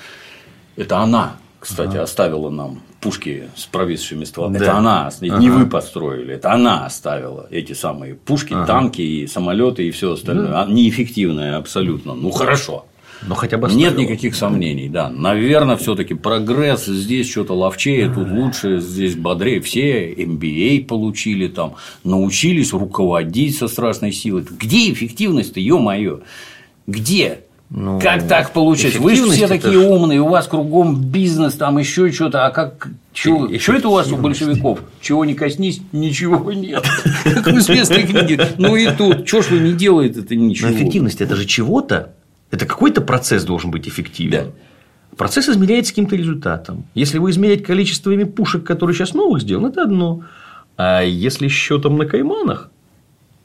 Это 0.75 0.97
она, 0.99 1.37
кстати, 1.59 1.97
оставила 1.97 2.49
нам 2.49 2.81
пушки 3.03 3.49
с 3.55 3.65
провисшими 3.65 4.23
стволами. 4.23 4.57
Да. 4.57 4.65
Это 4.65 4.77
она, 4.77 5.07
ага. 5.07 5.37
не 5.37 5.49
вы 5.49 5.65
построили, 5.65 6.35
это 6.35 6.53
она 6.53 6.85
оставила 6.85 7.47
эти 7.51 7.73
самые 7.73 8.15
пушки, 8.15 8.53
ага. 8.53 8.65
танки 8.65 9.01
и 9.01 9.27
самолеты 9.27 9.87
и 9.87 9.91
все 9.91 10.13
остальное. 10.13 10.47
Да. 10.47 10.65
Неэффективное 10.65 11.57
абсолютно. 11.57 12.13
Ну 12.13 12.31
хорошо. 12.31 12.85
Но 13.27 13.35
хотя 13.35 13.57
бы 13.57 13.67
оставила. 13.67 13.89
Нет 13.89 13.97
никаких 13.97 14.35
сомнений, 14.35 14.89
да. 14.89 15.09
Наверное, 15.09 15.75
все-таки 15.75 16.13
прогресс 16.13 16.85
здесь 16.85 17.29
что-то 17.29 17.53
ловчее, 17.53 18.11
тут 18.13 18.29
лучше, 18.29 18.79
здесь 18.79 19.15
бодрее. 19.15 19.61
Все 19.61 20.13
MBA 20.13 20.85
получили 20.85 21.47
там, 21.47 21.75
научились 22.03 22.73
руководить 22.73 23.57
со 23.57 23.67
страшной 23.67 24.11
силой. 24.11 24.45
Где 24.49 24.91
эффективность-то, 24.91 25.59
ё-моё? 25.59 26.21
Где? 26.87 27.41
Ну, 27.75 27.99
как 27.99 28.27
так 28.27 28.51
получилось? 28.51 28.97
Вы 28.97 29.15
же 29.15 29.27
все 29.31 29.47
такие 29.47 29.73
ж... 29.73 29.77
умные, 29.77 30.21
у 30.21 30.27
вас 30.27 30.47
кругом 30.47 31.03
бизнес, 31.03 31.55
там 31.55 31.79
еще 31.79 32.11
что-то, 32.11 32.45
а 32.45 32.51
как 32.51 32.87
что, 33.13 33.49
что 33.57 33.73
это 33.73 33.89
у 33.89 33.93
вас 33.93 34.11
у 34.11 34.17
большевиков? 34.17 34.79
Чего 35.01 35.25
не 35.25 35.33
коснись, 35.33 35.81
ничего 35.91 36.51
нет. 36.51 36.85
Как 37.23 37.47
в 37.47 37.57
известной 37.57 38.03
книге. 38.03 38.49
Ну 38.59 38.75
и 38.75 38.91
тут, 38.95 39.27
что 39.27 39.41
ж 39.41 39.49
вы 39.49 39.59
не 39.59 39.73
делаете 39.73 40.19
это 40.19 40.35
ничего? 40.35 40.69
Но 40.69 40.75
эффективность 40.75 41.19
это 41.19 41.35
же 41.35 41.45
чего-то, 41.45 42.13
это 42.51 42.67
какой-то 42.67 43.01
процесс 43.01 43.43
должен 43.43 43.71
быть 43.71 43.87
эффективен. 43.87 44.31
Да. 44.31 45.17
Процесс 45.17 45.49
измеряется 45.49 45.93
каким-то 45.93 46.15
результатом. 46.15 46.85
Если 46.93 47.17
вы 47.17 47.31
измерять 47.31 47.63
количествами 47.63 48.23
пушек, 48.23 48.63
которые 48.63 48.95
сейчас 48.95 49.15
новых 49.15 49.41
сделаны, 49.41 49.69
это 49.69 49.81
одно. 49.81 50.21
А 50.77 51.01
если 51.01 51.47
счетом 51.47 51.97
на 51.97 52.05
кайманах, 52.05 52.69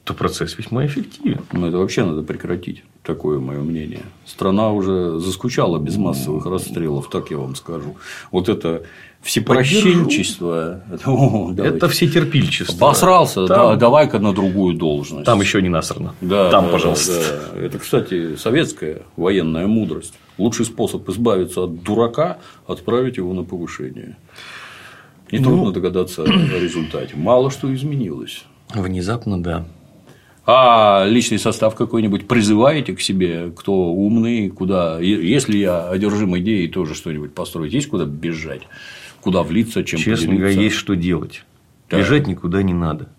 то 0.09 0.15
процесс 0.15 0.57
весьма 0.57 0.87
эффективен. 0.87 1.43
Ну, 1.53 1.67
это 1.67 1.77
вообще 1.77 2.03
надо 2.03 2.23
прекратить, 2.23 2.83
такое 3.03 3.39
мое 3.39 3.61
мнение. 3.61 4.01
Страна 4.25 4.73
уже 4.73 5.19
заскучала 5.19 5.79
без 5.79 5.99
массовых 5.99 6.47
расстрелов, 6.47 7.11
так 7.11 7.31
я 7.31 7.37
вам 7.37 7.55
скажу. 7.57 7.97
Вот 8.33 8.49
это 8.49 8.85
всепрощенчество. 9.21 10.81
Ну, 11.05 11.55
это 11.59 11.89
все 11.89 12.09
терпильчество. 12.09 12.75
Обосрался, 12.75 13.47
там... 13.47 13.73
да, 13.73 13.77
давай-ка 13.77 14.19
на 14.19 14.33
другую 14.33 14.77
должность. 14.77 15.27
Там 15.27 15.43
еще 15.43 15.61
не 15.61 15.69
насрано. 15.69 16.15
Да, 16.23 16.51
там, 16.51 16.65
да, 16.65 16.73
пожалуйста. 16.73 17.53
Да. 17.53 17.61
Это, 17.61 17.79
кстати, 17.79 18.37
советская 18.37 19.03
военная 19.17 19.67
мудрость. 19.67 20.15
Лучший 20.39 20.65
способ 20.65 21.07
избавиться 21.11 21.65
от 21.65 21.83
дурака– 21.83 22.39
отправить 22.67 23.19
его 23.19 23.35
на 23.35 23.45
повышение. 23.45 24.17
Нетрудно 25.31 25.65
ну... 25.65 25.73
догадаться 25.73 26.23
о 26.23 26.27
результате. 26.27 27.15
Мало 27.15 27.51
что 27.51 27.75
изменилось. 27.75 28.47
Внезапно, 28.75 29.43
да. 29.43 29.67
А 30.51 31.05
личный 31.07 31.39
состав 31.39 31.75
какой-нибудь 31.75 32.27
призываете 32.27 32.97
к 32.97 33.03
себе, 33.03 33.53
кто 33.55 33.93
умный, 33.93 34.49
куда, 34.49 34.99
если 34.99 35.59
я 35.59 35.91
одержим 35.91 36.39
идеей 36.39 36.69
тоже 36.69 36.95
что-нибудь 36.95 37.35
построить, 37.35 37.75
есть 37.75 37.89
куда 37.89 38.07
бежать, 38.07 38.63
куда 39.21 39.43
влиться, 39.43 39.85
чем 39.85 40.01
Честно 40.01 40.35
говоря, 40.37 40.49
есть 40.49 40.77
что 40.77 40.97
делать. 40.97 41.45
Да. 41.91 41.99
Бежать 41.99 42.27
никуда 42.27 42.63
не 42.63 42.73
надо. 42.73 43.11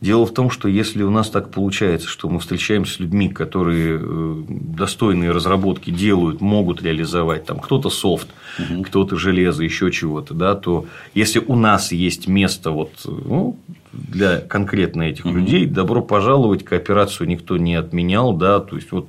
Дело 0.00 0.26
в 0.26 0.34
том, 0.34 0.50
что 0.50 0.68
если 0.68 1.02
у 1.02 1.10
нас 1.10 1.30
так 1.30 1.50
получается, 1.50 2.06
что 2.06 2.28
мы 2.28 2.38
встречаемся 2.38 2.94
с 2.94 3.00
людьми, 3.00 3.30
которые 3.30 3.98
э, 3.98 4.42
достойные 4.48 5.30
разработки 5.30 5.90
делают, 5.90 6.42
могут 6.42 6.82
реализовать, 6.82 7.46
там 7.46 7.60
кто-то 7.60 7.88
софт, 7.88 8.28
угу. 8.58 8.82
кто-то 8.82 9.16
железо, 9.16 9.64
еще 9.64 9.90
чего-то, 9.90 10.34
да, 10.34 10.54
то 10.54 10.84
если 11.14 11.38
у 11.38 11.56
нас 11.56 11.92
есть 11.92 12.28
место 12.28 12.72
вот, 12.72 12.90
ну, 13.06 13.58
для 13.92 14.40
конкретно 14.40 15.02
этих 15.02 15.24
угу. 15.24 15.36
людей, 15.36 15.64
добро 15.64 16.02
пожаловать, 16.02 16.62
кооперацию 16.62 17.26
никто 17.26 17.56
не 17.56 17.74
отменял, 17.74 18.34
да, 18.34 18.60
то 18.60 18.76
есть 18.76 18.92
вот 18.92 19.08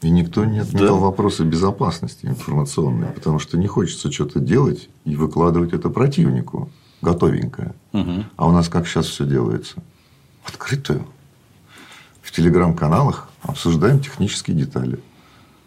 и 0.00 0.10
никто 0.10 0.46
не 0.46 0.60
отменял 0.60 0.96
да. 0.96 1.02
вопросы 1.02 1.44
безопасности 1.44 2.24
информационной, 2.26 3.08
потому 3.08 3.38
что 3.38 3.58
не 3.58 3.66
хочется 3.66 4.10
что-то 4.10 4.40
делать 4.40 4.88
и 5.04 5.14
выкладывать 5.14 5.74
это 5.74 5.90
противнику 5.90 6.70
готовенькое. 7.02 7.74
Угу. 7.92 8.24
А 8.36 8.48
у 8.48 8.50
нас 8.50 8.68
как 8.68 8.88
сейчас 8.88 9.06
все 9.06 9.24
делается? 9.26 9.82
Открытую. 10.44 11.06
В 12.22 12.32
телеграм-каналах 12.32 13.28
обсуждаем 13.42 14.00
технические 14.00 14.56
детали. 14.56 14.98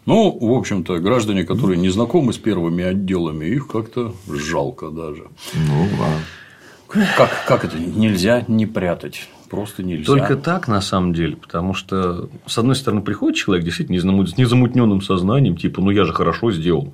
Ну, 0.06 0.36
в 0.40 0.52
общем-то, 0.52 0.98
граждане, 0.98 1.44
которые 1.44 1.78
не 1.78 1.88
знакомы 1.88 2.32
с 2.32 2.38
первыми 2.38 2.84
отделами, 2.84 3.46
их 3.46 3.66
как-то 3.66 4.14
жалко 4.28 4.90
даже. 4.90 5.24
Ну, 5.54 5.88
да. 5.98 7.06
Как, 7.16 7.44
как 7.46 7.64
это 7.64 7.76
нельзя 7.78 8.44
не 8.46 8.66
прятать? 8.66 9.28
Просто 9.50 9.82
нельзя. 9.82 10.06
Только 10.06 10.36
так, 10.36 10.68
на 10.68 10.80
самом 10.80 11.12
деле, 11.12 11.36
потому 11.36 11.74
что, 11.74 12.28
с 12.46 12.58
одной 12.58 12.76
стороны, 12.76 13.02
приходит 13.02 13.36
человек 13.36 13.64
действительно 13.64 14.26
с 14.26 14.36
незамутненным 14.36 15.02
сознанием, 15.02 15.56
типа, 15.56 15.80
ну 15.80 15.90
я 15.90 16.04
же 16.04 16.12
хорошо 16.12 16.52
сделал. 16.52 16.92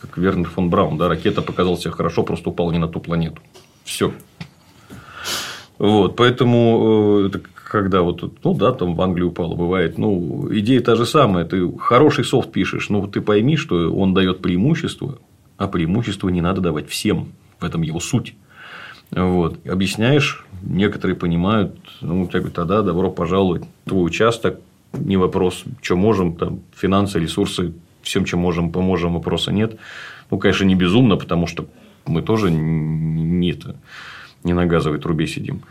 Как 0.00 0.16
Вернер 0.18 0.48
фон 0.48 0.68
Браун, 0.68 0.98
да, 0.98 1.08
ракета 1.08 1.42
показала 1.42 1.78
себя 1.78 1.92
хорошо, 1.92 2.22
просто 2.22 2.50
упала 2.50 2.72
не 2.72 2.78
на 2.78 2.88
ту 2.88 3.00
планету. 3.00 3.40
Все. 3.84 4.12
Вот, 5.82 6.14
поэтому, 6.14 7.28
э, 7.34 7.38
когда 7.68 8.02
вот, 8.02 8.44
ну 8.44 8.54
да, 8.54 8.70
там 8.70 8.94
в 8.94 9.02
Англию 9.02 9.30
упало, 9.30 9.56
бывает, 9.56 9.98
ну, 9.98 10.46
идея 10.52 10.80
та 10.80 10.94
же 10.94 11.04
самая, 11.04 11.44
ты 11.44 11.76
хороший 11.76 12.24
софт 12.24 12.52
пишешь, 12.52 12.88
но 12.88 13.04
ты 13.08 13.20
пойми, 13.20 13.56
что 13.56 13.92
он 13.92 14.14
дает 14.14 14.42
преимущество, 14.42 15.18
а 15.56 15.66
преимущество 15.66 16.28
не 16.28 16.40
надо 16.40 16.60
давать 16.60 16.88
всем, 16.88 17.32
в 17.58 17.64
этом 17.64 17.82
его 17.82 17.98
суть. 17.98 18.36
Вот. 19.10 19.58
Объясняешь, 19.66 20.46
некоторые 20.62 21.16
понимают, 21.16 21.76
ну, 22.00 22.30
я 22.32 22.38
говорю, 22.38 22.54
тогда 22.54 22.82
добро 22.82 23.10
пожаловать, 23.10 23.64
твой 23.84 24.06
участок, 24.06 24.60
не 24.92 25.16
вопрос, 25.16 25.64
что 25.80 25.96
можем, 25.96 26.36
там, 26.36 26.60
финансы, 26.76 27.18
ресурсы, 27.18 27.72
всем, 28.02 28.24
чем 28.24 28.38
можем, 28.38 28.70
поможем, 28.70 29.14
вопроса 29.14 29.50
нет. 29.50 29.80
Ну, 30.30 30.38
конечно, 30.38 30.62
не 30.62 30.76
безумно, 30.76 31.16
потому 31.16 31.48
что 31.48 31.66
мы 32.06 32.22
тоже 32.22 32.52
не, 32.52 33.50
это, 33.50 33.74
не 34.44 34.52
на 34.52 34.66
газовой 34.66 34.98
трубе 34.98 35.26
сидим. 35.26 35.62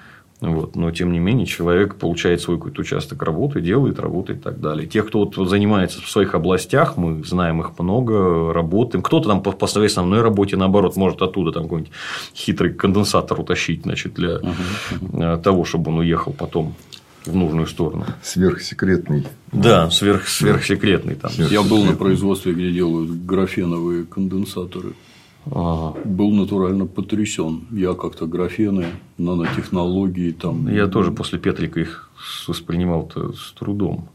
Вот. 0.42 0.76
Но, 0.76 0.90
тем 0.90 1.12
не 1.12 1.20
менее, 1.20 1.46
человек 1.46 1.96
получает 1.96 2.42
свой 2.42 2.58
какой-то 2.58 2.82
участок 2.82 3.22
работы, 3.22 3.62
делает, 3.62 4.00
работает 4.00 4.40
и 4.40 4.42
так 4.42 4.60
далее. 4.60 4.88
Тех, 4.88 5.08
кто 5.08 5.20
вот 5.24 5.48
занимается 5.48 6.02
в 6.02 6.10
своих 6.10 6.34
областях, 6.34 6.98
мы 6.98 7.24
знаем 7.24 7.62
их 7.62 7.78
много, 7.78 8.52
работаем. 8.52 9.04
Кто-то 9.04 9.30
там 9.30 9.44
по, 9.44 9.52
по 9.52 9.68
своей 9.68 9.88
основной 9.88 10.22
работе, 10.22 10.58
наоборот, 10.58 10.96
может 10.96 11.22
оттуда 11.22 11.52
там 11.52 11.64
какой-нибудь 11.64 11.94
хитрый 12.34 12.74
конденсатор 12.74 13.40
утащить 13.40 13.84
значит, 13.84 14.16
для 14.16 14.38
uh-huh. 14.38 15.42
того, 15.44 15.64
чтобы 15.64 15.92
он 15.92 16.00
уехал 16.00 16.34
потом 16.34 16.74
в 17.24 17.36
нужную 17.36 17.68
сторону. 17.68 18.06
Сверхсекретный. 18.24 19.28
Да, 19.52 19.92
сверх, 19.92 20.28
сверхсекретный. 20.28 21.14
Там. 21.14 21.32
Я 21.38 21.62
был 21.62 21.84
на 21.84 21.94
производстве, 21.94 22.54
где 22.54 22.72
делают 22.72 23.12
графеновые 23.12 24.06
конденсаторы. 24.06 24.94
Был 25.46 26.32
натурально 26.32 26.86
потрясен. 26.86 27.68
Я 27.72 27.94
как-то 27.94 28.28
графены, 28.28 28.86
нанотехнологии 29.18 30.32
там. 30.32 30.68
Я 30.68 30.88
тоже 30.88 31.12
после 31.12 31.40
Петрика 31.40 31.80
их 31.80 32.10
воспринимал-то 32.48 33.34
с 33.34 33.52
трудом. 33.54 34.10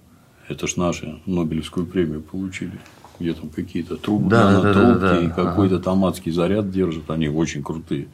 Это 0.49 0.67
ж 0.69 0.77
наши 0.77 1.21
Нобелевскую 1.27 1.87
премию 1.87 2.23
получили 2.23 2.79
где 3.19 3.33
там 3.33 3.49
какие-то 3.49 3.97
трубы, 3.97 4.31
да, 4.31 4.61
да, 4.61 4.73
да, 4.73 4.95
да, 4.95 5.21
и 5.21 5.29
какой-то 5.29 5.79
там 5.79 6.05
адский 6.05 6.33
заряд 6.33 6.71
держат, 6.71 7.11
они 7.11 7.29
очень 7.29 7.63
крутые. 7.63 8.09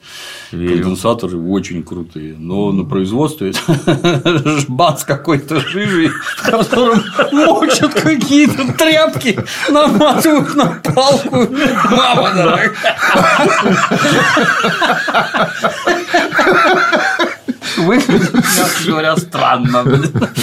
Верю. 0.53 0.83
Конденсаторы 0.83 1.39
очень 1.39 1.83
крутые. 1.83 2.37
Но 2.39 2.73
на 2.73 2.85
производстве 2.85 3.53
жбац 4.59 5.05
какой-то 5.05 5.61
жижи, 5.61 6.11
в 6.37 6.51
котором 6.51 7.03
мочат 7.33 7.95
какие-то 7.95 8.73
тряпки, 8.73 9.39
наматывают 9.71 10.55
на 10.55 10.81
палку. 10.83 11.47
Мама 11.91 12.35
дорогая. 12.35 12.73
Выглядит, 17.79 18.35
мягко 18.35 18.87
говоря, 18.87 19.17
странно. 19.17 19.85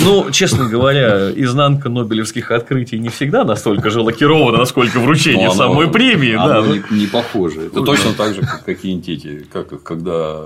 Ну, 0.02 0.32
честно 0.32 0.66
говоря, 0.66 1.32
изнанка 1.32 1.90
Нобелевских 1.90 2.52
открытий 2.52 3.00
не 3.00 3.10
всегда 3.10 3.44
настолько 3.44 3.90
же 3.90 4.02
лакирована, 4.02 4.58
насколько 4.58 5.00
вручение 5.00 5.48
ну, 5.48 5.54
самой 5.54 5.90
премии. 5.90 6.36
Да. 6.36 6.64
не, 6.96 7.08
похоже. 7.08 7.68
Это 7.68 7.82
точно 7.82 8.14
так 8.14 8.34
же, 8.34 8.42
как 8.42 8.66
какие-нибудь 8.66 9.10
эти, 9.10 9.48
как 9.52 9.82
когда 9.84 10.46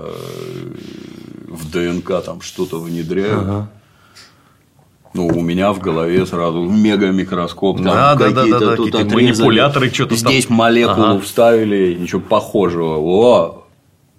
в 1.48 1.70
ДНК 1.70 2.22
там 2.24 2.40
что-то 2.40 2.80
внедряют. 2.80 3.68
Ну, 5.14 5.28
у 5.28 5.40
меня 5.42 5.72
в 5.72 5.78
голове 5.78 6.26
сразу 6.26 6.60
мега 6.62 7.12
микроскоп, 7.12 7.76
там 7.76 7.86
да, 7.86 8.16
какие-то 8.16 8.58
да, 8.58 8.66
да, 8.70 8.76
тут 8.76 8.90
какие 8.90 9.14
манипуляторы 9.14 9.88
что-то 9.90 10.16
Здесь 10.16 10.46
там... 10.46 10.56
молекулу 10.56 11.06
ага. 11.06 11.20
вставили, 11.20 11.94
ничего 11.94 12.20
похожего. 12.20 12.96
О, 12.96 13.64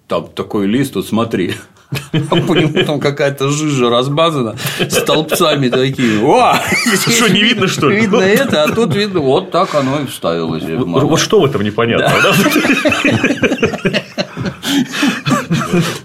там 0.08 0.26
такой 0.28 0.66
лист, 0.66 0.94
вот 0.94 1.06
смотри. 1.06 1.54
По 1.90 2.54
нему 2.54 2.84
там 2.84 3.00
какая-то 3.00 3.48
жижа 3.48 3.88
разбазана 3.88 4.56
столбцами 4.88 5.68
такими. 5.68 6.22
О! 6.24 6.54
Что, 6.96 7.28
не 7.28 7.42
видно, 7.42 7.68
что 7.68 7.88
ли? 7.88 8.00
Видно 8.00 8.20
это, 8.20 8.64
а 8.64 8.68
тут 8.72 8.94
видно, 8.94 9.20
вот 9.20 9.50
так 9.50 9.74
оно 9.74 10.00
и 10.00 10.06
вставилось. 10.06 10.64
Вот 10.64 11.20
что 11.20 11.40
в 11.40 11.44
этом 11.44 11.62
непонятно, 11.62 12.12
да? 12.22 12.32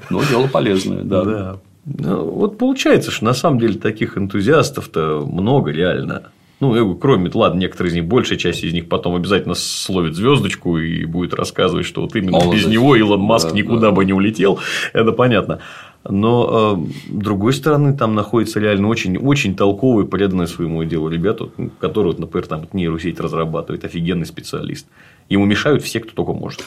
Ну, 0.09 0.23
дело 0.25 0.47
полезное, 0.47 1.03
да. 1.03 1.23
Да. 1.23 1.57
Ну, 1.85 2.25
вот 2.25 2.57
получается, 2.57 3.09
что 3.11 3.25
на 3.25 3.33
самом 3.33 3.59
деле 3.59 3.73
таких 3.79 4.17
энтузиастов-то 4.17 5.25
много 5.25 5.71
реально. 5.71 6.31
Ну, 6.61 6.95
кроме, 6.95 7.31
ладно, 7.33 7.59
некоторые 7.59 7.89
из 7.89 7.95
них, 7.95 8.05
большая 8.05 8.37
часть 8.37 8.63
из 8.63 8.71
них 8.71 8.87
потом 8.87 9.15
обязательно 9.15 9.55
словит 9.55 10.15
звездочку 10.15 10.77
и 10.77 11.05
будет 11.05 11.33
рассказывать, 11.33 11.87
что 11.87 12.01
вот 12.01 12.15
именно 12.15 12.33
Молодость. 12.33 12.65
без 12.65 12.71
него 12.71 12.95
Илон 12.95 13.19
Маск 13.19 13.49
да, 13.49 13.55
никуда 13.55 13.87
да. 13.87 13.91
бы 13.91 14.05
не 14.05 14.13
улетел. 14.13 14.59
Это 14.93 15.11
понятно. 15.11 15.59
Но 16.07 16.77
э, 16.87 17.13
с 17.13 17.15
другой 17.15 17.53
стороны, 17.53 17.97
там 17.97 18.13
находятся 18.13 18.59
реально 18.59 18.89
очень, 18.89 19.17
очень 19.17 19.55
толковые, 19.55 20.07
преданные 20.07 20.47
своему 20.47 20.83
делу 20.83 21.09
ребята, 21.09 21.49
которые, 21.79 22.13
вот, 22.13 22.19
например, 22.19 22.45
там 22.45 22.67
нейросеть 22.73 23.19
разрабатывает, 23.19 23.83
офигенный 23.83 24.27
специалист. 24.27 24.85
Ему 25.29 25.45
мешают 25.45 25.81
все, 25.83 25.99
кто 25.99 26.13
только 26.13 26.33
может 26.33 26.63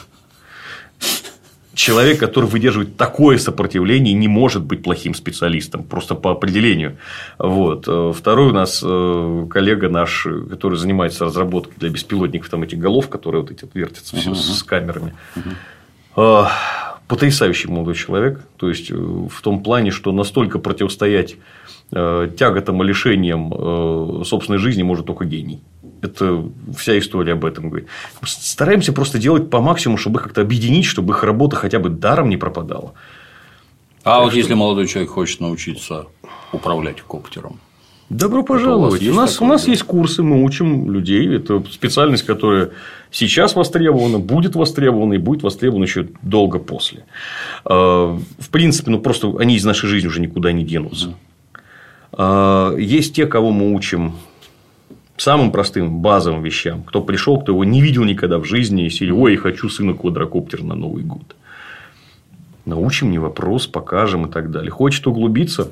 человек, 1.75 2.19
который 2.19 2.45
выдерживает 2.45 2.97
такое 2.97 3.37
сопротивление, 3.37 4.13
не 4.13 4.27
может 4.27 4.63
быть 4.63 4.81
плохим 4.81 5.13
специалистом, 5.13 5.83
просто 5.83 6.15
по 6.15 6.31
определению. 6.31 6.97
Вот. 7.37 7.85
Э, 7.87 8.13
второй 8.15 8.49
у 8.49 8.53
нас 8.53 8.81
э, 8.83 9.47
коллега 9.49 9.89
наш, 9.89 10.25
который 10.49 10.77
занимается 10.77 11.25
разработкой 11.25 11.75
для 11.77 11.89
беспилотников 11.89 12.49
там 12.49 12.63
этих 12.63 12.79
голов, 12.79 13.09
которые 13.09 13.41
вот 13.41 13.51
эти 13.51 13.67
вертятся 13.73 14.15
все 14.15 14.31
uh-huh. 14.31 14.35
с 14.35 14.63
камерами. 14.63 15.13
Uh-huh. 16.15 16.47
Потрясающий 17.07 17.67
молодой 17.67 17.93
человек. 17.95 18.41
То 18.57 18.69
есть, 18.69 18.89
в 18.89 19.41
том 19.43 19.61
плане, 19.61 19.91
что 19.91 20.11
настолько 20.11 20.57
противостоять 20.57 21.35
тяготам 21.91 22.81
и 22.81 22.87
лишениям 22.87 24.23
собственной 24.25 24.57
жизни 24.57 24.81
может 24.81 25.05
только 25.05 25.25
гений. 25.25 25.61
Это 26.01 26.43
вся 26.75 26.97
история 26.97 27.33
об 27.33 27.45
этом 27.45 27.69
говорит. 27.69 27.87
Стараемся 28.23 28.93
просто 28.93 29.17
делать 29.17 29.49
по 29.49 29.61
максимуму, 29.61 29.97
чтобы 29.97 30.19
их 30.19 30.23
как-то 30.23 30.41
объединить, 30.41 30.85
чтобы 30.85 31.13
их 31.13 31.23
работа 31.23 31.55
хотя 31.55 31.79
бы 31.79 31.89
даром 31.89 32.29
не 32.29 32.37
пропадала. 32.37 32.93
А 34.03 34.15
так 34.15 34.23
вот 34.23 34.29
что... 34.31 34.37
если 34.39 34.53
молодой 34.53 34.87
человек 34.87 35.11
хочет 35.11 35.39
научиться 35.39 36.07
управлять 36.51 37.01
коптером? 37.01 37.59
Добро 38.09 38.43
пожаловать. 38.43 39.01
У, 39.01 39.11
у 39.11 39.15
нас, 39.15 39.33
такое, 39.33 39.47
у 39.47 39.51
нас 39.51 39.67
есть 39.67 39.81
курсы, 39.81 40.21
мы 40.21 40.43
учим 40.43 40.91
людей. 40.91 41.27
Это 41.35 41.63
специальность, 41.71 42.23
которая 42.23 42.69
сейчас 43.09 43.55
востребована, 43.55 44.19
будет 44.19 44.55
востребована 44.55 45.13
и 45.13 45.17
будет 45.17 45.41
востребована 45.41 45.85
еще 45.85 46.07
долго 46.21 46.59
после. 46.59 47.05
А, 47.63 48.15
в 48.37 48.49
принципе, 48.49 48.91
ну 48.91 48.99
просто 48.99 49.33
они 49.39 49.55
из 49.55 49.65
нашей 49.65 49.89
жизни 49.89 50.07
уже 50.07 50.21
никуда 50.21 50.51
не 50.51 50.63
денутся. 50.63 51.07
Mm. 51.07 51.15
Есть 52.79 53.15
те, 53.15 53.25
кого 53.25 53.51
мы 53.51 53.73
учим 53.73 54.13
самым 55.17 55.51
простым 55.51 55.99
базовым 55.99 56.43
вещам. 56.43 56.83
Кто 56.83 57.01
пришел, 57.01 57.39
кто 57.39 57.51
его 57.51 57.63
не 57.63 57.81
видел 57.81 58.03
никогда 58.03 58.37
в 58.37 58.45
жизни, 58.45 58.85
и 58.85 58.89
сели, 58.89 59.11
ой, 59.11 59.35
хочу 59.35 59.69
сына 59.69 59.93
квадрокоптер 59.93 60.63
на 60.63 60.75
Новый 60.75 61.03
год. 61.03 61.35
Научим, 62.65 63.11
не 63.11 63.19
вопрос, 63.19 63.67
покажем 63.67 64.25
и 64.25 64.31
так 64.31 64.51
далее. 64.51 64.71
Хочет 64.71 65.05
углубиться, 65.07 65.71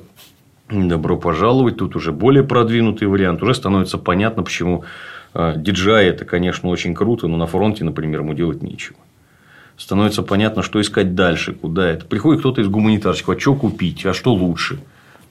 добро 0.70 1.18
пожаловать. 1.18 1.78
Тут 1.78 1.96
уже 1.96 2.12
более 2.12 2.44
продвинутый 2.44 3.08
вариант. 3.08 3.42
Уже 3.42 3.56
становится 3.56 3.98
понятно, 3.98 4.44
почему 4.44 4.84
а, 5.34 5.56
DJI 5.56 6.04
это, 6.04 6.26
конечно, 6.26 6.70
очень 6.70 6.94
круто, 6.94 7.28
но 7.28 7.36
на 7.36 7.48
фронте, 7.48 7.84
например, 7.84 8.20
ему 8.20 8.34
делать 8.34 8.62
нечего. 8.62 8.98
Становится 9.76 10.22
понятно, 10.22 10.62
что 10.62 10.80
искать 10.80 11.16
дальше, 11.16 11.54
куда 11.54 11.90
это. 11.90 12.06
Приходит 12.06 12.42
кто-то 12.42 12.62
из 12.62 12.68
гуманитарщиков, 12.68 13.36
а 13.36 13.40
что 13.40 13.56
купить, 13.56 14.06
а 14.06 14.14
что 14.14 14.34
лучше. 14.34 14.80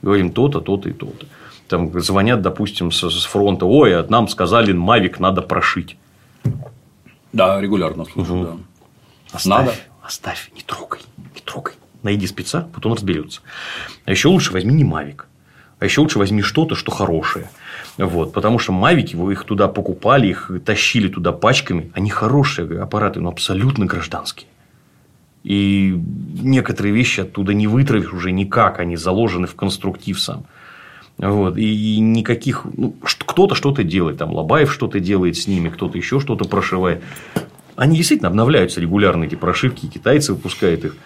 Говорим 0.03 0.33
то-то, 0.33 0.61
то-то 0.61 0.89
и 0.89 0.93
то-то 0.93 1.27
там 1.73 1.99
звонят, 2.01 2.43
допустим, 2.43 2.93
с, 2.93 3.25
фронта, 3.25 3.65
ой, 3.65 3.99
а 3.99 4.07
нам 4.07 4.29
сказали, 4.29 4.73
Мавик 4.73 5.19
надо 5.19 5.41
прошить. 5.41 5.97
Да, 7.33 7.59
регулярно 7.63 8.05
слушаю, 8.05 8.39
угу. 8.39 8.45
да. 8.45 8.57
Оставь, 9.33 9.67
надо. 9.67 9.75
Оставь, 10.03 10.51
не 10.55 10.61
трогай, 10.61 11.01
не 11.35 11.41
трогай. 11.41 11.73
Найди 12.03 12.27
спеца, 12.27 12.69
потом 12.75 12.93
разберется. 12.93 13.41
А 14.05 14.11
еще 14.11 14.29
лучше 14.29 14.53
возьми 14.53 14.75
не 14.75 14.85
Мавик. 14.85 15.29
А 15.79 15.87
еще 15.87 16.03
лучше 16.03 16.19
возьми 16.19 16.43
что-то, 16.43 16.75
что 16.75 16.91
хорошее. 16.91 17.49
Вот, 17.97 18.35
потому 18.35 18.59
что 18.59 18.73
Мавики, 18.73 19.17
вы 19.17 19.33
их 19.33 19.45
туда 19.45 19.67
покупали, 19.69 20.27
их 20.27 20.51
тащили 20.67 21.09
туда 21.09 21.33
пачками. 21.33 21.91
Они 21.95 22.11
хорошие 22.11 22.83
аппараты, 22.83 23.21
но 23.21 23.31
абсолютно 23.31 23.87
гражданские. 23.87 24.49
И 25.43 25.99
некоторые 26.43 26.95
вещи 26.95 27.21
оттуда 27.21 27.55
не 27.55 27.67
вытравишь 27.67 28.13
уже 28.13 28.31
никак, 28.31 28.79
они 28.79 28.97
заложены 28.97 29.47
в 29.47 29.55
конструктив 29.55 30.21
сам. 30.21 30.45
Вот, 31.23 31.57
и 31.57 32.01
никаких, 32.01 32.67
ну, 32.77 32.97
кто-то 33.01 33.55
что-то 33.55 33.85
делает, 33.85 34.19
там 34.19 34.33
Лобаев 34.33 34.73
что-то 34.73 34.99
делает 34.99 35.37
с 35.37 35.47
ними, 35.47 35.69
кто-то 35.69 35.97
еще 35.97 36.19
что-то 36.19 36.47
прошивает. 36.47 37.01
Они 37.77 37.97
действительно 37.97 38.29
обновляются 38.29 38.81
регулярно, 38.81 39.23
эти 39.25 39.37
прошивки, 39.37 39.87
китайцы 39.87 40.33
выпускают 40.33 40.85
их. 40.85 40.97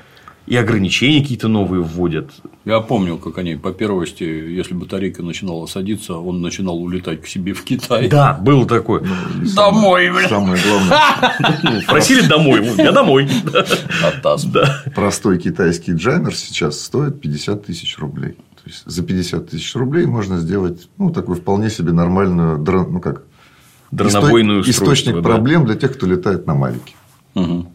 И 0.46 0.56
ограничения 0.56 1.20
какие-то 1.20 1.48
новые 1.48 1.82
вводят. 1.82 2.30
Я 2.64 2.80
помню, 2.80 3.18
как 3.18 3.36
они 3.36 3.56
по 3.56 3.72
первости, 3.72 4.22
если 4.22 4.72
батарейка 4.74 5.22
начинала 5.22 5.66
садиться, 5.66 6.14
он 6.14 6.40
начинал 6.40 6.80
улетать 6.80 7.20
к 7.20 7.26
себе 7.26 7.52
в 7.52 7.62
Китай. 7.64 8.08
Да, 8.08 8.38
было 8.40 8.64
такое. 8.64 9.02
Ну, 9.02 9.54
домой, 9.54 10.08
блин. 10.08 10.28
Самое 10.28 10.62
главное. 10.62 11.82
Просили 11.88 12.26
домой. 12.26 12.64
Я 12.78 12.92
домой. 12.92 13.28
Простой 14.94 15.38
китайский 15.38 15.92
джаммер 15.92 16.34
сейчас 16.34 16.80
стоит 16.80 17.20
50 17.20 17.66
тысяч 17.66 17.98
рублей. 17.98 18.36
То 18.66 18.70
есть 18.70 18.82
за 18.84 19.04
50 19.04 19.50
тысяч 19.50 19.76
рублей 19.76 20.06
можно 20.06 20.40
сделать 20.40 20.88
ну, 20.98 21.10
такую 21.10 21.36
вполне 21.36 21.70
себе 21.70 21.92
нормальную, 21.92 22.58
ну 22.58 23.00
как, 23.00 23.22
Дронобойную 23.92 24.62
исто... 24.62 24.70
источник 24.72 25.14
да. 25.14 25.22
проблем 25.22 25.66
для 25.66 25.76
тех, 25.76 25.94
кто 25.94 26.04
летает 26.04 26.48
на 26.48 26.56
Мавике. 26.56 26.96
Угу. 27.36 27.72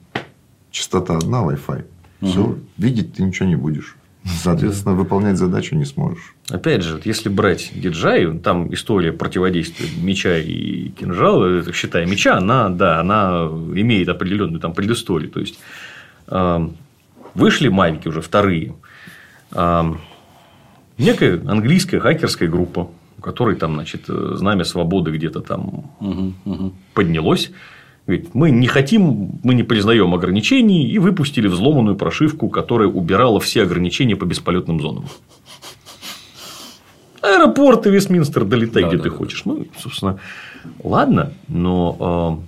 Частота 0.70 1.16
одна, 1.16 1.44
Wi-Fi. 1.46 1.86
Угу. 2.20 2.30
Все, 2.30 2.58
видеть 2.78 3.14
ты 3.14 3.24
ничего 3.24 3.48
не 3.48 3.56
будешь. 3.56 3.96
Соответственно, 4.26 4.94
выполнять 4.94 5.38
задачу 5.38 5.78
не 5.78 5.86
сможешь. 5.86 6.36
Опять 6.50 6.84
же, 6.84 7.00
если 7.06 7.30
брать 7.30 7.72
диджай, 7.74 8.38
там 8.40 8.74
история 8.74 9.14
противодействия 9.14 9.88
меча 9.98 10.40
и 10.40 10.90
кинжала, 10.90 11.72
считая 11.72 12.06
меча, 12.06 12.36
она, 12.36 12.68
да, 12.68 13.00
она 13.00 13.48
имеет 13.76 14.10
определенную 14.10 14.60
там 14.60 14.74
предысторию. 14.74 15.32
То 15.32 15.40
есть, 15.40 15.58
вышли 17.34 17.70
мавики 17.70 18.10
уже 18.10 18.20
вторые 18.20 18.76
некая 21.02 21.42
английская 21.48 22.00
хакерская 22.00 22.50
группа, 22.50 22.90
у 23.18 23.22
которой 23.22 23.56
там, 23.56 23.76
значит, 23.76 24.06
знамя 24.08 24.64
свободы 24.64 25.12
где-то 25.12 25.42
там 25.42 25.92
угу, 26.00 26.34
угу. 26.46 26.74
поднялось. 26.94 27.52
Говорит, 28.08 28.34
мы 28.34 28.50
не 28.50 28.68
хотим, 28.68 29.40
мы 29.44 29.54
не 29.54 29.64
признаем 29.64 30.14
ограничений 30.14 30.90
и 30.90 30.98
выпустили 30.98 31.48
взломанную 31.48 31.96
прошивку, 31.96 32.50
которая 32.50 32.88
убирала 32.88 33.40
все 33.40 33.62
ограничения 33.62 34.16
по 34.16 34.26
бесполетным 34.26 34.82
зонам. 34.82 35.06
Аэропорт 37.22 37.86
и 37.86 37.92
Вестминстер, 37.92 38.46
долетай, 38.46 38.84
да, 38.84 38.90
где 38.90 38.98
да, 38.98 39.04
ты 39.04 39.10
да, 39.12 39.16
хочешь. 39.16 39.46
Ну, 39.46 39.68
собственно, 39.78 40.20
ладно, 40.84 41.34
но 41.48 42.42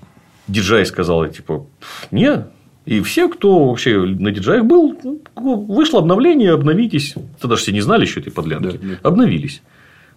э, 0.47 0.51
Диджай 0.51 0.85
сказал, 0.85 1.27
типа, 1.27 1.67
нет, 2.09 2.47
И 2.85 2.99
все, 3.01 3.29
кто 3.29 3.65
вообще 3.65 3.97
на 3.99 4.31
диджаях 4.31 4.65
был, 4.65 4.97
ну, 5.03 5.21
вышло 5.35 5.99
обновление, 5.99 6.51
обновитесь. 6.51 7.15
Тогда 7.39 7.55
же 7.55 7.61
все 7.61 7.71
не 7.71 7.81
знали 7.81 8.01
еще 8.01 8.19
этой 8.19 8.31
подлянки. 8.31 8.77
Да, 8.77 8.87
да. 8.89 9.07
Обновились. 9.07 9.61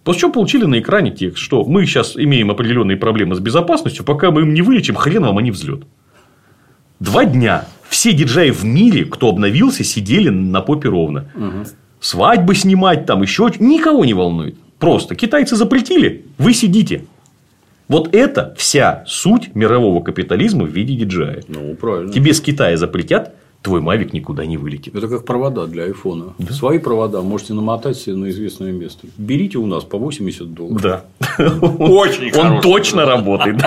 После 0.03 0.21
чего 0.21 0.31
получили 0.31 0.65
на 0.65 0.79
экране 0.79 1.11
текст, 1.11 1.37
что 1.37 1.63
мы 1.63 1.85
сейчас 1.85 2.15
имеем 2.17 2.51
определенные 2.51 2.97
проблемы 2.97 3.35
с 3.35 3.39
безопасностью, 3.39 4.05
пока 4.05 4.31
мы 4.31 4.41
им 4.41 4.53
не 4.53 4.61
вылечим, 4.61 4.95
хрен 4.95 5.23
вам 5.23 5.37
они 5.37 5.51
взлет. 5.51 5.83
Два 6.99 7.25
дня 7.25 7.65
все 7.89 8.13
диджеи 8.13 8.49
в 8.49 8.63
мире, 8.63 9.05
кто 9.05 9.29
обновился, 9.29 9.83
сидели 9.83 10.29
на 10.29 10.61
попе 10.61 10.89
ровно. 10.89 11.25
Свадьбы 11.99 12.53
снимать, 12.55 13.05
там 13.05 13.21
еще 13.21 13.49
никого 13.59 14.05
не 14.05 14.13
волнует. 14.13 14.55
Просто 14.79 15.15
китайцы 15.15 15.55
запретили, 15.55 16.25
вы 16.37 16.53
сидите. 16.53 17.05
Вот 17.87 18.13
это 18.13 18.53
вся 18.57 19.03
суть 19.07 19.55
мирового 19.55 20.03
капитализма 20.03 20.65
в 20.65 20.69
виде 20.69 20.93
диджея. 20.95 21.43
Ну, 21.47 21.73
правильно. 21.75 22.11
Тебе 22.11 22.33
с 22.33 22.41
Китая 22.41 22.75
запретят, 22.75 23.33
твой 23.61 23.79
мавик 23.79 24.11
никуда 24.11 24.45
не 24.45 24.57
вылетит. 24.57 24.93
Это 24.93 25.07
как 25.07 25.25
провода 25.25 25.67
для 25.67 25.83
айфона. 25.83 26.33
Свои 26.51 26.79
провода 26.79 27.21
можете 27.21 27.53
намотать 27.53 27.97
себе 27.97 28.17
на 28.17 28.29
известное 28.29 28.73
место. 28.73 29.07
Берите 29.17 29.57
у 29.57 29.65
нас 29.65 29.83
по 29.85 29.97
80 29.97 30.53
долларов. 30.53 30.81
Да. 30.81 31.05
Очень 31.79 32.35
Он 32.37 32.61
точно 32.61 33.05
работает. 33.05 33.61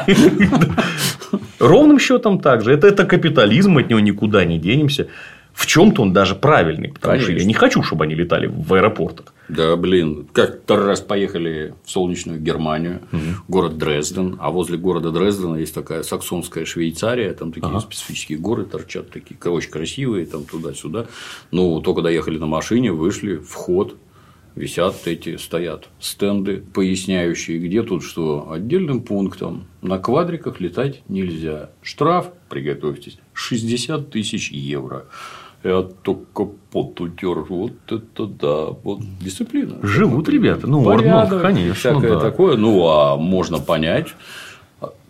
Ровным 1.59 1.99
счетом 1.99 2.41
так 2.41 2.63
же. 2.63 2.73
Это, 2.73 2.89
это 2.89 3.05
капитализм, 3.05 3.79
от 3.79 3.89
него 3.89 4.01
никуда 4.01 4.45
не 4.45 4.59
денемся. 4.59 5.09
В 5.61 5.67
чем-то 5.67 6.01
он 6.01 6.15
даже 6.15 6.35
правильный, 6.37 6.89
потому 6.89 7.21
что 7.21 7.33
я 7.33 7.37
Конечно. 7.37 7.49
не 7.49 7.53
хочу, 7.53 7.83
чтобы 7.83 8.05
они 8.05 8.15
летали 8.15 8.47
в 8.47 8.73
аэропортах. 8.73 9.35
Да, 9.51 9.77
блин, 9.77 10.27
как-то 10.33 10.77
раз 10.77 11.03
поехали 11.03 11.75
в 11.85 11.91
солнечную 11.91 12.41
Германию, 12.41 13.03
город 13.47 13.77
Дрезден, 13.77 14.39
а 14.41 14.51
возле 14.51 14.79
города 14.79 15.11
Дрездена 15.11 15.57
есть 15.57 15.75
такая 15.75 16.03
саксонская 16.03 16.65
Швейцария, 16.65 17.35
там 17.35 17.53
такие 17.53 17.79
специфические 17.79 18.39
горы 18.39 18.65
торчат, 18.65 19.11
такие 19.11 19.39
очень 19.53 19.71
красивые, 19.71 20.25
там 20.25 20.45
туда-сюда. 20.45 21.09
Ну, 21.51 21.83
только 21.83 22.01
доехали 22.01 22.39
на 22.39 22.47
машине, 22.47 22.91
вышли, 22.91 23.37
вход, 23.37 23.97
висят 24.55 24.97
эти, 25.05 25.37
стоят 25.37 25.89
стенды, 25.99 26.65
поясняющие, 26.73 27.59
где 27.59 27.83
тут 27.83 28.03
что, 28.03 28.51
отдельным 28.51 29.03
пунктом 29.03 29.67
на 29.83 29.99
квадриках 29.99 30.59
летать 30.59 31.03
нельзя. 31.09 31.69
Штраф, 31.83 32.33
приготовьтесь, 32.49 33.19
60 33.35 34.09
тысяч 34.09 34.51
евро. 34.51 35.05
Я 35.63 35.83
только 35.83 36.49
пот 36.71 37.01
утер. 37.01 37.45
Вот 37.49 37.73
это 37.89 38.27
да. 38.27 38.67
Вот 38.83 39.01
дисциплина. 39.21 39.77
Живут 39.83 40.27
Такой 40.27 40.39
ребята. 40.39 40.67
Ну, 40.67 40.85
порядок, 40.85 41.33
Орднов, 41.33 41.43
конечно, 41.43 41.75
Всякое 41.75 42.15
да. 42.15 42.21
такое. 42.21 42.57
Ну, 42.57 42.89
а 42.89 43.17
можно 43.17 43.59
понять. 43.59 44.09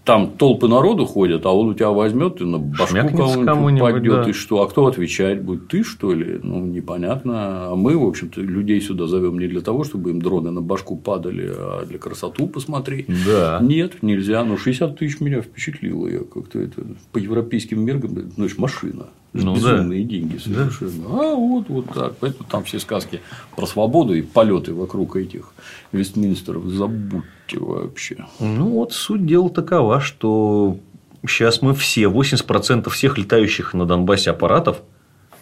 Там 0.02 0.31
толпы 0.31 0.66
народу 0.66 1.05
ходят, 1.05 1.44
а 1.44 1.51
он 1.51 1.68
у 1.68 1.74
тебя 1.74 1.90
возьмет 1.90 2.40
и 2.40 2.44
на 2.44 2.59
башку 2.59 2.94
кому-нибудь 2.94 3.44
кому-нибудь, 3.44 3.90
упадет, 3.90 4.24
да. 4.24 4.31
и 4.31 4.32
что? 4.32 4.62
А 4.62 4.68
кто 4.68 4.86
отвечать 4.86 5.43
будет? 5.43 5.68
Ты, 5.68 5.85
что 5.85 6.14
ли? 6.14 6.40
Ну, 6.43 6.64
непонятно. 6.64 7.70
А 7.70 7.77
мы, 7.77 7.97
в 7.97 8.05
общем-то, 8.05 8.40
людей 8.40 8.81
сюда 8.81 9.06
зовем 9.06 9.39
не 9.39 9.47
для 9.47 9.60
того, 9.60 9.85
чтобы 9.85 10.10
им 10.10 10.20
дроны 10.20 10.51
на 10.51 10.62
башку 10.62 10.97
падали, 10.97 11.52
а 11.55 11.85
для 11.85 11.98
красоту 11.98 12.48
посмотреть. 12.48 13.06
Да. 13.27 13.60
Нет, 13.62 14.02
нельзя. 14.02 14.43
Ну, 14.43 14.56
60 14.56 14.98
тысяч 14.98 15.20
меня 15.20 15.43
впечатлило. 15.43 16.09
Я 16.09 16.20
как-то 16.20 16.59
это 16.59 16.82
по 17.12 17.18
европейским 17.18 17.85
меркам, 17.85 18.32
ну, 18.36 18.47
это 18.47 18.55
ж 18.55 18.59
машина. 18.59 19.06
Ну 19.32 19.55
да. 19.55 19.74
безумные 19.74 20.05
деньги 20.05 20.39
совершенно. 20.39 21.07
А 21.09 21.35
вот, 21.35 21.69
вот 21.69 21.86
так. 21.94 22.16
Поэтому 22.19 22.48
там 22.48 22.65
все 22.65 22.78
сказки 22.81 23.20
про 23.55 23.66
свободу 23.66 24.15
и 24.15 24.23
полеты 24.23 24.74
вокруг 24.74 25.16
этих 25.16 25.52
Вестминстеров 25.93 26.65
забудьте 26.66 27.59
вообще. 27.59 28.24
Ну, 28.40 28.70
вот 28.70 28.93
суть 28.93 29.24
дела 29.27 29.48
такова, 29.51 30.01
что 30.01 30.78
сейчас 31.27 31.62
мы 31.62 31.74
все, 31.74 32.02
80% 32.05 32.89
всех 32.90 33.19
летающих 33.19 33.73
на 33.74 33.86
Донбассе 33.86 34.31
аппаратов 34.31 34.82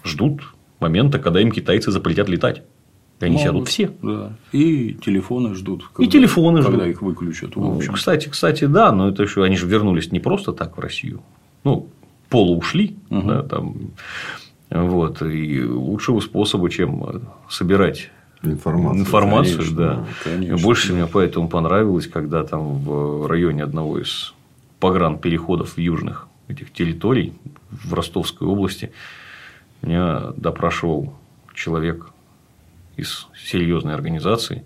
ждут 0.04 0.42
момента, 0.80 1.18
когда 1.18 1.40
им 1.40 1.50
китайцы 1.50 1.90
запретят 1.90 2.28
летать. 2.28 2.62
И 3.20 3.24
они 3.24 3.34
Могут. 3.34 3.46
сядут 3.46 3.68
все. 3.68 3.90
Да. 4.00 4.32
И 4.52 4.96
телефоны 5.04 5.54
ждут. 5.54 5.90
телефоны 6.08 6.62
Когда 6.62 6.84
ждут. 6.84 6.88
их 6.90 7.02
выключат. 7.02 7.56
в 7.56 7.60
Ну, 7.60 7.76
общем. 7.76 7.94
кстати, 7.94 8.28
кстати, 8.28 8.64
да, 8.66 8.92
но 8.92 9.08
это 9.08 9.24
еще 9.24 9.42
они 9.42 9.56
же 9.56 9.66
вернулись 9.66 10.12
не 10.12 10.20
просто 10.20 10.52
так 10.52 10.76
в 10.76 10.80
Россию. 10.80 11.20
Ну, 11.64 11.88
полу 12.28 12.58
ушли, 12.58 12.96
да, 13.10 13.42
там, 13.42 13.92
вот, 14.70 15.22
и 15.22 15.62
лучшего 15.64 16.20
способа, 16.20 16.70
чем 16.70 17.22
собирать 17.48 18.10
Информацию. 18.42 19.00
информацию, 19.00 19.56
конечно, 19.56 19.76
да. 19.76 20.06
конечно, 20.22 20.56
Больше 20.58 20.88
да. 20.88 20.94
мне 20.94 21.06
поэтому 21.06 21.48
понравилось, 21.48 22.06
когда 22.06 22.44
там 22.44 22.78
в 22.78 23.26
районе 23.26 23.64
одного 23.64 23.98
из 24.00 24.32
погран 24.78 25.18
переходов 25.18 25.76
южных 25.76 26.28
этих 26.46 26.72
территорий 26.72 27.32
в 27.70 27.92
Ростовской 27.92 28.46
области 28.46 28.92
меня 29.82 30.32
допрашивал 30.36 31.14
человек 31.54 32.10
из 32.96 33.26
серьезной 33.36 33.94
организации, 33.94 34.64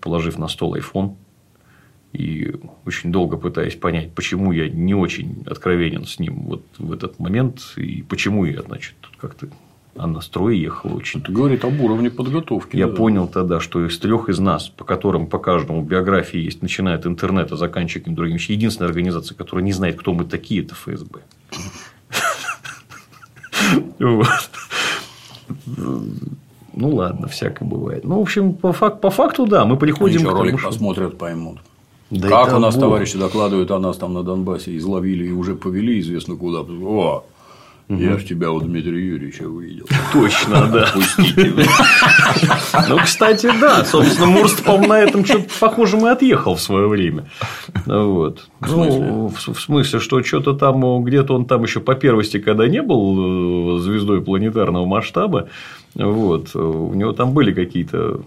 положив 0.00 0.38
на 0.38 0.48
стол 0.48 0.76
iPhone 0.76 1.16
и 2.12 2.54
очень 2.84 3.12
долго 3.12 3.36
пытаясь 3.36 3.76
понять, 3.76 4.12
почему 4.12 4.52
я 4.52 4.68
не 4.68 4.94
очень 4.94 5.44
откровенен 5.46 6.04
с 6.04 6.18
ним 6.18 6.42
вот 6.42 6.64
в 6.78 6.92
этот 6.92 7.18
момент 7.18 7.60
и 7.76 8.02
почему 8.02 8.44
я, 8.44 8.62
значит, 8.62 8.94
тут 9.00 9.16
как-то 9.16 9.48
а 9.96 10.06
на 10.06 10.20
строй 10.20 10.56
ехала 10.58 10.94
очень 10.94 11.20
Это 11.20 11.32
говорит 11.32 11.64
об 11.64 11.80
уровне 11.80 12.10
подготовки. 12.10 12.76
я 12.76 12.86
да. 12.86 12.94
понял 12.94 13.26
тогда, 13.26 13.58
что 13.60 13.84
из 13.84 13.98
трех 13.98 14.28
из 14.28 14.38
нас, 14.38 14.68
по 14.68 14.84
которым 14.84 15.26
по 15.26 15.38
каждому 15.38 15.82
биографии 15.82 16.38
есть, 16.38 16.62
начиная 16.62 16.94
от 16.94 17.06
интернета, 17.06 17.56
заканчивая 17.56 18.00
какими-то 18.00 18.16
другими 18.16 18.38
вещами, 18.38 18.56
единственная 18.56 18.88
организация, 18.88 19.34
которая 19.34 19.64
не 19.64 19.72
знает, 19.72 19.98
кто 19.98 20.14
мы 20.14 20.24
такие, 20.24 20.62
это 20.62 20.74
ФСБ. 20.74 21.20
Ну 26.72 26.94
ладно, 26.94 27.26
всякое 27.26 27.68
бывает. 27.68 28.04
Ну, 28.04 28.18
в 28.18 28.22
общем, 28.22 28.54
по, 28.54 28.72
фак- 28.72 29.00
по 29.00 29.10
факту, 29.10 29.44
да, 29.44 29.64
мы 29.64 29.76
приходим 29.76 30.20
еще 30.20 30.30
ролик 30.30 30.62
посмотрят, 30.62 31.18
поймут. 31.18 31.58
Да 32.10 32.28
как 32.28 32.56
у 32.56 32.58
нас 32.58 32.74
Бог. 32.74 32.84
товарищи 32.84 33.16
докладывают 33.16 33.70
о 33.70 33.78
нас 33.78 33.96
там 33.96 34.14
на 34.14 34.22
Донбассе, 34.22 34.76
изловили 34.76 35.26
и 35.26 35.32
уже 35.32 35.54
повели 35.54 36.00
известно 36.00 36.36
куда. 36.36 36.60
О, 36.60 37.24
я 37.88 38.18
ж 38.18 38.24
тебя 38.24 38.52
у 38.52 38.60
Дмитрия 38.60 39.04
Юрьевича 39.04 39.42
увидел. 39.42 39.86
Точно, 40.12 40.68
да. 40.72 40.88
Ну, 42.88 42.98
кстати, 42.98 43.50
да. 43.60 43.84
Собственно, 43.84 44.26
Мурст, 44.26 44.64
по-моему, 44.64 44.86
на 44.88 45.00
этом 45.00 45.24
что-то 45.24 45.48
похожем 45.58 46.06
и 46.06 46.10
отъехал 46.10 46.54
в 46.54 46.60
свое 46.60 46.86
время. 46.86 47.28
Вот. 47.86 48.48
Ну, 48.60 49.28
в, 49.28 49.60
смысле, 49.60 49.98
что 49.98 50.22
что-то 50.22 50.54
там, 50.54 50.84
о, 50.84 51.00
где-то 51.00 51.34
он 51.34 51.46
там 51.46 51.64
еще 51.64 51.80
по 51.80 51.94
первости, 51.94 52.38
когда 52.38 52.68
не 52.68 52.80
был 52.80 53.76
э, 53.76 53.80
звездой 53.80 54.20
планетарного 54.22 54.86
масштаба, 54.86 55.48
вот, 55.94 56.50
э, 56.54 56.58
у 56.58 56.94
него 56.94 57.12
там 57.12 57.32
были 57.32 57.52
какие-то 57.52 58.20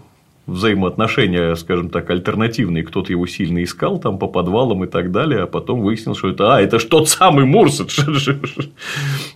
взаимоотношения, 0.46 1.54
скажем 1.54 1.88
так, 1.90 2.10
альтернативные. 2.10 2.82
Кто-то 2.84 3.10
его 3.12 3.26
сильно 3.26 3.62
искал 3.62 3.98
там 3.98 4.18
по 4.18 4.26
подвалам 4.26 4.84
и 4.84 4.86
так 4.86 5.10
далее, 5.12 5.42
а 5.42 5.46
потом 5.46 5.80
выяснил, 5.82 6.14
что 6.14 6.28
это, 6.28 6.54
а, 6.56 6.60
это 6.60 6.78
ж 6.78 6.84
тот 6.84 7.08
самый 7.08 7.44
Мурс. 7.44 7.80
это 7.80 7.90
ж- 8.14 8.38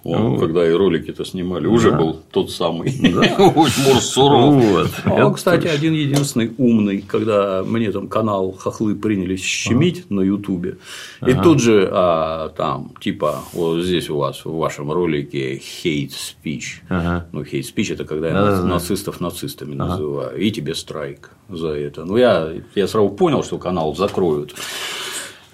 Он, 0.05 0.31
Вот. 0.33 0.41
когда 0.41 0.67
и 0.69 0.73
ролики-то 0.73 1.25
снимали, 1.25 1.67
уже 1.67 1.91
Да. 1.91 1.99
был 1.99 2.21
тот 2.31 2.51
самый. 2.51 2.91
Ой, 3.39 3.53
Мурс 3.55 4.05
суров. 4.05 4.55
Вот. 4.55 4.91
А, 5.05 5.11
Это 5.21 5.31
кстати, 5.33 5.63
точно. 5.63 5.77
один 5.77 5.93
единственный 5.95 6.53
умный, 6.59 7.05
когда 7.07 7.63
мне 7.65 7.91
там 7.93 8.09
канал 8.09 8.53
хохлы 8.53 8.95
принялись 8.95 9.43
щемить 9.43 10.11
на 10.11 10.21
Ютубе, 10.21 10.79
и 11.27 11.33
тут 11.35 11.61
же 11.61 11.89
а, 11.93 12.51
там 12.51 12.93
типа 13.01 13.41
вот 13.53 13.83
здесь 13.83 14.11
у 14.11 14.17
вас 14.17 14.45
в 14.45 14.55
вашем 14.57 14.91
ролике 14.93 15.57
hate 15.59 16.11
speech. 16.11 16.83
Ага. 16.89 17.27
Ну, 17.33 17.43
hate 17.43 17.65
speech 17.75 17.93
это 17.93 18.05
когда 18.05 18.29
я 18.29 18.63
нацистов 18.63 19.21
нацистами 19.21 19.75
называю, 19.75 20.37
и 20.39 20.51
тебе 20.51 20.75
страйк 20.99 21.31
за 21.49 21.69
это. 21.69 22.05
Ну, 22.05 22.17
я, 22.17 22.53
я 22.75 22.89
сразу 22.89 23.11
понял, 23.11 23.43
что 23.43 23.59
канал 23.59 23.95
закроют. 23.95 24.55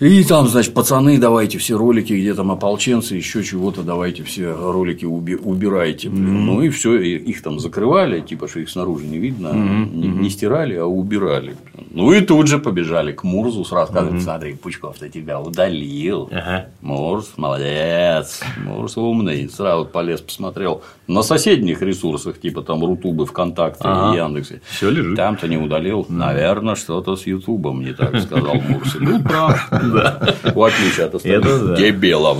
И 0.00 0.24
там, 0.24 0.48
значит, 0.48 0.74
пацаны, 0.74 1.18
давайте 1.18 1.58
все 1.58 1.76
ролики, 1.78 2.12
где 2.12 2.34
там 2.34 2.50
ополченцы, 2.50 3.14
еще 3.14 3.44
чего-то, 3.44 3.82
давайте 3.82 4.24
все 4.24 4.52
ролики 4.52 5.04
уби- 5.04 5.36
убирайте. 5.40 6.08
блин. 6.08 6.44
Ну 6.46 6.62
и 6.62 6.68
все, 6.68 6.96
их 7.00 7.42
там 7.42 7.60
закрывали, 7.60 8.20
типа, 8.20 8.48
что 8.48 8.58
их 8.60 8.68
снаружи 8.70 9.04
не 9.06 9.18
видно, 9.18 9.52
не, 9.52 10.08
не 10.08 10.30
стирали, 10.30 10.74
а 10.74 10.84
убирали. 10.84 11.54
Ну 11.92 12.12
и 12.12 12.20
тут 12.22 12.48
же 12.48 12.58
побежали 12.58 13.12
к 13.12 13.22
Мурзу 13.22 13.64
с 13.64 13.70
рассказом, 13.70 14.20
смотри, 14.20 14.54
Пучков-то 14.54 15.08
тебя 15.08 15.40
удалил. 15.40 16.28
Ага. 16.32 16.66
Мурс, 16.82 17.32
молодец, 17.36 18.40
Мурс 18.64 18.96
умный. 18.96 19.48
Сразу 19.48 19.84
полез, 19.84 20.20
посмотрел 20.20 20.82
на 21.06 21.22
соседних 21.22 21.82
ресурсах, 21.82 22.40
типа 22.40 22.62
там 22.62 22.84
Рутубы, 22.84 23.26
ВКонтакте, 23.26 23.84
Ага. 23.84 24.16
Яндексе. 24.16 24.60
Все 24.66 24.90
лежит. 24.90 25.16
Там-то 25.16 25.46
не 25.46 25.56
удалил. 25.56 26.04
Наверное, 26.08 26.74
что-то 26.74 27.14
с 27.14 27.26
Ютубом 27.26 27.84
не 27.84 27.92
так, 27.92 28.20
сказал. 28.20 28.56
И 28.56 29.04
был 29.04 29.22
прав. 29.22 29.68
Да. 29.94 30.34
В 30.54 30.62
отличие 30.62 31.06
от 31.06 31.14
остальных 31.14 31.76
дебилов. 31.76 32.38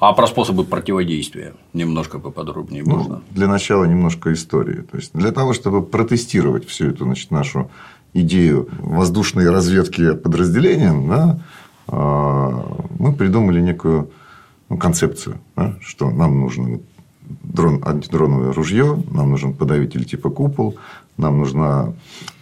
А 0.00 0.12
про 0.14 0.26
способы 0.26 0.64
противодействия 0.64 1.54
немножко 1.72 2.18
поподробнее 2.18 2.82
Ну, 2.84 2.96
можно. 2.96 3.22
для 3.30 3.46
начала 3.46 3.84
немножко 3.84 4.32
истории. 4.32 4.82
То 4.82 4.96
есть, 4.96 5.12
для 5.14 5.30
того, 5.30 5.52
чтобы 5.52 5.80
протестировать 5.80 6.66
всю 6.66 6.88
эту 6.88 7.04
значит, 7.04 7.30
нашу 7.30 7.70
идею 8.12 8.68
воздушной 8.80 9.48
разведки 9.48 10.14
подразделения, 10.14 10.92
да, 11.08 11.38
а, 11.86 12.66
мы 12.98 13.12
придумали 13.12 13.60
некую 13.60 14.10
ну, 14.68 14.76
концепцию, 14.76 15.38
да, 15.54 15.76
что 15.80 16.10
нам 16.10 16.40
нужно 16.40 16.80
дрон, 17.44 17.80
антидроновое 17.84 18.52
ружье, 18.52 19.02
нам 19.10 19.30
нужен 19.30 19.54
подавитель 19.54 20.04
типа 20.04 20.30
купол, 20.30 20.76
нам 21.16 21.38
нужна 21.38 21.92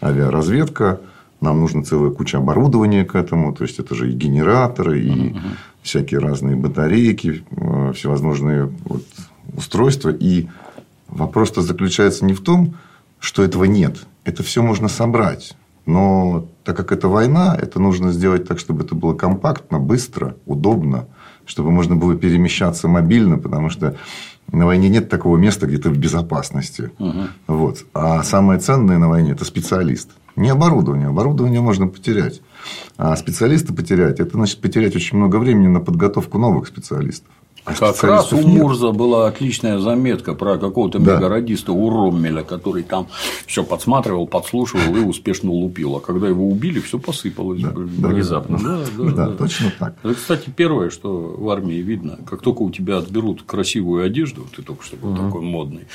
авиаразведка, 0.03 1.01
нам 1.41 1.61
нужна 1.61 1.83
целая 1.83 2.11
куча 2.11 2.39
оборудования 2.39 3.05
к 3.05 3.15
этому, 3.15 3.55
то 3.55 3.65
есть 3.65 3.79
это 3.79 3.95
же 3.95 4.11
и 4.11 4.15
генераторы, 4.15 5.01
и 5.01 5.31
uh-huh. 5.31 5.41
всякие 5.83 6.21
разные 6.21 6.57
батарейки, 6.57 7.45
э, 7.51 7.93
всевозможные 7.95 8.71
вот 8.85 9.05
устройства. 9.55 10.11
И 10.11 10.49
вопрос-то 11.09 11.63
заключается 11.63 12.25
не 12.25 12.35
в 12.35 12.41
том, 12.43 12.75
что 13.19 13.43
этого 13.43 13.65
нет. 13.65 14.07
Это 14.25 14.43
все 14.43 14.63
можно 14.63 14.89
собрать. 14.89 15.57
Но 15.87 16.47
так 16.65 16.77
как 16.77 16.93
это 16.93 17.09
война, 17.09 17.57
это 17.61 17.81
нужно 17.81 18.13
сделать 18.13 18.47
так, 18.47 18.59
чтобы 18.59 18.85
это 18.85 18.95
было 18.95 19.15
компактно, 19.15 19.79
быстро, 19.79 20.37
удобно, 20.47 21.07
чтобы 21.47 21.71
можно 21.71 21.97
было 21.97 22.15
перемещаться 22.17 22.87
мобильно, 22.87 23.39
потому 23.39 23.71
что 23.71 23.97
на 24.53 24.67
войне 24.67 24.89
нет 24.89 25.09
такого 25.09 25.37
места, 25.37 25.67
где 25.67 25.79
ты 25.79 25.91
в 25.91 25.99
безопасности. 25.99 26.91
Угу. 26.99 27.23
Вот. 27.47 27.87
А 27.95 28.23
самое 28.23 28.61
ценное 28.61 28.99
на 28.99 29.09
войне– 29.09 29.33
это 29.33 29.45
специалист. 29.45 30.11
Не 30.37 30.51
оборудование. 30.51 31.09
Оборудование 31.09 31.61
можно 31.61 31.89
потерять. 31.89 32.41
А 32.97 33.17
специалиста 33.17 33.73
потерять– 33.73 34.21
это 34.21 34.33
значит 34.33 34.61
потерять 34.61 34.97
очень 34.97 35.17
много 35.17 35.37
времени 35.37 35.67
на 35.67 35.81
подготовку 35.81 36.39
новых 36.39 36.67
специалистов. 36.67 37.33
А 37.65 37.75
как 37.75 38.03
раз 38.03 38.33
у 38.33 38.41
Мурза 38.41 38.87
нет. 38.87 38.97
была 38.97 39.29
отличная 39.29 39.79
заметка 39.79 40.35
про 40.35 40.57
какого-то 40.57 40.99
да. 40.99 41.17
мегарадиста 41.17 41.73
у 41.73 41.91
Роммеля, 41.91 42.43
который 42.43 42.83
там 42.83 43.09
все 43.47 43.63
подсматривал, 43.65 44.27
подслушивал 44.27 44.97
и 44.97 45.01
успешно 45.01 45.51
лупил. 45.51 45.97
А 45.97 46.01
когда 46.01 46.29
его 46.29 46.49
убили, 46.49 46.81
все 46.81 46.99
посыпалось 46.99 47.61
да, 47.61 47.71
внезапно. 47.75 48.59
Да, 48.59 48.79
да, 48.97 49.05
да, 49.05 49.27
да, 49.27 49.37
точно 49.37 49.73
так. 49.79 49.95
Это, 50.03 50.15
кстати, 50.15 50.51
первое, 50.55 50.91
что 50.91 51.35
в 51.37 51.49
армии 51.51 51.77
видно, 51.77 52.19
как 52.29 52.41
только 52.41 52.63
у 52.63 52.71
тебя 52.71 52.97
отберут 52.97 53.43
красивую 53.43 54.05
одежду, 54.05 54.47
ты 54.57 54.63
только 54.63 54.83
что 54.83 54.97
был 54.97 55.11
угу. 55.11 55.19
такой 55.19 55.43
модный, 55.43 55.87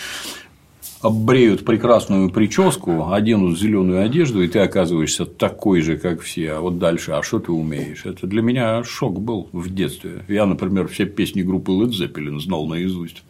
оббреют 1.06 1.64
прекрасную 1.65 2.30
прическу, 2.30 3.11
оденут 3.11 3.60
зеленую 3.60 4.03
одежду, 4.03 4.41
и 4.41 4.48
ты 4.48 4.60
оказываешься 4.60 5.26
такой 5.26 5.82
же, 5.82 5.98
как 5.98 6.22
все. 6.22 6.53
А 6.53 6.61
вот 6.61 6.80
дальше, 6.80 7.11
а 7.11 7.22
что 7.22 7.40
ты 7.40 7.52
умеешь? 7.52 8.06
Это 8.06 8.26
для 8.27 8.41
меня 8.41 8.84
шок 8.84 9.19
был 9.19 9.49
в 9.52 9.73
детстве. 9.73 10.26
Я, 10.27 10.45
например, 10.45 10.88
все 10.88 11.06
песни 11.06 11.44
группы 11.44 11.72
Led 11.72 11.91
Zeppelin 11.91 12.40
знал 12.40 12.65
наизусть. 12.65 13.23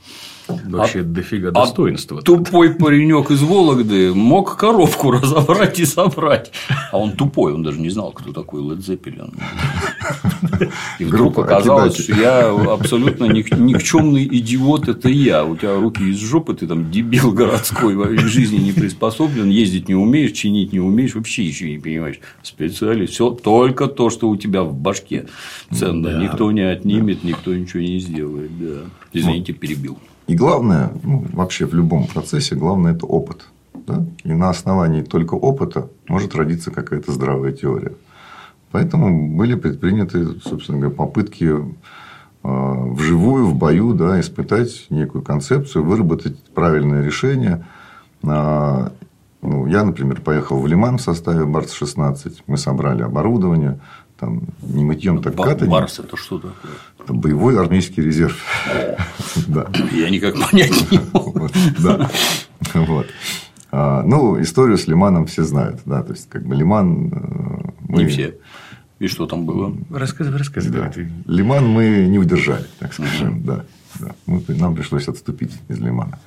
Вообще 0.47 1.01
а, 1.01 1.03
дофига 1.03 1.51
достоинства. 1.51 2.19
А 2.19 2.22
тупой 2.22 2.73
паренек 2.76 3.31
из 3.31 3.41
Вологды 3.41 4.13
мог 4.13 4.57
коробку 4.57 5.11
разобрать 5.11 5.80
и 5.80 5.85
собрать. 5.85 6.51
А 6.91 6.97
он 6.97 7.13
тупой, 7.13 7.53
он 7.53 7.63
даже 7.63 7.80
не 7.80 7.89
знал, 7.89 8.11
кто 8.11 8.31
такой 8.31 8.61
Led 8.61 8.80
Zeppelin. 8.80 9.34
И 10.99 11.05
вдруг 11.05 11.39
оказалось, 11.39 11.97
что 11.97 12.13
я 12.13 12.49
абсолютно 12.49 13.26
никчемный 13.26 14.26
идиот, 14.26 14.88
это 14.88 15.09
я. 15.09 15.45
У 15.45 15.55
тебя 15.55 15.76
руки 15.76 16.03
из 16.03 16.19
жопы, 16.19 16.53
ты 16.53 16.67
там 16.67 16.91
дебил 16.91 17.31
городской, 17.31 17.95
в 17.95 18.27
жизни 18.27 18.57
не 18.57 18.72
приспособлен, 18.72 19.49
ездить 19.49 19.88
не 19.88 19.95
умеешь, 19.95 20.31
чинить 20.31 20.73
не 20.73 20.80
умеешь, 20.80 21.15
вообще 21.15 21.43
еще 21.43 21.72
не 21.72 21.80
понимаешь. 21.80 22.19
Специалист. 22.43 23.13
Все 23.13 23.31
только 23.31 23.88
то, 23.88 24.09
что 24.09 24.30
у 24.30 24.38
тебя 24.38 24.63
в 24.63 24.73
башке 24.73 25.27
ценно. 25.72 26.11
Да. 26.11 26.23
Никто 26.23 26.51
не 26.51 26.61
отнимет, 26.61 27.23
никто 27.23 27.53
ничего 27.53 27.81
не 27.81 27.99
сделает. 27.99 28.51
Да. 28.59 28.81
Извините, 29.13 29.53
перебил. 29.53 29.97
И 30.27 30.35
главное, 30.35 30.91
ну, 31.03 31.26
вообще 31.34 31.65
в 31.65 31.73
любом 31.73 32.07
процессе, 32.07 32.56
главное 32.56 32.93
это 32.93 33.06
опыт. 33.06 33.45
Да? 33.73 34.06
И 34.23 34.34
на 34.34 34.49
основании 34.49 35.03
только 35.03 35.35
опыта 35.35 35.89
может 36.07 36.35
родиться 36.35 36.72
какая-то 36.72 37.11
здравая 37.11 37.52
теория. 37.52 37.93
Поэтому 38.72 39.35
были 39.38 39.56
предприняты, 39.56 40.39
собственно 40.41 40.80
говоря, 40.80 40.95
попытки 40.95 41.45
э, 41.45 41.64
вживую, 42.43 43.45
в 43.45 43.56
бою, 43.56 43.93
да, 43.93 44.19
испытать 44.19 44.88
некую 44.89 45.22
концепцию, 45.22 45.85
выработать 45.85 46.43
правильное 46.53 47.03
решение. 47.03 47.65
А, 48.23 48.91
ну, 49.41 49.68
я, 49.68 49.84
например, 49.84 50.22
поехал 50.22 50.60
в 50.60 50.68
Лиман 50.68 50.97
в 50.97 51.02
составе 51.02 51.45
Барс-16. 51.45 52.41
Мы 52.47 52.57
собрали 52.57 53.03
оборудование, 53.03 53.80
там 54.19 54.43
не 54.61 54.83
мытьем, 54.83 55.21
так 55.21 55.35
катанием. 55.35 55.71
Барс 55.71 55.99
это 55.99 56.15
что 56.17 56.39
такое? 56.39 56.71
Это 57.03 57.13
боевой 57.13 57.59
армейский 57.59 58.01
резерв. 58.01 58.37
да. 59.47 59.67
Я 59.91 60.09
никак 60.09 60.35
понять 60.39 60.91
не 60.91 60.99
могу. 61.13 61.49
да. 61.79 62.09
Вот. 62.73 63.07
А, 63.71 64.03
ну, 64.03 64.41
историю 64.41 64.77
с 64.77 64.87
Лиманом 64.87 65.25
все 65.25 65.43
знают. 65.43 65.81
Да, 65.85 66.01
то 66.03 66.13
есть, 66.13 66.29
как 66.29 66.45
бы 66.45 66.55
Лиман. 66.55 67.11
Э, 67.11 67.69
мы... 67.89 68.03
Не 68.03 68.07
все. 68.09 68.35
И 68.99 69.07
что 69.07 69.25
там 69.27 69.45
было? 69.45 69.75
Рассказывай, 69.89 70.37
рассказывай. 70.37 70.79
Да. 70.79 70.91
Лиман 71.25 71.67
мы 71.67 72.07
не 72.07 72.17
удержали, 72.17 72.65
так 72.79 72.93
скажем. 72.93 73.43
Да. 73.43 73.65
Да. 73.99 74.11
Мы, 74.25 74.41
нам 74.47 74.75
пришлось 74.75 75.07
отступить 75.07 75.51
из 75.67 75.79
Лимана. 75.79 76.19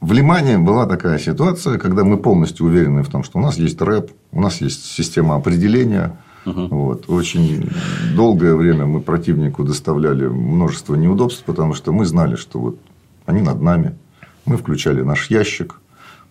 В 0.00 0.12
Лимане 0.12 0.58
была 0.58 0.86
такая 0.86 1.18
ситуация, 1.18 1.78
когда 1.78 2.04
мы 2.04 2.18
полностью 2.18 2.66
уверены 2.66 3.02
в 3.02 3.08
том, 3.08 3.24
что 3.24 3.38
у 3.38 3.42
нас 3.42 3.56
есть 3.56 3.80
рэп, 3.80 4.10
у 4.32 4.40
нас 4.40 4.60
есть 4.60 4.84
система 4.84 5.34
определения, 5.34 6.16
Угу. 6.46 6.66
Вот. 6.66 7.08
Очень 7.08 7.70
долгое 8.14 8.54
время 8.54 8.86
мы 8.86 9.00
противнику 9.00 9.64
доставляли 9.64 10.26
множество 10.26 10.94
неудобств, 10.94 11.44
потому 11.44 11.74
что 11.74 11.92
мы 11.92 12.04
знали, 12.04 12.36
что 12.36 12.58
вот 12.58 12.78
они 13.26 13.40
над 13.40 13.60
нами. 13.60 13.96
Мы 14.44 14.56
включали 14.56 15.02
наш 15.02 15.30
ящик. 15.30 15.80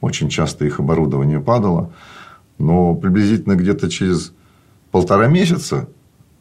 Очень 0.02 0.30
часто 0.30 0.66
их 0.66 0.80
оборудование 0.80 1.40
падало. 1.40 1.92
Но 2.60 2.94
приблизительно 2.96 3.56
где-то 3.56 3.90
через 3.90 4.34
полтора 4.92 5.28
месяца 5.28 5.90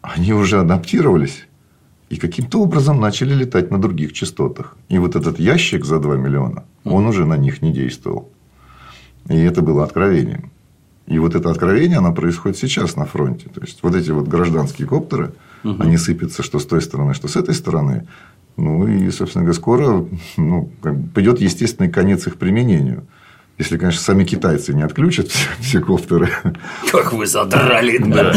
они 0.02 0.32
уже 0.34 0.60
адаптировались 0.60 1.46
и 2.10 2.16
каким-то 2.16 2.60
образом 2.60 3.00
начали 3.00 3.32
летать 3.32 3.70
на 3.70 3.80
других 3.80 4.12
частотах. 4.12 4.76
И 4.90 4.98
вот 4.98 5.16
этот 5.16 5.40
ящик 5.40 5.86
за 5.86 5.98
2 5.98 6.16
миллиона, 6.16 6.64
он 6.84 7.06
уже 7.06 7.24
на 7.24 7.38
них 7.38 7.62
не 7.62 7.72
действовал. 7.72 8.28
И 9.30 9.38
это 9.38 9.62
было 9.62 9.84
откровением. 9.84 10.50
И 11.06 11.18
вот 11.18 11.34
это 11.34 11.50
откровение, 11.50 11.98
оно 11.98 12.12
происходит 12.12 12.56
сейчас 12.56 12.96
на 12.96 13.04
фронте. 13.06 13.48
То 13.48 13.60
есть, 13.60 13.82
вот 13.82 13.94
эти 13.94 14.10
вот 14.10 14.28
гражданские 14.28 14.86
коптеры, 14.86 15.32
угу. 15.64 15.82
они 15.82 15.96
сыпятся 15.96 16.42
что 16.42 16.58
с 16.58 16.66
той 16.66 16.80
стороны, 16.80 17.14
что 17.14 17.28
с 17.28 17.36
этой 17.36 17.54
стороны. 17.54 18.06
Ну, 18.56 18.86
и, 18.86 19.10
собственно 19.10 19.44
говоря, 19.44 19.58
скоро 19.58 20.06
ну, 20.36 20.70
придет 21.14 21.40
естественный 21.40 21.90
конец 21.90 22.26
их 22.26 22.36
применению. 22.36 23.06
Если, 23.58 23.78
конечно, 23.78 24.00
сами 24.00 24.24
китайцы 24.24 24.74
не 24.74 24.82
отключат 24.82 25.28
все, 25.28 25.48
все 25.60 25.80
коптеры. 25.80 26.30
Как 26.90 27.12
вы 27.12 27.26
задрали, 27.26 27.98
да. 27.98 28.34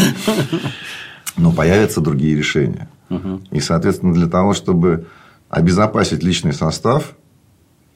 Но 1.38 1.52
появятся 1.52 2.02
другие 2.02 2.36
решения. 2.36 2.90
Угу. 3.10 3.42
И, 3.52 3.60
соответственно, 3.60 4.14
для 4.14 4.28
того, 4.28 4.54
чтобы 4.54 5.08
обезопасить 5.50 6.24
личный 6.24 6.54
состав, 6.54 7.14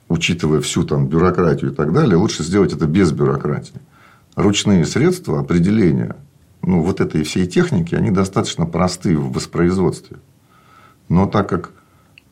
учитывая 0.08 0.60
всю 0.62 0.84
там 0.84 1.08
бюрократию 1.08 1.72
и 1.72 1.74
так 1.74 1.94
далее, 1.94 2.18
лучше 2.18 2.44
сделать 2.44 2.74
это 2.74 2.86
без 2.86 3.12
бюрократии 3.12 3.80
ручные 4.36 4.86
средства 4.86 5.40
определения 5.40 6.16
ну, 6.62 6.82
вот 6.82 7.02
этой 7.02 7.24
всей 7.24 7.48
техники, 7.48 7.96
они 7.96 8.12
достаточно 8.12 8.66
просты 8.66 9.18
в 9.18 9.32
воспроизводстве. 9.32 10.18
Но 11.08 11.26
так 11.26 11.50
как 11.50 11.72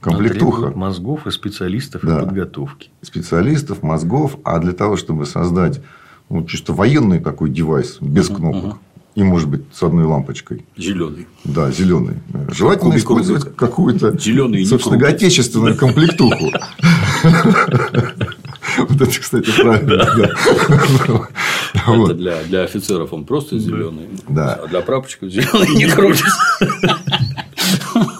комплектуха... 0.01 0.71
мозгов 0.71 1.25
и 1.27 1.31
специалистов 1.31 2.01
да, 2.03 2.17
и 2.17 2.19
подготовки. 2.21 2.89
Специалистов, 3.01 3.83
мозгов. 3.83 4.37
А 4.43 4.59
для 4.59 4.73
того, 4.73 4.97
чтобы 4.97 5.25
создать 5.25 5.81
ну, 6.29 6.45
чисто 6.45 6.73
военный 6.73 7.19
такой 7.19 7.49
девайс, 7.49 7.97
без 8.01 8.27
кнопок, 8.27 8.63
угу. 8.63 8.77
и, 9.15 9.23
может 9.23 9.49
быть, 9.49 9.63
с 9.73 9.81
одной 9.81 10.05
лампочкой. 10.05 10.65
Зеленый. 10.75 11.27
Да, 11.43 11.71
зеленый. 11.71 12.17
Желательно 12.51 12.91
Кубик 12.91 13.03
использовать 13.03 13.55
какую-то, 13.55 14.17
Зеленый 14.19 14.65
собственно, 14.65 15.07
отечественную 15.07 15.75
комплектуху. 15.77 16.51
Вот 18.89 19.01
это, 19.01 19.19
кстати, 19.19 19.49
правильно. 19.61 20.03
Это 21.73 22.13
для, 22.13 22.63
офицеров 22.63 23.13
он 23.13 23.25
просто 23.25 23.57
зеленый. 23.59 24.07
А 24.29 24.67
для 24.67 24.81
прапорщиков 24.81 25.29
зеленый 25.29 25.75
не 25.75 25.87
крутится. 25.87 26.37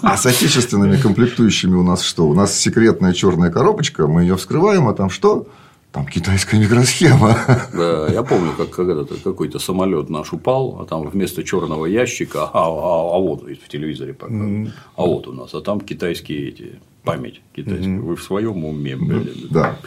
А 0.02 0.16
с 0.16 0.26
отечественными 0.26 0.96
комплектующими 0.96 1.74
у 1.74 1.82
нас 1.82 2.02
что? 2.02 2.28
У 2.28 2.34
нас 2.34 2.58
секретная 2.58 3.12
черная 3.12 3.50
коробочка, 3.50 4.06
мы 4.06 4.22
ее 4.22 4.36
вскрываем, 4.36 4.88
а 4.88 4.94
там 4.94 5.10
что? 5.10 5.46
Там 5.92 6.06
китайская 6.06 6.58
микросхема. 6.58 7.36
Да, 7.72 8.08
я 8.08 8.22
помню, 8.22 8.52
как 8.56 8.70
когда-то 8.70 9.14
какой-то 9.16 9.58
самолет 9.58 10.10
наш 10.10 10.32
упал, 10.32 10.80
а 10.80 10.84
там 10.86 11.08
вместо 11.08 11.42
черного 11.44 11.86
ящика, 11.86 12.44
а, 12.44 12.66
а, 12.66 13.16
а 13.16 13.18
вот 13.18 13.42
в 13.42 13.68
телевизоре 13.68 14.12
показывают, 14.12 14.74
а 14.96 15.02
вот 15.02 15.26
у 15.28 15.32
нас, 15.32 15.54
а 15.54 15.62
там 15.62 15.80
китайские 15.80 16.48
эти 16.48 16.78
память 17.04 17.40
китайская. 17.54 18.00
Вы 18.00 18.16
в 18.16 18.22
своем 18.22 18.64
уме, 18.64 18.96
блин. 18.96 19.30
Да. 19.50 19.78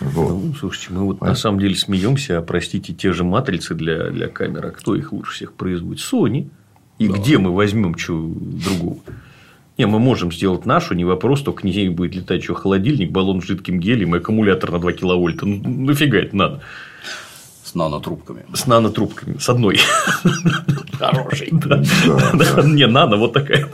Вот. 0.00 0.30
Ну, 0.30 0.54
слушайте, 0.54 0.92
мы 0.92 1.04
вот 1.04 1.18
а? 1.20 1.26
на 1.26 1.34
самом 1.34 1.58
деле 1.58 1.74
смеемся, 1.74 2.38
а 2.38 2.42
простите, 2.42 2.92
те 2.92 3.12
же 3.12 3.24
матрицы 3.24 3.74
для, 3.74 4.10
для 4.10 4.28
камер, 4.28 4.66
а 4.66 4.70
кто 4.70 4.94
их 4.94 5.12
лучше 5.12 5.32
всех 5.32 5.54
производит? 5.54 6.02
Sony. 6.02 6.48
И 6.98 7.08
да. 7.08 7.14
где 7.16 7.38
мы 7.38 7.54
возьмем 7.54 7.96
что 7.96 8.14
другого? 8.14 8.98
Не, 9.78 9.86
мы 9.86 9.98
можем 9.98 10.32
сделать 10.32 10.64
нашу, 10.64 10.94
не 10.94 11.04
вопрос, 11.04 11.42
только 11.42 11.66
не 11.66 11.88
будет 11.90 12.14
летать 12.14 12.42
что 12.44 12.54
холодильник, 12.54 13.10
баллон 13.10 13.42
с 13.42 13.44
жидким 13.44 13.78
гелием 13.78 14.14
и 14.14 14.18
аккумулятор 14.18 14.72
на 14.72 14.78
2 14.78 14.92
киловольта. 14.92 15.44
Ну, 15.44 15.60
нафига 15.84 16.18
это 16.18 16.34
надо? 16.34 16.60
С 17.62 17.74
нанотрубками. 17.74 18.44
С 18.54 18.66
нанотрубками. 18.66 19.36
С 19.38 19.48
одной. 19.48 19.78
Хороший. 20.98 21.50
Не, 22.72 22.86
нано 22.86 23.16
вот 23.16 23.34
такая. 23.34 23.68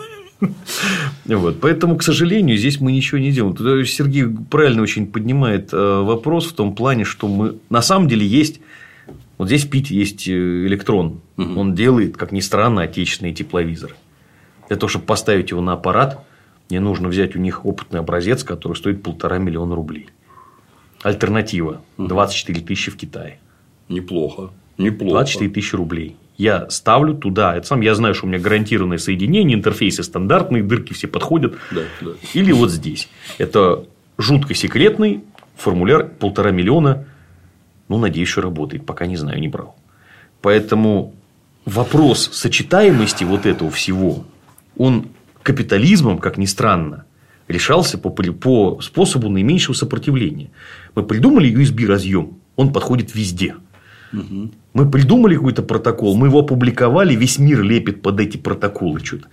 Вот. 1.24 1.60
Поэтому, 1.60 1.96
к 1.96 2.02
сожалению, 2.02 2.56
здесь 2.56 2.80
мы 2.80 2.92
ничего 2.92 3.18
не 3.18 3.30
делаем. 3.30 3.54
Тут 3.54 3.88
Сергей 3.88 4.26
правильно 4.50 4.82
очень 4.82 5.06
поднимает 5.06 5.72
э, 5.72 5.76
вопрос 5.76 6.46
в 6.46 6.52
том 6.52 6.74
плане, 6.74 7.04
что 7.04 7.28
мы 7.28 7.58
на 7.70 7.80
самом 7.80 8.08
деле 8.08 8.26
есть 8.26 8.60
вот 9.42 9.48
здесь 9.48 9.64
в 9.64 9.70
Пите 9.70 9.96
есть 9.96 10.28
э, 10.28 10.66
электрон. 10.66 11.20
Угу. 11.36 11.58
Он 11.60 11.74
делает, 11.74 12.16
как 12.16 12.30
ни 12.30 12.38
странно, 12.38 12.82
отечественные 12.82 13.34
тепловизоры. 13.34 13.96
Для 14.68 14.76
того, 14.76 14.88
чтобы 14.88 15.04
поставить 15.04 15.50
его 15.50 15.60
на 15.60 15.72
аппарат, 15.72 16.24
мне 16.70 16.78
нужно 16.78 17.08
взять 17.08 17.34
у 17.34 17.40
них 17.40 17.66
опытный 17.66 17.98
образец, 17.98 18.44
который 18.44 18.76
стоит 18.76 19.02
полтора 19.02 19.38
миллиона 19.38 19.74
рублей. 19.74 20.10
Альтернатива 21.02 21.82
24 21.98 22.60
тысячи 22.60 22.92
в 22.92 22.96
Китае. 22.96 23.40
Неплохо. 23.88 24.50
Неплохо. 24.78 25.14
24 25.14 25.50
тысячи 25.50 25.74
рублей. 25.74 26.16
Я 26.42 26.68
ставлю 26.70 27.14
туда, 27.14 27.56
это 27.56 27.68
сам 27.68 27.82
я 27.82 27.94
знаю, 27.94 28.16
что 28.16 28.26
у 28.26 28.28
меня 28.28 28.40
гарантированное 28.40 28.98
соединение, 28.98 29.56
интерфейсы 29.56 30.02
стандартные, 30.02 30.64
дырки 30.64 30.92
все 30.92 31.06
подходят. 31.06 31.54
Да, 31.70 31.82
да. 32.00 32.10
Или 32.34 32.50
вот 32.50 32.72
здесь. 32.72 33.08
Это 33.38 33.84
жутко 34.18 34.52
секретный 34.52 35.22
формуляр 35.56 36.08
полтора 36.08 36.50
миллиона. 36.50 37.04
Ну, 37.86 37.96
надеюсь, 37.96 38.26
что 38.26 38.40
работает. 38.40 38.84
Пока 38.84 39.06
не 39.06 39.16
знаю, 39.16 39.38
не 39.38 39.46
брал. 39.46 39.76
Поэтому 40.40 41.14
вопрос 41.64 42.30
сочетаемости 42.32 43.22
вот 43.22 43.46
этого 43.46 43.70
всего, 43.70 44.24
он 44.76 45.10
капитализмом, 45.44 46.18
как 46.18 46.38
ни 46.38 46.46
странно, 46.46 47.04
решался 47.46 47.98
по, 47.98 48.10
по 48.10 48.80
способу 48.80 49.28
наименьшего 49.28 49.76
сопротивления. 49.76 50.50
Мы 50.96 51.04
придумали 51.04 51.54
USB 51.54 51.86
разъем, 51.86 52.40
он 52.56 52.72
подходит 52.72 53.14
везде. 53.14 53.54
Угу. 54.12 54.50
Мы 54.74 54.90
придумали 54.90 55.34
какой-то 55.34 55.62
протокол, 55.62 56.16
мы 56.16 56.28
его 56.28 56.40
опубликовали, 56.40 57.14
весь 57.14 57.38
мир 57.38 57.62
лепит 57.62 58.00
под 58.00 58.20
эти 58.20 58.38
протоколы 58.38 59.00
что-то. 59.04 59.28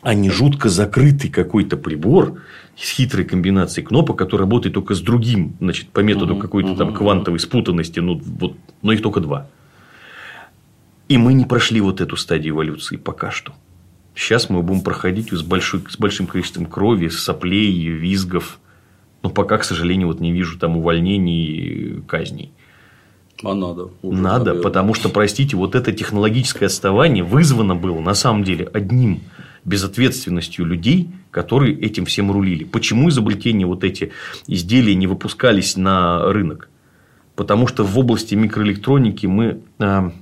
А 0.00 0.14
не 0.14 0.30
жутко 0.30 0.68
закрытый 0.68 1.30
какой-то 1.30 1.76
прибор 1.76 2.40
с 2.76 2.90
хитрой 2.90 3.24
комбинацией 3.24 3.86
кнопок, 3.86 4.18
который 4.18 4.42
работает 4.42 4.74
только 4.74 4.94
с 4.94 5.00
другим, 5.00 5.54
значит, 5.60 5.90
по 5.90 6.00
методу 6.00 6.36
какой-то 6.36 6.74
там 6.74 6.94
квантовой 6.94 7.38
спутанности, 7.38 8.00
ну, 8.00 8.20
вот, 8.24 8.56
но 8.80 8.92
их 8.92 9.02
только 9.02 9.20
два. 9.20 9.48
И 11.08 11.18
мы 11.18 11.34
не 11.34 11.44
прошли 11.44 11.80
вот 11.80 12.00
эту 12.00 12.16
стадию 12.16 12.54
эволюции 12.54 12.96
пока 12.96 13.30
что. 13.30 13.52
Сейчас 14.14 14.50
мы 14.50 14.62
будем 14.62 14.82
проходить 14.82 15.32
с, 15.32 15.42
большой, 15.42 15.82
с 15.88 15.98
большим 15.98 16.26
количеством 16.26 16.66
крови, 16.66 17.08
соплей, 17.08 17.88
визгов. 17.88 18.58
Но 19.22 19.30
пока, 19.30 19.58
к 19.58 19.64
сожалению, 19.64 20.08
вот 20.08 20.20
не 20.20 20.32
вижу 20.32 20.58
там 20.58 20.76
увольнений 20.76 21.44
и 21.44 22.00
казней. 22.02 22.52
А 23.42 23.54
надо. 23.54 23.88
Уже, 24.02 24.20
надо, 24.20 24.44
наверное. 24.46 24.62
потому 24.62 24.94
что, 24.94 25.08
простите, 25.08 25.56
вот 25.56 25.74
это 25.74 25.92
технологическое 25.92 26.66
отставание 26.66 27.24
вызвано 27.24 27.74
было 27.74 28.00
на 28.00 28.14
самом 28.14 28.44
деле 28.44 28.68
одним 28.72 29.20
безответственностью 29.64 30.64
людей, 30.64 31.10
которые 31.30 31.78
этим 31.78 32.04
всем 32.04 32.30
рулили. 32.30 32.64
Почему 32.64 33.08
изобретения 33.08 33.66
вот 33.66 33.84
эти 33.84 34.12
изделия 34.46 34.94
не 34.94 35.06
выпускались 35.06 35.76
на 35.76 36.32
рынок? 36.32 36.68
Потому 37.36 37.66
что 37.66 37.84
в 37.84 37.98
области 37.98 38.34
микроэлектроники 38.34 39.26
мы, 39.26 39.60
а, 39.78 40.12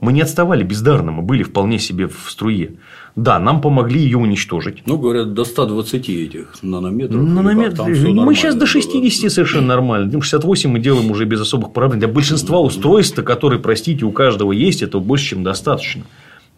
мы 0.00 0.12
не 0.12 0.22
отставали 0.22 0.62
бездарно, 0.62 1.12
мы 1.12 1.22
были 1.22 1.42
вполне 1.42 1.78
себе 1.78 2.08
в 2.08 2.30
струе. 2.30 2.76
Да, 3.16 3.38
нам 3.38 3.60
помогли 3.60 4.00
ее 4.00 4.18
уничтожить. 4.18 4.82
Ну, 4.86 4.96
говорят, 4.96 5.34
до 5.34 5.44
120 5.44 6.08
этих 6.08 6.62
нанометров. 6.62 7.22
Нанометров. 7.22 7.88
Мы 7.88 8.34
сейчас 8.34 8.54
до 8.54 8.66
60 8.66 9.22
было. 9.22 9.30
совершенно 9.30 9.66
нормально. 9.66 10.10
68 10.10 10.70
мы 10.70 10.78
делаем 10.78 11.10
уже 11.10 11.24
без 11.24 11.40
особых 11.40 11.72
проблем. 11.72 11.98
Для 11.98 12.08
большинства 12.08 12.60
устройств, 12.60 13.22
которые, 13.22 13.60
простите, 13.60 14.04
у 14.04 14.12
каждого 14.12 14.52
есть, 14.52 14.82
это 14.82 15.00
больше, 15.00 15.30
чем 15.30 15.42
достаточно. 15.42 16.04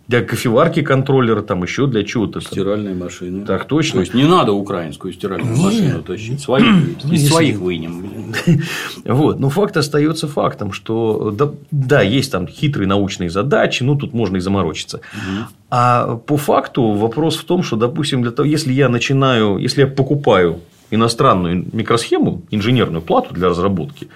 Для 0.09 0.21
кофеварки 0.21 0.83
контроллера, 0.83 1.43
там 1.43 1.63
еще 1.63 1.87
для 1.87 2.03
чего-то. 2.03 2.41
Стиральные 2.41 2.95
машины. 2.95 3.47
Так 3.47 3.67
точно. 3.67 3.95
То 3.95 4.01
есть 4.01 4.15
не 4.15 4.25
надо 4.25 4.53
украинскую 4.53 5.13
стиральную 5.13 5.55
Нет. 5.55 5.65
машину 5.65 6.03
тащить. 6.03 6.41
Своих, 6.41 6.67
ну, 7.05 7.13
из 7.13 7.29
своих 7.29 7.59
вынем. 7.59 8.05
Вот. 9.05 9.41
Но 9.41 9.49
факт 9.51 9.77
остается 9.77 10.29
фактом, 10.29 10.73
что 10.73 11.31
да, 11.31 11.51
да, 11.71 12.03
есть 12.03 12.33
там 12.33 12.47
хитрые 12.47 12.87
научные 12.87 13.31
задачи, 13.31 13.83
ну 13.83 13.97
тут 13.97 14.15
можно 14.15 14.37
и 14.37 14.41
заморочиться. 14.41 14.99
Угу. 14.99 15.47
А 15.71 16.17
по 16.17 16.37
факту 16.37 16.93
вопрос 16.93 17.37
в 17.37 17.45
том, 17.45 17.63
что, 17.63 17.77
допустим, 17.77 18.23
для 18.23 18.31
того, 18.31 18.47
если 18.47 18.73
я 18.73 18.89
начинаю, 18.89 19.59
если 19.59 19.83
я 19.83 19.87
покупаю 19.87 20.61
иностранную 20.91 21.67
микросхему, 21.73 22.43
инженерную 22.51 23.03
плату 23.03 23.35
для 23.35 23.49
разработки, 23.49 24.09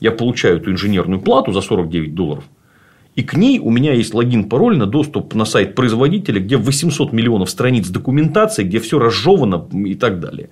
я 0.00 0.10
получаю 0.10 0.56
эту 0.56 0.72
инженерную 0.72 1.20
плату 1.20 1.52
за 1.52 1.60
49 1.60 2.14
долларов, 2.14 2.44
и 3.16 3.22
к 3.22 3.34
ней 3.36 3.60
у 3.60 3.70
меня 3.70 3.92
есть 3.92 4.12
логин, 4.12 4.48
пароль 4.48 4.76
на 4.76 4.86
доступ 4.86 5.34
на 5.34 5.44
сайт 5.44 5.74
производителя, 5.74 6.40
где 6.40 6.56
800 6.56 7.12
миллионов 7.12 7.48
страниц 7.48 7.88
документации, 7.88 8.64
где 8.64 8.80
все 8.80 8.98
разжевано 8.98 9.66
и 9.72 9.94
так 9.94 10.18
далее. 10.18 10.50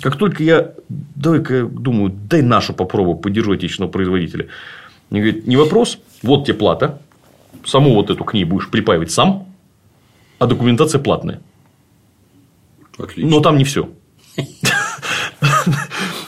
Как 0.00 0.16
только 0.16 0.42
я, 0.42 0.74
давай-ка, 0.88 1.64
думаю, 1.64 2.12
дай 2.30 2.42
нашу 2.42 2.74
попробую, 2.74 3.16
поддержу 3.16 3.52
отечественного 3.52 3.90
производителя. 3.90 4.48
Мне 5.10 5.20
говорит, 5.20 5.46
не 5.46 5.56
вопрос, 5.56 5.98
вот 6.22 6.46
тебе 6.46 6.54
плата, 6.54 7.00
саму 7.64 7.94
вот 7.94 8.10
эту 8.10 8.24
к 8.24 8.34
ней 8.34 8.44
будешь 8.44 8.70
припаивать 8.70 9.10
сам, 9.10 9.46
а 10.38 10.46
документация 10.46 11.00
платная. 11.00 11.40
Отлично. 12.98 13.30
Но 13.30 13.40
там 13.40 13.58
не 13.58 13.64
все. 13.64 13.88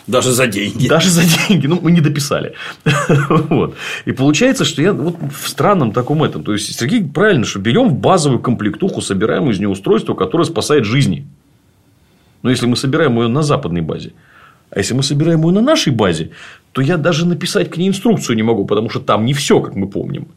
Даже 0.07 0.33
за 0.33 0.49
деньги. 0.49 0.89
Даже 0.89 1.09
за 1.09 1.23
деньги. 1.23 1.69
Ну, 1.69 1.79
мы 1.81 1.93
не 1.93 2.01
дописали. 2.01 2.55
вот. 3.29 3.77
И 4.07 4.13
получается, 4.13 4.65
что 4.65 4.83
я 4.83 4.93
вот 4.93 5.17
в 5.33 5.49
странном 5.49 5.93
таком 5.93 6.25
этом. 6.25 6.43
То 6.43 6.53
есть, 6.53 6.77
Сергей 6.77 7.05
правильно, 7.05 7.45
что 7.45 7.61
берем 7.61 7.89
в 7.89 7.95
базовую 7.95 8.41
комплектуху, 8.41 9.01
собираем 9.03 9.49
из 9.51 9.59
нее 9.59 9.69
устройство, 9.69 10.15
которое 10.15 10.45
спасает 10.45 10.85
жизни. 10.85 11.27
Но 12.43 12.51
если 12.51 12.67
мы 12.67 12.77
собираем 12.77 13.19
ее 13.21 13.29
на 13.29 13.43
западной 13.43 13.81
базе, 13.81 14.13
а 14.71 14.79
если 14.79 14.95
мы 14.95 15.03
собираем 15.03 15.43
ее 15.43 15.53
на 15.53 15.61
нашей 15.61 15.93
базе, 15.93 16.31
то 16.73 16.81
я 16.81 16.97
даже 16.97 17.27
написать 17.27 17.71
к 17.71 17.77
ней 17.77 17.89
инструкцию 17.89 18.37
не 18.37 18.43
могу, 18.43 18.65
потому 18.65 18.89
что 18.89 19.01
там 19.01 19.25
не 19.25 19.35
все, 19.35 19.61
как 19.61 19.75
мы 19.75 19.89
помним. 19.89 20.29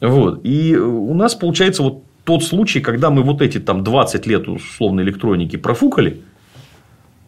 Вот. 0.00 0.40
И 0.44 0.76
у 0.76 1.14
нас 1.14 1.34
получается 1.34 1.82
вот 1.82 2.04
тот 2.24 2.44
случай, 2.44 2.80
когда 2.80 3.10
мы 3.10 3.22
вот 3.22 3.42
эти 3.42 3.58
там 3.58 3.82
20 3.82 4.26
лет 4.26 4.48
условной 4.48 5.02
электроники 5.02 5.56
профукали, 5.56 6.22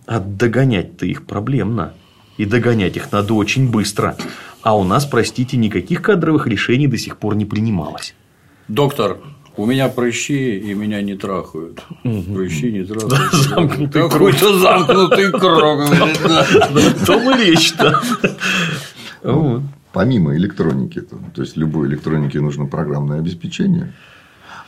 а 0.07 0.21
догонять-то 0.21 1.07
их 1.07 1.27
проблемно. 1.27 1.95
И 2.37 2.45
догонять 2.45 2.97
их 2.97 3.13
надо 3.13 3.35
очень 3.35 3.71
быстро. 3.71 4.17
А 4.63 4.77
у 4.77 4.83
нас, 4.83 5.07
простите, 5.07 5.57
никаких 5.57 6.03
кадровых 6.03 6.47
решений 6.47 6.89
до 6.89 6.99
сих 6.99 7.19
пор 7.19 7.37
не 7.37 7.45
принималось. 7.45 8.15
Доктор, 8.67 9.19
у 9.57 9.67
меня 9.67 9.89
прыщи, 9.89 10.59
и 10.59 10.75
меня 10.75 11.03
не 11.03 11.17
трахают. 11.17 11.85
Прыщи 12.03 12.73
не 12.73 12.85
трахают. 12.85 13.33
Замкнутый 13.33 14.03
круг. 14.03 14.13
Какой-то 14.13 14.59
замкнутый 14.59 15.31
круг. 15.31 17.07
То 17.07 17.19
мы 17.21 17.37
речь-то. 17.45 18.01
Помимо 19.93 20.37
электроники, 20.37 21.01
то 21.01 21.43
есть 21.43 21.57
любой 21.57 21.87
электронике 21.87 22.41
нужно 22.41 22.67
программное 22.67 23.21
обеспечение. 23.21 23.93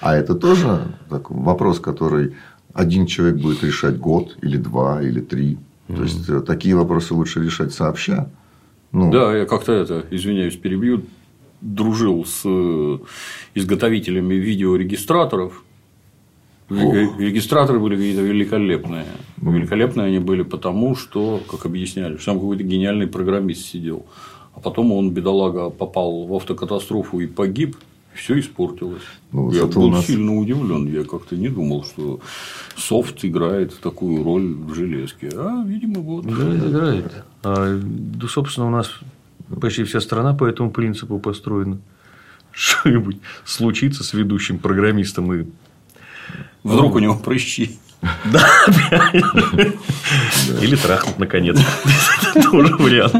А 0.00 0.14
это 0.14 0.34
тоже 0.34 0.86
вопрос, 1.08 1.80
который 1.80 2.36
один 2.72 3.06
человек 3.06 3.36
будет 3.36 3.64
решать 3.64 3.98
год 3.98 4.36
или 4.42 4.56
два 4.56 5.02
или 5.02 5.20
три. 5.20 5.58
То 5.88 6.02
есть 6.02 6.28
э, 6.28 6.40
такие 6.40 6.74
вопросы 6.76 7.14
лучше 7.14 7.42
решать 7.42 7.72
сообща. 7.72 8.28
Ну, 8.92 9.10
да, 9.10 9.36
я 9.36 9.46
как-то 9.46 9.72
это, 9.72 10.04
извиняюсь, 10.10 10.56
перебью, 10.56 11.02
дружил 11.66 12.24
с 12.24 12.42
э, 12.44 12.98
изготовителями 13.54 14.34
видеорегистраторов. 14.34 15.62
Ох. 16.70 16.94
Регистраторы 17.18 17.78
были 17.78 17.96
какие-то 17.96 18.22
великолепные. 18.22 19.06
Великолепные 19.36 20.06
они 20.06 20.18
были 20.18 20.42
потому, 20.42 20.96
что, 20.96 21.40
как 21.48 21.66
объясняли, 21.66 22.16
что 22.16 22.32
там 22.32 22.40
какой-то 22.40 22.64
гениальный 22.64 23.06
программист 23.06 23.66
сидел. 23.66 24.06
А 24.54 24.60
потом 24.60 24.92
он, 24.92 25.10
бедолага, 25.10 25.70
попал 25.70 26.24
в 26.24 26.34
автокатастрофу 26.34 27.20
и 27.20 27.26
погиб 27.26 27.76
все 28.14 28.38
испортилось. 28.40 29.02
Ну, 29.30 29.52
я 29.52 29.66
был 29.66 29.90
нас... 29.90 30.06
сильно 30.06 30.34
удивлен. 30.36 30.86
Я 30.86 31.04
как-то 31.04 31.36
не 31.36 31.48
думал, 31.48 31.84
что 31.84 32.20
софт 32.76 33.24
играет 33.24 33.78
такую 33.80 34.24
роль 34.24 34.54
в 34.54 34.74
железке. 34.74 35.30
А, 35.34 35.62
видимо, 35.64 36.00
вот. 36.00 36.24
Играет, 36.24 36.64
играет. 36.64 37.24
А, 37.42 37.78
да, 37.80 38.26
собственно, 38.26 38.68
у 38.68 38.70
нас 38.70 38.90
почти 39.60 39.84
вся 39.84 40.00
страна 40.00 40.34
по 40.34 40.44
этому 40.44 40.70
принципу 40.70 41.18
построена. 41.18 41.78
Что-нибудь 42.52 43.18
случится 43.44 44.02
с 44.02 44.12
ведущим 44.14 44.58
программистом 44.58 45.32
и 45.32 45.46
Вдруг 46.62 46.94
у 46.96 46.98
него 46.98 47.14
прыщи. 47.14 47.78
Да. 48.24 48.46
Или 50.60 50.76
трахнут 50.76 51.18
наконец. 51.18 51.58
Тоже 52.50 52.74
вариант. 52.76 53.14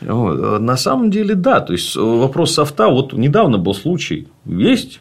На 0.00 0.76
самом 0.76 1.10
деле, 1.10 1.34
да. 1.34 1.60
То 1.60 1.72
есть 1.72 1.94
вопрос 1.96 2.54
софта. 2.54 2.88
Вот 2.88 3.12
недавно 3.12 3.58
был 3.58 3.74
случай. 3.74 4.28
Есть 4.46 5.00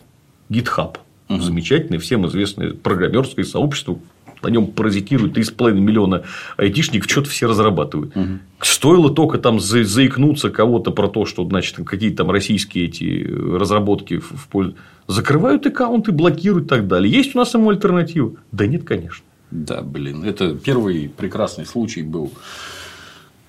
GitHub. 0.49 0.97
Замечательный, 1.29 1.97
всем 1.97 2.27
известное 2.27 2.73
программерское 2.73 3.45
сообщество, 3.45 3.99
на 4.43 4.49
нем 4.49 4.67
паразитируют 4.67 5.37
3,5 5.37 5.73
миллиона 5.73 6.23
айтишников, 6.57 7.09
что-то 7.09 7.29
все 7.29 7.47
разрабатывают. 7.47 8.15
Угу. 8.15 8.39
Стоило 8.61 9.09
только 9.09 9.37
там 9.37 9.59
за, 9.59 9.83
заикнуться 9.83 10.49
кого-то 10.49 10.91
про 10.91 11.07
то, 11.07 11.25
что 11.25 11.45
значит 11.45 11.77
какие-то 11.85 12.17
там 12.17 12.31
российские 12.31 12.85
эти 12.85 13.27
разработки 13.29 14.19
в 14.19 14.47
пользу. 14.47 14.75
Закрывают 15.07 15.65
аккаунты, 15.65 16.11
блокируют 16.11 16.65
и 16.65 16.69
так 16.69 16.87
далее. 16.87 17.11
Есть 17.11 17.35
у 17.35 17.39
нас 17.39 17.53
ему 17.53 17.69
альтернатива? 17.69 18.33
Да 18.51 18.67
нет, 18.67 18.83
конечно. 18.83 19.25
Да, 19.49 19.81
блин, 19.81 20.23
это 20.23 20.55
первый 20.55 21.09
прекрасный 21.09 21.65
случай 21.65 22.03
был 22.03 22.31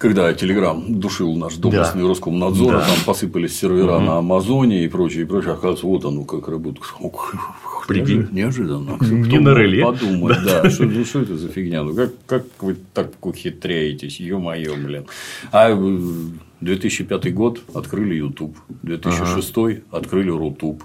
когда 0.03 0.35
Телеграм 0.35 0.83
душил 0.99 1.37
наш 1.37 1.55
доблестный 1.55 2.03
да. 2.03 2.09
Роскомнадзор, 2.09 2.73
да. 2.73 2.81
там 2.81 2.97
посыпались 3.07 3.57
сервера 3.57 3.99
угу. 3.99 4.05
на 4.05 4.19
Амазоне 4.19 4.85
и 4.85 4.89
прочее, 4.89 5.23
и 5.23 5.25
прочее. 5.25 5.53
Оказывается, 5.53 5.87
вот 5.87 6.05
оно 6.05 6.25
как 6.25 6.49
работает. 6.49 6.85
Прикинь. 7.87 8.29
Неожиданно. 8.33 8.99
Не 9.01 9.39
на 9.39 9.55
реле. 9.55 9.85
Подумать, 9.85 10.39
да. 10.45 10.69
Что, 10.71 10.85
это 11.21 11.37
за 11.37 11.49
фигня? 11.49 11.83
Ну, 11.83 11.95
как, 12.27 12.45
вы 12.61 12.77
так 12.95 13.25
ухитряетесь? 13.25 14.21
Ё-моё, 14.21 14.77
блин. 14.77 15.07
А 15.51 15.75
2005 16.61 17.35
год 17.35 17.61
открыли 17.75 18.15
YouTube. 18.15 18.57
2006 18.83 19.53
ага. 19.57 19.81
открыли 19.91 20.31
Рутуб. 20.31 20.83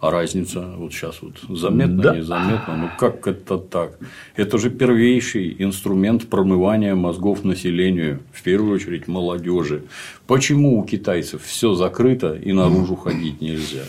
А 0.00 0.10
разница 0.10 0.60
вот 0.76 0.92
сейчас 0.92 1.22
вот 1.22 1.58
заметно, 1.58 2.02
да. 2.02 2.16
незаметно. 2.16 2.76
Ну 2.76 2.90
как 2.98 3.26
это 3.26 3.56
так? 3.56 3.98
Это 4.36 4.58
же 4.58 4.68
первейший 4.68 5.56
инструмент 5.58 6.28
промывания 6.28 6.94
мозгов 6.94 7.42
населению, 7.42 8.20
в 8.30 8.42
первую 8.42 8.74
очередь 8.74 9.08
молодежи. 9.08 9.84
Почему 10.26 10.78
у 10.78 10.84
китайцев 10.84 11.42
все 11.42 11.72
закрыто 11.72 12.34
и 12.34 12.52
наружу 12.52 12.96
ходить 12.96 13.40
нельзя? 13.40 13.84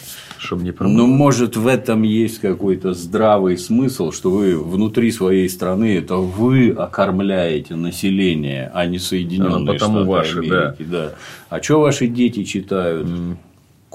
Чтобы 0.45 0.63
не 0.63 0.71
промывать. 0.71 0.97
Ну, 0.97 1.07
может, 1.07 1.57
в 1.57 1.67
этом 1.67 2.03
есть 2.03 2.39
какой-то 2.39 2.93
здравый 2.93 3.57
смысл, 3.57 4.11
что 4.11 4.29
вы 4.29 4.57
внутри 4.57 5.11
своей 5.11 5.49
страны 5.49 5.97
это 5.97 6.15
вы 6.15 6.69
окормляете 6.69 7.75
население, 7.75 8.71
а 8.73 8.85
не 8.85 8.99
Соединенные 8.99 9.75
а, 9.75 9.79
Штаты 9.79 10.03
ваши, 10.03 10.37
Америки. 10.39 10.51
Да. 10.51 10.75
Да. 10.79 11.11
А 11.49 11.61
что 11.61 11.81
ваши 11.81 12.07
дети 12.07 12.43
читают? 12.43 13.07
Mm 13.07 13.37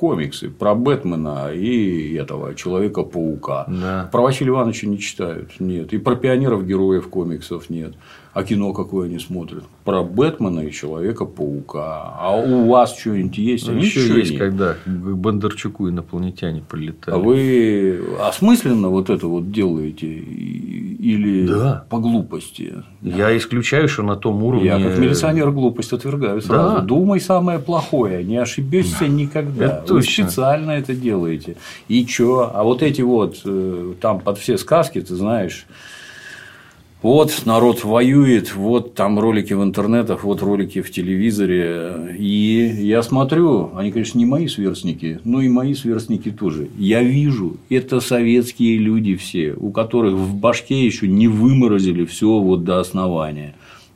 комиксы 0.01 0.49
про 0.49 0.75
Бэтмена 0.75 1.53
и 1.53 2.15
этого 2.15 2.55
Человека-паука. 2.55 3.67
Да. 3.69 4.09
Про 4.11 4.23
Василия 4.23 4.49
Ивановича 4.49 4.87
не 4.87 4.99
читают, 4.99 5.51
нет. 5.61 5.93
И 5.93 5.99
про 5.99 6.17
пионеров 6.17 6.67
героев 6.67 7.09
комиксов 7.09 7.69
нет. 7.69 7.93
А 8.33 8.45
кино 8.45 8.73
какое 8.73 9.09
они 9.09 9.19
смотрят? 9.19 9.65
Про 9.85 10.05
Бэтмена 10.05 10.61
и 10.61 10.71
Человека-паука. 10.71 12.15
А 12.17 12.37
у 12.37 12.69
вас 12.69 12.97
что-нибудь 12.97 13.39
есть? 13.39 13.67
Ну, 13.67 13.75
еще 13.75 14.19
есть, 14.19 14.31
нет. 14.31 14.39
когда 14.39 14.75
к 14.75 14.89
Бондарчуку 14.89 15.89
инопланетяне 15.89 16.63
прилетали. 16.63 17.17
А 17.17 17.19
вы 17.19 18.01
осмысленно 18.21 18.89
вот 18.89 19.11
это 19.11 19.27
вот 19.27 19.51
делаете 19.51 20.07
или 20.07 21.47
да. 21.47 21.85
по 21.91 21.99
глупости? 21.99 22.85
Я 23.03 23.37
исключаю, 23.37 23.89
что 23.89 24.05
на 24.05 24.15
том 24.15 24.45
уровне. 24.45 24.67
Я 24.67 24.79
как 24.79 24.97
милиционер 24.99 25.51
глупость 25.51 25.93
отвергаю 25.93 26.41
сразу. 26.41 26.77
Да. 26.77 26.81
Думай 26.83 27.21
самое 27.21 27.59
плохое, 27.59 28.23
не 28.23 28.37
ошибешься 28.37 29.09
никогда. 29.09 29.65
Это 29.65 29.95
вы 29.95 30.03
точно. 30.03 30.29
специально 30.29 30.71
это 30.71 30.95
делаете. 30.95 31.57
И 31.89 32.07
что? 32.07 32.53
А 32.55 32.63
вот 32.63 32.83
эти 32.83 33.03
вот 33.03 33.41
э, 33.45 33.95
там 34.01 34.21
под 34.21 34.39
все 34.39 34.57
сказки, 34.57 35.01
ты 35.01 35.17
знаешь 35.17 35.67
вот 37.03 37.43
народ 37.47 37.85
воюет, 37.85 38.55
вот 38.55 38.95
там 38.95 39.19
ролики 39.19 39.55
в 39.55 39.63
интернетах, 39.63 40.25
вот 40.25 40.43
ролики 40.43 40.83
в 40.83 40.91
телевизоре. 40.91 42.15
И 42.19 42.77
я 42.83 43.03
смотрю, 43.03 43.71
они, 43.75 43.91
конечно, 43.91 44.19
не 44.19 44.27
мои 44.27 44.49
сверстники, 44.49 45.19
но 45.25 45.41
и 45.41 45.49
мои 45.49 45.75
сверстники 45.75 46.31
тоже. 46.31 46.69
Я 46.77 47.03
вижу, 47.03 47.57
это 47.71 48.01
советские 48.01 48.79
люди 48.79 49.17
все, 49.17 49.55
у 49.55 49.71
которых 49.71 50.15
в 50.15 50.35
башке 50.35 50.85
еще 50.85 51.09
не 51.09 51.29
выморозили 51.29 52.05
все 52.05 52.39
вот 52.39 52.65
до 52.65 52.81
основания. 52.81 53.55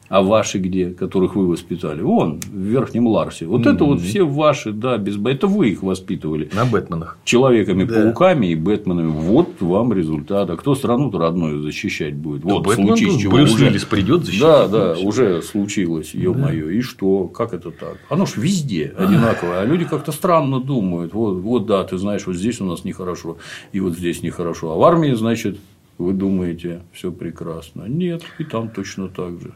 А 0.08 0.22
ваши 0.22 0.58
где, 0.58 0.90
которых 0.90 1.34
вы 1.34 1.48
воспитали? 1.48 2.02
Вон, 2.02 2.40
в 2.40 2.56
Верхнем 2.56 3.06
Ларсе. 3.06 3.46
Вот 3.46 3.62
mm-hmm. 3.62 3.74
это 3.74 3.84
вот 3.84 4.00
все 4.00 4.22
ваши, 4.24 4.72
да, 4.72 4.98
без 4.98 5.16
Это 5.16 5.46
вы 5.46 5.70
их 5.70 5.82
воспитывали. 5.82 6.50
На 6.52 6.66
Бэтменах. 6.66 7.16
Человеками-пауками 7.24 8.46
да. 8.46 8.52
и 8.52 8.54
Бэтменами. 8.54 9.08
Вот 9.08 9.60
вам 9.60 9.92
результат. 9.92 10.50
А 10.50 10.56
кто 10.56 10.74
страну-то 10.74 11.18
родную 11.18 11.62
защищать 11.62 12.14
будет? 12.14 12.42
Да 12.42 12.54
вот, 12.54 12.66
Бэтмен, 12.66 12.88
случись 12.88 13.16
чего 13.16 13.36
Брюс 13.36 13.54
уже. 13.54 13.64
Уиллис 13.64 13.84
придет 13.84 14.24
защищать. 14.24 14.42
Да, 14.42 14.68
да, 14.68 14.94
уже 14.98 15.40
случилось, 15.42 16.14
ё-моё. 16.14 16.66
Да. 16.66 16.72
И 16.72 16.80
что? 16.82 17.26
Как 17.28 17.54
это 17.54 17.70
так? 17.70 17.96
Оно 18.10 18.26
ж 18.26 18.36
везде 18.36 18.92
одинаковое. 18.96 19.60
А 19.60 19.64
люди 19.64 19.84
как-то 19.84 20.12
странно 20.12 20.60
думают. 20.60 21.14
Вот, 21.14 21.40
вот, 21.40 21.66
да, 21.66 21.82
ты 21.84 21.96
знаешь, 21.96 22.26
вот 22.26 22.36
здесь 22.36 22.60
у 22.60 22.64
нас 22.64 22.84
нехорошо, 22.84 23.38
и 23.72 23.80
вот 23.80 23.94
здесь 23.94 24.22
нехорошо. 24.22 24.72
А 24.72 24.76
в 24.76 24.82
армии, 24.82 25.12
значит, 25.12 25.58
вы 25.98 26.12
думаете, 26.12 26.82
все 26.92 27.10
прекрасно. 27.10 27.84
Нет, 27.86 28.22
и 28.38 28.44
там 28.44 28.68
точно 28.68 29.08
так 29.08 29.40
же 29.40 29.54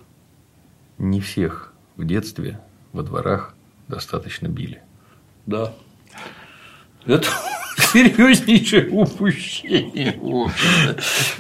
не 0.98 1.20
всех 1.20 1.72
в 1.96 2.04
детстве 2.04 2.60
во 2.92 3.02
дворах 3.02 3.54
достаточно 3.88 4.48
били. 4.48 4.82
Да. 5.46 5.72
Это 7.06 7.26
серьезнейшее 7.78 8.90
упущение 8.90 10.18
в 10.20 10.50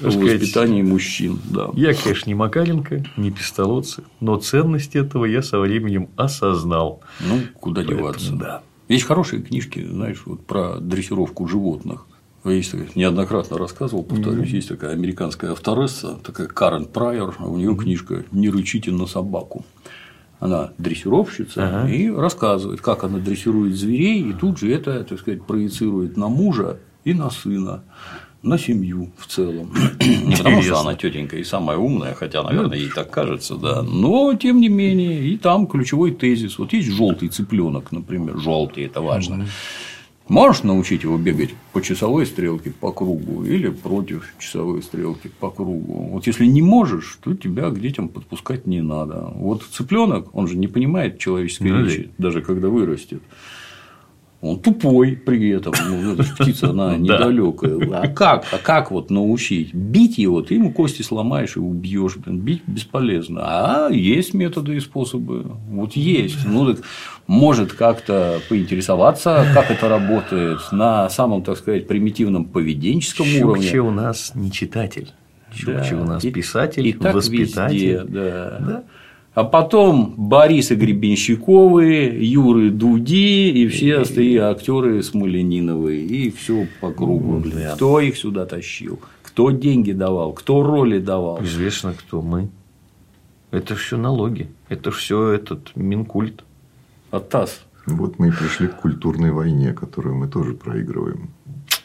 воспитании 0.00 0.82
мужчин. 0.82 1.38
Да. 1.50 1.70
Я, 1.74 1.94
конечно, 1.94 2.30
не 2.30 2.34
Макаренко, 2.34 3.04
не 3.16 3.30
пистолотцы, 3.30 4.04
но 4.20 4.36
ценность 4.38 4.96
этого 4.96 5.24
я 5.24 5.42
со 5.42 5.58
временем 5.58 6.08
осознал. 6.16 7.02
Ну, 7.20 7.40
куда 7.54 7.82
деваться. 7.82 8.32
Да. 8.32 8.62
Есть 8.88 9.04
хорошие 9.04 9.42
книжки, 9.42 9.84
знаешь, 9.84 10.22
вот 10.24 10.46
про 10.46 10.78
дрессировку 10.78 11.46
животных. 11.46 12.06
Есть 12.50 12.72
такая, 12.72 12.88
неоднократно 12.94 13.58
рассказывал, 13.58 14.02
повторюсь, 14.02 14.48
mm-hmm. 14.48 14.56
есть 14.56 14.68
такая 14.68 14.92
американская 14.92 15.52
авторесса, 15.52 16.18
такая 16.24 16.46
Карен 16.46 16.86
Прайер, 16.86 17.34
а 17.38 17.48
у 17.48 17.56
нее 17.56 17.70
mm-hmm. 17.70 17.82
книжка 17.82 18.24
Не 18.32 18.50
рычите 18.50 18.90
на 18.90 19.06
собаку. 19.06 19.64
Она 20.40 20.70
дрессировщица 20.78 21.66
ага. 21.66 21.90
и 21.90 22.08
рассказывает, 22.08 22.80
как 22.80 23.02
она 23.02 23.18
дрессирует 23.18 23.74
зверей, 23.74 24.22
и 24.22 24.32
тут 24.32 24.58
же 24.58 24.72
это, 24.72 25.02
так 25.02 25.18
сказать, 25.18 25.42
проецирует 25.44 26.16
на 26.16 26.28
мужа 26.28 26.78
и 27.02 27.12
на 27.12 27.28
сына 27.30 27.82
на 28.42 28.56
семью 28.56 29.10
в 29.16 29.26
целом. 29.26 29.72
Не 30.00 30.36
потому, 30.36 30.62
что 30.62 30.78
она 30.78 30.94
тетенька 30.94 31.36
и 31.36 31.44
самая 31.44 31.76
умная, 31.76 32.14
хотя, 32.14 32.42
наверное, 32.42 32.78
ей 32.78 32.88
так 32.88 33.10
кажется, 33.10 33.56
да. 33.56 33.82
Но 33.82 34.34
тем 34.34 34.60
не 34.60 34.68
менее, 34.68 35.24
и 35.26 35.36
там 35.36 35.66
ключевой 35.66 36.12
тезис. 36.12 36.58
Вот 36.58 36.72
есть 36.72 36.88
желтый 36.88 37.28
цыпленок, 37.28 37.90
например, 37.90 38.38
желтый 38.38 38.84
это 38.84 39.00
важно. 39.00 39.46
Можешь 40.28 40.62
научить 40.62 41.04
его 41.04 41.16
бегать 41.16 41.50
по 41.72 41.80
часовой 41.80 42.26
стрелке 42.26 42.70
по 42.70 42.92
кругу 42.92 43.44
или 43.44 43.68
против 43.68 44.34
часовой 44.38 44.82
стрелки 44.82 45.30
по 45.40 45.50
кругу. 45.50 46.10
Вот 46.12 46.26
если 46.26 46.44
не 46.44 46.60
можешь, 46.60 47.18
то 47.22 47.34
тебя 47.34 47.70
к 47.70 47.80
детям 47.80 48.08
подпускать 48.08 48.66
не 48.66 48.82
надо. 48.82 49.32
Вот 49.34 49.62
цыпленок, 49.62 50.34
он 50.34 50.46
же 50.46 50.56
не 50.56 50.68
понимает 50.68 51.18
человеческой 51.18 51.70
ну, 51.70 51.84
речи, 51.84 52.10
даже 52.18 52.42
когда 52.42 52.68
вырастет. 52.68 53.22
Он 54.40 54.60
тупой 54.60 55.16
при 55.16 55.50
этом. 55.50 55.74
Ну, 55.88 56.12
эта 56.12 56.22
птица, 56.22 56.70
она 56.70 56.96
недалекая. 56.96 58.02
А 58.02 58.06
как? 58.06 58.46
А 58.52 58.58
как 58.58 58.92
вот 58.92 59.10
научить? 59.10 59.74
Бить 59.74 60.16
его, 60.16 60.42
ты 60.42 60.54
ему 60.54 60.72
кости 60.72 61.02
сломаешь 61.02 61.56
и 61.56 61.58
убьешь. 61.58 62.16
Бить 62.16 62.62
бесполезно. 62.66 63.40
А 63.42 63.88
есть 63.90 64.34
методы 64.34 64.76
и 64.76 64.80
способы. 64.80 65.44
Вот 65.70 65.94
есть. 65.94 66.46
Ну, 66.46 66.72
так 66.72 66.84
может 67.26 67.72
как-то 67.72 68.40
поинтересоваться, 68.48 69.44
как 69.54 69.72
это 69.72 69.88
работает 69.88 70.60
на 70.70 71.10
самом, 71.10 71.42
так 71.42 71.58
сказать, 71.58 71.88
примитивном 71.88 72.44
поведенческом 72.44 73.26
Чукча 73.26 73.44
уровне. 73.44 73.64
Чукча 73.64 73.82
у 73.82 73.90
нас 73.90 74.32
не 74.36 74.52
читатель. 74.52 75.10
Чукча 75.52 75.96
да. 75.96 76.02
у 76.02 76.04
нас 76.04 76.22
писатель, 76.22 76.86
и, 76.86 76.90
и 76.90 76.96
воспитатель. 76.96 77.76
Везде, 77.76 78.04
да. 78.04 78.58
Да? 78.60 78.84
А 79.38 79.44
потом 79.44 80.14
Бориса 80.16 80.74
Гребенщиковы, 80.74 82.10
Юры 82.20 82.70
Дуди 82.70 83.52
и 83.52 83.68
все 83.68 83.98
остальные 83.98 84.40
актеры 84.40 85.00
Смолениновые, 85.00 86.04
и 86.04 86.30
все 86.32 86.66
по 86.80 86.90
кругу. 86.90 87.38
Блин. 87.38 87.70
Кто 87.76 88.00
их 88.00 88.16
сюда 88.16 88.46
тащил? 88.46 88.98
Кто 89.22 89.52
деньги 89.52 89.92
давал? 89.92 90.32
Кто 90.32 90.64
роли 90.64 90.98
давал? 90.98 91.40
Известно, 91.44 91.94
кто 91.96 92.20
мы. 92.20 92.48
Это 93.52 93.76
все 93.76 93.96
налоги. 93.96 94.48
Это 94.68 94.90
все 94.90 95.30
этот 95.30 95.70
Минкульт. 95.76 96.42
От 97.12 97.28
ТАСС. 97.28 97.60
Вот 97.86 98.18
мы 98.18 98.30
и 98.30 98.32
пришли 98.32 98.66
к 98.66 98.74
культурной 98.74 99.30
войне, 99.30 99.72
которую 99.72 100.16
мы 100.16 100.26
тоже 100.26 100.54
проигрываем. 100.54 101.30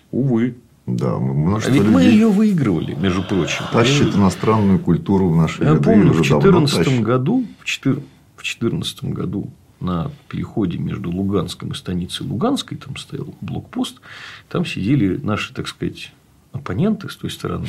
Увы. 0.10 0.56
Да, 0.86 1.18
множество 1.18 1.72
ведь 1.72 1.84
людей 1.84 1.94
мы 1.94 2.04
ее 2.04 2.28
выигрывали, 2.28 2.94
между 2.94 3.24
прочим. 3.24 3.64
Тащит 3.72 4.16
иностранную 4.16 4.80
культуру 4.80 5.30
в 5.30 5.36
наши 5.36 5.64
Я 5.64 5.76
помню, 5.76 6.12
в 6.12 6.22
2014 6.22 7.02
году, 7.02 7.46
в 7.60 7.66
2014 7.66 9.04
году 9.06 9.50
на 9.80 10.12
переходе 10.28 10.78
между 10.78 11.10
Луганском 11.10 11.72
и 11.72 11.76
станицей 11.76 12.26
Луганской, 12.26 12.78
там 12.78 12.98
стоял 12.98 13.34
блокпост, 13.42 14.02
там 14.50 14.66
сидели 14.66 15.18
наши, 15.18 15.54
так 15.54 15.68
сказать, 15.68 16.12
оппоненты 16.52 17.10
с 17.10 17.16
той 17.16 17.30
стороны 17.30 17.68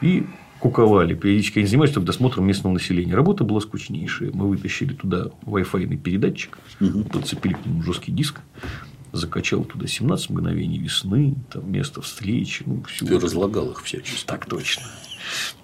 и 0.00 0.26
куковали. 0.58 1.14
Периодически 1.14 1.58
они 1.58 1.66
занимались 1.66 1.92
только 1.92 2.06
досмотром 2.06 2.46
местного 2.46 2.74
населения. 2.74 3.14
Работа 3.14 3.42
была 3.42 3.60
скучнейшая. 3.60 4.30
Мы 4.32 4.48
вытащили 4.48 4.92
туда 4.92 5.26
Wi-Fi 5.44 5.96
передатчик, 5.96 6.58
подцепили 7.12 7.54
к 7.54 7.66
нему 7.66 7.82
жесткий 7.82 8.12
диск, 8.12 8.40
закачал 9.12 9.64
туда 9.64 9.86
17 9.86 10.30
мгновений 10.30 10.78
весны, 10.78 11.36
там 11.52 11.70
место 11.70 12.00
встречи. 12.00 12.64
Ну, 12.66 12.82
всю 12.84 13.06
Ты 13.06 13.18
разлагал 13.18 13.70
их 13.70 13.82
всячески. 13.82 14.26
Так 14.26 14.46
точно. 14.46 14.84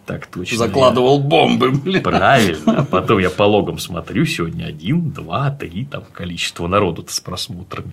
Так 0.06 0.26
точно. 0.26 0.58
Закладывал 0.58 1.18
бомбы, 1.18 1.70
блин. 1.70 2.02
Правильно. 2.02 2.78
А 2.78 2.84
потом 2.84 3.18
я 3.18 3.30
по 3.30 3.42
логам 3.42 3.78
смотрю, 3.78 4.24
сегодня 4.26 4.64
один, 4.64 5.10
два, 5.10 5.50
три, 5.50 5.84
там 5.84 6.04
количество 6.12 6.66
народу-то 6.66 7.12
с 7.12 7.20
просмотрами. 7.20 7.92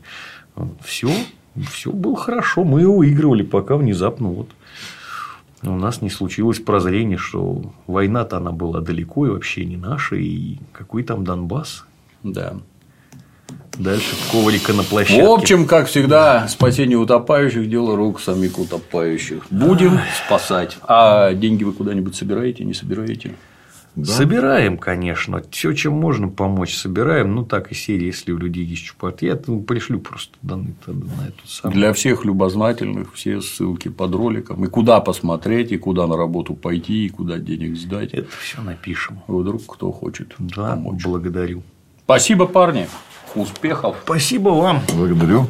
Все, 0.84 1.12
все 1.72 1.92
было 1.92 2.16
хорошо. 2.16 2.64
Мы 2.64 2.88
выигрывали, 2.88 3.44
пока 3.44 3.78
внезапно 3.78 4.30
вот 4.30 4.50
у 5.64 5.76
нас 5.76 6.02
не 6.02 6.10
случилось 6.10 6.60
прозрение, 6.60 7.18
что 7.18 7.74
война-то 7.88 8.38
она 8.38 8.52
была 8.52 8.82
далеко 8.82 9.26
и 9.26 9.30
вообще 9.30 9.66
не 9.66 9.78
наша, 9.78 10.16
и 10.16 10.58
какой 10.72 11.04
там 11.04 11.24
Донбасс. 11.24 11.86
Да. 12.24 12.58
Дальше 13.78 14.16
коврика 14.32 14.74
на 14.74 14.84
площадке. 14.84 15.24
В 15.24 15.32
общем, 15.32 15.66
как 15.66 15.88
всегда, 15.88 16.48
спасение 16.48 16.98
утопающих– 16.98 17.70
дело 17.70 17.96
рук 17.96 18.22
самих 18.22 18.58
утопающих. 18.58 19.46
Будем 19.50 20.00
спасать. 20.26 20.78
А 20.84 21.34
деньги 21.34 21.64
вы 21.64 21.74
куда-нибудь 21.74 22.16
собираете, 22.16 22.64
не 22.64 22.74
собираете? 22.74 23.36
Да. 23.96 24.12
Собираем, 24.12 24.78
конечно. 24.78 25.42
Все, 25.52 25.72
чем 25.72 25.94
можно 25.94 26.28
помочь, 26.28 26.76
собираем. 26.76 27.34
Ну, 27.34 27.46
так 27.46 27.72
и 27.72 27.76
серии, 27.76 28.08
если 28.08 28.34
у 28.34 28.38
людей 28.38 28.66
есть 28.66 28.84
чупат. 28.84 29.22
Я 29.22 29.40
ну, 29.48 29.62
пришлю 29.62 30.00
просто 30.00 30.38
данные 30.42 30.76
на 30.88 31.28
эту 31.28 31.48
самую. 31.48 31.78
Для 31.78 31.94
всех 31.94 32.26
любознательных 32.26 33.14
все 33.14 33.40
ссылки 33.40 33.88
под 33.88 34.14
роликом. 34.14 34.66
И 34.66 34.68
куда 34.68 35.00
посмотреть, 35.00 35.72
и 35.72 35.78
куда 35.78 36.08
на 36.08 36.18
работу 36.18 36.56
пойти, 36.56 37.06
и 37.06 37.10
куда 37.10 37.38
денег 37.38 37.78
сдать. 37.78 38.14
Это 38.14 38.28
все 38.42 38.62
напишем. 38.62 39.22
Вдруг 39.28 39.62
кто 39.66 39.94
хочет 39.94 40.36
Да, 40.40 40.72
помочь. 40.72 41.02
благодарю. 41.02 41.64
Спасибо, 42.04 42.48
парни. 42.48 42.88
Успехов. 43.36 43.98
Спасибо 44.04 44.50
вам. 44.50 44.82
Благодарю. 44.94 45.48